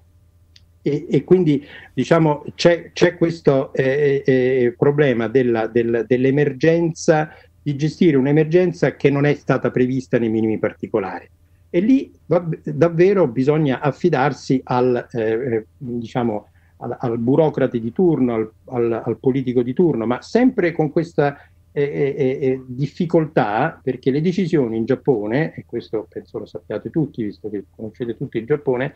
E, 0.85 1.07
e, 1.09 1.24
quindi 1.24 1.65
diciamo 1.94 2.44
c'è, 2.57 2.90
c'è 2.93 3.16
questo 3.16 3.73
eh, 3.73 4.23
eh, 4.27 4.74
problema 4.77 5.28
della, 5.28 5.66
del, 5.66 6.05
dell'emergenza, 6.07 7.31
di 7.62 7.77
gestire 7.77 8.16
un'emergenza 8.16 8.97
che 8.97 9.09
non 9.09 9.24
è 9.24 9.35
stata 9.35 9.70
prevista 9.70 10.19
nei 10.19 10.28
minimi 10.28 10.59
particolari. 10.59 11.28
E 11.70 11.81
lì 11.81 12.12
davvero 12.27 13.28
bisogna 13.28 13.81
affidarsi 13.81 14.61
al, 14.65 15.07
eh, 15.12 15.20
eh 15.23 15.66
diciamo, 15.78 16.49
al, 16.78 16.97
al 16.99 17.19
burocrate 17.19 17.81
di 17.81 17.93
turno, 17.93 18.35
al, 18.35 18.53
al, 18.66 19.03
al, 19.05 19.19
politico 19.19 19.62
di 19.62 19.73
turno, 19.73 20.05
ma 20.05 20.20
sempre 20.20 20.73
con 20.73 20.90
questa 20.90 21.39
eh, 21.73 21.82
eh, 21.82 22.39
eh, 22.40 22.62
difficoltà, 22.66 23.81
perché 23.82 24.11
le 24.11 24.20
decisioni 24.20 24.77
in 24.77 24.85
Giappone, 24.85 25.55
e 25.55 25.65
questo 25.66 26.07
penso 26.09 26.39
lo 26.39 26.47
sappiate 26.47 26.90
tutti, 26.90 27.24
visto 27.24 27.49
che 27.49 27.65
conoscete 27.74 28.16
tutti 28.16 28.39
il 28.39 28.47
Giappone, 28.47 28.94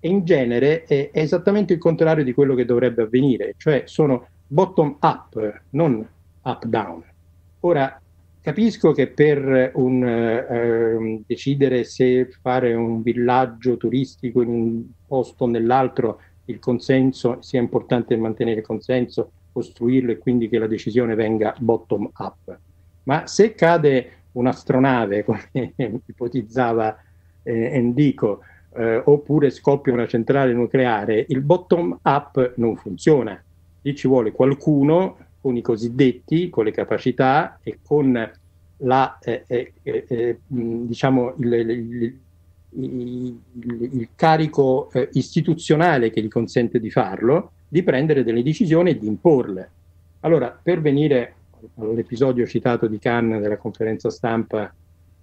in 0.00 0.24
genere 0.24 0.82
è, 0.84 1.10
è 1.10 1.20
esattamente 1.20 1.72
il 1.72 1.78
contrario 1.78 2.24
di 2.24 2.34
quello 2.34 2.54
che 2.54 2.64
dovrebbe 2.64 3.02
avvenire, 3.02 3.54
cioè 3.56 3.82
sono 3.86 4.26
bottom 4.46 4.98
up, 5.00 5.62
non 5.70 6.06
up 6.42 6.64
down. 6.64 7.02
Ora, 7.60 8.00
capisco 8.40 8.92
che 8.92 9.08
per 9.08 9.72
un, 9.74 10.04
eh, 10.04 11.22
decidere 11.26 11.84
se 11.84 12.28
fare 12.40 12.74
un 12.74 13.02
villaggio 13.02 13.76
turistico 13.76 14.42
in 14.42 14.48
un 14.48 14.84
posto 15.06 15.44
o 15.44 15.48
nell'altro 15.48 16.20
il 16.46 16.58
consenso, 16.58 17.38
sia 17.40 17.60
importante 17.60 18.16
mantenere 18.16 18.60
il 18.60 18.66
consenso, 18.66 19.30
costruirlo 19.52 20.12
e 20.12 20.18
quindi 20.18 20.48
che 20.48 20.58
la 20.58 20.66
decisione 20.66 21.14
venga 21.14 21.54
bottom 21.58 22.10
up. 22.18 22.58
Ma 23.04 23.26
se 23.26 23.54
cade 23.54 24.10
un'astronave, 24.32 25.24
come 25.24 25.50
ipotizzava 26.06 26.96
eh, 27.42 27.70
Endico, 27.72 28.40
eh, 28.74 29.00
oppure 29.04 29.50
scoppia 29.50 29.92
una 29.92 30.06
centrale 30.06 30.52
nucleare, 30.52 31.24
il 31.28 31.40
bottom 31.40 31.98
up 32.02 32.54
non 32.56 32.76
funziona. 32.76 33.42
Lì 33.82 33.94
ci 33.94 34.08
vuole 34.08 34.32
qualcuno 34.32 35.16
con 35.40 35.56
i 35.56 35.62
cosiddetti, 35.62 36.50
con 36.50 36.64
le 36.64 36.72
capacità 36.72 37.58
e 37.62 37.78
con 37.82 38.30
la, 38.78 39.18
eh, 39.22 39.44
eh, 39.46 39.72
eh, 39.82 40.04
eh 40.08 40.38
diciamo 40.46 41.34
il, 41.38 41.52
il, 41.52 42.18
il, 42.76 43.38
il 43.92 44.08
carico 44.14 44.90
eh, 44.92 45.08
istituzionale 45.12 46.10
che 46.10 46.22
gli 46.22 46.28
consente 46.28 46.78
di 46.78 46.90
farlo, 46.90 47.52
di 47.68 47.82
prendere 47.82 48.24
delle 48.24 48.42
decisioni 48.42 48.90
e 48.90 48.98
di 48.98 49.06
imporle. 49.06 49.70
Allora, 50.20 50.58
per 50.60 50.80
venire 50.80 51.34
all'episodio 51.76 52.46
citato 52.46 52.86
di 52.86 52.98
Cannes 52.98 53.40
della 53.40 53.56
conferenza 53.56 54.10
stampa 54.10 54.72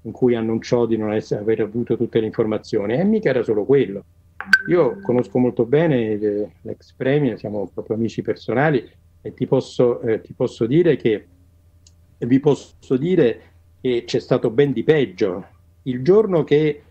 in 0.06 0.12
cui 0.12 0.36
annunciò 0.36 0.86
di 0.86 0.98
non 0.98 1.14
essere, 1.14 1.42
aver 1.42 1.62
avuto 1.62 1.96
tutte 1.96 2.20
le 2.20 2.26
informazioni, 2.26 2.94
e 2.94 3.04
mica 3.04 3.30
era 3.30 3.44
solo 3.44 3.64
quello. 3.64 4.04
Io 4.68 5.00
conosco 5.02 5.40
molto 5.40 5.66
bene 5.66 6.18
l'ex 6.62 6.94
Premier, 6.96 7.38
siamo 7.38 7.70
proprio 7.74 7.96
amici 7.96 8.22
personali 8.22 8.86
e 9.22 9.34
ti 9.34 9.48
posso, 9.48 10.02
eh, 10.02 10.20
ti 10.20 10.34
posso 10.34 10.66
dire 10.66 10.98
che 10.98 11.28
vi 12.18 12.40
posso 12.40 12.98
dire 12.98 13.42
che 13.80 14.04
c'è 14.06 14.20
stato 14.20 14.50
ben 14.50 14.74
di 14.74 14.84
peggio. 14.84 15.46
Il 15.84 16.04
giorno 16.04 16.44
che 16.44 16.82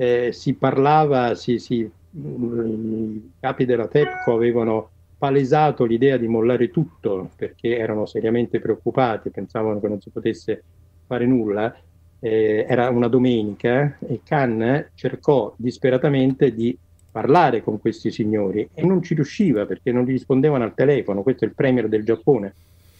eh, 0.00 0.30
si 0.32 0.54
parlava, 0.54 1.34
si, 1.34 1.58
si, 1.58 1.78
i 1.80 3.30
capi 3.40 3.64
della 3.64 3.88
TEPCO 3.88 4.32
avevano 4.32 4.90
palesato 5.18 5.84
l'idea 5.84 6.16
di 6.16 6.28
mollare 6.28 6.70
tutto 6.70 7.30
perché 7.34 7.76
erano 7.76 8.06
seriamente 8.06 8.60
preoccupati, 8.60 9.30
pensavano 9.30 9.80
che 9.80 9.88
non 9.88 10.00
si 10.00 10.10
potesse 10.10 10.62
fare 11.04 11.26
nulla, 11.26 11.74
eh, 12.20 12.64
era 12.68 12.90
una 12.90 13.08
domenica 13.08 13.98
e 14.06 14.20
Khan 14.24 14.90
cercò 14.94 15.52
disperatamente 15.56 16.54
di 16.54 16.78
parlare 17.10 17.64
con 17.64 17.80
questi 17.80 18.12
signori 18.12 18.68
e 18.72 18.84
non 18.84 19.02
ci 19.02 19.14
riusciva 19.14 19.66
perché 19.66 19.90
non 19.90 20.04
gli 20.04 20.12
rispondevano 20.12 20.62
al 20.62 20.74
telefono, 20.74 21.22
questo 21.22 21.44
è 21.44 21.48
il 21.48 21.54
premier 21.54 21.88
del 21.88 22.04
Giappone, 22.04 22.54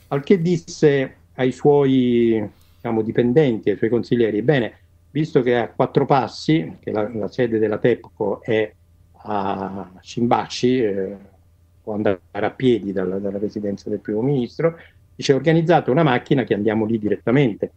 al 0.08 0.24
che 0.24 0.42
disse 0.42 1.14
ai 1.34 1.52
suoi 1.52 2.44
diciamo, 2.74 3.02
dipendenti, 3.02 3.70
ai 3.70 3.76
suoi 3.76 3.90
consiglieri, 3.90 4.42
bene, 4.42 4.72
visto 5.18 5.42
che 5.42 5.56
a 5.56 5.68
quattro 5.68 6.06
passi, 6.06 6.76
che 6.78 6.92
la, 6.92 7.10
la 7.12 7.28
sede 7.28 7.58
della 7.58 7.78
TEPCO 7.78 8.40
è 8.42 8.72
a 9.12 9.90
Shimbashi, 10.00 10.80
eh, 10.80 11.16
può 11.82 11.94
andare 11.94 12.20
a 12.30 12.50
piedi 12.50 12.92
dalla, 12.92 13.18
dalla 13.18 13.38
residenza 13.38 13.90
del 13.90 13.98
primo 13.98 14.22
ministro, 14.22 14.76
dice 15.16 15.32
organizzate 15.32 15.90
una 15.90 16.04
macchina 16.04 16.44
che 16.44 16.54
andiamo 16.54 16.84
lì 16.84 16.98
direttamente. 16.98 17.72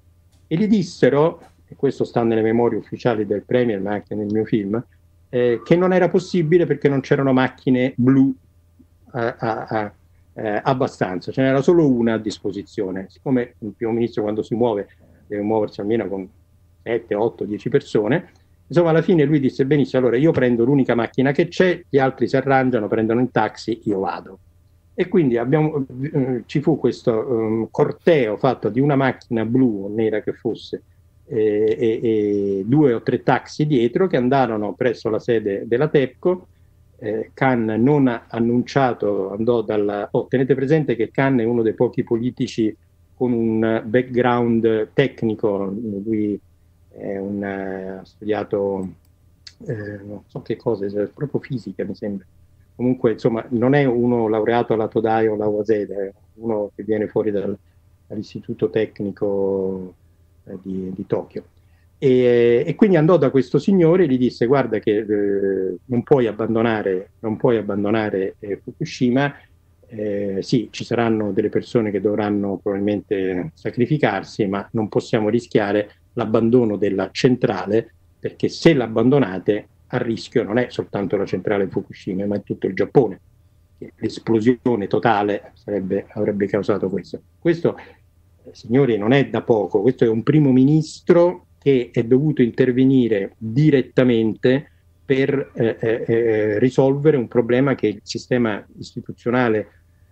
E 0.45 0.55
gli 0.55 0.67
dissero, 0.67 1.41
e 1.67 1.75
questo 1.75 2.03
sta 2.03 2.21
nelle 2.21 2.43
memorie 2.43 2.77
ufficiali 2.77 3.25
del 3.25 3.41
Premier, 3.41 3.81
ma 3.81 3.93
anche 3.93 4.13
nel 4.13 4.31
mio 4.31 4.45
film, 4.45 4.83
eh, 5.29 5.61
che 5.63 5.75
non 5.75 5.93
era 5.93 6.09
possibile 6.09 6.67
perché 6.67 6.89
non 6.89 6.99
c'erano 6.99 7.33
macchine 7.33 7.93
blu 7.95 8.35
eh, 9.15 9.91
eh, 10.33 10.61
abbastanza, 10.63 11.31
ce 11.31 11.41
n'era 11.41 11.61
solo 11.61 11.89
una 11.89 12.13
a 12.13 12.17
disposizione. 12.17 13.07
Siccome 13.09 13.55
il 13.59 13.73
primo 13.75 13.93
ministro 13.93 14.21
quando 14.21 14.43
si 14.43 14.53
muove 14.53 14.87
deve 15.25 15.41
muoversi 15.41 15.79
almeno 15.79 16.07
con 16.07 16.29
7, 16.81 17.15
8, 17.15 17.45
10 17.45 17.69
persone, 17.69 18.29
insomma 18.67 18.89
alla 18.89 19.01
fine 19.01 19.25
lui 19.25 19.39
disse 19.39 19.65
benissimo, 19.65 20.01
allora 20.01 20.17
io 20.17 20.31
prendo 20.31 20.63
l'unica 20.63 20.95
macchina 20.95 21.31
che 21.31 21.47
c'è, 21.47 21.83
gli 21.89 21.97
altri 21.97 22.27
si 22.27 22.37
arrangiano, 22.37 22.87
prendono 22.87 23.21
il 23.21 23.29
taxi, 23.31 23.81
io 23.83 23.99
vado. 23.99 24.39
E 24.93 25.07
quindi 25.07 25.37
abbiamo, 25.37 25.85
eh, 26.01 26.43
ci 26.45 26.61
fu 26.61 26.77
questo 26.77 27.11
um, 27.11 27.67
corteo 27.71 28.37
fatto 28.37 28.69
di 28.69 28.79
una 28.79 28.95
macchina 28.95 29.45
blu 29.45 29.85
o 29.85 29.93
nera 29.93 30.21
che 30.21 30.33
fosse, 30.33 30.83
e, 31.33 31.77
e, 31.79 32.63
due 32.65 32.93
o 32.93 33.01
tre 33.01 33.23
taxi 33.23 33.65
dietro 33.65 34.07
che 34.07 34.17
andarono 34.17 34.73
presso 34.73 35.09
la 35.09 35.19
sede 35.19 35.63
della 35.65 35.87
TEPCO. 35.87 36.47
Eh, 36.99 37.31
Khan 37.33 37.65
non 37.79 38.07
ha 38.07 38.25
annunciato, 38.27 39.31
andò 39.31 39.61
dalla... 39.61 40.07
Oh, 40.11 40.27
tenete 40.27 40.53
presente 40.53 40.95
che 40.95 41.09
Khan 41.09 41.39
è 41.39 41.45
uno 41.45 41.63
dei 41.63 41.73
pochi 41.73 42.03
con 43.15 43.31
un 43.31 43.81
background 43.85 44.89
tecnico, 44.93 45.73
lui 46.03 46.39
un, 46.93 47.43
ha 47.43 48.03
studiato 48.03 48.87
eh, 49.67 49.99
non 50.03 50.23
so 50.27 50.41
che 50.41 50.55
cosa, 50.57 50.87
proprio 51.13 51.39
fisica 51.39 51.83
mi 51.83 51.95
sembra. 51.95 52.25
Comunque, 52.75 53.11
insomma, 53.11 53.45
non 53.49 53.73
è 53.73 53.85
uno 53.85 54.27
laureato 54.27 54.73
alla 54.73 54.87
Todai 54.87 55.27
o 55.27 55.33
alla 55.35 55.47
Waseda, 55.47 56.03
è 56.03 56.11
uno 56.35 56.71
che 56.75 56.83
viene 56.83 57.07
fuori 57.07 57.31
dal, 57.31 57.55
dall'istituto 58.07 58.69
tecnico 58.69 59.93
eh, 60.45 60.57
di, 60.61 60.91
di, 60.95 61.05
Tokyo. 61.05 61.43
E, 61.97 62.63
e, 62.65 62.75
quindi 62.75 62.97
andò 62.97 63.17
da 63.17 63.29
questo 63.29 63.59
signore 63.59 64.05
e 64.05 64.07
gli 64.07 64.17
disse 64.17 64.47
guarda 64.47 64.79
che 64.79 64.97
eh, 64.97 65.77
non 65.85 66.01
puoi 66.01 66.25
abbandonare, 66.25 67.11
non 67.19 67.37
puoi 67.37 67.57
abbandonare 67.57 68.35
eh, 68.39 68.59
Fukushima, 68.63 69.31
eh, 69.87 70.39
sì, 70.41 70.69
ci 70.71 70.83
saranno 70.83 71.31
delle 71.31 71.49
persone 71.49 71.91
che 71.91 72.01
dovranno 72.01 72.57
probabilmente 72.57 73.51
sacrificarsi, 73.53 74.47
ma 74.47 74.67
non 74.71 74.87
possiamo 74.87 75.29
rischiare 75.29 76.00
l'abbandono 76.13 76.75
della 76.77 77.09
centrale, 77.11 77.93
perché 78.19 78.49
se 78.49 78.73
l'abbandonate 78.73 79.67
a 79.87 79.97
rischio 79.97 80.43
non 80.43 80.57
è 80.57 80.67
soltanto 80.69 81.17
la 81.17 81.25
centrale 81.25 81.67
Fukushima, 81.67 82.25
ma 82.25 82.35
è 82.35 82.43
tutto 82.43 82.67
il 82.67 82.73
Giappone. 82.73 83.19
L'esplosione 83.95 84.87
totale 84.87 85.51
sarebbe, 85.55 86.05
avrebbe 86.09 86.45
causato 86.45 86.89
questo. 86.89 87.21
Questo 87.39 87.75
signori, 88.51 88.97
non 88.97 89.11
è 89.11 89.27
da 89.27 89.41
poco, 89.41 89.81
questo 89.81 90.03
è 90.03 90.07
un 90.07 90.23
primo 90.23 90.51
ministro 90.51 91.47
che 91.59 91.89
è 91.91 92.03
dovuto 92.03 92.41
intervenire 92.41 93.35
direttamente 93.37 94.71
per 95.05 95.51
eh, 95.53 95.77
eh, 95.79 96.05
eh, 96.07 96.59
risolvere 96.59 97.17
un 97.17 97.27
problema 97.27 97.75
che 97.75 97.87
il 97.87 97.99
sistema 98.03 98.65
istituzionale 98.77 99.67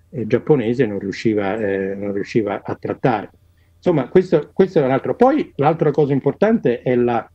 eh, 0.09 0.27
giapponese 0.27 0.85
non 0.85 0.99
riusciva, 0.99 1.57
eh, 1.57 1.95
non 1.95 2.13
riusciva, 2.13 2.61
a 2.63 2.76
trattare. 2.76 3.31
Insomma, 3.80 4.10
questo, 4.10 4.51
questo 4.53 4.80
è 4.80 4.88
l'altro. 4.88 5.15
Poi 5.15 5.53
l'altra 5.56 5.91
cosa 5.91 6.11
importante 6.11 6.81
è 6.81 6.95
la 6.95 7.27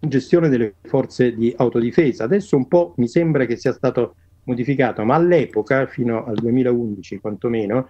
gestione 0.00 0.48
delle 0.48 0.74
forze 0.82 1.34
di 1.34 1.54
autodifesa. 1.56 2.24
Adesso 2.24 2.56
un 2.56 2.66
po' 2.66 2.94
mi 2.96 3.06
sembra 3.06 3.46
che 3.46 3.56
sia 3.56 3.72
stato 3.72 4.16
modificato, 4.44 5.04
ma 5.04 5.14
all'epoca, 5.14 5.86
fino 5.86 6.24
al 6.24 6.34
2011 6.34 7.18
quantomeno, 7.18 7.88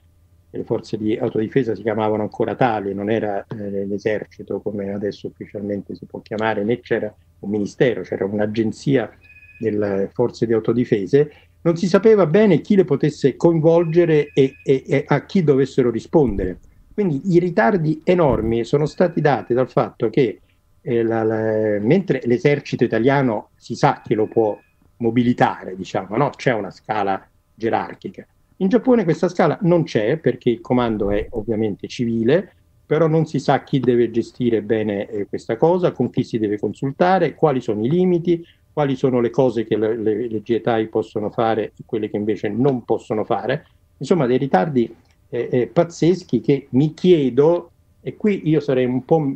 le 0.51 0.65
forze 0.65 0.97
di 0.97 1.17
autodifesa 1.17 1.75
si 1.75 1.83
chiamavano 1.83 2.23
ancora 2.23 2.55
tali, 2.55 2.95
non 2.95 3.11
era 3.11 3.45
eh, 3.45 3.87
l'esercito 3.87 4.61
come 4.61 4.93
adesso 4.93 5.27
ufficialmente 5.27 5.97
si 5.97 6.07
può 6.07 6.21
chiamare, 6.21 6.63
né 6.63 6.79
c'era 6.79 7.13
un 7.41 7.51
ministero, 7.51 8.03
c'era 8.03 8.25
un'agenzia 8.25 9.11
delle 9.59 10.11
forze 10.13 10.47
di 10.47 10.53
autodifese, 10.53 11.33
non 11.63 11.77
si 11.77 11.89
sapeva 11.89 12.27
bene 12.27 12.61
chi 12.61 12.77
le 12.77 12.85
potesse 12.85 13.35
coinvolgere 13.35 14.31
e, 14.33 14.57
e, 14.63 14.85
e 14.87 15.05
a 15.09 15.25
chi 15.25 15.43
dovessero 15.43 15.91
rispondere. 15.91 16.61
Quindi 16.95 17.35
i 17.35 17.41
ritardi 17.41 18.01
enormi 18.05 18.65
sono 18.65 18.87
stati 18.87 19.21
dati 19.21 19.53
dal 19.53 19.69
fatto 19.69 20.09
che 20.11 20.41
eh, 20.81 21.03
la, 21.03 21.25
la, 21.25 21.79
mentre 21.81 22.21
l'esercito 22.25 22.85
italiano 22.85 23.49
si 23.57 23.75
sa 23.75 24.01
che 24.05 24.15
lo 24.15 24.27
può 24.29 24.57
mobilitare, 24.99 25.75
diciamo, 25.75 26.17
no? 26.17 26.31
c'è 26.31 26.53
una 26.53 26.71
scala 26.71 27.27
gerarchica. 27.53 28.25
In 28.59 28.69
Giappone 28.69 29.03
questa 29.03 29.29
scala 29.29 29.59
non 29.63 29.83
c'è 29.83 30.19
perché 30.19 30.51
il 30.51 30.61
comando 30.61 31.11
è 31.11 31.27
ovviamente 31.31 31.89
civile, 31.89 32.53
però 32.87 33.09
non 33.09 33.27
si 33.27 33.41
sa 33.41 33.65
chi 33.65 33.81
deve 33.81 34.11
gestire 34.13 34.63
bene 34.63 35.09
eh, 35.09 35.27
questa 35.27 35.57
cosa, 35.57 35.91
con 35.91 36.11
chi 36.11 36.23
si 36.23 36.39
deve 36.39 36.59
consultare, 36.59 37.35
quali 37.35 37.61
sono 37.61 37.85
i 37.85 37.89
limiti, 37.89 38.47
quali 38.73 38.95
sono 38.95 39.21
le 39.21 39.31
cose 39.31 39.65
che 39.65 39.77
le, 39.77 39.97
le, 39.97 40.29
le 40.29 40.43
GETAI 40.43 40.89
possono 40.89 41.31
fare 41.31 41.73
e 41.77 41.83
quelle 41.85 42.09
che 42.09 42.17
invece 42.17 42.49
non 42.49 42.85
possono 42.85 43.25
fare. 43.25 43.67
Insomma, 43.97 44.27
dei 44.27 44.39
ritardi 44.39 44.95
eh, 45.29 45.49
eh, 45.51 45.67
pazzeschi 45.67 46.41
che 46.41 46.67
mi 46.71 46.95
chiedo, 46.95 47.71
e 48.01 48.17
qui 48.17 48.49
io 48.49 48.61
sarei 48.61 48.85
un 48.85 49.05
po' 49.05 49.35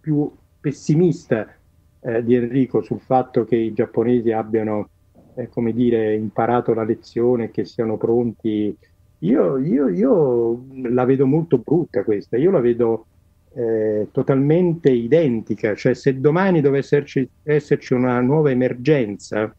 più 0.00 0.30
pessimista 0.60 1.54
eh, 2.00 2.22
di 2.24 2.34
Enrico 2.34 2.82
sul 2.82 3.00
fatto 3.00 3.44
che 3.44 3.56
i 3.56 3.72
giapponesi 3.72 4.30
abbiano 4.30 4.88
eh, 5.38 5.48
come 5.48 5.72
dire, 5.72 6.14
imparato 6.14 6.74
la 6.74 6.84
lezione, 6.84 7.50
che 7.50 7.64
siano 7.64 7.96
pronti. 7.96 8.76
Io, 9.20 9.58
io, 9.58 9.88
io, 9.88 10.64
la 10.90 11.04
vedo 11.04 11.26
molto 11.26 11.58
brutta 11.58 12.04
questa, 12.04 12.36
io 12.36 12.50
la 12.50 12.60
vedo 12.60 13.06
eh, 13.54 14.08
totalmente 14.12 14.90
identica, 14.90 15.74
cioè 15.74 15.94
se 15.94 16.20
domani 16.20 16.60
dovesse 16.60 16.96
esserci, 16.96 17.28
esserci 17.42 17.94
una 17.94 18.20
nuova 18.20 18.50
emergenza, 18.50 19.52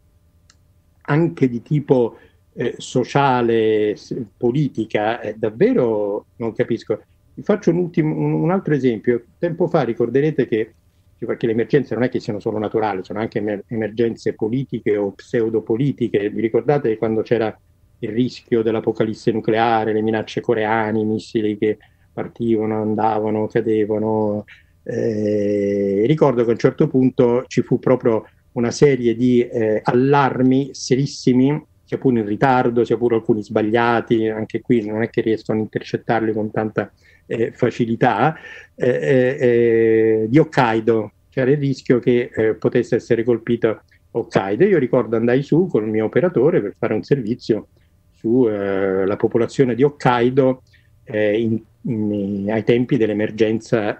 anche 1.02 1.48
di 1.48 1.62
tipo 1.62 2.16
eh, 2.60 2.74
sociale, 2.76 3.96
politica, 4.36 5.18
eh, 5.22 5.34
davvero 5.34 6.26
non 6.36 6.52
capisco. 6.52 7.00
Vi 7.32 7.42
faccio 7.42 7.70
un, 7.70 7.78
ultimo, 7.78 8.14
un, 8.14 8.34
un 8.34 8.50
altro 8.50 8.74
esempio. 8.74 9.24
Tempo 9.38 9.66
fa 9.66 9.80
ricorderete 9.80 10.46
che 10.46 10.74
perché 11.16 11.46
le 11.46 11.52
emergenze 11.52 11.94
non 11.94 12.02
è 12.04 12.10
che 12.10 12.20
siano 12.20 12.38
solo 12.38 12.58
naturali, 12.58 13.02
sono 13.02 13.18
anche 13.18 13.38
emer- 13.38 13.64
emergenze 13.66 14.34
politiche 14.34 14.96
o 14.98 15.12
pseudopolitiche. 15.12 16.28
Vi 16.28 16.40
ricordate 16.40 16.98
quando 16.98 17.22
c'era 17.22 17.58
il 18.00 18.10
rischio 18.10 18.62
dell'apocalisse 18.62 19.32
nucleare, 19.32 19.94
le 19.94 20.02
minacce 20.02 20.42
coreane, 20.42 21.00
i 21.00 21.04
missili 21.04 21.56
che 21.56 21.78
partivano, 22.12 22.82
andavano, 22.82 23.46
cadevano? 23.46 24.44
Eh, 24.82 26.04
ricordo 26.06 26.42
che 26.42 26.50
a 26.50 26.52
un 26.52 26.58
certo 26.58 26.88
punto 26.88 27.44
ci 27.46 27.62
fu 27.62 27.78
proprio 27.78 28.26
una 28.52 28.70
serie 28.70 29.14
di 29.14 29.46
eh, 29.46 29.80
allarmi 29.82 30.70
serissimi, 30.72 31.68
sia 31.90 31.98
pure 31.98 32.20
in 32.20 32.26
ritardo, 32.26 32.84
sia 32.84 32.96
pure 32.96 33.16
alcuni 33.16 33.42
sbagliati, 33.42 34.28
anche 34.28 34.60
qui 34.60 34.86
non 34.86 35.02
è 35.02 35.10
che 35.10 35.22
riescono 35.22 35.58
a 35.58 35.62
intercettarli 35.62 36.32
con 36.32 36.52
tanta 36.52 36.92
eh, 37.26 37.50
facilità, 37.50 38.36
eh, 38.76 38.88
eh, 38.88 39.36
eh, 39.40 40.26
di 40.28 40.38
Hokkaido. 40.38 41.10
C'era 41.30 41.50
il 41.50 41.56
rischio 41.56 41.98
che 41.98 42.56
potesse 42.60 42.94
essere 42.94 43.24
colpito 43.24 43.82
Hokkaido. 44.12 44.64
Io 44.66 44.78
ricordo 44.78 45.16
andai 45.16 45.42
su 45.42 45.66
con 45.66 45.82
il 45.82 45.90
mio 45.90 46.04
operatore 46.04 46.60
per 46.60 46.76
fare 46.78 46.94
un 46.94 47.02
servizio 47.02 47.68
sulla 48.12 49.16
popolazione 49.16 49.74
di 49.74 49.82
Hokkaido 49.82 50.62
in, 51.06 51.60
in, 51.82 52.50
ai 52.50 52.62
tempi 52.64 52.96
dell'emergenza 52.96 53.98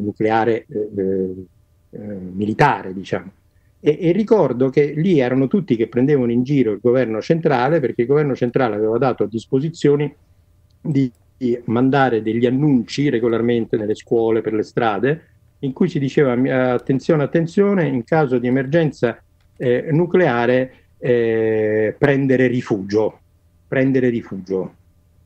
nucleare 0.00 0.66
militare, 1.90 2.92
diciamo. 2.92 3.32
E, 3.80 3.98
e, 3.98 4.12
ricordo 4.12 4.68
che 4.68 4.92
lì 4.94 5.20
erano 5.20 5.48
tutti 5.48 5.74
che 5.74 5.88
prendevano 5.88 6.30
in 6.30 6.42
giro 6.42 6.72
il 6.72 6.80
governo 6.82 7.22
centrale 7.22 7.80
perché 7.80 8.02
il 8.02 8.06
governo 8.06 8.34
centrale 8.34 8.76
aveva 8.76 8.98
dato 8.98 9.22
a 9.22 9.26
disposizione 9.26 10.16
di 10.82 11.10
mandare 11.64 12.22
degli 12.22 12.44
annunci 12.44 13.08
regolarmente 13.08 13.78
nelle 13.78 13.94
scuole, 13.94 14.42
per 14.42 14.52
le 14.52 14.62
strade, 14.62 15.24
in 15.60 15.72
cui 15.72 15.88
si 15.88 15.98
diceva 15.98 16.32
attenzione, 16.72 17.22
attenzione, 17.22 17.86
in 17.86 18.04
caso 18.04 18.38
di 18.38 18.46
emergenza 18.46 19.22
eh, 19.56 19.88
nucleare 19.90 20.72
eh, 20.98 21.94
prendere 21.96 22.46
rifugio, 22.46 23.20
prendere 23.66 24.10
rifugio. 24.10 24.74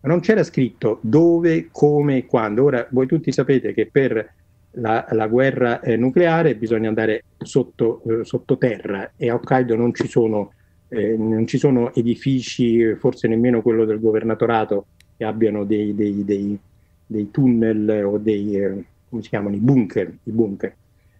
Non 0.03 0.21
c'era 0.21 0.45
scritto 0.45 0.99
dove, 1.03 1.69
come 1.73 2.19
e 2.19 2.27
quando. 2.27 2.65
Ora 2.65 2.87
voi 2.91 3.07
tutti 3.07 3.33
sapete 3.33 3.73
che 3.73 3.89
per 3.91 4.34
la, 4.75 5.07
la 5.11 5.27
guerra 5.29 5.81
eh, 5.81 5.97
nucleare 5.97 6.57
bisogna 6.57 6.89
andare 6.89 7.25
sotto, 7.39 8.03
eh, 8.07 8.25
sottoterra 8.25 9.13
e 9.17 9.31
a 9.31 9.35
Hokkaido 9.35 9.77
non 9.77 9.95
ci 9.95 10.09
sono 10.09 10.53
eh, 10.95 11.17
non 11.17 11.47
ci 11.47 11.59
sono 11.59 11.93
edifici, 11.95 12.95
forse 12.95 13.27
nemmeno 13.27 13.63
quello 13.63 13.85
del 13.85 14.01
governatorato, 14.01 14.87
che 15.17 15.25
abbiano 15.25 15.65
dei, 15.65 15.95
dei, 15.95 16.25
dei, 16.25 16.57
dei 17.07 17.31
tunnel 17.31 18.05
o 18.05 18.19
dei, 18.19 18.57
eh, 18.57 18.85
come 19.09 19.23
si 19.23 19.29
chiamano, 19.29 19.57
i 19.57 19.61
bunker. 19.61 20.07
I 20.23 20.31
bunker. 20.31 20.75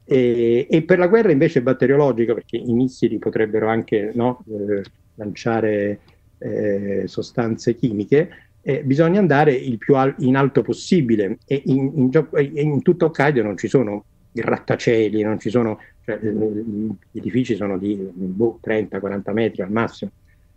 E, 0.05 0.67
e, 0.71 0.83
per 0.83 0.99
la 0.99 1.09
guerra 1.09 1.33
invece 1.33 1.63
batteriologica, 1.63 2.35
perché 2.35 2.57
i 2.57 2.73
missili 2.73 3.19
potrebbero 3.19 3.69
anche 3.69 4.13
no, 4.15 4.45
eh, 4.49 4.83
lanciare 5.17 6.01
eh, 6.39 7.05
sostanze 7.07 7.75
chimiche, 7.75 8.31
eh, 8.67 8.83
bisogna 8.83 9.21
andare 9.21 9.53
il 9.53 9.77
più 9.77 9.95
al- 9.95 10.15
in 10.19 10.37
alto 10.37 10.63
possibile 10.63 11.39
e 11.47 11.63
in, 11.67 11.93
in, 11.95 12.11
in, 12.55 12.83
tutto 12.83 13.07
Hokkaido 13.07 13.43
non 13.43 13.59
ci 13.59 13.69
sono 13.69 14.05
grattacieli, 14.33 15.23
non 15.23 15.39
ci 15.39 15.51
sono, 15.51 15.79
cioè, 16.03 16.19
eh, 16.21 16.33
gli 16.33 17.19
edifici 17.19 17.57
sono 17.57 17.77
di 17.77 17.95
boh, 17.95 18.59
30-40 18.65 19.33
metri 19.33 19.63
al 19.63 19.71
massimo. 19.71 20.11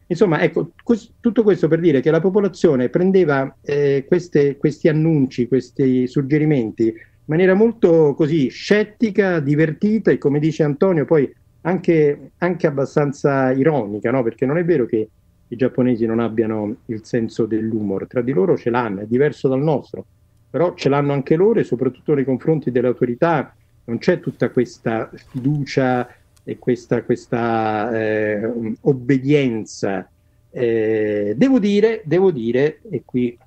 Insomma, 0.07 0.41
ecco, 0.41 0.71
questo, 0.81 1.11
tutto 1.19 1.43
questo 1.43 1.67
per 1.67 1.81
dire 1.81 1.99
che 1.99 2.09
la 2.09 2.21
popolazione 2.21 2.87
prendeva 2.87 3.57
eh, 3.61 4.05
queste, 4.07 4.55
questi 4.55 4.87
annunci, 4.87 5.49
questi 5.49 6.07
suggerimenti 6.07 6.85
in 6.85 6.93
maniera 7.25 7.55
molto 7.55 8.13
così 8.15 8.47
scettica, 8.47 9.41
divertita 9.41 10.11
e 10.11 10.17
come 10.17 10.39
dice 10.39 10.63
Antonio 10.63 11.03
poi 11.03 11.29
anche, 11.61 12.31
anche 12.37 12.67
abbastanza 12.67 13.51
ironica, 13.51 14.11
no? 14.11 14.23
perché 14.23 14.45
non 14.45 14.57
è 14.57 14.63
vero 14.63 14.85
che 14.85 15.09
i 15.49 15.55
giapponesi 15.55 16.05
non 16.05 16.19
abbiano 16.19 16.77
il 16.85 17.03
senso 17.03 17.45
dell'umor, 17.45 18.07
tra 18.07 18.21
di 18.21 18.31
loro 18.31 18.57
ce 18.57 18.69
l'hanno, 18.69 19.01
è 19.01 19.05
diverso 19.05 19.47
dal 19.47 19.61
nostro, 19.61 20.05
però 20.49 20.73
ce 20.73 20.89
l'hanno 20.89 21.13
anche 21.13 21.35
loro 21.35 21.59
e 21.59 21.63
soprattutto 21.63 22.13
nei 22.13 22.25
confronti 22.25 22.71
delle 22.71 22.87
autorità 22.87 23.55
non 23.85 23.97
c'è 23.97 24.19
tutta 24.19 24.49
questa 24.49 25.09
fiducia 25.13 26.07
e 26.43 26.57
questa, 26.57 27.03
questa 27.03 27.97
eh, 27.97 28.75
obbedienza. 28.81 30.09
Eh, 30.49 31.33
devo, 31.37 31.59
dire, 31.59 32.01
devo 32.05 32.31
dire, 32.31 32.79
e 32.89 33.03
qui 33.05 33.37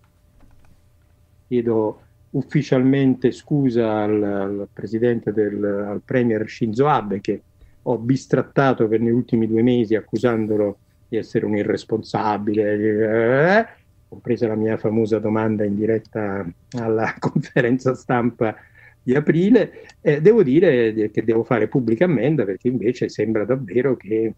chiedo 1.46 2.00
ufficialmente 2.30 3.32
scusa 3.32 4.02
al, 4.02 4.22
al 4.22 4.68
presidente 4.72 5.32
del 5.32 5.64
al 5.64 6.00
premier 6.04 6.48
Shinzo 6.48 6.86
Abe 6.86 7.20
che 7.20 7.42
ho 7.82 7.98
bistrattato 7.98 8.86
per 8.86 9.00
gli 9.00 9.10
ultimi 9.10 9.48
due 9.48 9.62
mesi 9.62 9.94
accusandolo 9.94 10.78
di 11.10 11.16
essere 11.16 11.44
un 11.44 11.56
irresponsabile, 11.56 13.58
eh, 13.58 13.66
compresa 14.08 14.46
la 14.46 14.54
mia 14.54 14.76
famosa 14.76 15.18
domanda 15.18 15.64
in 15.64 15.74
diretta 15.74 16.48
alla 16.78 17.14
conferenza 17.18 17.94
stampa 17.94 18.54
di 19.02 19.14
aprile, 19.14 19.88
eh, 20.00 20.20
devo 20.20 20.44
dire 20.44 21.10
che 21.10 21.24
devo 21.24 21.42
fare 21.42 21.66
pubblica 21.66 22.04
ammenda 22.04 22.44
perché 22.44 22.68
invece 22.68 23.08
sembra 23.08 23.44
davvero 23.44 23.96
che 23.96 24.34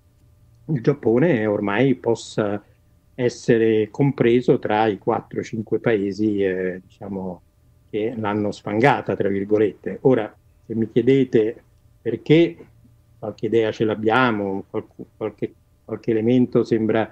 il 0.64 0.80
Giappone 0.80 1.44
ormai 1.44 1.94
possa 1.96 2.62
essere 3.14 3.88
compreso 3.90 4.58
tra 4.58 4.86
i 4.86 4.98
4-5 5.04 5.78
paesi 5.78 6.42
eh, 6.42 6.80
diciamo, 6.82 7.42
che 7.90 8.14
l'hanno 8.16 8.50
sfangata, 8.50 9.14
tra 9.14 9.28
virgolette. 9.28 9.98
Ora, 10.02 10.34
se 10.64 10.74
mi 10.74 10.90
chiedete 10.90 11.62
perché, 12.00 12.56
qualche 13.18 13.46
idea 13.46 13.70
ce 13.70 13.84
l'abbiamo, 13.84 14.64
qualche, 15.16 15.52
qualche 15.92 16.10
elemento 16.10 16.64
sembra, 16.64 17.08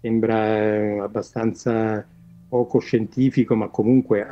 sembra 0.00 0.56
eh, 0.56 0.98
abbastanza 0.98 2.04
poco 2.48 2.80
scientifico, 2.80 3.54
ma 3.54 3.68
comunque 3.68 4.26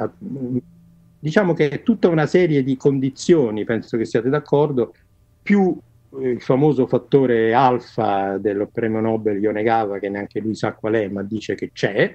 diciamo 1.19 1.55
che 1.55 1.69
è 1.69 1.83
tutta 1.83 2.09
una 2.09 2.27
serie 2.27 2.65
di 2.65 2.77
condizioni, 2.77 3.65
penso 3.65 3.97
che 3.97 4.05
siate 4.05 4.29
d'accordo, 4.29 4.93
più 5.41 5.77
eh, 6.21 6.31
il 6.31 6.41
famoso 6.41 6.87
fattore 6.89 7.55
alfa 7.55 8.39
del 8.39 8.69
premio 8.73 9.01
Nobel 9.01 9.39
Yonegava, 9.39 9.99
che 9.99 10.09
neanche 10.09 10.41
lui 10.41 10.57
sa 10.57 10.73
qual 10.73 10.95
è, 10.95 11.07
ma 11.09 11.23
dice 11.23 11.55
che 11.55 11.71
c'è, 11.73 12.15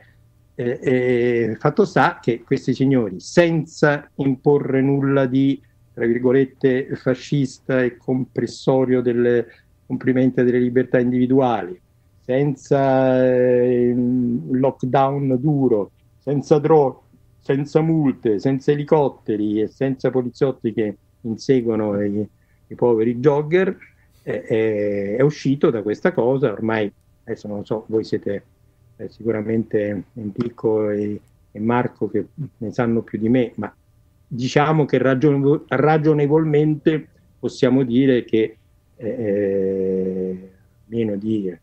eh, 0.55 0.79
eh, 0.81 1.55
fatto 1.57 1.85
sta 1.85 2.19
che 2.21 2.41
questi 2.43 2.73
signori, 2.73 3.21
senza 3.21 4.09
imporre 4.15 4.81
nulla 4.81 5.25
di, 5.25 5.61
tra 5.93 6.05
virgolette, 6.05 6.95
fascista 6.95 7.81
e 7.81 7.95
compressorio 7.95 9.01
delle, 9.01 9.47
complimento 9.87 10.43
delle 10.43 10.59
libertà 10.59 10.99
individuali, 10.99 11.79
senza 12.21 13.25
eh, 13.25 13.93
lockdown 13.95 15.37
duro, 15.39 15.91
senza 16.19 16.59
droghe, 16.59 16.99
senza 17.39 17.79
multe, 17.81 18.39
senza 18.39 18.71
elicotteri 18.71 19.61
e 19.61 19.67
senza 19.67 20.09
poliziotti 20.09 20.73
che 20.73 20.97
inseguono 21.21 22.03
i, 22.03 22.27
i 22.67 22.75
poveri 22.75 23.15
jogger, 23.15 23.75
eh, 24.23 24.43
è, 24.43 25.15
è, 25.15 25.21
uscito 25.21 25.69
da 25.69 25.81
questa 25.81 26.11
cosa, 26.11 26.51
ormai 26.51 26.91
adesso 27.23 27.47
non 27.47 27.65
so, 27.65 27.85
voi 27.87 28.03
siete 28.03 28.43
eh, 28.97 29.09
sicuramente 29.09 30.03
Enrico 30.15 30.89
e, 30.89 31.19
e, 31.51 31.59
Marco 31.59 32.09
che 32.09 32.25
ne 32.57 32.71
sanno 32.71 33.01
più 33.01 33.17
di 33.17 33.29
me, 33.29 33.53
ma 33.55 33.73
diciamo 34.27 34.85
che 34.85 34.97
ragion- 34.97 35.63
ragionevolmente 35.67 37.07
possiamo 37.39 37.83
dire 37.83 38.25
che 38.25 38.56
eh, 38.97 40.49
meno 40.85 41.15
di, 41.15 41.55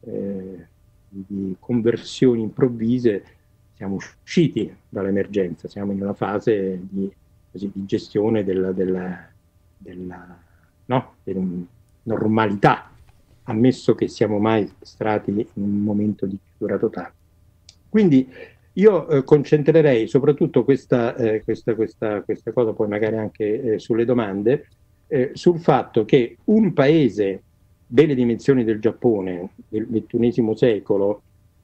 eh, 0.00 0.66
di, 1.08 1.56
conversioni 1.58 2.42
improvvise, 2.42 3.24
siamo 3.74 3.96
usciti 3.96 4.74
dall'emergenza, 4.88 5.68
siamo 5.68 5.92
in 5.92 6.00
una 6.00 6.14
fase 6.14 6.80
di, 6.88 7.10
così, 7.50 7.70
di 7.72 7.84
gestione 7.84 8.44
della, 8.44 8.72
della, 8.72 9.28
della, 9.76 10.38
no, 10.86 11.14
della, 11.22 11.42
normalità, 12.04 12.90
ammesso 13.44 13.94
che 13.94 14.08
siamo 14.08 14.38
mai 14.38 14.70
stati 14.80 15.30
in 15.30 15.62
un 15.62 15.82
momento 15.82 16.24
di 16.26 16.38
chiusura 16.42 16.78
totale. 16.78 17.12
Quindi 17.88 18.28
io 18.74 19.08
eh, 19.08 19.24
concentrerei 19.24 20.06
soprattutto 20.06 20.64
questa, 20.64 21.14
eh, 21.16 21.42
questa, 21.42 21.74
questa, 21.74 22.22
questa, 22.22 22.52
cosa, 22.52 22.72
poi 22.72 22.88
magari 22.88 23.16
anche 23.16 23.74
eh, 23.74 23.78
sulle 23.78 24.04
domande, 24.04 24.66
eh, 25.08 25.30
sul 25.34 25.58
fatto 25.58 26.04
che 26.04 26.38
un 26.44 26.72
paese 26.72 27.42
delle 27.86 28.14
dimensioni 28.14 28.64
del 28.64 28.80
Giappone 28.80 29.50
del 29.68 29.86
XXI 29.88 30.52
secolo 30.54 31.22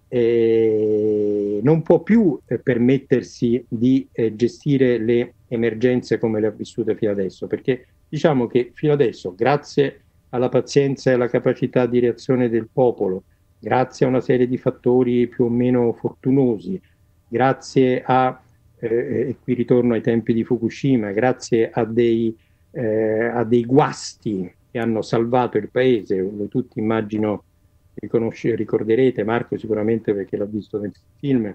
eh, 0.09 1.60
non 1.62 1.82
può 1.82 2.01
più 2.01 2.39
eh, 2.47 2.59
permettersi 2.59 3.64
di 3.66 4.06
eh, 4.12 4.36
gestire 4.36 4.98
le 4.98 5.35
emergenze 5.48 6.19
come 6.19 6.39
le 6.39 6.48
ha 6.48 6.51
vissute 6.51 6.94
fino 6.94 7.10
adesso, 7.10 7.47
perché 7.47 7.86
diciamo 8.09 8.47
che 8.47 8.73
fino 8.74 8.93
adesso, 8.93 9.35
grazie 9.35 10.02
alla 10.28 10.51
pazienza 10.51 11.10
e 11.10 11.14
alla 11.14 11.28
capacità 11.28 11.86
di 11.86 11.98
reazione 11.98 12.51
del 12.51 12.69
popolo, 12.70 13.23
grazie 13.59 14.05
a 14.05 14.10
una 14.10 14.20
serie 14.20 14.47
di 14.47 14.59
fattori 14.59 15.27
più 15.28 15.44
o 15.44 15.48
meno 15.48 15.93
fortunosi, 15.94 16.78
grazie 17.27 18.02
a, 18.05 18.39
eh, 18.81 19.28
e 19.28 19.36
qui 19.43 19.55
ritorno 19.55 19.94
ai 19.94 20.02
tempi 20.02 20.35
di 20.35 20.44
Fukushima, 20.44 21.10
grazie 21.12 21.70
a 21.70 21.85
dei 21.85 22.36
eh, 22.73 23.24
a 23.27 23.44
dei 23.44 23.65
guasti 23.65 24.53
che 24.70 24.78
hanno 24.78 25.03
salvato 25.03 25.59
il 25.59 25.70
paese, 25.70 26.20
voi 26.20 26.49
tutti 26.49 26.78
immagino 26.78 27.44
ricorderete, 27.94 29.23
Marco 29.23 29.57
sicuramente 29.59 30.15
perché 30.15 30.36
l'ha 30.36 30.47
visto 30.47 30.78
nel 30.78 30.93
film, 31.19 31.55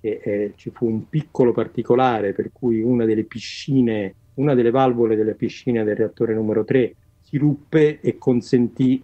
che 0.00 0.20
eh, 0.22 0.52
ci 0.56 0.70
fu 0.70 0.86
un 0.86 1.08
piccolo 1.08 1.52
particolare 1.52 2.32
per 2.32 2.50
cui 2.52 2.80
una 2.80 3.04
delle 3.04 3.24
piscine, 3.24 4.14
una 4.34 4.54
delle 4.54 4.70
valvole 4.70 5.16
della 5.16 5.34
piscina 5.34 5.84
del 5.84 5.96
reattore 5.96 6.34
numero 6.34 6.64
3 6.64 6.94
si 7.20 7.36
ruppe 7.38 8.00
e 8.00 8.18
consentì 8.18 9.02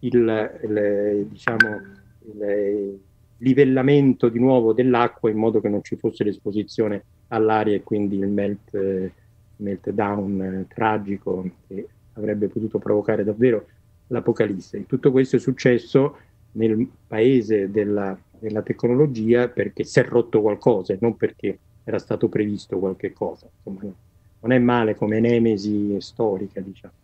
il, 0.00 0.60
il, 0.62 1.26
diciamo, 1.28 1.80
il 2.26 2.98
livellamento 3.38 4.28
di 4.28 4.38
nuovo 4.38 4.72
dell'acqua 4.72 5.30
in 5.30 5.36
modo 5.36 5.60
che 5.60 5.68
non 5.68 5.82
ci 5.82 5.96
fosse 5.96 6.24
l'esposizione 6.24 7.04
all'aria 7.28 7.74
e 7.74 7.82
quindi 7.82 8.16
il 8.16 8.28
melt 8.28 8.74
eh, 8.74 9.12
meltdown 9.58 10.42
eh, 10.42 10.66
tragico 10.72 11.48
che 11.66 11.88
avrebbe 12.14 12.48
potuto 12.48 12.78
provocare 12.78 13.24
davvero 13.24 13.66
l'apocalisse. 14.08 14.86
Tutto 14.86 15.10
questo 15.10 15.36
è 15.36 15.38
successo 15.38 16.16
nel 16.52 16.88
paese 17.06 17.70
della, 17.70 18.18
della 18.38 18.62
tecnologia 18.62 19.48
perché 19.48 19.84
si 19.84 20.00
è 20.00 20.04
rotto 20.04 20.40
qualcosa 20.40 20.92
e 20.92 20.98
non 21.00 21.16
perché 21.16 21.58
era 21.84 21.98
stato 21.98 22.28
previsto 22.28 22.78
qualche 22.78 23.12
cosa. 23.12 23.48
Insomma, 23.64 23.92
non 24.40 24.52
è 24.52 24.58
male 24.58 24.94
come 24.94 25.20
nemesi 25.20 25.96
storica, 26.00 26.60
diciamo. 26.60 26.94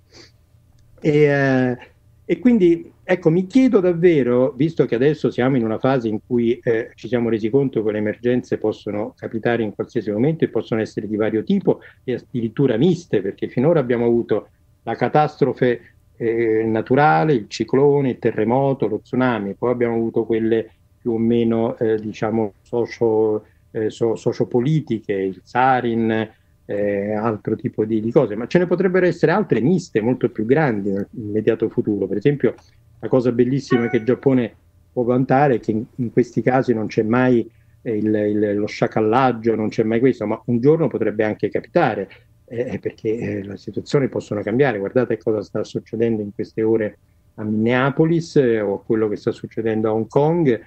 E, 1.00 1.18
eh, 1.22 1.78
e 2.26 2.38
quindi, 2.38 2.90
ecco, 3.02 3.28
mi 3.28 3.46
chiedo 3.46 3.80
davvero, 3.80 4.52
visto 4.52 4.86
che 4.86 4.94
adesso 4.94 5.30
siamo 5.30 5.56
in 5.56 5.64
una 5.64 5.78
fase 5.78 6.08
in 6.08 6.20
cui 6.26 6.58
eh, 6.62 6.90
ci 6.94 7.06
siamo 7.06 7.28
resi 7.28 7.50
conto 7.50 7.84
che 7.84 7.92
le 7.92 7.98
emergenze 7.98 8.56
possono 8.56 9.12
capitare 9.14 9.62
in 9.62 9.74
qualsiasi 9.74 10.10
momento 10.10 10.44
e 10.44 10.48
possono 10.48 10.80
essere 10.80 11.06
di 11.06 11.16
vario 11.16 11.44
tipo 11.44 11.80
e 12.02 12.14
addirittura 12.14 12.78
miste, 12.78 13.20
perché 13.20 13.48
finora 13.48 13.80
abbiamo 13.80 14.06
avuto 14.06 14.48
la 14.84 14.94
catastrofe 14.94 15.96
eh, 16.16 16.64
naturale, 16.64 17.34
il 17.34 17.48
ciclone, 17.48 18.10
il 18.10 18.18
terremoto, 18.18 18.86
lo 18.86 19.00
tsunami, 19.00 19.54
poi 19.54 19.72
abbiamo 19.72 19.96
avuto 19.96 20.24
quelle 20.24 20.76
più 20.98 21.12
o 21.12 21.18
meno, 21.18 21.76
eh, 21.76 21.96
diciamo, 21.96 22.54
socio, 22.62 23.44
eh, 23.70 23.90
so, 23.90 24.16
sociopolitiche, 24.16 25.12
il 25.12 25.40
sarin, 25.44 26.26
eh, 26.66 27.12
altro 27.12 27.56
tipo 27.56 27.84
di, 27.84 28.00
di, 28.00 28.10
cose, 28.10 28.36
ma 28.36 28.46
ce 28.46 28.58
ne 28.58 28.66
potrebbero 28.66 29.06
essere 29.06 29.32
altre 29.32 29.60
miste 29.60 30.00
molto 30.00 30.30
più 30.30 30.44
grandi 30.46 30.90
nell'immediato 30.90 31.68
futuro. 31.68 32.06
Per 32.06 32.16
esempio, 32.16 32.54
la 33.00 33.08
cosa 33.08 33.32
bellissima 33.32 33.88
che 33.88 33.98
il 33.98 34.04
Giappone 34.04 34.54
può 34.92 35.02
vantare 35.02 35.56
è 35.56 35.60
che 35.60 35.72
in, 35.72 35.84
in 35.96 36.12
questi 36.12 36.40
casi 36.42 36.72
non 36.72 36.86
c'è 36.86 37.02
mai 37.02 37.48
il, 37.82 38.14
il, 38.14 38.56
lo 38.56 38.66
sciacallaggio, 38.66 39.54
non 39.54 39.68
c'è 39.68 39.82
mai 39.82 40.00
questo, 40.00 40.26
ma 40.26 40.40
un 40.46 40.60
giorno 40.60 40.88
potrebbe 40.88 41.24
anche 41.24 41.50
capitare, 41.50 42.08
eh, 42.46 42.78
perché 42.78 43.16
eh, 43.16 43.42
le 43.42 43.56
situazioni 43.56 44.08
possono 44.08 44.42
cambiare. 44.42 44.78
Guardate 44.78 45.18
cosa 45.18 45.42
sta 45.42 45.64
succedendo 45.64 46.22
in 46.22 46.32
queste 46.34 46.62
ore 46.62 46.98
a 47.34 47.44
Minneapolis 47.44 48.36
eh, 48.36 48.60
o 48.60 48.82
quello 48.84 49.08
che 49.08 49.16
sta 49.16 49.32
succedendo 49.32 49.88
a 49.88 49.92
Hong 49.92 50.08
Kong. 50.08 50.60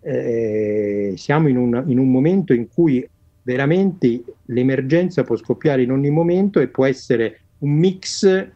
Eh, 0.00 1.14
siamo 1.16 1.48
in 1.48 1.56
un, 1.56 1.84
in 1.86 1.98
un 1.98 2.10
momento 2.10 2.52
in 2.52 2.68
cui 2.68 3.06
veramente 3.44 4.24
l'emergenza 4.46 5.22
può 5.22 5.36
scoppiare 5.36 5.82
in 5.82 5.92
ogni 5.92 6.10
momento 6.10 6.58
e 6.60 6.68
può 6.68 6.84
essere 6.84 7.40
un 7.58 7.70
mix 7.70 8.48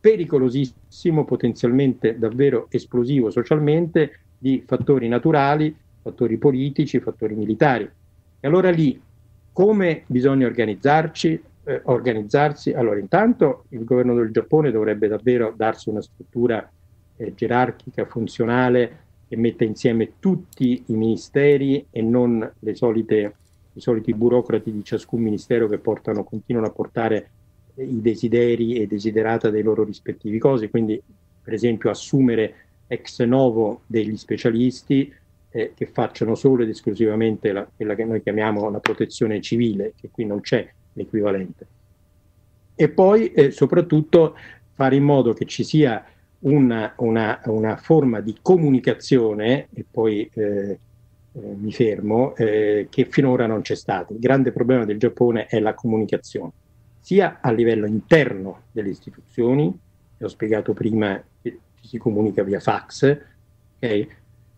pericolosissimo, 0.00 1.24
potenzialmente 1.24 2.18
davvero 2.18 2.68
esplosivo 2.70 3.30
socialmente, 3.30 4.20
di 4.38 4.62
fattori 4.64 5.08
naturali, 5.08 5.74
fattori 6.00 6.38
politici, 6.38 7.00
fattori 7.00 7.34
militari. 7.34 7.90
E 8.40 8.46
allora 8.46 8.70
lì 8.70 9.00
come 9.52 10.04
bisogna 10.06 10.46
organizzarci? 10.46 11.42
Eh, 11.64 11.80
organizzarsi? 11.84 12.72
Allora, 12.72 13.00
intanto 13.00 13.64
il 13.70 13.84
governo 13.84 14.14
del 14.14 14.30
Giappone 14.30 14.70
dovrebbe 14.70 15.08
davvero 15.08 15.52
darsi 15.56 15.88
una 15.90 16.00
struttura 16.00 16.70
eh, 17.16 17.34
gerarchica, 17.34 18.06
funzionale, 18.06 19.06
che 19.28 19.36
metta 19.36 19.64
insieme 19.64 20.12
tutti 20.20 20.84
i 20.86 20.92
ministeri 20.94 21.84
e 21.90 22.00
non 22.00 22.48
le 22.60 22.74
solite, 22.74 23.34
i 23.78 23.80
soliti 23.80 24.12
burocrati 24.12 24.72
di 24.72 24.84
ciascun 24.84 25.22
ministero 25.22 25.68
che 25.68 25.78
portano, 25.78 26.24
continuano 26.24 26.66
a 26.66 26.72
portare 26.72 27.30
i 27.76 28.00
desideri 28.02 28.74
e 28.74 28.86
desiderata 28.88 29.50
dei 29.50 29.62
loro 29.62 29.84
rispettivi 29.84 30.38
cose. 30.38 30.68
Quindi, 30.68 31.00
per 31.42 31.54
esempio, 31.54 31.88
assumere 31.88 32.54
ex 32.88 33.22
novo 33.22 33.82
degli 33.86 34.16
specialisti 34.16 35.12
eh, 35.50 35.72
che 35.74 35.86
facciano 35.86 36.34
solo 36.34 36.64
ed 36.64 36.70
esclusivamente 36.70 37.52
la, 37.52 37.66
quella 37.74 37.94
che 37.94 38.04
noi 38.04 38.20
chiamiamo 38.20 38.68
la 38.68 38.80
protezione 38.80 39.40
civile, 39.40 39.92
che 39.98 40.08
qui 40.10 40.24
non 40.24 40.40
c'è 40.40 40.68
l'equivalente. 40.94 41.66
E 42.74 42.88
poi 42.88 43.32
eh, 43.32 43.52
soprattutto 43.52 44.34
fare 44.74 44.96
in 44.96 45.04
modo 45.04 45.32
che 45.32 45.44
ci 45.44 45.62
sia 45.62 46.04
una, 46.40 46.94
una, 46.96 47.40
una 47.46 47.76
forma 47.76 48.20
di 48.20 48.36
comunicazione, 48.42 49.68
e 49.72 49.84
poi 49.88 50.28
eh, 50.34 50.78
eh 51.32 51.54
mi 51.56 51.72
fermo, 51.72 52.34
eh, 52.36 52.88
che 52.90 53.04
finora 53.04 53.46
non 53.46 53.60
c'è 53.60 53.74
stato. 53.74 54.12
Il 54.12 54.18
grande 54.18 54.52
problema 54.52 54.84
del 54.84 54.98
Giappone 54.98 55.46
è 55.46 55.60
la 55.60 55.74
comunicazione, 55.74 56.52
sia 57.00 57.38
a 57.40 57.50
livello 57.50 57.86
interno 57.86 58.62
delle 58.72 58.90
istituzioni, 58.90 59.76
ho 60.20 60.28
spiegato 60.28 60.72
prima 60.72 61.22
che 61.40 61.58
si 61.80 61.98
comunica 61.98 62.42
via 62.42 62.60
fax, 62.60 63.18
okay? 63.76 64.08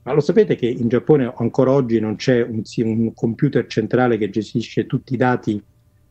Ma 0.02 0.12
lo 0.14 0.20
sapete 0.20 0.56
che 0.56 0.66
in 0.66 0.88
Giappone 0.88 1.30
ancora 1.36 1.72
oggi 1.72 2.01
non 2.01 2.16
c'è 2.16 2.42
un, 2.42 2.62
un, 2.76 3.12
computer 3.14 3.66
centrale 3.66 4.16
che 4.16 4.30
gestisce 4.30 4.86
tutti 4.86 5.12
i 5.12 5.18
dati 5.18 5.62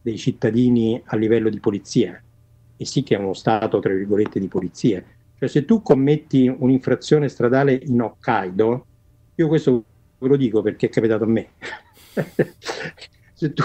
dei 0.01 0.17
cittadini 0.17 1.01
a 1.03 1.15
livello 1.15 1.49
di 1.49 1.59
polizia? 1.59 2.21
E 2.77 2.85
sì 2.85 3.01
che 3.01 3.15
è 3.15 3.19
uno 3.19 3.33
stato, 3.33 3.79
tra 3.79 3.91
virgolette, 3.91 4.39
di 4.39 4.47
polizia. 4.47 5.03
Cioè 5.37 5.49
se 5.49 5.65
tu 5.65 5.81
commetti 5.81 6.47
un'infrazione 6.47 7.27
stradale 7.29 7.73
in 7.73 7.99
Hokkaido, 7.99 8.85
io 9.35 9.47
questo 9.47 9.83
ve 10.19 10.27
lo 10.27 10.35
dico 10.35 10.61
perché 10.61 10.87
è 10.87 10.89
capitato 10.89 11.23
a 11.23 11.27
me. 11.27 11.47
se 13.33 13.53
tu 13.53 13.63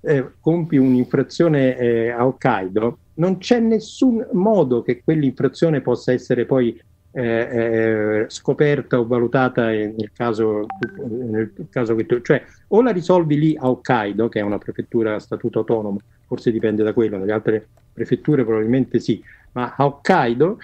eh, 0.00 0.30
compi 0.40 0.76
un'infrazione 0.76 1.76
eh, 1.76 2.10
a 2.10 2.26
Hokkaido, 2.26 2.98
non 3.14 3.38
c'è 3.38 3.60
nessun 3.60 4.26
modo 4.32 4.82
che 4.82 5.02
quell'infrazione 5.02 5.80
possa 5.80 6.12
essere 6.12 6.46
poi 6.46 6.80
eh, 7.16 7.22
eh, 7.22 8.24
scoperta 8.28 8.98
o 8.98 9.06
valutata 9.06 9.66
nel 9.68 10.10
caso, 10.12 10.66
nel 11.08 11.52
caso 11.70 11.94
che 11.94 12.06
tu, 12.06 12.20
cioè 12.22 12.42
o 12.68 12.82
la 12.82 12.90
risolvi 12.90 13.38
lì 13.38 13.56
a 13.56 13.68
Hokkaido, 13.68 14.28
che 14.28 14.40
è 14.40 14.42
una 14.42 14.58
prefettura 14.58 15.14
a 15.14 15.20
statuto 15.20 15.60
autonomo, 15.60 16.00
forse 16.26 16.50
dipende 16.50 16.82
da 16.82 16.92
quello, 16.92 17.16
nelle 17.16 17.32
altre 17.32 17.68
prefetture 17.92 18.44
probabilmente 18.44 18.98
sì, 18.98 19.22
ma 19.52 19.74
a 19.76 19.84
Hokkaido 19.84 20.58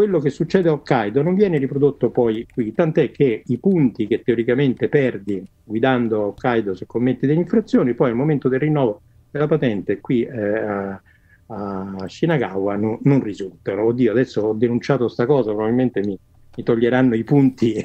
quello 0.00 0.18
che 0.18 0.30
succede 0.30 0.70
a 0.70 0.72
Hokkaido 0.72 1.20
non 1.20 1.34
viene 1.34 1.58
riprodotto 1.58 2.08
poi 2.08 2.46
qui, 2.50 2.72
tant'è 2.72 3.10
che 3.10 3.42
i 3.44 3.58
punti 3.58 4.06
che 4.06 4.22
teoricamente 4.22 4.88
perdi 4.88 5.46
guidando 5.62 6.22
a 6.22 6.26
Hokkaido 6.28 6.74
se 6.74 6.86
commetti 6.86 7.26
delle 7.26 7.40
infrazioni, 7.40 7.92
poi 7.92 8.08
al 8.08 8.16
momento 8.16 8.48
del 8.48 8.60
rinnovo 8.60 9.02
della 9.30 9.46
patente 9.46 10.00
qui 10.00 10.22
eh, 10.22 10.58
a, 10.58 11.02
a 11.48 12.08
Shinagawa 12.08 12.76
no, 12.76 12.98
non 13.02 13.22
risultano. 13.22 13.84
Oddio, 13.84 14.10
adesso 14.10 14.40
ho 14.40 14.52
denunciato 14.54 15.04
questa 15.04 15.26
cosa, 15.26 15.50
probabilmente 15.50 16.00
mi, 16.00 16.18
mi 16.56 16.62
toglieranno 16.62 17.14
i 17.14 17.22
punti 17.22 17.74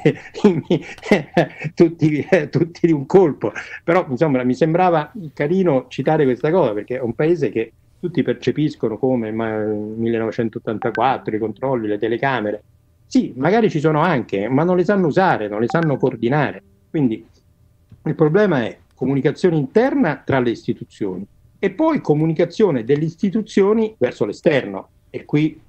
tutti, 1.74 2.26
tutti, 2.48 2.86
di 2.86 2.92
un 2.92 3.04
colpo. 3.04 3.52
Però 3.84 4.06
insomma 4.08 4.42
mi 4.42 4.54
sembrava 4.54 5.12
carino 5.34 5.84
citare 5.88 6.24
questa 6.24 6.50
cosa 6.50 6.72
perché 6.72 6.96
è 6.96 7.02
un 7.02 7.14
paese 7.14 7.50
che 7.50 7.72
tutti 8.06 8.22
percepiscono 8.22 8.98
come 8.98 9.32
ma, 9.32 9.58
1984, 9.58 11.34
i 11.34 11.38
controlli, 11.38 11.88
le 11.88 11.98
telecamere. 11.98 12.62
Sì, 13.06 13.32
magari 13.36 13.68
ci 13.68 13.80
sono 13.80 14.00
anche, 14.00 14.48
ma 14.48 14.64
non 14.64 14.76
le 14.76 14.84
sanno 14.84 15.08
usare, 15.08 15.48
non 15.48 15.60
le 15.60 15.68
sanno 15.68 15.96
coordinare. 15.96 16.62
Quindi 16.88 17.24
il 18.04 18.14
problema 18.14 18.64
è 18.64 18.78
comunicazione 18.94 19.56
interna 19.56 20.22
tra 20.24 20.38
le 20.38 20.50
istituzioni 20.50 21.26
e 21.58 21.70
poi 21.70 22.00
comunicazione 22.00 22.84
delle 22.84 23.04
istituzioni 23.04 23.94
verso 23.98 24.24
l'esterno. 24.24 24.88
E 25.10 25.24
qui 25.24 25.60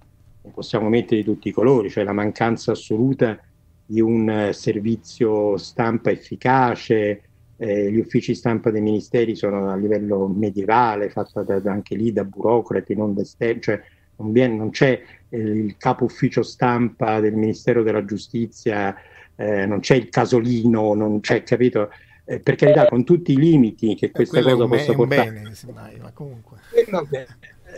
possiamo 0.53 0.89
mettere 0.89 1.22
di 1.22 1.26
tutti 1.26 1.49
i 1.49 1.51
colori, 1.51 1.89
cioè 1.89 2.03
la 2.03 2.14
mancanza 2.14 2.72
assoluta 2.72 3.38
di 3.85 4.01
un 4.01 4.30
eh, 4.30 4.53
servizio 4.53 5.57
stampa 5.57 6.11
efficace, 6.11 7.27
eh, 7.57 7.91
gli 7.91 7.99
uffici 7.99 8.35
stampa 8.35 8.71
dei 8.71 8.81
ministeri 8.81 9.35
sono 9.35 9.69
a 9.69 9.75
livello 9.75 10.27
medievale, 10.27 11.09
fatta 11.09 11.43
da, 11.43 11.59
da, 11.59 11.71
anche 11.71 11.95
lì 11.95 12.11
da 12.11 12.23
burocrati, 12.23 12.95
non 12.95 13.13
da 13.13 13.21
esterni, 13.21 13.61
cioè 13.61 13.81
non, 14.17 14.31
viene, 14.31 14.55
non 14.55 14.69
c'è 14.69 15.01
eh, 15.29 15.38
il 15.38 15.75
capo 15.77 16.05
ufficio 16.05 16.43
stampa 16.43 17.19
del 17.19 17.34
Ministero 17.34 17.84
della 17.84 18.05
Giustizia, 18.05 18.95
eh, 19.35 19.65
non 19.65 19.79
c'è 19.79 19.95
il 19.95 20.09
casolino, 20.09 20.93
non 20.93 21.19
c'è, 21.19 21.43
capito? 21.43 21.89
eh, 22.29 22.41
per 22.41 22.55
carità, 22.55 22.88
con 22.88 23.05
tutti 23.05 23.31
i 23.31 23.38
limiti 23.38 23.95
che 23.95 24.07
eh, 24.07 24.11
questa 24.11 24.41
cosa 24.41 24.67
me- 24.67 24.77
possa 24.77 24.93
portare. 24.93 25.31
Bene, 25.31 25.53
mai, 25.73 25.97
ma 25.97 26.11
comunque. 26.11 26.57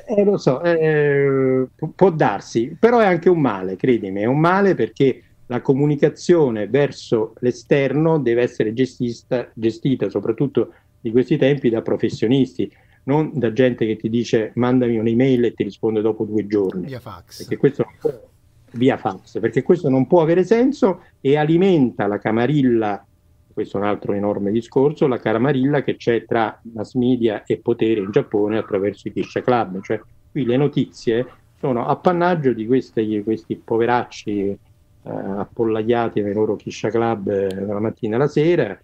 Eh, 0.07 0.23
lo 0.23 0.37
so, 0.37 0.63
eh, 0.63 1.67
può 1.95 2.09
darsi, 2.09 2.75
però 2.77 2.99
è 2.99 3.05
anche 3.05 3.29
un 3.29 3.39
male, 3.39 3.75
credimi, 3.75 4.21
è 4.21 4.25
un 4.25 4.39
male 4.39 4.73
perché 4.73 5.23
la 5.49 5.61
comunicazione 5.61 6.67
verso 6.67 7.33
l'esterno 7.39 8.19
deve 8.19 8.43
essere 8.43 8.71
gestita, 8.73 9.49
gestita 9.53 10.09
soprattutto 10.09 10.73
di 11.01 11.11
questi 11.11 11.37
tempi 11.37 11.69
da 11.69 11.81
professionisti, 11.81 12.71
non 13.03 13.31
da 13.33 13.51
gente 13.51 13.85
che 13.87 13.95
ti 13.95 14.09
dice 14.09 14.51
mandami 14.55 14.97
un'email 14.97 15.45
e 15.45 15.53
ti 15.53 15.63
risponde 15.63 16.01
dopo 16.01 16.23
due 16.25 16.45
giorni. 16.45 16.85
Via 16.85 16.99
fax. 16.99 17.37
Perché 17.39 17.57
questo 17.57 17.83
non 17.83 17.93
può, 17.99 18.29
via 18.73 18.97
fax, 18.97 19.39
perché 19.39 19.63
questo 19.63 19.89
non 19.89 20.05
può 20.05 20.21
avere 20.21 20.43
senso 20.43 21.01
e 21.19 21.35
alimenta 21.35 22.05
la 22.05 22.19
camarilla 22.19 23.03
questo 23.51 23.77
è 23.77 23.81
un 23.81 23.87
altro 23.87 24.13
enorme 24.13 24.51
discorso, 24.51 25.05
la 25.05 25.19
caramarilla 25.19 25.83
che 25.83 25.97
c'è 25.97 26.23
tra 26.23 26.61
mass 26.73 26.93
media 26.93 27.43
e 27.43 27.57
potere 27.57 27.99
in 27.99 28.09
Giappone 28.09 28.57
attraverso 28.57 29.09
i 29.09 29.11
Kisha 29.11 29.41
Club, 29.41 29.81
cioè 29.81 29.99
qui 30.31 30.45
le 30.45 30.55
notizie 30.55 31.27
sono 31.59 31.85
appannaggio 31.85 32.53
di 32.53 32.65
questi, 32.65 33.21
questi 33.21 33.57
poveracci 33.57 34.57
eh, 35.03 35.09
appollaiati 35.09 36.21
nei 36.21 36.33
loro 36.33 36.55
Kisha 36.55 36.89
Club 36.89 37.29
eh, 37.29 37.47
dalla 37.47 37.79
mattina 37.79 38.15
alla 38.15 38.27
sera, 38.27 38.77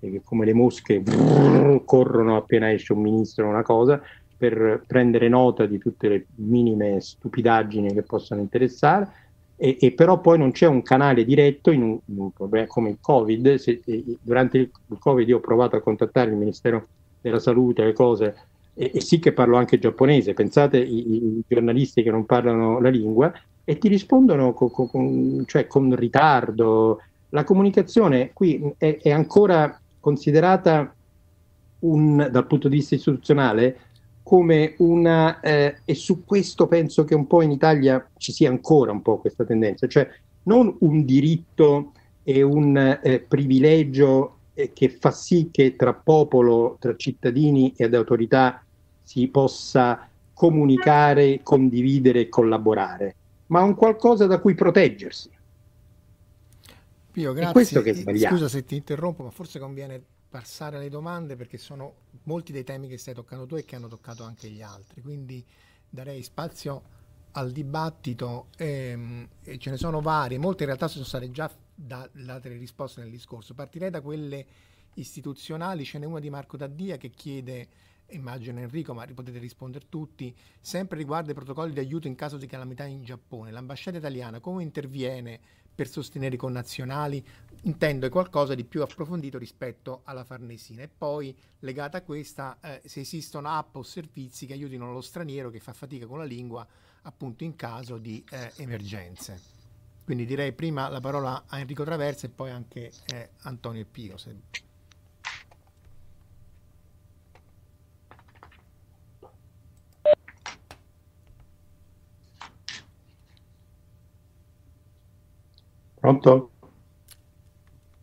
e 0.00 0.10
che 0.10 0.20
come 0.24 0.44
le 0.44 0.54
mosche 0.54 1.00
brrr, 1.00 1.84
corrono 1.84 2.36
appena 2.36 2.72
esce 2.72 2.92
un 2.92 3.00
ministro 3.00 3.46
o 3.46 3.50
una 3.50 3.62
cosa, 3.62 4.00
per 4.36 4.82
prendere 4.86 5.28
nota 5.28 5.66
di 5.66 5.78
tutte 5.78 6.08
le 6.08 6.26
minime 6.36 7.00
stupidaggini 7.00 7.92
che 7.92 8.02
possano 8.02 8.40
interessare 8.40 9.20
e, 9.62 9.76
e, 9.78 9.92
però 9.92 10.20
poi 10.20 10.38
non 10.38 10.50
c'è 10.50 10.66
un 10.66 10.82
canale 10.82 11.24
diretto 11.24 11.70
in 11.70 11.82
un, 11.82 11.98
in 12.06 12.18
un 12.18 12.32
problema 12.32 12.66
come 12.66 12.90
il 12.90 12.98
Covid. 13.00 13.54
Se, 13.54 13.80
durante 14.20 14.58
il, 14.58 14.70
il, 14.88 14.98
Covid 14.98 15.28
io 15.28 15.36
ho 15.36 15.40
provato 15.40 15.76
a 15.76 15.80
contattare 15.80 16.30
il 16.30 16.36
Ministero 16.36 16.88
della 17.20 17.38
Salute, 17.38 17.84
le 17.84 17.92
cose, 17.92 18.34
e, 18.74 18.90
e 18.92 19.00
sì 19.00 19.20
che 19.20 19.32
parlo 19.32 19.56
anche 19.56 19.78
giapponese, 19.78 20.34
pensate 20.34 20.78
i, 20.78 21.14
i, 21.14 21.42
giornalisti 21.46 22.02
che 22.02 22.10
non 22.10 22.26
parlano 22.26 22.80
la 22.80 22.88
lingua 22.88 23.32
e 23.64 23.78
ti 23.78 23.88
rispondono 23.88 24.52
con, 24.54 24.70
con, 24.70 25.44
cioè 25.46 25.66
con 25.66 25.94
ritardo. 25.94 27.00
La 27.30 27.44
comunicazione 27.44 28.32
qui 28.32 28.74
è, 28.76 28.98
è 29.00 29.10
ancora 29.10 29.80
considerata 30.00 30.94
un, 31.80 32.28
dal 32.30 32.46
punto 32.46 32.68
di 32.68 32.76
vista 32.76 32.94
istituzionale 32.94 33.78
come 34.22 34.74
una, 34.78 35.40
eh, 35.40 35.78
e 35.84 35.94
su 35.94 36.24
questo 36.24 36.66
penso 36.66 37.04
che 37.04 37.14
un 37.14 37.26
po' 37.26 37.42
in 37.42 37.50
Italia 37.50 38.06
ci 38.16 38.32
sia 38.32 38.48
ancora 38.48 38.92
un 38.92 39.02
po' 39.02 39.18
questa 39.18 39.44
tendenza, 39.44 39.86
cioè 39.86 40.08
non 40.44 40.74
un 40.80 41.04
diritto 41.04 41.92
e 42.22 42.42
un 42.42 42.98
eh, 43.02 43.20
privilegio 43.20 44.36
eh, 44.54 44.72
che 44.72 44.88
fa 44.90 45.10
sì 45.10 45.48
che 45.50 45.76
tra 45.76 45.92
popolo, 45.92 46.76
tra 46.78 46.94
cittadini 46.96 47.74
ed 47.76 47.94
autorità 47.94 48.62
si 49.02 49.26
possa 49.28 50.08
comunicare, 50.32 51.40
condividere 51.42 52.20
e 52.20 52.28
collaborare, 52.28 53.16
ma 53.52 53.62
un 53.62 53.74
qualcosa 53.74 54.26
da 54.26 54.40
cui 54.40 54.54
proteggersi. 54.54 55.30
Pio, 57.12 57.32
grazie. 57.34 57.50
È 57.50 57.52
questo 57.52 57.82
che 57.82 57.90
è 57.90 57.94
sbagliato. 57.94 58.34
Scusa 58.34 58.48
se 58.48 58.64
ti 58.64 58.76
interrompo, 58.76 59.22
ma 59.24 59.30
forse 59.30 59.58
conviene 59.58 60.02
passare 60.30 60.78
alle 60.78 60.88
domande 60.88 61.36
perché 61.36 61.58
sono 61.58 61.94
molti 62.22 62.52
dei 62.52 62.64
temi 62.64 62.88
che 62.88 62.96
stai 62.96 63.12
toccando 63.12 63.44
tu 63.44 63.56
e 63.56 63.66
che 63.66 63.76
hanno 63.76 63.88
toccato 63.88 64.24
anche 64.24 64.48
gli 64.48 64.62
altri. 64.62 65.02
Quindi 65.02 65.44
darei 65.90 66.22
spazio 66.22 67.00
al 67.32 67.52
dibattito 67.52 68.46
ehm, 68.56 69.28
e 69.42 69.58
ce 69.58 69.68
ne 69.68 69.76
sono 69.76 70.00
varie, 70.00 70.38
molte 70.38 70.62
in 70.62 70.68
realtà 70.68 70.88
sono 70.88 71.04
state 71.04 71.30
già 71.30 71.50
date 71.74 72.48
le 72.48 72.56
risposte 72.56 73.02
nel 73.02 73.10
discorso. 73.10 73.52
Partirei 73.52 73.90
da 73.90 74.00
quelle 74.00 74.46
istituzionali, 74.94 75.84
ce 75.84 75.98
n'è 75.98 76.06
una 76.06 76.20
di 76.20 76.30
Marco 76.30 76.56
Daddia 76.56 76.96
che 76.96 77.10
chiede, 77.10 77.68
immagino 78.12 78.60
Enrico, 78.60 78.94
ma 78.94 79.06
potete 79.14 79.38
rispondere 79.38 79.86
tutti, 79.88 80.34
sempre 80.60 80.98
riguardo 80.98 81.28
ai 81.28 81.34
protocolli 81.34 81.72
di 81.72 81.80
aiuto 81.80 82.06
in 82.06 82.14
caso 82.14 82.36
di 82.36 82.46
calamità 82.46 82.84
in 82.84 83.04
Giappone. 83.04 83.50
L'ambasciata 83.50 83.98
italiana 83.98 84.40
come 84.40 84.62
interviene 84.62 85.40
per 85.74 85.88
sostenere 85.88 86.34
i 86.34 86.38
connazionali? 86.38 87.24
Intendo 87.62 88.08
qualcosa 88.08 88.54
di 88.54 88.64
più 88.64 88.82
approfondito 88.82 89.38
rispetto 89.38 90.02
alla 90.04 90.24
Farnesina. 90.24 90.82
E 90.82 90.88
poi, 90.88 91.36
legata 91.60 91.98
a 91.98 92.02
questa, 92.02 92.58
eh, 92.60 92.82
se 92.84 93.00
esistono 93.00 93.48
app 93.48 93.76
o 93.76 93.82
servizi 93.82 94.46
che 94.46 94.52
aiutino 94.52 94.92
lo 94.92 95.00
straniero 95.00 95.50
che 95.50 95.60
fa 95.60 95.72
fatica 95.72 96.06
con 96.06 96.18
la 96.18 96.24
lingua 96.24 96.66
appunto 97.02 97.44
in 97.44 97.56
caso 97.56 97.98
di 97.98 98.24
eh, 98.30 98.52
emergenze. 98.56 99.40
Quindi 100.04 100.24
direi 100.24 100.52
prima 100.52 100.88
la 100.88 101.00
parola 101.00 101.44
a 101.46 101.58
Enrico 101.58 101.84
Traversa 101.84 102.26
e 102.26 102.30
poi 102.30 102.50
anche 102.50 102.90
eh, 103.06 103.30
Antonio 103.42 103.86
Pio. 103.90 104.16
Se... 104.16 104.36
Pronto? 116.02 116.50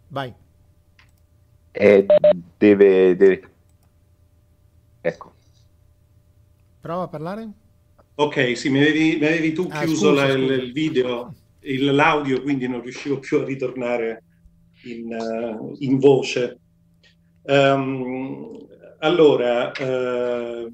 Vai. 0.07 0.34
Eh, 1.73 2.05
deve, 2.57 3.15
deve... 3.17 3.41
Ecco. 5.03 5.34
Prova 6.81 7.03
a 7.03 7.07
parlare? 7.09 7.49
Ok, 8.15 8.55
sì, 8.57 8.69
mi 8.69 8.80
avevi, 8.80 9.17
mi 9.19 9.26
avevi 9.26 9.51
tu 9.51 9.67
Ah, 9.69 9.80
chiuso 9.80 10.11
scusa, 10.11 10.27
la- 10.27 10.34
scusa. 10.34 10.53
il 10.53 10.71
video, 10.71 11.35
il- 11.63 11.93
l'audio, 11.93 12.41
quindi 12.41 12.69
non 12.69 12.81
riuscivo 12.81 13.19
più 13.19 13.39
a 13.39 13.43
ritornare 13.43 14.23
in, 14.85 15.11
eh, 15.11 15.76
in 15.85 15.99
voce. 15.99 16.59
Ehm, 17.43 18.57
allora, 18.99 19.73
eh, 19.73 20.69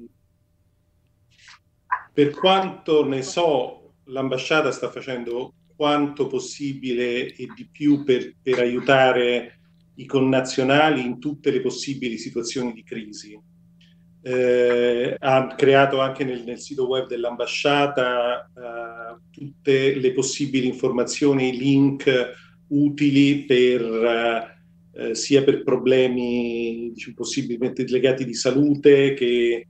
per 2.12 2.30
quanto 2.30 3.04
ne 3.04 3.22
so, 3.22 3.94
l'ambasciata 4.04 4.70
sta 4.70 4.90
facendo 4.90 5.54
quanto 5.76 6.26
possibile 6.26 7.34
e 7.34 7.48
di 7.54 7.68
più 7.70 8.02
per, 8.02 8.34
per 8.42 8.58
aiutare 8.58 9.58
i 9.96 10.06
connazionali 10.06 11.04
in 11.04 11.18
tutte 11.20 11.50
le 11.50 11.60
possibili 11.60 12.18
situazioni 12.18 12.72
di 12.72 12.82
crisi. 12.82 13.38
Eh, 14.22 15.16
ha 15.18 15.54
creato 15.54 16.00
anche 16.00 16.24
nel, 16.24 16.42
nel 16.42 16.58
sito 16.58 16.88
web 16.88 17.06
dell'ambasciata 17.06 18.44
eh, 18.44 19.16
tutte 19.30 19.94
le 19.94 20.12
possibili 20.12 20.66
informazioni, 20.66 21.54
i 21.54 21.56
link 21.56 22.10
utili 22.68 23.44
per, 23.44 24.50
eh, 24.94 25.14
sia 25.14 25.44
per 25.44 25.62
problemi 25.62 26.90
diciamo, 26.92 27.14
possibilmente 27.14 27.84
legati 27.86 28.24
di 28.24 28.34
salute 28.34 29.14
che 29.14 29.68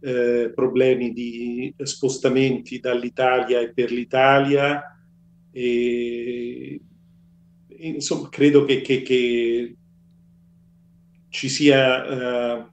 eh, 0.00 0.52
problemi 0.54 1.12
di 1.12 1.74
spostamenti 1.82 2.78
dall'Italia 2.78 3.60
e 3.60 3.72
per 3.72 3.90
l'Italia. 3.90 4.82
E, 5.58 6.80
insomma, 7.78 8.28
credo 8.28 8.64
che, 8.64 8.80
che- 8.80 9.02
che 9.02 9.76
ci 11.30 11.48
sia 11.48 12.60
eh, 12.60 12.66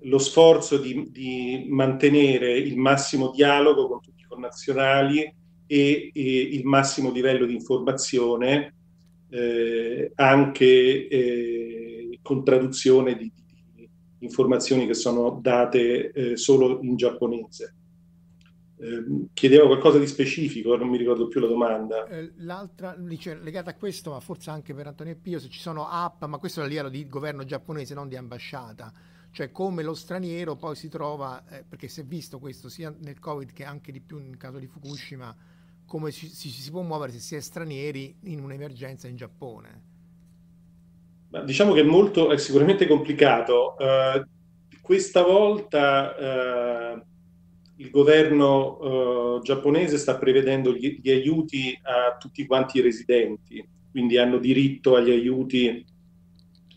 lo 0.00 0.18
sforzo 0.18 0.78
di, 0.78 1.08
di 1.10 1.66
mantenere 1.68 2.58
il 2.58 2.76
massimo 2.76 3.30
dialogo 3.30 3.88
con 3.88 4.00
tutti 4.00 4.22
i 4.22 4.26
connazionali 4.26 5.20
e, 5.66 6.10
e 6.12 6.40
il 6.40 6.64
massimo 6.64 7.10
livello 7.12 7.46
di 7.46 7.54
informazione, 7.54 8.74
eh, 9.30 10.10
anche 10.16 11.08
eh, 11.08 12.18
con 12.22 12.42
traduzione 12.44 13.16
di, 13.16 13.32
di 13.74 13.88
informazioni 14.18 14.86
che 14.86 14.94
sono 14.94 15.38
date 15.40 16.10
eh, 16.10 16.36
solo 16.36 16.80
in 16.82 16.96
giapponese. 16.96 17.75
Eh, 18.78 19.28
chiedevo 19.32 19.68
qualcosa 19.68 19.98
di 19.98 20.06
specifico, 20.06 20.76
non 20.76 20.88
mi 20.88 20.98
ricordo 20.98 21.28
più 21.28 21.40
la 21.40 21.46
domanda. 21.46 22.06
Eh, 22.06 22.32
L'altra 22.36 22.94
dice, 22.98 23.34
legata 23.34 23.70
a 23.70 23.74
questo, 23.74 24.10
ma 24.10 24.20
forse 24.20 24.50
anche 24.50 24.74
per 24.74 24.86
Antonio 24.86 25.14
e 25.14 25.16
Pio, 25.16 25.38
se 25.38 25.48
ci 25.48 25.60
sono 25.60 25.88
app, 25.88 26.22
ma 26.24 26.36
questo 26.36 26.60
è 26.60 26.64
a 26.64 26.66
livello 26.66 26.90
di 26.90 27.08
governo 27.08 27.44
giapponese, 27.44 27.94
non 27.94 28.08
di 28.08 28.16
ambasciata, 28.16 28.92
cioè 29.30 29.50
come 29.50 29.82
lo 29.82 29.94
straniero 29.94 30.56
poi 30.56 30.76
si 30.76 30.88
trova, 30.88 31.42
eh, 31.48 31.64
perché 31.66 31.88
si 31.88 32.00
è 32.00 32.04
visto 32.04 32.38
questo 32.38 32.68
sia 32.68 32.94
nel 33.00 33.18
Covid 33.18 33.52
che 33.52 33.64
anche 33.64 33.92
di 33.92 34.00
più 34.00 34.18
nel 34.18 34.36
caso 34.36 34.58
di 34.58 34.66
Fukushima, 34.66 35.34
come 35.86 36.12
ci, 36.12 36.28
ci 36.28 36.50
si 36.50 36.70
può 36.70 36.82
muovere 36.82 37.12
se 37.12 37.18
si 37.18 37.34
è 37.34 37.40
stranieri 37.40 38.14
in 38.24 38.42
un'emergenza 38.42 39.08
in 39.08 39.16
Giappone. 39.16 39.82
Ma 41.28 41.40
diciamo 41.40 41.72
che 41.72 41.80
è 41.80 41.84
molto, 41.84 42.30
è 42.30 42.36
sicuramente 42.36 42.86
complicato. 42.86 43.78
Eh, 43.78 44.26
questa 44.80 45.22
volta 45.22 46.16
eh, 46.16 47.02
il 47.76 47.90
governo 47.90 49.38
eh, 49.38 49.42
giapponese 49.42 49.98
sta 49.98 50.16
prevedendo 50.16 50.72
gli, 50.72 50.98
gli 51.02 51.10
aiuti 51.10 51.78
a 51.82 52.16
tutti 52.16 52.46
quanti 52.46 52.78
i 52.78 52.82
residenti, 52.82 53.66
quindi 53.90 54.16
hanno 54.16 54.38
diritto 54.38 54.96
agli 54.96 55.10
aiuti 55.10 55.84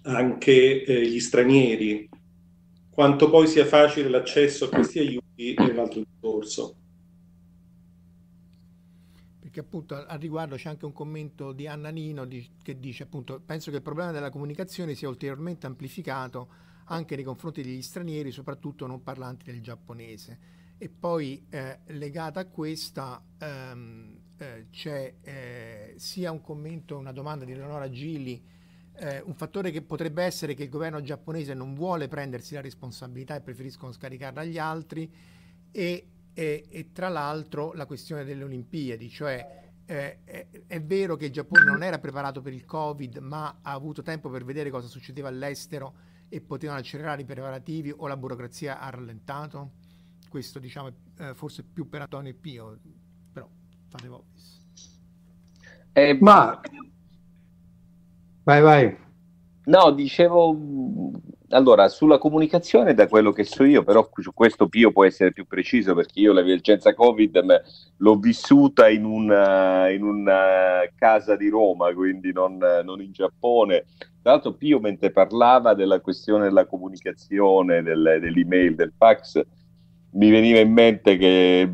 anche 0.04 0.84
eh, 0.84 1.08
gli 1.08 1.20
stranieri. 1.20 2.10
Quanto 2.90 3.30
poi 3.30 3.48
sia 3.48 3.66
facile 3.66 4.10
l'accesso 4.10 4.66
a 4.66 4.70
questi 4.70 5.00
aiuti 5.00 5.54
è 5.54 5.62
un 5.62 5.80
altro 5.80 6.02
discorso. 6.02 6.76
Perché 9.40 9.62
appunto 9.62 9.96
al, 9.96 10.20
riguardo 10.20 10.58
c'è 10.58 10.68
anche 10.68 10.86
un 10.86 10.92
commento 10.92 11.54
di 11.54 11.66
Anna 11.66 11.90
Nino 11.90 12.26
di- 12.26 12.48
che 12.62 12.78
dice 12.78 13.04
appunto 13.04 13.42
penso 13.44 13.72
che 13.72 13.78
il 13.78 13.82
problema 13.82 14.12
della 14.12 14.30
comunicazione 14.30 14.96
sia 14.96 15.08
ulteriormente 15.08 15.66
amplificato 15.66 16.48
anche 16.86 17.16
nei 17.16 17.24
confronti 17.24 17.62
degli 17.62 17.82
stranieri, 17.82 18.32
soprattutto 18.32 18.86
non 18.86 19.02
parlanti 19.02 19.50
del 19.50 19.62
giapponese. 19.62 20.59
E 20.82 20.88
poi 20.88 21.46
eh, 21.50 21.80
legata 21.88 22.40
a 22.40 22.46
questa 22.46 23.22
ehm, 23.38 24.18
eh, 24.38 24.68
c'è 24.72 25.14
eh, 25.22 25.94
sia 25.98 26.32
un 26.32 26.40
commento, 26.40 26.98
una 26.98 27.12
domanda 27.12 27.44
di 27.44 27.54
Leonora 27.54 27.90
Gilli, 27.90 28.42
eh, 28.96 29.20
un 29.26 29.36
fattore 29.36 29.72
che 29.72 29.82
potrebbe 29.82 30.24
essere 30.24 30.54
che 30.54 30.64
il 30.64 30.70
governo 30.70 31.02
giapponese 31.02 31.54
non 31.54 31.74
vuole 31.74 32.08
prendersi 32.08 32.54
la 32.54 32.62
responsabilità 32.62 33.36
e 33.36 33.42
preferiscono 33.42 33.92
scaricarla 33.92 34.40
agli 34.40 34.58
altri 34.58 35.14
e, 35.70 36.08
e- 36.34 36.66
e 36.70 36.92
tra 36.94 37.10
l'altro 37.10 37.74
la 37.74 37.86
questione 37.86 38.24
delle 38.24 38.46
Olimpiadi, 38.46 39.10
cioè 39.10 39.72
eh, 39.86 40.24
è, 40.24 40.48
è 40.66 40.82
vero 40.82 41.18
che 41.18 41.26
il 41.26 41.32
Giappone 41.32 41.66
non 41.66 41.84
era 41.84 42.00
preparato 42.00 42.42
per 42.42 42.54
il 42.54 42.64
Covid, 42.64 43.18
ma 43.18 43.60
ha 43.62 43.74
avuto 43.74 44.02
tempo 44.02 44.30
per 44.30 44.46
vedere 44.46 44.70
cosa 44.70 44.88
succedeva 44.88 45.28
all'estero 45.28 45.94
e 46.30 46.40
potevano 46.40 46.80
accelerare 46.80 47.24
i 47.24 47.26
preparativi 47.26 47.92
o 47.94 48.08
la 48.08 48.16
burocrazia 48.16 48.80
ha 48.80 48.90
rallentato? 48.90 49.88
Questo 50.30 50.60
diciamo 50.60 50.92
eh, 51.18 51.34
forse 51.34 51.64
più 51.64 51.90
per 51.90 52.02
Antonio 52.02 52.32
e 52.32 52.36
Pio, 52.36 52.78
però 53.34 53.50
fate 53.88 54.08
voi. 54.08 54.22
Eh, 55.94 56.18
Ma 56.22 56.62
vai, 58.44 58.62
vai. 58.62 58.98
No, 59.66 59.92
dicevo, 59.92 60.56
allora, 61.50 61.90
sulla 61.90 62.18
comunicazione, 62.18 62.94
da 62.94 63.08
quello 63.08 63.32
che 63.32 63.44
so 63.44 63.64
io, 63.64 63.84
però 63.84 64.08
su 64.16 64.34
questo 64.34 64.68
Pio 64.68 64.92
può 64.92 65.04
essere 65.04 65.32
più 65.34 65.46
preciso 65.46 65.94
perché 65.96 66.20
io 66.20 66.34
l'emergenza 66.34 66.94
Covid 66.94 67.38
me- 67.38 67.64
l'ho 67.98 68.16
vissuta 68.18 68.88
in 68.90 69.06
una, 69.06 69.90
in 69.90 70.04
una 70.04 70.82
casa 70.96 71.36
di 71.36 71.50
Roma, 71.50 71.92
quindi 71.94 72.32
non, 72.32 72.58
non 72.58 73.02
in 73.02 73.12
Giappone. 73.12 73.86
Tra 74.22 74.34
l'altro 74.34 74.54
Pio, 74.54 74.80
mentre 74.80 75.12
parlava 75.12 75.74
della 75.74 76.00
questione 76.02 76.44
della 76.46 76.66
comunicazione, 76.66 77.82
del- 77.84 78.20
dell'email, 78.22 78.76
del 78.76 78.94
fax, 78.96 79.44
mi 80.12 80.32
veniva 80.32 80.60
in 80.60 80.72
mente 80.72 81.18
che, 81.18 81.70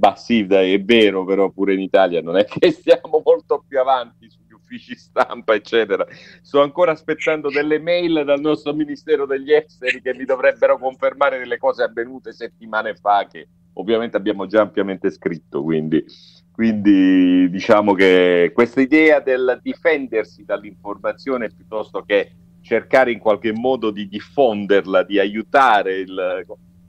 dai, 0.45 0.73
è 0.73 0.81
vero, 0.83 1.23
però 1.23 1.49
pure 1.49 1.73
in 1.73 1.79
Italia 1.79 2.21
non 2.21 2.37
è 2.37 2.43
che 2.45 2.71
stiamo 2.71 3.21
molto 3.23 3.63
più 3.67 3.79
avanti 3.79 4.29
sugli 4.29 4.51
uffici 4.51 4.95
stampa, 4.95 5.53
eccetera. 5.53 6.05
Sto 6.41 6.61
ancora 6.61 6.91
aspettando 6.91 7.49
delle 7.49 7.79
mail 7.79 8.23
dal 8.25 8.41
nostro 8.41 8.73
Ministero 8.73 9.25
degli 9.25 9.53
Esteri 9.53 10.01
che 10.01 10.13
mi 10.13 10.25
dovrebbero 10.25 10.77
confermare 10.77 11.37
delle 11.37 11.57
cose 11.57 11.83
avvenute 11.83 12.33
settimane 12.33 12.95
fa, 12.95 13.27
che 13.29 13.47
ovviamente 13.73 14.17
abbiamo 14.17 14.47
già 14.47 14.61
ampiamente 14.61 15.09
scritto. 15.11 15.63
Quindi, 15.63 16.03
quindi 16.51 17.49
diciamo 17.49 17.93
che 17.93 18.51
questa 18.53 18.81
idea 18.81 19.21
del 19.21 19.59
difendersi 19.61 20.43
dall'informazione 20.43 21.49
piuttosto 21.49 22.01
che 22.01 22.31
cercare 22.61 23.11
in 23.11 23.19
qualche 23.19 23.53
modo 23.53 23.91
di 23.91 24.07
diffonderla, 24.07 25.03
di 25.03 25.19
aiutare 25.19 25.99
il 25.99 26.45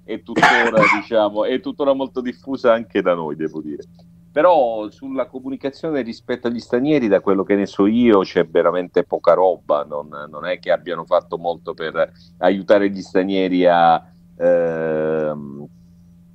è 0.06 0.22
tuttora, 0.22 0.80
diciamo, 1.00 1.44
è 1.44 1.60
tuttora 1.60 1.92
molto 1.92 2.20
diffusa 2.20 2.72
anche 2.72 3.02
da 3.02 3.14
noi, 3.14 3.34
devo 3.34 3.60
dire. 3.60 3.82
però 4.30 4.88
sulla 4.90 5.26
comunicazione 5.26 6.02
rispetto 6.02 6.46
agli 6.46 6.60
stranieri, 6.60 7.08
da 7.08 7.20
quello 7.20 7.42
che 7.42 7.56
ne 7.56 7.66
so 7.66 7.86
io, 7.86 8.20
c'è 8.20 8.46
veramente 8.46 9.02
poca 9.02 9.34
roba, 9.34 9.84
non, 9.84 10.08
non 10.30 10.46
è 10.46 10.58
che 10.60 10.70
abbiano 10.70 11.04
fatto 11.04 11.36
molto 11.38 11.74
per 11.74 12.12
aiutare 12.38 12.88
gli 12.90 13.02
stranieri 13.02 13.66
a, 13.66 13.96
eh, 14.38 15.34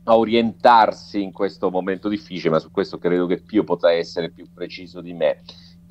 a, 0.04 0.18
orientarsi 0.18 1.24
in 1.24 1.32
questo 1.32 1.70
momento 1.70 2.10
difficile, 2.10 2.50
ma 2.50 2.60
su 2.60 2.72
questo 2.72 2.98
credo 2.98 3.26
che 3.26 3.42
Pio 3.42 3.64
potrà 3.64 3.92
essere 3.94 4.32
più 4.32 4.48
preciso 4.54 5.00
di 5.00 5.14
me. 5.14 5.42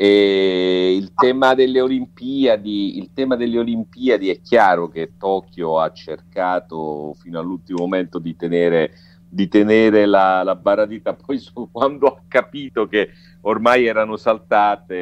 E 0.02 0.94
il 0.96 1.12
tema 1.12 1.52
delle 1.52 1.78
Olimpiadi, 1.82 2.96
il 2.96 3.10
tema 3.12 3.36
delle 3.36 3.58
Olimpiadi 3.58 4.30
è 4.30 4.40
chiaro 4.40 4.88
che 4.88 5.18
Tokyo 5.18 5.78
ha 5.78 5.92
cercato 5.92 7.12
fino 7.18 7.38
all'ultimo 7.38 7.80
momento 7.80 8.18
di 8.18 8.34
tenere 8.34 8.92
di 9.28 9.46
tenere 9.46 10.06
la, 10.06 10.42
la 10.42 10.56
baradita, 10.56 11.12
poi 11.12 11.36
su, 11.36 11.68
quando 11.70 12.06
ha 12.06 12.22
capito 12.26 12.86
che 12.86 13.10
ormai 13.42 13.84
erano 13.84 14.16
saltate, 14.16 14.98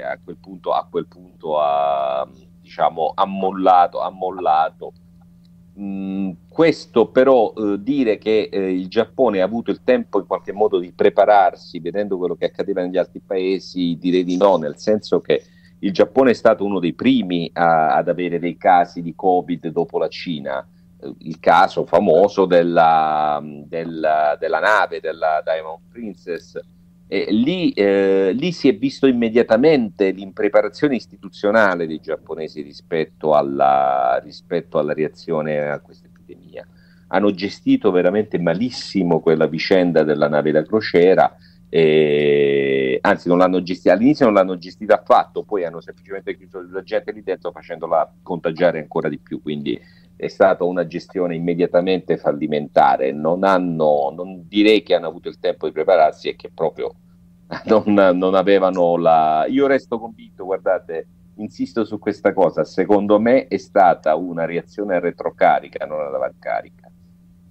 a 0.00 0.16
quel 0.22 0.36
punto, 0.36 0.70
a 0.72 0.86
quel 0.88 1.08
punto 1.08 1.58
ha 1.58 2.24
diciamo, 2.60 3.12
ammollato. 3.16 4.00
ammollato. 4.00 4.92
Mm, 5.78 6.32
questo 6.48 7.08
però 7.08 7.52
eh, 7.56 7.82
dire 7.82 8.18
che 8.18 8.50
eh, 8.52 8.72
il 8.72 8.88
Giappone 8.88 9.40
ha 9.40 9.44
avuto 9.44 9.70
il 9.70 9.80
tempo 9.82 10.18
in 10.18 10.26
qualche 10.26 10.52
modo 10.52 10.78
di 10.78 10.92
prepararsi, 10.92 11.80
vedendo 11.80 12.18
quello 12.18 12.34
che 12.34 12.46
accadeva 12.46 12.82
negli 12.82 12.98
altri 12.98 13.20
paesi, 13.24 13.96
direi 13.98 14.24
di 14.24 14.36
no, 14.36 14.56
nel 14.56 14.76
senso 14.76 15.20
che 15.20 15.42
il 15.78 15.92
Giappone 15.92 16.30
è 16.30 16.34
stato 16.34 16.64
uno 16.64 16.78
dei 16.78 16.92
primi 16.92 17.50
a, 17.54 17.94
ad 17.94 18.08
avere 18.08 18.38
dei 18.38 18.56
casi 18.56 19.00
di 19.00 19.14
Covid 19.14 19.68
dopo 19.68 19.98
la 19.98 20.08
Cina 20.08 20.66
il 21.18 21.40
caso 21.40 21.84
famoso 21.84 22.46
della, 22.46 23.42
della, 23.42 24.36
della 24.38 24.60
nave, 24.60 25.00
della 25.00 25.42
Diamond 25.44 25.80
Princess. 25.90 26.58
E 27.12 27.26
lì, 27.30 27.72
eh, 27.72 28.32
lì, 28.32 28.52
si 28.52 28.68
è 28.68 28.74
visto 28.74 29.06
immediatamente 29.06 30.12
l'impreparazione 30.12 30.94
istituzionale 30.94 31.86
dei 31.86 32.00
giapponesi 32.00 32.62
rispetto 32.62 33.34
alla, 33.34 34.18
rispetto 34.24 34.78
alla 34.78 34.94
reazione 34.94 35.60
a 35.68 35.78
questa 35.80 36.06
epidemia. 36.06 36.66
Hanno 37.08 37.32
gestito 37.32 37.90
veramente 37.90 38.38
malissimo 38.38 39.20
quella 39.20 39.46
vicenda 39.46 40.04
della 40.04 40.26
nave 40.26 40.52
da 40.52 40.64
crociera, 40.64 41.36
e, 41.68 42.96
anzi 43.02 43.28
non 43.28 43.62
gestita, 43.62 43.92
all'inizio 43.92 44.24
non 44.24 44.34
l'hanno 44.34 44.56
gestita 44.56 44.94
affatto, 44.94 45.42
poi 45.42 45.66
hanno 45.66 45.82
semplicemente 45.82 46.34
chiuso 46.34 46.66
la 46.70 46.82
gente 46.82 47.12
lì 47.12 47.22
dentro 47.22 47.50
facendola 47.50 48.10
contagiare 48.22 48.78
ancora 48.78 49.10
di 49.10 49.18
più. 49.18 49.42
Quindi 49.42 49.78
è 50.16 50.28
stata 50.28 50.64
una 50.64 50.86
gestione 50.86 51.34
immediatamente 51.34 52.16
fallimentare, 52.16 53.12
non, 53.12 53.44
hanno, 53.44 54.12
non 54.14 54.46
direi 54.46 54.82
che 54.82 54.94
hanno 54.94 55.08
avuto 55.08 55.28
il 55.28 55.38
tempo 55.40 55.66
di 55.66 55.72
prepararsi 55.72 56.28
e 56.28 56.36
che 56.36 56.50
proprio 56.54 56.94
non, 57.66 57.92
non 57.92 58.34
avevano 58.34 58.96
la... 58.96 59.44
Io 59.48 59.66
resto 59.66 59.98
convinto, 59.98 60.44
guardate, 60.44 61.06
insisto 61.36 61.84
su 61.84 61.98
questa 61.98 62.32
cosa, 62.32 62.64
secondo 62.64 63.18
me 63.18 63.48
è 63.48 63.56
stata 63.56 64.14
una 64.14 64.44
reazione 64.44 64.96
a 64.96 65.00
retrocarica, 65.00 65.86
non 65.86 66.00
ad 66.00 66.14
avancarica. 66.14 66.90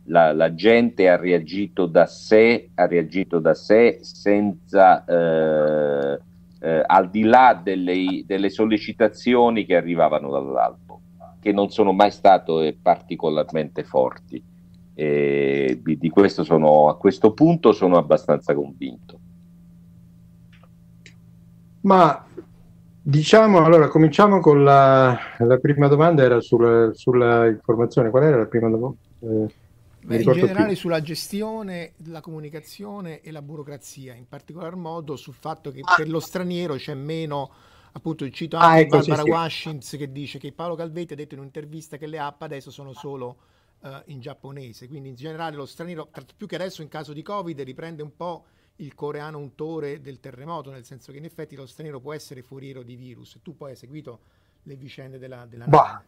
La, 0.05 0.33
la, 0.33 0.53
gente 0.55 1.09
ha 1.09 1.15
reagito 1.15 1.85
da 1.85 2.05
sé, 2.05 2.69
ha 2.73 2.87
reagito 2.87 3.39
da 3.39 3.53
sé 3.53 3.99
senza, 4.01 5.05
eh, 5.05 6.19
eh, 6.59 6.83
al 6.85 7.09
di 7.09 7.23
là 7.23 7.59
delle, 7.61 8.23
delle 8.25 8.49
sollecitazioni 8.49 9.65
che 9.65 9.75
arrivavano 9.75 10.31
dall'alto 10.31 11.01
che 11.41 11.51
non 11.51 11.69
sono 11.71 11.91
mai 11.91 12.11
state 12.11 12.77
particolarmente 12.79 13.83
forti. 13.83 14.41
E 14.93 15.79
di, 15.83 15.97
di 15.97 16.09
questo 16.09 16.43
sono, 16.43 16.87
a 16.87 16.97
questo 16.97 17.33
punto 17.33 17.71
sono 17.71 17.97
abbastanza 17.97 18.53
convinto. 18.53 19.19
Ma 21.81 22.23
diciamo, 23.01 23.63
allora 23.63 23.87
cominciamo 23.87 24.39
con 24.39 24.63
la, 24.63 25.17
la 25.39 25.57
prima 25.57 25.87
domanda, 25.87 26.23
era 26.23 26.39
sulla, 26.39 26.93
sulla, 26.93 27.47
informazione. 27.47 28.11
Qual 28.11 28.23
era 28.23 28.37
la 28.37 28.45
prima 28.45 28.69
domanda? 28.69 28.97
Eh, 29.21 29.53
Beh, 30.03 30.21
in 30.21 30.31
generale 30.31 30.67
più. 30.67 30.75
sulla 30.75 31.01
gestione, 31.01 31.93
la 32.05 32.21
comunicazione 32.21 33.21
e 33.21 33.31
la 33.31 33.41
burocrazia, 33.41 34.13
in 34.13 34.27
particolar 34.27 34.75
modo 34.75 35.15
sul 35.15 35.33
fatto 35.33 35.71
che 35.71 35.81
per 35.97 36.07
lo 36.09 36.19
straniero 36.19 36.75
c'è 36.75 36.93
meno 36.93 37.49
appunto 37.93 38.29
cito 38.29 38.57
ah, 38.57 38.61
anche 38.61 38.75
ah, 38.75 38.79
ecco, 38.79 38.97
Barbara 38.97 39.21
sì, 39.23 39.29
Washings 39.29 39.87
sì. 39.87 39.97
che 39.97 40.11
dice 40.11 40.39
che 40.39 40.51
Paolo 40.51 40.75
Calvetti 40.75 41.13
ha 41.13 41.15
detto 41.15 41.33
in 41.33 41.41
un'intervista 41.41 41.97
che 41.97 42.07
le 42.07 42.19
app 42.19 42.41
adesso 42.41 42.71
sono 42.71 42.93
solo 42.93 43.37
uh, 43.81 43.89
in 44.05 44.19
giapponese, 44.19 44.87
quindi 44.87 45.09
in 45.09 45.15
generale 45.15 45.55
lo 45.55 45.65
straniero, 45.65 46.09
più 46.35 46.47
che 46.47 46.55
adesso 46.55 46.81
in 46.81 46.87
caso 46.87 47.13
di 47.13 47.21
Covid, 47.21 47.59
riprende 47.61 48.01
un 48.01 48.15
po' 48.15 48.45
il 48.77 48.93
coreano 48.95 49.37
untore 49.37 50.01
del 50.01 50.19
terremoto, 50.19 50.71
nel 50.71 50.85
senso 50.85 51.11
che 51.11 51.17
in 51.17 51.25
effetti 51.25 51.55
lo 51.55 51.65
straniero 51.65 51.99
può 51.99 52.13
essere 52.13 52.41
foriero 52.41 52.81
di 52.81 52.95
virus. 52.95 53.39
Tu 53.43 53.55
poi 53.55 53.71
hai 53.71 53.75
seguito 53.75 54.19
le 54.63 54.75
vicende 54.75 55.17
della, 55.19 55.45
della 55.47 55.65
bah. 55.65 56.03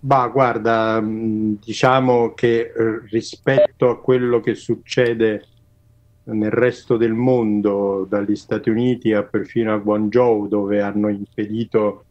bah, 0.00 0.26
guarda, 0.28 1.00
mm, 1.00 1.54
diciamo 1.60 2.34
che 2.34 2.72
eh, 2.76 3.00
rispetto 3.08 3.88
a 3.88 4.00
quello 4.00 4.40
che 4.40 4.54
succede 4.54 5.46
nel 6.24 6.50
resto 6.50 6.96
del 6.96 7.14
mondo, 7.14 8.06
dagli 8.08 8.36
Stati 8.36 8.70
Uniti 8.70 9.12
a 9.12 9.22
perfino 9.22 9.72
a 9.72 9.78
Guangzhou, 9.78 10.48
dove 10.48 10.80
hanno 10.80 11.08
impedito, 11.08 12.04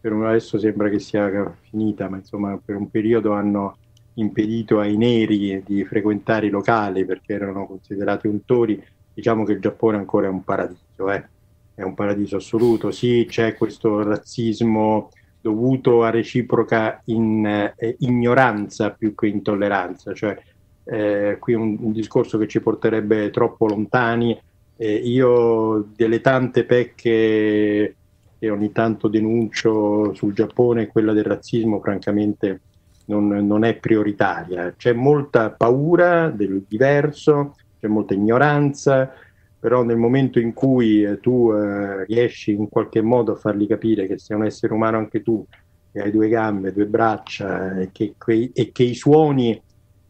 per 0.00 0.12
un 0.12 0.26
adesso 0.26 0.58
sembra 0.58 0.88
che 0.88 0.98
sia 0.98 1.56
finita, 1.68 2.08
ma 2.08 2.18
insomma 2.18 2.58
per 2.62 2.76
un 2.76 2.90
periodo 2.90 3.32
hanno 3.32 3.76
impedito 4.14 4.78
ai 4.78 4.96
neri 4.96 5.62
di 5.64 5.84
frequentare 5.84 6.46
i 6.46 6.50
locali 6.50 7.04
perché 7.04 7.32
erano 7.32 7.66
considerati 7.66 8.26
untori, 8.26 8.82
diciamo 9.12 9.44
che 9.44 9.52
il 9.52 9.60
Giappone 9.60 9.96
ancora 9.96 10.26
è 10.26 10.30
un 10.30 10.44
paradiso, 10.44 11.10
eh? 11.10 11.28
è 11.74 11.82
un 11.82 11.94
paradiso 11.94 12.36
assoluto, 12.36 12.90
sì 12.90 13.26
c'è 13.28 13.54
questo 13.54 14.02
razzismo 14.02 15.10
dovuto 15.40 16.04
a 16.04 16.10
reciproca 16.10 17.02
in, 17.06 17.44
eh, 17.76 17.96
ignoranza 17.98 18.90
più 18.90 19.14
che 19.14 19.26
intolleranza, 19.26 20.14
cioè 20.14 20.40
eh, 20.84 21.36
qui 21.40 21.54
un, 21.54 21.76
un, 21.80 21.92
discorso 21.92 22.38
che 22.38 22.46
ci 22.46 22.60
porterebbe 22.60 23.30
troppo 23.30 23.66
lontani. 23.66 24.38
Eh, 24.76 24.94
io 24.94 25.88
delle 25.94 26.20
tante 26.20 26.64
pecche 26.64 27.96
che 28.38 28.50
ogni 28.50 28.72
tanto 28.72 29.08
denuncio 29.08 30.12
sul 30.14 30.34
Giappone, 30.34 30.88
quella 30.88 31.12
del 31.12 31.24
razzismo, 31.24 31.80
francamente 31.80 32.60
non, 33.06 33.28
non 33.28 33.64
è 33.64 33.76
prioritaria. 33.76 34.74
C'è 34.76 34.92
molta 34.92 35.50
paura 35.50 36.28
del 36.28 36.64
diverso, 36.68 37.54
c'è 37.80 37.86
molta 37.86 38.14
ignoranza, 38.14 39.12
però 39.58 39.82
nel 39.82 39.96
momento 39.96 40.38
in 40.38 40.52
cui 40.52 41.02
eh, 41.02 41.20
tu 41.20 41.50
eh, 41.52 42.04
riesci 42.04 42.52
in 42.52 42.68
qualche 42.68 43.00
modo 43.00 43.32
a 43.32 43.36
fargli 43.36 43.66
capire 43.66 44.06
che 44.06 44.18
sei 44.18 44.36
un 44.36 44.44
essere 44.44 44.74
umano 44.74 44.98
anche 44.98 45.22
tu, 45.22 45.44
che 45.90 46.02
hai 46.02 46.10
due 46.10 46.28
gambe, 46.28 46.72
due 46.72 46.86
braccia 46.86 47.78
e 47.78 47.90
che, 47.92 48.14
quei, 48.18 48.50
e 48.52 48.72
che 48.72 48.82
i 48.82 48.94
suoni 48.94 49.58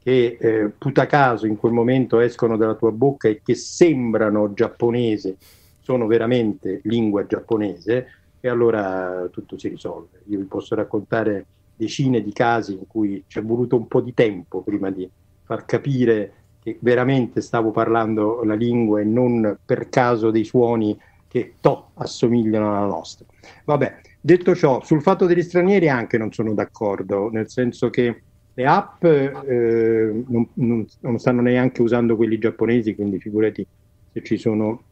che 0.04 0.36
eh, 0.38 0.70
putacaso 0.76 1.46
in 1.46 1.56
quel 1.56 1.72
momento 1.72 2.20
escono 2.20 2.58
dalla 2.58 2.74
tua 2.74 2.92
bocca 2.92 3.26
e 3.26 3.40
che 3.42 3.54
sembrano 3.54 4.52
giapponese, 4.52 5.36
sono 5.80 6.06
veramente 6.06 6.82
lingua 6.84 7.26
giapponese, 7.26 8.06
e 8.38 8.48
allora 8.50 9.26
tutto 9.30 9.56
si 9.56 9.68
risolve. 9.68 10.20
Io 10.26 10.38
vi 10.38 10.44
posso 10.44 10.74
raccontare 10.74 11.46
decine 11.74 12.22
di 12.22 12.32
casi 12.32 12.74
in 12.74 12.86
cui 12.86 13.24
ci 13.26 13.38
è 13.38 13.42
voluto 13.42 13.76
un 13.76 13.88
po' 13.88 14.02
di 14.02 14.12
tempo 14.12 14.60
prima 14.60 14.90
di 14.90 15.08
far 15.42 15.64
capire 15.64 16.32
che 16.62 16.76
veramente 16.80 17.40
stavo 17.40 17.70
parlando 17.70 18.42
la 18.44 18.54
lingua 18.54 19.00
e 19.00 19.04
non 19.04 19.56
per 19.64 19.88
caso 19.88 20.30
dei 20.30 20.44
suoni 20.44 20.98
che 21.26 21.54
to 21.60 21.92
assomigliano 21.94 22.76
alla 22.76 22.86
nostra. 22.86 23.24
Vabbè, 23.64 24.00
detto 24.20 24.54
ciò, 24.54 24.82
sul 24.84 25.00
fatto 25.00 25.24
degli 25.24 25.42
stranieri 25.42 25.88
anche 25.88 26.18
non 26.18 26.30
sono 26.30 26.52
d'accordo, 26.52 27.30
nel 27.30 27.48
senso 27.48 27.88
che 27.88 28.22
le 28.54 28.66
app 28.66 29.04
eh, 29.04 30.24
non, 30.28 30.48
non, 30.54 30.86
non, 31.00 31.18
stanno 31.18 31.42
neanche 31.42 31.82
usando 31.82 32.14
quelli 32.14 32.38
giapponesi, 32.38 32.94
quindi 32.94 33.18
figurati 33.18 33.66
se 34.12 34.22
ci 34.22 34.36
sono 34.38 34.82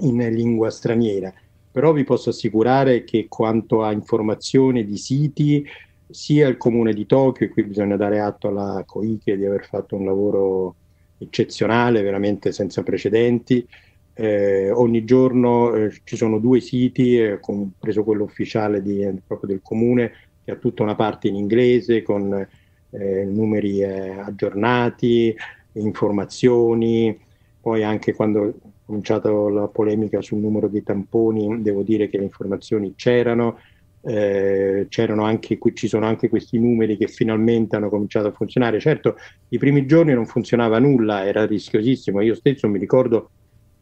in 0.00 0.18
lingua 0.30 0.70
straniera. 0.70 1.32
Però 1.70 1.92
vi 1.92 2.04
posso 2.04 2.30
assicurare 2.30 3.04
che 3.04 3.26
quanto 3.28 3.82
a 3.82 3.92
informazioni 3.92 4.84
di 4.84 4.98
siti, 4.98 5.66
sia 6.10 6.48
il 6.48 6.56
comune 6.56 6.92
di 6.92 7.06
Tokyo, 7.06 7.46
e 7.46 7.50
qui 7.50 7.64
bisogna 7.64 7.96
dare 7.96 8.20
atto 8.20 8.48
alla 8.48 8.82
Koike 8.86 9.36
di 9.36 9.44
aver 9.46 9.66
fatto 9.66 9.96
un 9.96 10.04
lavoro 10.04 10.74
eccezionale, 11.18 12.02
veramente 12.02 12.52
senza 12.52 12.82
precedenti. 12.82 13.66
Eh, 14.12 14.70
ogni 14.70 15.04
giorno 15.04 15.74
eh, 15.74 16.00
ci 16.04 16.16
sono 16.16 16.38
due 16.38 16.60
siti, 16.60 17.18
eh, 17.18 17.40
compreso 17.40 18.04
quello 18.04 18.24
ufficiale 18.24 18.82
di, 18.82 19.06
proprio 19.26 19.50
del 19.50 19.60
comune, 19.62 20.12
che 20.44 20.50
ha 20.50 20.56
tutta 20.56 20.82
una 20.82 20.94
parte 20.94 21.28
in 21.28 21.36
inglese 21.36 22.02
con 22.02 22.46
eh, 22.90 23.24
numeri 23.24 23.82
eh, 23.82 24.18
aggiornati, 24.18 25.34
informazioni, 25.72 27.18
poi 27.60 27.82
anche 27.82 28.14
quando 28.14 28.48
è 28.48 28.52
cominciata 28.84 29.30
la 29.30 29.68
polemica 29.68 30.22
sul 30.22 30.38
numero 30.38 30.68
dei 30.68 30.82
tamponi, 30.82 31.60
devo 31.62 31.82
dire 31.82 32.08
che 32.08 32.18
le 32.18 32.24
informazioni 32.24 32.94
c'erano, 32.96 33.58
eh, 34.02 34.86
c'erano 34.88 35.24
anche, 35.24 35.58
ci 35.74 35.88
sono 35.88 36.06
anche 36.06 36.28
questi 36.28 36.58
numeri 36.58 36.96
che 36.96 37.08
finalmente 37.08 37.76
hanno 37.76 37.90
cominciato 37.90 38.28
a 38.28 38.32
funzionare. 38.32 38.80
Certo, 38.80 39.16
i 39.48 39.58
primi 39.58 39.86
giorni 39.86 40.14
non 40.14 40.26
funzionava 40.26 40.78
nulla, 40.78 41.26
era 41.26 41.44
rischiosissimo. 41.44 42.20
Io 42.22 42.34
stesso 42.34 42.68
mi 42.68 42.78
ricordo 42.78 43.30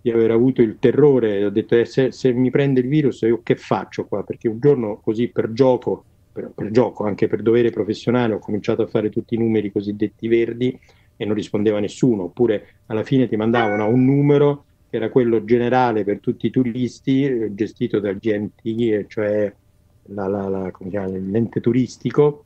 di 0.00 0.10
aver 0.10 0.30
avuto 0.30 0.62
il 0.62 0.78
terrore, 0.78 1.44
ho 1.44 1.50
detto 1.50 1.76
eh, 1.76 1.84
se, 1.84 2.12
se, 2.12 2.32
mi 2.32 2.50
prende 2.50 2.80
il 2.80 2.86
virus 2.86 3.22
io 3.22 3.40
che 3.42 3.56
faccio 3.56 4.06
qua? 4.06 4.22
Perché 4.22 4.46
un 4.46 4.60
giorno 4.60 5.00
così 5.02 5.28
per 5.28 5.52
gioco, 5.52 6.04
per, 6.36 6.52
per 6.54 6.70
gioco, 6.70 7.04
anche 7.04 7.28
per 7.28 7.40
dovere 7.40 7.70
professionale, 7.70 8.34
ho 8.34 8.38
cominciato 8.38 8.82
a 8.82 8.86
fare 8.86 9.08
tutti 9.08 9.34
i 9.34 9.38
numeri 9.38 9.72
cosiddetti 9.72 10.28
verdi 10.28 10.78
e 11.16 11.24
non 11.24 11.34
rispondeva 11.34 11.80
nessuno, 11.80 12.24
oppure 12.24 12.74
alla 12.86 13.02
fine 13.02 13.26
ti 13.26 13.36
mandavano 13.36 13.84
a 13.84 13.86
un 13.86 14.04
numero 14.04 14.64
che 14.90 14.96
era 14.96 15.08
quello 15.08 15.44
generale 15.44 16.04
per 16.04 16.20
tutti 16.20 16.46
i 16.46 16.50
turisti, 16.50 17.24
eh, 17.24 17.54
gestito 17.54 18.00
dal 18.00 18.18
GNT, 18.18 19.06
cioè 19.06 19.52
la, 20.08 20.26
la, 20.28 20.48
la, 20.48 20.70
chiama, 20.90 21.06
l'ente 21.06 21.60
turistico, 21.60 22.44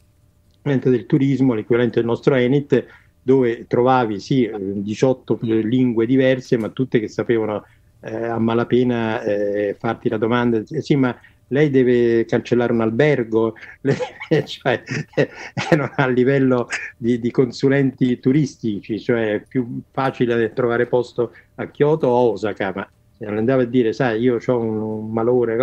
l'ente 0.63 0.89
del 0.89 1.07
turismo, 1.07 1.55
l'equivalente 1.55 1.99
del 1.99 2.09
nostro 2.09 2.37
Enit, 2.37 2.87
dove 3.23 3.67
trovavi 3.67 4.21
sì 4.21 4.49
18 4.57 5.39
lingue 5.43 6.07
diverse, 6.07 6.57
ma 6.57 6.69
tutte 6.69 7.01
che 7.01 7.09
sapevano 7.09 7.65
eh, 8.01 8.25
a 8.25 8.39
malapena 8.39 9.23
eh, 9.23 9.77
farti 9.79 10.09
la 10.09 10.17
domanda, 10.17 10.63
eh, 10.67 10.81
sì 10.81 10.95
ma 10.95 11.15
lei 11.53 11.71
deve 11.71 12.25
cancellare 12.25 12.73
un 12.73 12.81
albergo, 12.81 13.55
cioè, 14.45 14.83
erano 15.71 15.93
a 15.95 16.07
livello 16.09 16.69
di, 16.97 17.19
di, 17.19 17.31
consulenti 17.31 18.19
turistici, 18.19 19.01
cioè 19.01 19.35
è 19.35 19.41
più 19.41 19.81
facile 19.91 20.53
trovare 20.53 20.87
posto 20.87 21.35
a 21.57 21.67
Kyoto 21.67 22.07
o 22.07 22.33
Osaka, 22.33 22.73
ma 22.75 22.89
non 23.19 23.37
andava 23.37 23.63
a 23.63 23.67
dire, 23.67 23.93
sai, 23.93 24.21
io 24.21 24.39
ho 24.45 24.59
un, 24.59 25.11
malore, 25.11 25.55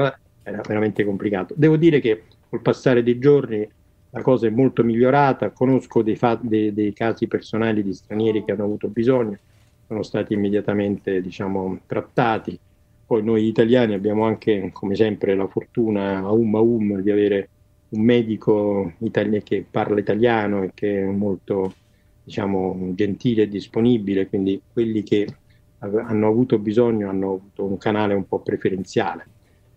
era 0.44 0.62
veramente 0.66 1.04
complicato. 1.04 1.54
Devo 1.58 1.78
dire 1.78 2.00
che 2.00 2.24
col 2.50 2.62
passare 2.62 3.04
dei 3.04 3.18
giorni 3.18 3.68
la 4.10 4.22
cosa 4.22 4.48
è 4.48 4.50
molto 4.50 4.84
migliorata, 4.84 5.52
conosco 5.52 6.02
dei, 6.02 6.16
fa- 6.16 6.40
dei, 6.42 6.74
dei 6.74 6.94
casi 6.94 7.28
personali 7.28 7.84
di 7.84 7.94
stranieri 7.94 8.44
che 8.44 8.52
hanno 8.52 8.64
avuto 8.64 8.88
bisogno, 8.88 9.38
sono 9.88 10.04
stati 10.04 10.34
immediatamente 10.34 11.22
diciamo, 11.22 11.80
trattati. 11.86 12.58
Poi 13.08 13.24
noi 13.24 13.48
italiani 13.48 13.94
abbiamo 13.94 14.26
anche, 14.26 14.70
come 14.74 14.96
sempre, 14.96 15.34
la 15.34 15.48
fortuna 15.48 16.18
a 16.18 16.32
um 16.32 16.56
a 16.56 16.60
um 16.60 17.00
di 17.00 17.10
avere 17.10 17.50
un 17.90 18.02
medico 18.02 18.92
itali- 19.00 19.42
che 19.44 19.66
parla 19.70 19.98
italiano 19.98 20.64
e 20.64 20.72
che 20.74 21.04
è 21.04 21.06
molto 21.06 21.74
diciamo, 22.22 22.92
gentile 22.96 23.44
e 23.44 23.48
disponibile, 23.48 24.28
quindi 24.28 24.62
quelli 24.74 25.04
che 25.04 25.26
hanno 25.80 26.28
avuto 26.28 26.60
bisogno 26.60 27.08
hanno 27.10 27.34
avuto 27.36 27.64
un 27.64 27.78
canale 27.78 28.14
un 28.14 28.28
po' 28.28 28.42
preferenziale 28.42 29.26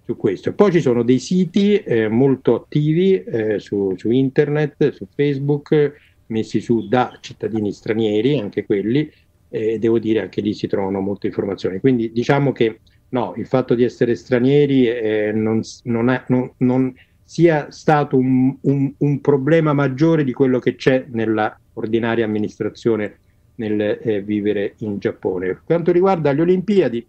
su 0.05 0.16
questo. 0.16 0.52
Poi 0.52 0.73
ci 0.73 0.81
sono 0.81 1.05
dei 1.05 1.20
siti 1.20 1.77
eh, 1.77 2.09
molto 2.09 2.57
attivi 2.57 3.23
eh, 3.23 3.61
su, 3.61 3.94
su, 3.97 4.11
internet, 4.11 4.90
su 4.90 5.07
Facebook, 5.15 5.94
messi 6.27 6.61
su 6.61 6.89
da 6.89 7.16
cittadini 7.20 7.70
stranieri, 7.70 8.40
anche 8.40 8.65
quelli, 8.65 9.09
e 9.48 9.78
devo 9.78 10.01
dire 10.01 10.20
anche 10.20 10.40
lì 10.40 10.52
si 10.52 10.66
trovano 10.66 11.01
molte 11.01 11.28
informazioni. 11.28 11.78
Quindi 11.78 12.11
diciamo 12.11 12.51
che 12.51 12.81
no, 13.11 13.35
il 13.37 13.47
fatto 13.47 13.74
di 13.74 13.85
essere 13.85 14.15
stranieri 14.15 14.89
eh, 14.89 15.32
non, 15.32 15.61
non, 15.85 16.11
è, 16.11 16.24
non, 16.28 16.51
non, 16.59 16.95
sia 17.24 17.70
stato 17.70 18.16
un, 18.16 18.57
un, 18.62 18.93
un, 18.97 19.20
problema 19.20 19.73
maggiore 19.73 20.24
di 20.24 20.32
quello 20.32 20.59
che 20.59 20.74
c'è 20.74 21.07
nella 21.11 21.57
ordinaria 21.74 22.24
amministrazione 22.24 23.19
nel 23.55 24.01
eh, 24.03 24.20
vivere 24.20 24.74
in 24.78 24.99
Giappone. 24.99 25.47
Per 25.47 25.62
quanto 25.65 25.93
riguarda 25.93 26.32
le 26.32 26.41
Olimpiadi, 26.41 27.07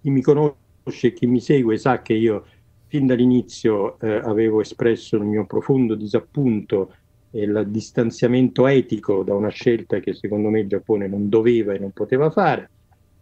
chi 0.00 0.10
mi 0.10 0.22
conosce 0.22 0.64
conosce, 0.86 1.12
chi 1.12 1.26
mi 1.26 1.40
segue 1.40 1.76
sa 1.76 2.00
che 2.00 2.14
io 2.14 2.46
fin 2.86 3.06
dall'inizio 3.06 3.98
eh, 3.98 4.20
avevo 4.22 4.60
espresso 4.60 5.16
il 5.16 5.24
mio 5.24 5.44
profondo 5.44 5.96
disappunto 5.96 6.94
e 7.32 7.42
il 7.42 7.64
distanziamento 7.68 8.66
etico 8.68 9.24
da 9.24 9.34
una 9.34 9.48
scelta 9.48 9.98
che 9.98 10.14
secondo 10.14 10.48
me 10.48 10.60
il 10.60 10.68
Giappone 10.68 11.08
non 11.08 11.28
doveva 11.28 11.72
e 11.72 11.78
non 11.78 11.90
poteva 11.90 12.30
fare. 12.30 12.70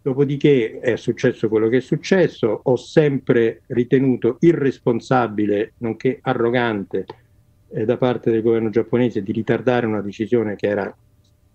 Dopodiché 0.05 0.77
è 0.81 0.97
successo 0.97 1.49
quello 1.49 1.67
che 1.67 1.77
è 1.77 1.81
successo, 1.81 2.59
ho 2.61 2.75
sempre 2.75 3.63
ritenuto 3.69 4.37
irresponsabile, 4.41 5.73
nonché 5.79 6.19
arrogante, 6.21 7.07
eh, 7.69 7.85
da 7.85 7.97
parte 7.97 8.29
del 8.29 8.43
governo 8.43 8.69
giapponese 8.69 9.23
di 9.23 9.31
ritardare 9.31 9.87
una 9.87 10.01
decisione 10.01 10.55
che 10.55 10.67
era 10.67 10.95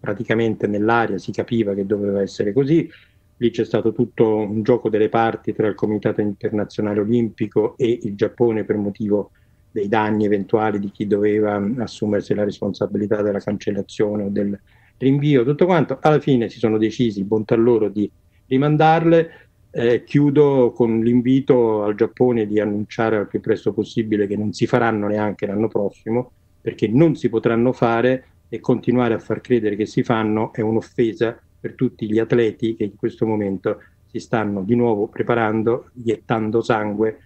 praticamente 0.01 0.67
nell'aria, 0.67 1.17
si 1.19 1.31
capiva 1.31 1.75
che 1.75 1.87
doveva 1.87 2.23
essere 2.23 2.53
così, 2.53 2.91
Lì 3.37 3.51
c'è 3.51 3.65
stato 3.65 3.93
tutto 3.93 4.35
un 4.39 4.65
gioco 4.65 4.91
delle 4.91 5.09
parti 5.09 5.55
tra 5.55 5.69
il 5.69 5.77
Comitato 5.77 6.21
Internazionale 6.21 6.99
Olimpico 6.99 7.77
e 7.77 8.01
il 8.03 8.17
Giappone 8.17 8.65
per 8.65 8.77
motivo 8.77 9.31
dei 9.71 9.87
danni 9.87 10.25
eventuali 10.25 10.81
di 10.81 10.91
chi 10.91 11.07
doveva 11.07 11.55
assumersi 11.79 12.35
la 12.35 12.43
responsabilità 12.43 13.23
della 13.23 13.39
cancellazione 13.39 14.25
o 14.25 14.29
del 14.29 14.59
rinvio, 14.99 15.45
tutto 15.45 15.67
quanto. 15.67 15.99
Alla 16.03 16.19
fine 16.19 16.49
si 16.49 16.59
sono 16.59 16.79
decisi, 16.79 17.23
bontà 17.23 17.55
loro, 17.55 17.89
di 17.89 18.11
rimandarle. 18.51 19.31
Eh, 19.73 20.03
chiudo 20.03 20.73
con 20.73 20.99
l'invito 20.99 21.85
al 21.85 21.95
Giappone 21.95 22.45
di 22.45 22.59
annunciare 22.59 23.17
al 23.17 23.29
più 23.29 23.41
presto 23.41 23.73
possibile 23.73 24.27
che 24.27 24.37
non 24.37 24.53
si 24.53 24.67
faranno 24.67 25.07
neanche 25.07 25.47
l'anno 25.47 25.69
prossimo, 25.69 26.33
perché 26.61 26.89
non 26.89 27.15
si 27.15 27.29
potranno 27.29 27.73
fare 27.73 28.25
e 28.49 28.59
continuare 28.59 29.15
a 29.15 29.21
far 29.21 29.41
credere 29.41 29.77
che 29.77 29.87
si 29.87 30.03
fanno 30.03 30.53
è 30.53 30.61
un'offesa 30.61 31.41
per 31.61 31.75
tutti 31.75 32.11
gli 32.11 32.19
atleti 32.19 32.75
che 32.75 32.83
in 32.83 32.97
questo 32.97 33.27
momento 33.27 33.79
si 34.07 34.19
stanno 34.19 34.63
di 34.63 34.75
nuovo 34.75 35.07
preparando, 35.07 35.91
iettando 36.03 36.63
sangue, 36.63 37.19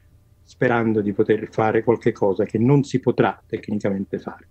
sperando 0.42 1.00
di 1.00 1.14
poter 1.14 1.48
fare 1.50 1.82
qualche 1.82 2.12
cosa 2.12 2.44
che 2.44 2.58
non 2.58 2.84
si 2.84 3.00
potrà 3.00 3.40
tecnicamente 3.46 4.18
fare. 4.18 4.46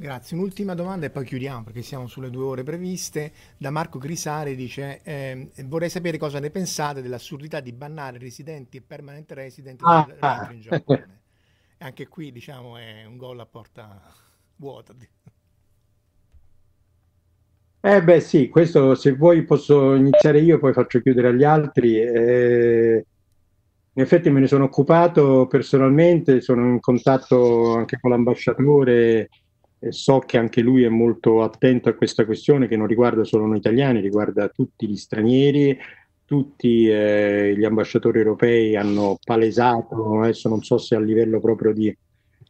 Grazie, 0.00 0.36
un'ultima 0.36 0.74
domanda 0.74 1.06
e 1.06 1.10
poi 1.10 1.24
chiudiamo 1.24 1.64
perché 1.64 1.82
siamo 1.82 2.06
sulle 2.06 2.30
due 2.30 2.44
ore 2.44 2.62
previste. 2.62 3.32
Da 3.56 3.70
Marco 3.70 3.98
Grisari 3.98 4.54
dice 4.54 5.00
eh, 5.02 5.48
vorrei 5.64 5.90
sapere 5.90 6.18
cosa 6.18 6.38
ne 6.38 6.50
pensate 6.50 7.02
dell'assurdità 7.02 7.58
di 7.58 7.72
bannare 7.72 8.18
residenti 8.18 8.76
e 8.76 8.80
permanent 8.80 9.28
resident 9.32 9.80
ah, 9.82 10.48
in 10.52 10.60
Giappone. 10.60 11.20
Anche 11.78 12.06
qui 12.06 12.30
diciamo 12.30 12.76
è 12.76 13.04
un 13.06 13.16
gol 13.16 13.40
a 13.40 13.46
porta 13.46 14.00
vuota. 14.54 14.94
Eh 17.80 18.02
beh 18.04 18.20
sì, 18.20 18.48
questo 18.48 18.94
se 18.94 19.14
vuoi 19.14 19.44
posso 19.44 19.94
iniziare 19.94 20.38
io, 20.38 20.60
poi 20.60 20.72
faccio 20.72 21.00
chiudere 21.00 21.26
agli 21.26 21.42
altri. 21.42 21.98
Eh, 22.00 23.04
in 23.94 24.02
effetti 24.02 24.30
me 24.30 24.38
ne 24.38 24.46
sono 24.46 24.62
occupato 24.62 25.48
personalmente, 25.48 26.40
sono 26.40 26.68
in 26.68 26.78
contatto 26.78 27.74
anche 27.74 27.98
con 27.98 28.10
l'ambasciatore 28.10 29.28
so 29.90 30.18
che 30.20 30.38
anche 30.38 30.60
lui 30.60 30.82
è 30.82 30.88
molto 30.88 31.42
attento 31.42 31.88
a 31.88 31.94
questa 31.94 32.24
questione 32.24 32.68
che 32.68 32.76
non 32.76 32.86
riguarda 32.86 33.24
solo 33.24 33.46
noi 33.46 33.58
italiani, 33.58 34.00
riguarda 34.00 34.48
tutti 34.48 34.88
gli 34.88 34.96
stranieri, 34.96 35.78
tutti 36.24 36.88
eh, 36.88 37.54
gli 37.56 37.64
ambasciatori 37.64 38.18
europei 38.18 38.76
hanno 38.76 39.18
palesato, 39.24 40.20
adesso 40.20 40.48
non 40.48 40.62
so 40.62 40.76
se 40.76 40.94
a 40.94 41.00
livello 41.00 41.40
proprio 41.40 41.72
di 41.72 41.96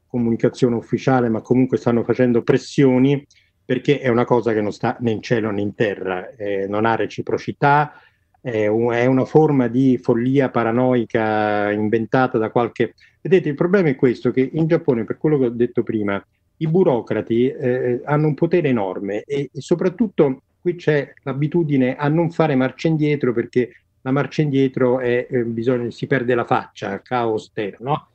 comunicazione 0.06 0.74
ufficiale, 0.74 1.28
ma 1.28 1.42
comunque 1.42 1.76
stanno 1.76 2.02
facendo 2.02 2.42
pressioni 2.42 3.24
perché 3.64 4.00
è 4.00 4.08
una 4.08 4.24
cosa 4.24 4.54
che 4.54 4.62
non 4.62 4.72
sta 4.72 4.96
né 5.00 5.10
in 5.10 5.22
cielo 5.22 5.50
né 5.50 5.60
in 5.60 5.74
terra, 5.74 6.30
eh, 6.30 6.66
non 6.66 6.86
ha 6.86 6.96
reciprocità, 6.96 8.00
è, 8.40 8.66
un, 8.66 8.90
è, 8.92 9.04
una 9.04 9.26
forma 9.26 9.68
di 9.68 9.98
follia 9.98 10.48
paranoica 10.48 11.70
inventata 11.70 12.38
da 12.38 12.50
qualche... 12.50 12.94
Vedete, 13.20 13.50
il 13.50 13.54
problema 13.54 13.90
è 13.90 13.96
questo, 13.96 14.30
che 14.30 14.48
in 14.50 14.66
Giappone, 14.66 15.04
per 15.04 15.18
quello 15.18 15.38
che 15.38 15.46
ho 15.46 15.50
detto 15.50 15.82
prima, 15.82 16.24
i 16.58 16.68
burocrati 16.68 17.48
eh, 17.48 18.00
hanno 18.04 18.28
un 18.28 18.34
potere 18.34 18.68
enorme 18.68 19.22
e, 19.22 19.50
e 19.52 19.60
soprattutto 19.60 20.42
qui 20.60 20.74
c'è 20.76 21.12
l'abitudine 21.22 21.96
a 21.96 22.08
non 22.08 22.30
fare 22.30 22.54
marcia 22.54 22.88
indietro 22.88 23.32
perché 23.32 23.70
la 24.02 24.10
marcia 24.10 24.42
indietro 24.42 25.00
è, 25.00 25.26
eh, 25.28 25.44
bisogna, 25.44 25.90
si 25.90 26.06
perde 26.06 26.34
la 26.34 26.44
faccia, 26.44 27.00
caos 27.02 27.50
terra, 27.52 27.78
no? 27.80 28.08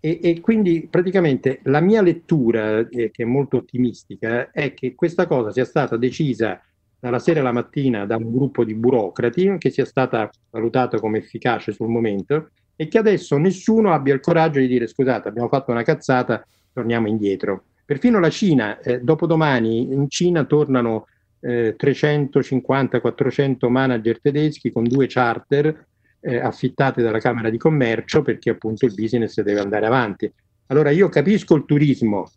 E, 0.00 0.20
e, 0.22 0.40
quindi 0.40 0.86
praticamente 0.90 1.60
la 1.62 1.80
mia 1.80 2.02
lettura, 2.02 2.86
eh, 2.88 3.10
che 3.10 3.22
è 3.22 3.24
molto 3.24 3.56
ottimistica, 3.56 4.50
è 4.50 4.74
che 4.74 4.94
questa 4.94 5.26
cosa 5.26 5.50
sia 5.50 5.64
stata 5.64 5.96
decisa 5.96 6.60
dalla 7.00 7.18
sera 7.18 7.40
alla 7.40 7.52
mattina 7.52 8.04
da 8.04 8.16
un 8.16 8.30
gruppo 8.30 8.64
di 8.64 8.74
burocrati, 8.74 9.56
che 9.58 9.70
sia 9.70 9.86
stata 9.86 10.30
valutata 10.50 10.98
come 10.98 11.18
efficace 11.18 11.72
sul 11.72 11.88
momento 11.88 12.50
e 12.76 12.88
che 12.88 12.98
adesso 12.98 13.38
nessuno 13.38 13.92
abbia 13.92 14.14
il 14.14 14.20
coraggio 14.20 14.58
di 14.58 14.66
dire 14.66 14.86
scusate, 14.86 15.28
abbiamo 15.28 15.48
fatto 15.48 15.70
una 15.70 15.82
cazzata, 15.82 16.46
torniamo 16.72 17.08
indietro. 17.08 17.64
Perfino 17.84 18.18
la 18.18 18.30
Cina, 18.30 18.80
eh, 18.80 19.00
dopodomani 19.00 19.92
in 19.92 20.08
Cina 20.08 20.44
tornano 20.44 21.06
eh, 21.40 21.76
350-400 21.78 23.68
manager 23.68 24.20
tedeschi 24.20 24.72
con 24.72 24.84
due 24.84 25.06
charter 25.06 25.86
eh, 26.20 26.38
affittate 26.38 27.02
dalla 27.02 27.18
Camera 27.18 27.50
di 27.50 27.58
Commercio 27.58 28.22
perché 28.22 28.50
appunto 28.50 28.86
il 28.86 28.94
business 28.94 29.40
deve 29.42 29.60
andare 29.60 29.86
avanti. 29.86 30.32
Allora 30.68 30.90
io 30.90 31.10
capisco 31.10 31.54
il 31.54 31.66
turismo, 31.66 32.30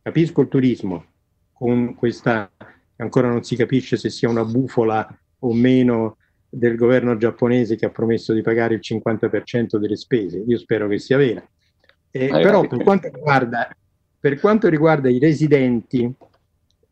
capisco 0.00 0.40
il 0.40 0.48
turismo 0.48 1.04
con 1.52 1.94
questa, 1.94 2.50
ancora 2.96 3.28
non 3.28 3.44
si 3.44 3.56
capisce 3.56 3.98
se 3.98 4.08
sia 4.08 4.30
una 4.30 4.44
bufola 4.44 5.06
o 5.40 5.52
meno 5.52 6.16
del 6.48 6.76
governo 6.76 7.16
giapponese 7.16 7.76
che 7.76 7.84
ha 7.84 7.90
promesso 7.90 8.32
di 8.32 8.40
pagare 8.40 8.74
il 8.74 8.80
50% 8.82 9.76
delle 9.76 9.96
spese, 9.96 10.42
io 10.46 10.56
spero 10.56 10.88
che 10.88 10.98
sia 10.98 11.16
vera. 11.16 11.46
Eh, 12.10 12.28
però 12.28 12.66
per 12.66 12.82
quanto, 12.82 13.10
riguarda, 13.12 13.68
per 14.24 14.40
quanto 14.40 14.70
riguarda 14.70 15.10
i 15.10 15.18
residenti, 15.18 16.10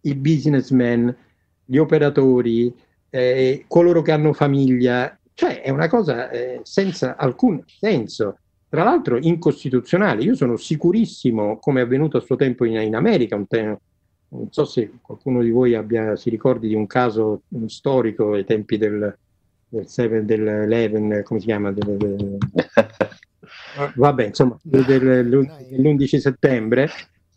i 0.02 0.14
businessmen, 0.14 1.16
gli 1.64 1.78
operatori, 1.78 2.70
eh, 3.08 3.64
coloro 3.68 4.02
che 4.02 4.12
hanno 4.12 4.34
famiglia, 4.34 5.18
cioè 5.32 5.62
è 5.62 5.70
una 5.70 5.88
cosa 5.88 6.28
eh, 6.28 6.60
senza 6.62 7.16
alcun 7.16 7.64
senso, 7.64 8.36
tra 8.68 8.84
l'altro 8.84 9.16
incostituzionale. 9.16 10.24
Io 10.24 10.34
sono 10.34 10.58
sicurissimo, 10.58 11.58
come 11.58 11.80
è 11.80 11.84
avvenuto 11.84 12.18
a 12.18 12.20
suo 12.20 12.36
tempo 12.36 12.66
in, 12.66 12.76
in 12.76 12.94
America, 12.94 13.42
te- 13.48 13.78
non 14.28 14.48
so 14.50 14.66
se 14.66 14.98
qualcuno 15.00 15.40
di 15.40 15.48
voi 15.48 15.74
abbia, 15.74 16.16
si 16.16 16.28
ricordi 16.28 16.68
di 16.68 16.74
un 16.74 16.86
caso 16.86 17.44
storico 17.64 18.34
ai 18.34 18.44
tempi 18.44 18.76
del, 18.76 19.16
del 19.68 19.88
7, 19.88 20.26
dell'Eleven, 20.26 21.22
come 21.24 21.40
si 21.40 21.46
chiama? 21.46 21.72
Del, 21.72 21.96
del, 21.96 22.36
vabbè, 23.96 24.26
insomma, 24.26 24.58
dell'11 24.62 26.18
settembre, 26.18 26.90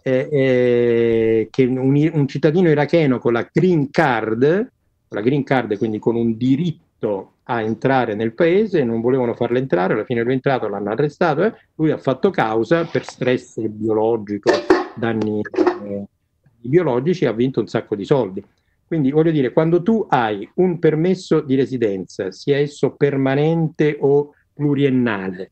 eh, 0.07 0.29
eh, 0.31 1.47
che 1.49 1.63
un, 1.65 2.09
un, 2.13 2.27
cittadino 2.27 2.69
iracheno 2.69 3.17
con 3.17 3.33
la 3.33 3.49
green 3.51 3.89
card, 3.89 4.71
la 5.07 5.21
green 5.21 5.43
card 5.43 5.79
quindi 5.79 5.97
con 5.97 6.15
un 6.15 6.37
diritto 6.37 7.37
a 7.45 7.61
entrare 7.61 8.13
nel 8.13 8.35
paese, 8.35 8.83
non 8.83 9.01
volevano 9.01 9.33
farlo 9.33 9.57
entrare, 9.57 9.93
alla 9.93 10.05
fine 10.05 10.21
è 10.21 10.29
entrato, 10.29 10.67
l'hanno 10.67 10.91
arrestato, 10.91 11.43
eh, 11.43 11.53
lui 11.75 11.89
ha 11.89 11.97
fatto 11.97 12.29
causa 12.29 12.85
per 12.85 13.03
stress 13.03 13.59
biologico, 13.61 14.51
danni 14.95 15.41
eh, 15.85 16.03
biologici, 16.61 17.25
ha 17.25 17.31
vinto 17.31 17.59
un 17.59 17.67
sacco 17.67 17.95
di 17.95 18.05
soldi. 18.05 18.43
Quindi 18.85 19.09
voglio 19.09 19.31
dire, 19.31 19.51
quando 19.51 19.81
tu 19.81 20.05
hai 20.07 20.47
un 20.55 20.77
permesso 20.77 21.41
di 21.41 21.55
residenza, 21.55 22.29
sia 22.29 22.57
esso 22.57 22.91
permanente 22.91 23.97
o 23.99 24.35
pluriennale, 24.53 25.49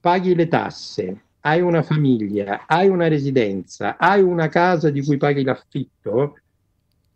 paghi 0.00 0.34
le 0.34 0.48
tasse, 0.48 1.20
hai 1.44 1.60
una 1.60 1.82
famiglia, 1.82 2.64
hai 2.66 2.88
una 2.88 3.08
residenza, 3.08 3.96
hai 3.96 4.22
una 4.22 4.48
casa 4.48 4.90
di 4.90 5.02
cui 5.02 5.16
paghi 5.16 5.42
l'affitto, 5.42 6.38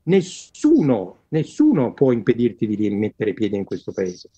nessuno, 0.05 1.25
nessuno 1.29 1.93
può 1.93 2.13
impedirti 2.13 2.67
di 2.67 2.75
rimettere 2.75 3.35
piede 3.35 3.57
in 3.57 3.65
questo 3.65 3.93
paese. 3.93 4.31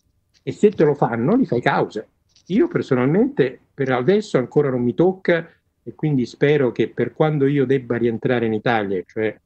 E 0.43 0.53
se 0.53 0.71
te 0.71 0.85
lo 0.85 0.95
fanno, 0.95 1.37
li 1.37 1.47
fai 1.47 1.61
causa. 1.61 2.07
Io 2.47 2.69
personalmente 2.69 3.59
per 3.73 3.91
adesso 3.93 4.39
ancora 4.39 4.71
non 4.71 4.83
mi 4.83 4.95
tocca 4.95 5.49
e 5.83 5.95
quindi 5.95 6.27
spero 6.27 6.71
che 6.73 6.89
per 6.89 7.13
quando 7.13 7.47
io 7.47 7.65
debba 7.65 7.97
rientrare 7.97 8.47
in 8.47 8.53
Italia, 8.53 9.03
cioè 9.07 9.39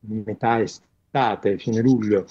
metà 0.00 0.60
estate, 0.60 1.58
fine 1.58 1.80
luglio, 1.80 2.24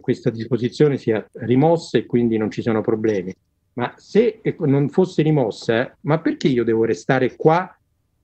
questa 0.00 0.30
disposizione 0.30 0.96
sia 0.96 1.26
rimossa 1.32 1.98
e 1.98 2.06
quindi 2.06 2.36
non 2.36 2.50
ci 2.50 2.62
sono 2.62 2.80
problemi. 2.80 3.34
Ma 3.74 3.94
se 3.96 4.40
non 4.58 4.88
fosse 4.88 5.22
rimossa, 5.22 5.96
ma 6.02 6.18
perché 6.18 6.48
io 6.48 6.64
devo 6.64 6.84
restare 6.84 7.36
qua 7.36 7.76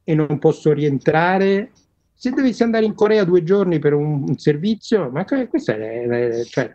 e 0.03 0.15
non 0.15 0.39
posso 0.39 0.73
rientrare? 0.73 1.71
Se 2.13 2.31
dovessi 2.31 2.63
andare 2.63 2.85
in 2.85 2.95
Corea 2.95 3.25
due 3.25 3.43
giorni 3.43 3.79
per 3.79 3.93
un, 3.93 4.25
un 4.29 4.39
servizio, 4.39 5.11
ma 5.11 5.25
questo 5.25 5.73
è, 5.73 6.43
cioè, 6.45 6.73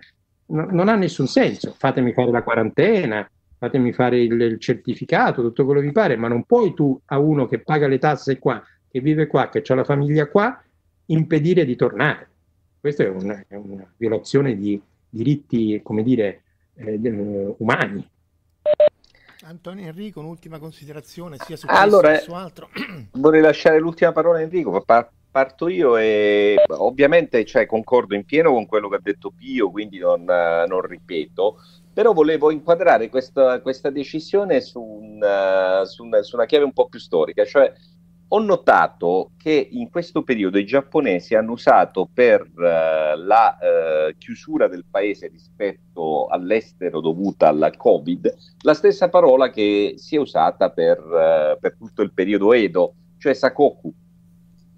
no, 0.48 0.68
non 0.72 0.88
ha 0.88 0.95
nessun 0.95 1.27
senso. 1.27 1.73
Fatemi 1.77 2.14
fare 2.14 2.31
la 2.31 2.43
quarantena, 2.43 3.30
fatemi 3.57 3.91
fare 3.93 4.22
il, 4.22 4.39
il, 4.39 4.60
certificato, 4.60 5.41
tutto 5.41 5.65
quello 5.65 5.80
che 5.80 5.88
vi 5.88 5.91
pare, 5.91 6.15
ma 6.15 6.27
non 6.27 6.43
puoi 6.43 6.73
tu 6.73 6.99
a 7.06 7.19
uno 7.19 7.48
che 7.48 7.60
paga 7.60 7.88
le 7.88 7.99
tasse 7.99 8.39
qua, 8.39 8.64
che 8.89 8.99
vive 9.02 9.27
qua, 9.27 9.49
che 9.49 9.64
ha 9.65 9.76
la 9.76 9.84
famiglia 9.84 10.27
qua, 10.27 10.61
impedire 11.07 11.65
di 11.65 11.76
tornare. 11.76 12.30
Questa 12.80 13.03
è 13.03 13.10
una, 13.10 13.43
è 13.48 13.56
una 13.56 13.85
violazione 13.98 14.56
di 14.56 14.81
diritti, 15.10 15.80
come 15.84 16.02
dire, 16.03 16.41
eh, 16.76 17.56
umani. 17.57 18.07
Antonio 19.51 19.85
Enrico, 19.85 20.21
un'ultima 20.21 20.59
considerazione 20.59 21.35
sia 21.45 21.57
su 21.57 21.65
allora, 21.69 22.09
questo 22.09 22.25
che 22.25 22.31
su 22.31 22.37
altro. 22.37 22.69
Vorrei 23.13 23.41
lasciare 23.41 23.79
l'ultima 23.79 24.13
parola 24.13 24.39
a 24.39 24.41
Enrico, 24.41 24.83
parto 25.31 25.67
io 25.67 25.97
e 25.97 26.55
ovviamente 26.69 27.43
cioè, 27.45 27.65
concordo 27.65 28.15
in 28.15 28.23
pieno 28.23 28.51
con 28.51 28.65
quello 28.65 28.87
che 28.87 28.95
ha 28.95 29.01
detto 29.01 29.31
Pio, 29.31 29.69
quindi 29.69 29.99
non, 29.99 30.23
non 30.23 30.81
ripeto, 30.81 31.57
però 31.93 32.13
volevo 32.13 32.49
inquadrare 32.49 33.09
questa, 33.09 33.59
questa 33.61 33.89
decisione 33.89 34.61
su, 34.61 34.81
un, 34.81 35.19
su, 35.85 36.03
una, 36.03 36.21
su 36.21 36.35
una 36.35 36.45
chiave 36.45 36.63
un 36.63 36.73
po' 36.73 36.87
più 36.87 36.99
storica, 36.99 37.43
cioè 37.43 37.73
ho 38.33 38.39
notato 38.39 39.31
che 39.37 39.67
in 39.71 39.89
questo 39.89 40.23
periodo 40.23 40.57
i 40.57 40.65
giapponesi 40.65 41.35
hanno 41.35 41.51
usato 41.51 42.09
per 42.11 42.41
uh, 42.41 43.17
la 43.17 43.57
uh, 43.59 44.17
chiusura 44.17 44.67
del 44.67 44.85
paese 44.89 45.27
rispetto 45.27 46.27
all'estero 46.27 47.01
dovuta 47.01 47.49
alla 47.49 47.71
Covid 47.71 48.33
la 48.61 48.73
stessa 48.73 49.09
parola 49.09 49.49
che 49.49 49.95
si 49.97 50.15
è 50.15 50.19
usata 50.19 50.69
per, 50.69 50.99
uh, 50.99 51.59
per 51.59 51.75
tutto 51.77 52.01
il 52.01 52.13
periodo 52.13 52.53
Edo, 52.53 52.93
cioè 53.17 53.33
Sakoku, 53.33 53.93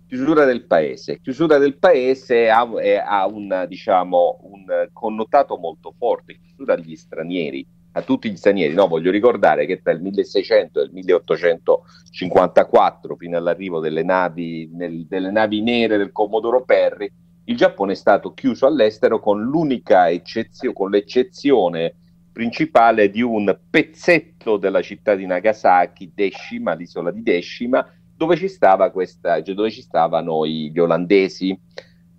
chiusura 0.08 0.46
del 0.46 0.66
paese. 0.66 1.20
Chiusura 1.22 1.60
del 1.60 1.78
paese 1.78 2.50
ha, 2.50 2.62
ha 3.06 3.28
un, 3.28 3.66
diciamo, 3.68 4.40
un 4.44 4.90
connotato 4.92 5.58
molto 5.58 5.94
forte, 5.96 6.40
chiusura 6.40 6.74
agli 6.74 6.96
stranieri 6.96 7.66
a 7.94 8.02
tutti 8.02 8.30
gli 8.30 8.36
stranieri. 8.36 8.74
No, 8.74 8.88
voglio 8.88 9.12
ricordare 9.12 9.66
che 9.66 9.82
tra 9.82 9.92
il 9.92 10.02
1600 10.02 10.80
e 10.80 10.84
il 10.84 10.92
1854, 10.94 13.16
fino 13.16 13.38
all'arrivo 13.38 13.80
delle 13.80 14.04
navi, 14.04 14.70
nel, 14.74 15.06
delle 15.08 15.32
navi 15.32 15.62
nere 15.62 15.98
del 15.98 16.12
Commodoro 16.12 16.64
Perry, 16.64 17.10
il 17.46 17.58
Giappone 17.58 17.94
è 17.94 17.96
stato 17.96 18.34
chiuso 18.34 18.66
all'estero 18.66 19.20
con 19.20 19.42
l'unica 19.42 20.10
eccezione, 20.10 20.74
con 20.74 20.90
l'eccezione 20.90 21.94
principale 22.32 23.12
di 23.12 23.22
un 23.22 23.54
pezzetto 23.70 24.56
della 24.58 24.82
città 24.82 25.16
di 25.16 25.26
Nagasaki, 25.26 26.14
Deshima, 26.16 26.74
l'isola 26.74 27.12
di 27.12 27.22
Deshima, 27.22 27.86
dove 28.16 28.38
ci, 28.38 28.48
stava 28.48 28.92
questa, 28.92 29.42
dove 29.42 29.70
ci 29.70 29.82
stavano 29.82 30.48
gli 30.48 30.80
olandesi. 30.80 31.60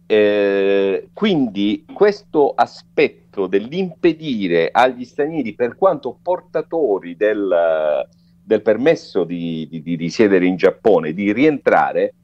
Eh, 0.07 1.09
quindi 1.15 1.87
questo 1.93 2.53
aspetto 2.55 3.24
dell'impedire 3.47 4.71
agli 4.73 5.05
stranieri, 5.05 5.55
per 5.55 5.77
quanto 5.77 6.19
portatori 6.23 7.17
del, 7.17 8.07
del 8.43 8.63
permesso 8.63 9.25
di, 9.25 9.67
di, 9.69 9.83
di, 9.83 9.97
risiedere 9.97 10.47
in 10.47 10.57
Giappone, 10.57 11.13
di 11.13 11.33
rientrare, 11.33 12.15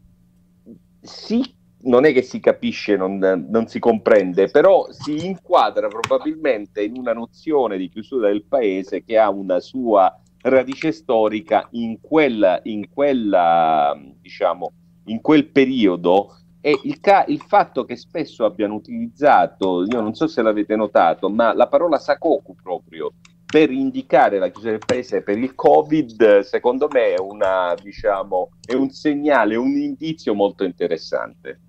si, 1.01 1.43
non 1.82 2.05
è 2.05 2.12
che 2.12 2.23
si 2.23 2.41
capisce, 2.41 2.97
non, 2.97 3.19
non 3.49 3.66
si 3.66 3.78
comprende, 3.78 4.51
però 4.51 4.87
si 4.91 5.24
inquadra 5.27 5.89
probabilmente 5.89 6.82
in 6.82 6.97
una 6.97 7.12
nozione 7.12 7.77
di 7.77 7.89
chiusura 7.89 8.28
del 8.28 8.45
paese 8.45 9.03
che 9.05 9.19
ha 9.19 9.31
una 9.31 9.61
sua 9.61 10.15
radice 10.43 10.93
storica 10.93 11.69
in, 11.73 12.01
quella, 12.01 12.61
in, 12.65 12.89
quella, 12.89 13.99
diciamo, 14.20 14.73
in 15.07 15.20
quel 15.20 15.47
periodo 15.47 16.37
e 16.61 16.78
il, 16.85 17.01
ca- 17.01 17.24
il, 17.27 17.41
fatto 17.41 17.85
che 17.85 17.97
spesso 17.97 18.45
abbiano 18.45 18.74
utilizzato, 18.74 19.85
io 19.85 20.01
non 20.01 20.15
so 20.15 20.27
se 20.27 20.43
l'avete 20.43 20.77
notato, 20.77 21.31
ma 21.31 21.55
la 21.55 21.69
parola 21.69 21.99
Sakoku 21.99 22.55
proprio 22.55 23.12
per 23.47 23.70
indicare 23.70 24.39
la 24.39 24.49
chiusura 24.49 24.73
del 24.73 24.85
paese 24.87 25.23
per 25.23 25.39
il 25.39 25.55
Covid, 25.55 26.41
secondo 26.41 26.89
me 26.93 27.15
è, 27.15 27.19
una, 27.19 27.74
diciamo, 27.81 28.51
è 28.65 28.74
un 28.74 28.91
segnale, 28.91 29.57
un 29.57 29.77
indizio 29.77 30.35
molto 30.35 30.62
interessante. 30.65 31.61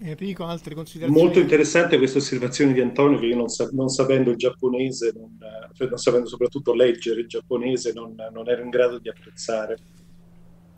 Enrico, 0.00 0.44
altre 0.44 0.74
considerazioni? 0.74 1.24
Molto 1.24 1.38
interessante 1.38 1.96
questa 1.96 2.18
osservazione 2.18 2.74
di 2.74 2.80
Antonio 2.80 3.18
che 3.18 3.26
io 3.26 3.36
non, 3.36 3.48
sa- 3.48 3.70
non 3.72 3.88
sapendo 3.88 4.30
il 4.30 4.36
giapponese, 4.36 5.12
non, 5.16 5.38
cioè 5.72 5.88
non 5.88 5.96
sapendo 5.96 6.28
soprattutto 6.28 6.74
leggere 6.74 7.20
il 7.20 7.28
giapponese, 7.28 7.92
non, 7.94 8.14
non 8.30 8.48
ero 8.50 8.62
in 8.62 8.68
grado 8.68 8.98
di 8.98 9.08
apprezzare 9.08 9.78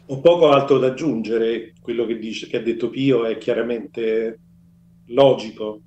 ho 0.08 0.20
poco 0.20 0.50
altro 0.50 0.78
da 0.78 0.88
aggiungere, 0.88 1.72
quello 1.80 2.06
che, 2.06 2.18
dice, 2.18 2.46
che 2.46 2.58
ha 2.58 2.62
detto 2.62 2.90
Pio 2.90 3.24
è 3.24 3.38
chiaramente 3.38 4.40
logico, 5.06 5.80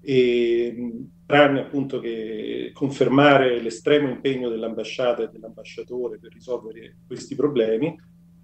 e, 0.00 1.04
tranne 1.26 1.60
appunto 1.60 1.98
che 2.00 2.72
confermare 2.74 3.60
l'estremo 3.60 4.08
impegno 4.08 4.48
dell'ambasciata 4.48 5.22
e 5.22 5.28
dell'ambasciatore 5.32 6.18
per 6.18 6.32
risolvere 6.32 6.96
questi 7.06 7.34
problemi, 7.34 7.94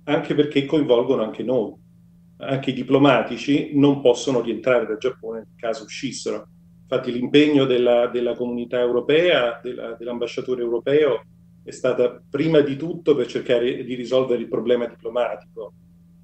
anche 0.05 0.35
perché 0.35 0.65
coinvolgono 0.65 1.23
anche 1.23 1.43
noi. 1.43 1.75
Anche 2.41 2.71
i 2.71 2.75
diplomatici 2.75 3.73
non 3.75 4.01
possono 4.01 4.41
rientrare 4.41 4.87
dal 4.87 4.99
Giappone 4.99 5.39
nel 5.41 5.57
caso 5.57 5.85
uscissero. 5.85 6.49
Infatti 6.83 7.13
l'impegno 7.13 7.67
della, 7.67 8.07
della 8.07 8.35
comunità 8.35 8.79
europea, 8.81 9.61
della, 9.63 9.95
dell'ambasciatore 9.95 10.63
europeo, 10.63 11.25
è 11.63 11.71
stata 11.71 12.23
prima 12.29 12.61
di 12.61 12.77
tutto 12.77 13.15
per 13.15 13.27
cercare 13.27 13.85
di 13.85 13.95
risolvere 13.95 14.41
il 14.41 14.49
problema 14.49 14.87
diplomatico 14.87 15.73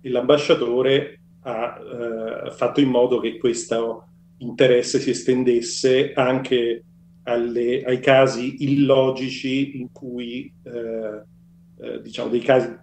e 0.00 0.08
l'ambasciatore 0.10 1.20
ha 1.40 1.78
eh, 1.78 2.50
fatto 2.50 2.80
in 2.80 2.88
modo 2.88 3.20
che 3.20 3.36
questo 3.36 4.08
interesse 4.38 4.98
si 4.98 5.10
estendesse 5.10 6.12
anche 6.12 6.84
alle, 7.24 7.82
ai 7.84 8.00
casi 8.00 8.64
illogici 8.64 9.78
in 9.78 9.92
cui, 9.92 10.52
eh, 10.62 11.22
eh, 11.78 12.00
diciamo, 12.02 12.28
dei 12.28 12.40
casi 12.40 12.74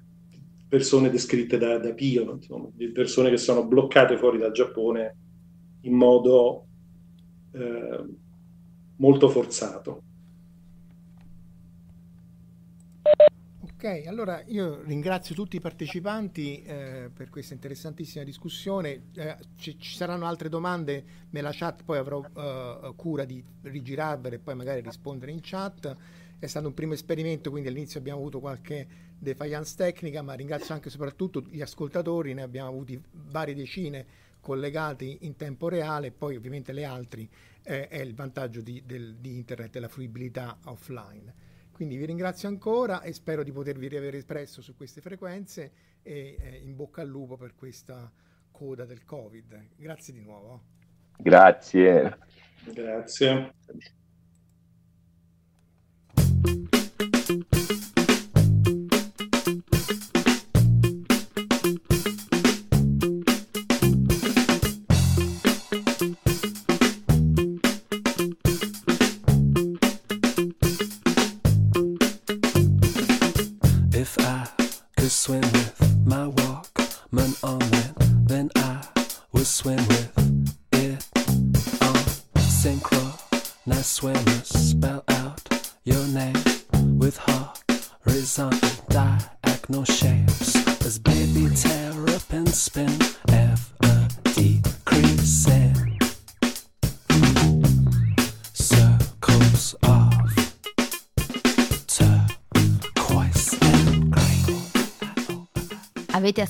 persone 0.67 1.09
descritte 1.09 1.57
da, 1.57 1.77
da 1.77 1.93
Pio, 1.93 2.31
insomma, 2.31 2.69
di 2.73 2.87
persone 2.91 3.29
che 3.29 3.37
sono 3.37 3.65
bloccate 3.65 4.17
fuori 4.17 4.37
dal 4.37 4.51
Giappone 4.51 5.15
in 5.81 5.93
modo 5.93 6.65
eh, 7.51 8.03
molto 8.97 9.29
forzato. 9.29 10.03
Ok, 13.83 14.05
allora 14.05 14.43
io 14.45 14.83
ringrazio 14.83 15.33
tutti 15.33 15.55
i 15.55 15.59
partecipanti 15.59 16.61
eh, 16.61 17.09
per 17.11 17.31
questa 17.31 17.55
interessantissima 17.55 18.23
discussione. 18.23 19.05
Eh, 19.15 19.37
ci, 19.57 19.79
ci, 19.79 19.95
saranno 19.95 20.27
altre 20.27 20.49
domande 20.49 21.03
nella 21.31 21.49
chat, 21.51 21.83
poi 21.83 21.97
avrò 21.97 22.19
uh, 22.19 22.95
cura 22.95 23.25
di 23.25 23.43
rigirarvele 23.63 24.35
e 24.35 24.37
poi 24.37 24.53
magari 24.53 24.81
rispondere 24.81 25.31
in 25.31 25.39
chat. 25.41 25.97
È 26.37 26.45
stato 26.45 26.67
un 26.67 26.75
primo 26.75 26.93
esperimento, 26.93 27.49
quindi 27.49 27.69
all'inizio 27.69 27.99
abbiamo 27.99 28.19
avuto 28.19 28.39
qualche 28.39 28.87
defiance 29.17 29.75
tecnica, 29.75 30.21
ma 30.21 30.35
ringrazio 30.35 30.75
anche 30.75 30.89
e 30.89 30.91
soprattutto 30.91 31.43
gli 31.49 31.61
ascoltatori, 31.61 32.35
ne 32.35 32.43
abbiamo 32.43 32.69
avuti 32.69 33.01
varie 33.11 33.55
decine 33.55 34.05
collegati 34.41 35.17
in 35.21 35.35
tempo 35.35 35.69
reale, 35.69 36.11
poi 36.11 36.35
ovviamente 36.35 36.71
le 36.71 36.85
altre 36.85 37.27
eh, 37.63 37.87
è 37.87 37.99
il 37.99 38.13
vantaggio 38.13 38.61
di, 38.61 38.83
del, 38.85 39.15
di 39.15 39.33
internet 39.37 39.75
e 39.75 39.79
la 39.79 39.87
fruibilità 39.87 40.59
offline. 40.65 41.49
Quindi 41.71 41.97
vi 41.97 42.05
ringrazio 42.05 42.47
ancora 42.47 43.01
e 43.01 43.13
spero 43.13 43.43
di 43.43 43.51
potervi 43.51 43.87
riavere 43.87 44.23
presto 44.23 44.61
su 44.61 44.75
queste 44.75 45.01
frequenze 45.01 45.71
e 46.03 46.37
eh, 46.39 46.57
in 46.57 46.75
bocca 46.75 47.01
al 47.01 47.07
lupo 47.07 47.37
per 47.37 47.55
questa 47.55 48.11
coda 48.51 48.85
del 48.85 49.03
Covid. 49.03 49.69
Grazie 49.75 50.13
di 50.13 50.21
nuovo. 50.21 50.61
Grazie. 51.17 52.17
Grazie. 52.65 53.53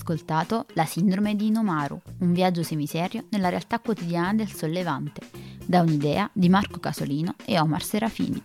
Ascoltato 0.01 0.65
La 0.73 0.85
sindrome 0.85 1.35
di 1.35 1.47
Inomaru, 1.47 2.01
un 2.19 2.33
viaggio 2.33 2.63
semiserio 2.63 3.25
nella 3.29 3.49
realtà 3.49 3.79
quotidiana 3.79 4.33
del 4.33 4.51
sollevante, 4.51 5.21
da 5.63 5.81
un'idea 5.81 6.29
di 6.33 6.49
Marco 6.49 6.79
Casolino 6.79 7.35
e 7.45 7.59
Omar 7.59 7.83
Serafini. 7.83 8.43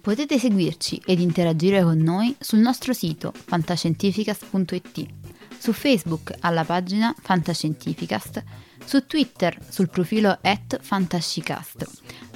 Potete 0.00 0.38
seguirci 0.38 1.02
ed 1.04 1.18
interagire 1.18 1.82
con 1.82 1.98
noi 1.98 2.34
sul 2.38 2.60
nostro 2.60 2.92
sito 2.92 3.32
fantascientificast.it, 3.34 5.06
su 5.58 5.72
Facebook 5.72 6.34
alla 6.40 6.64
pagina 6.64 7.14
Fantascientificast, 7.20 8.44
su 8.84 9.06
Twitter 9.06 9.58
sul 9.68 9.88
profilo 9.88 10.38
at 10.42 10.78
fantascicast, 10.80 11.86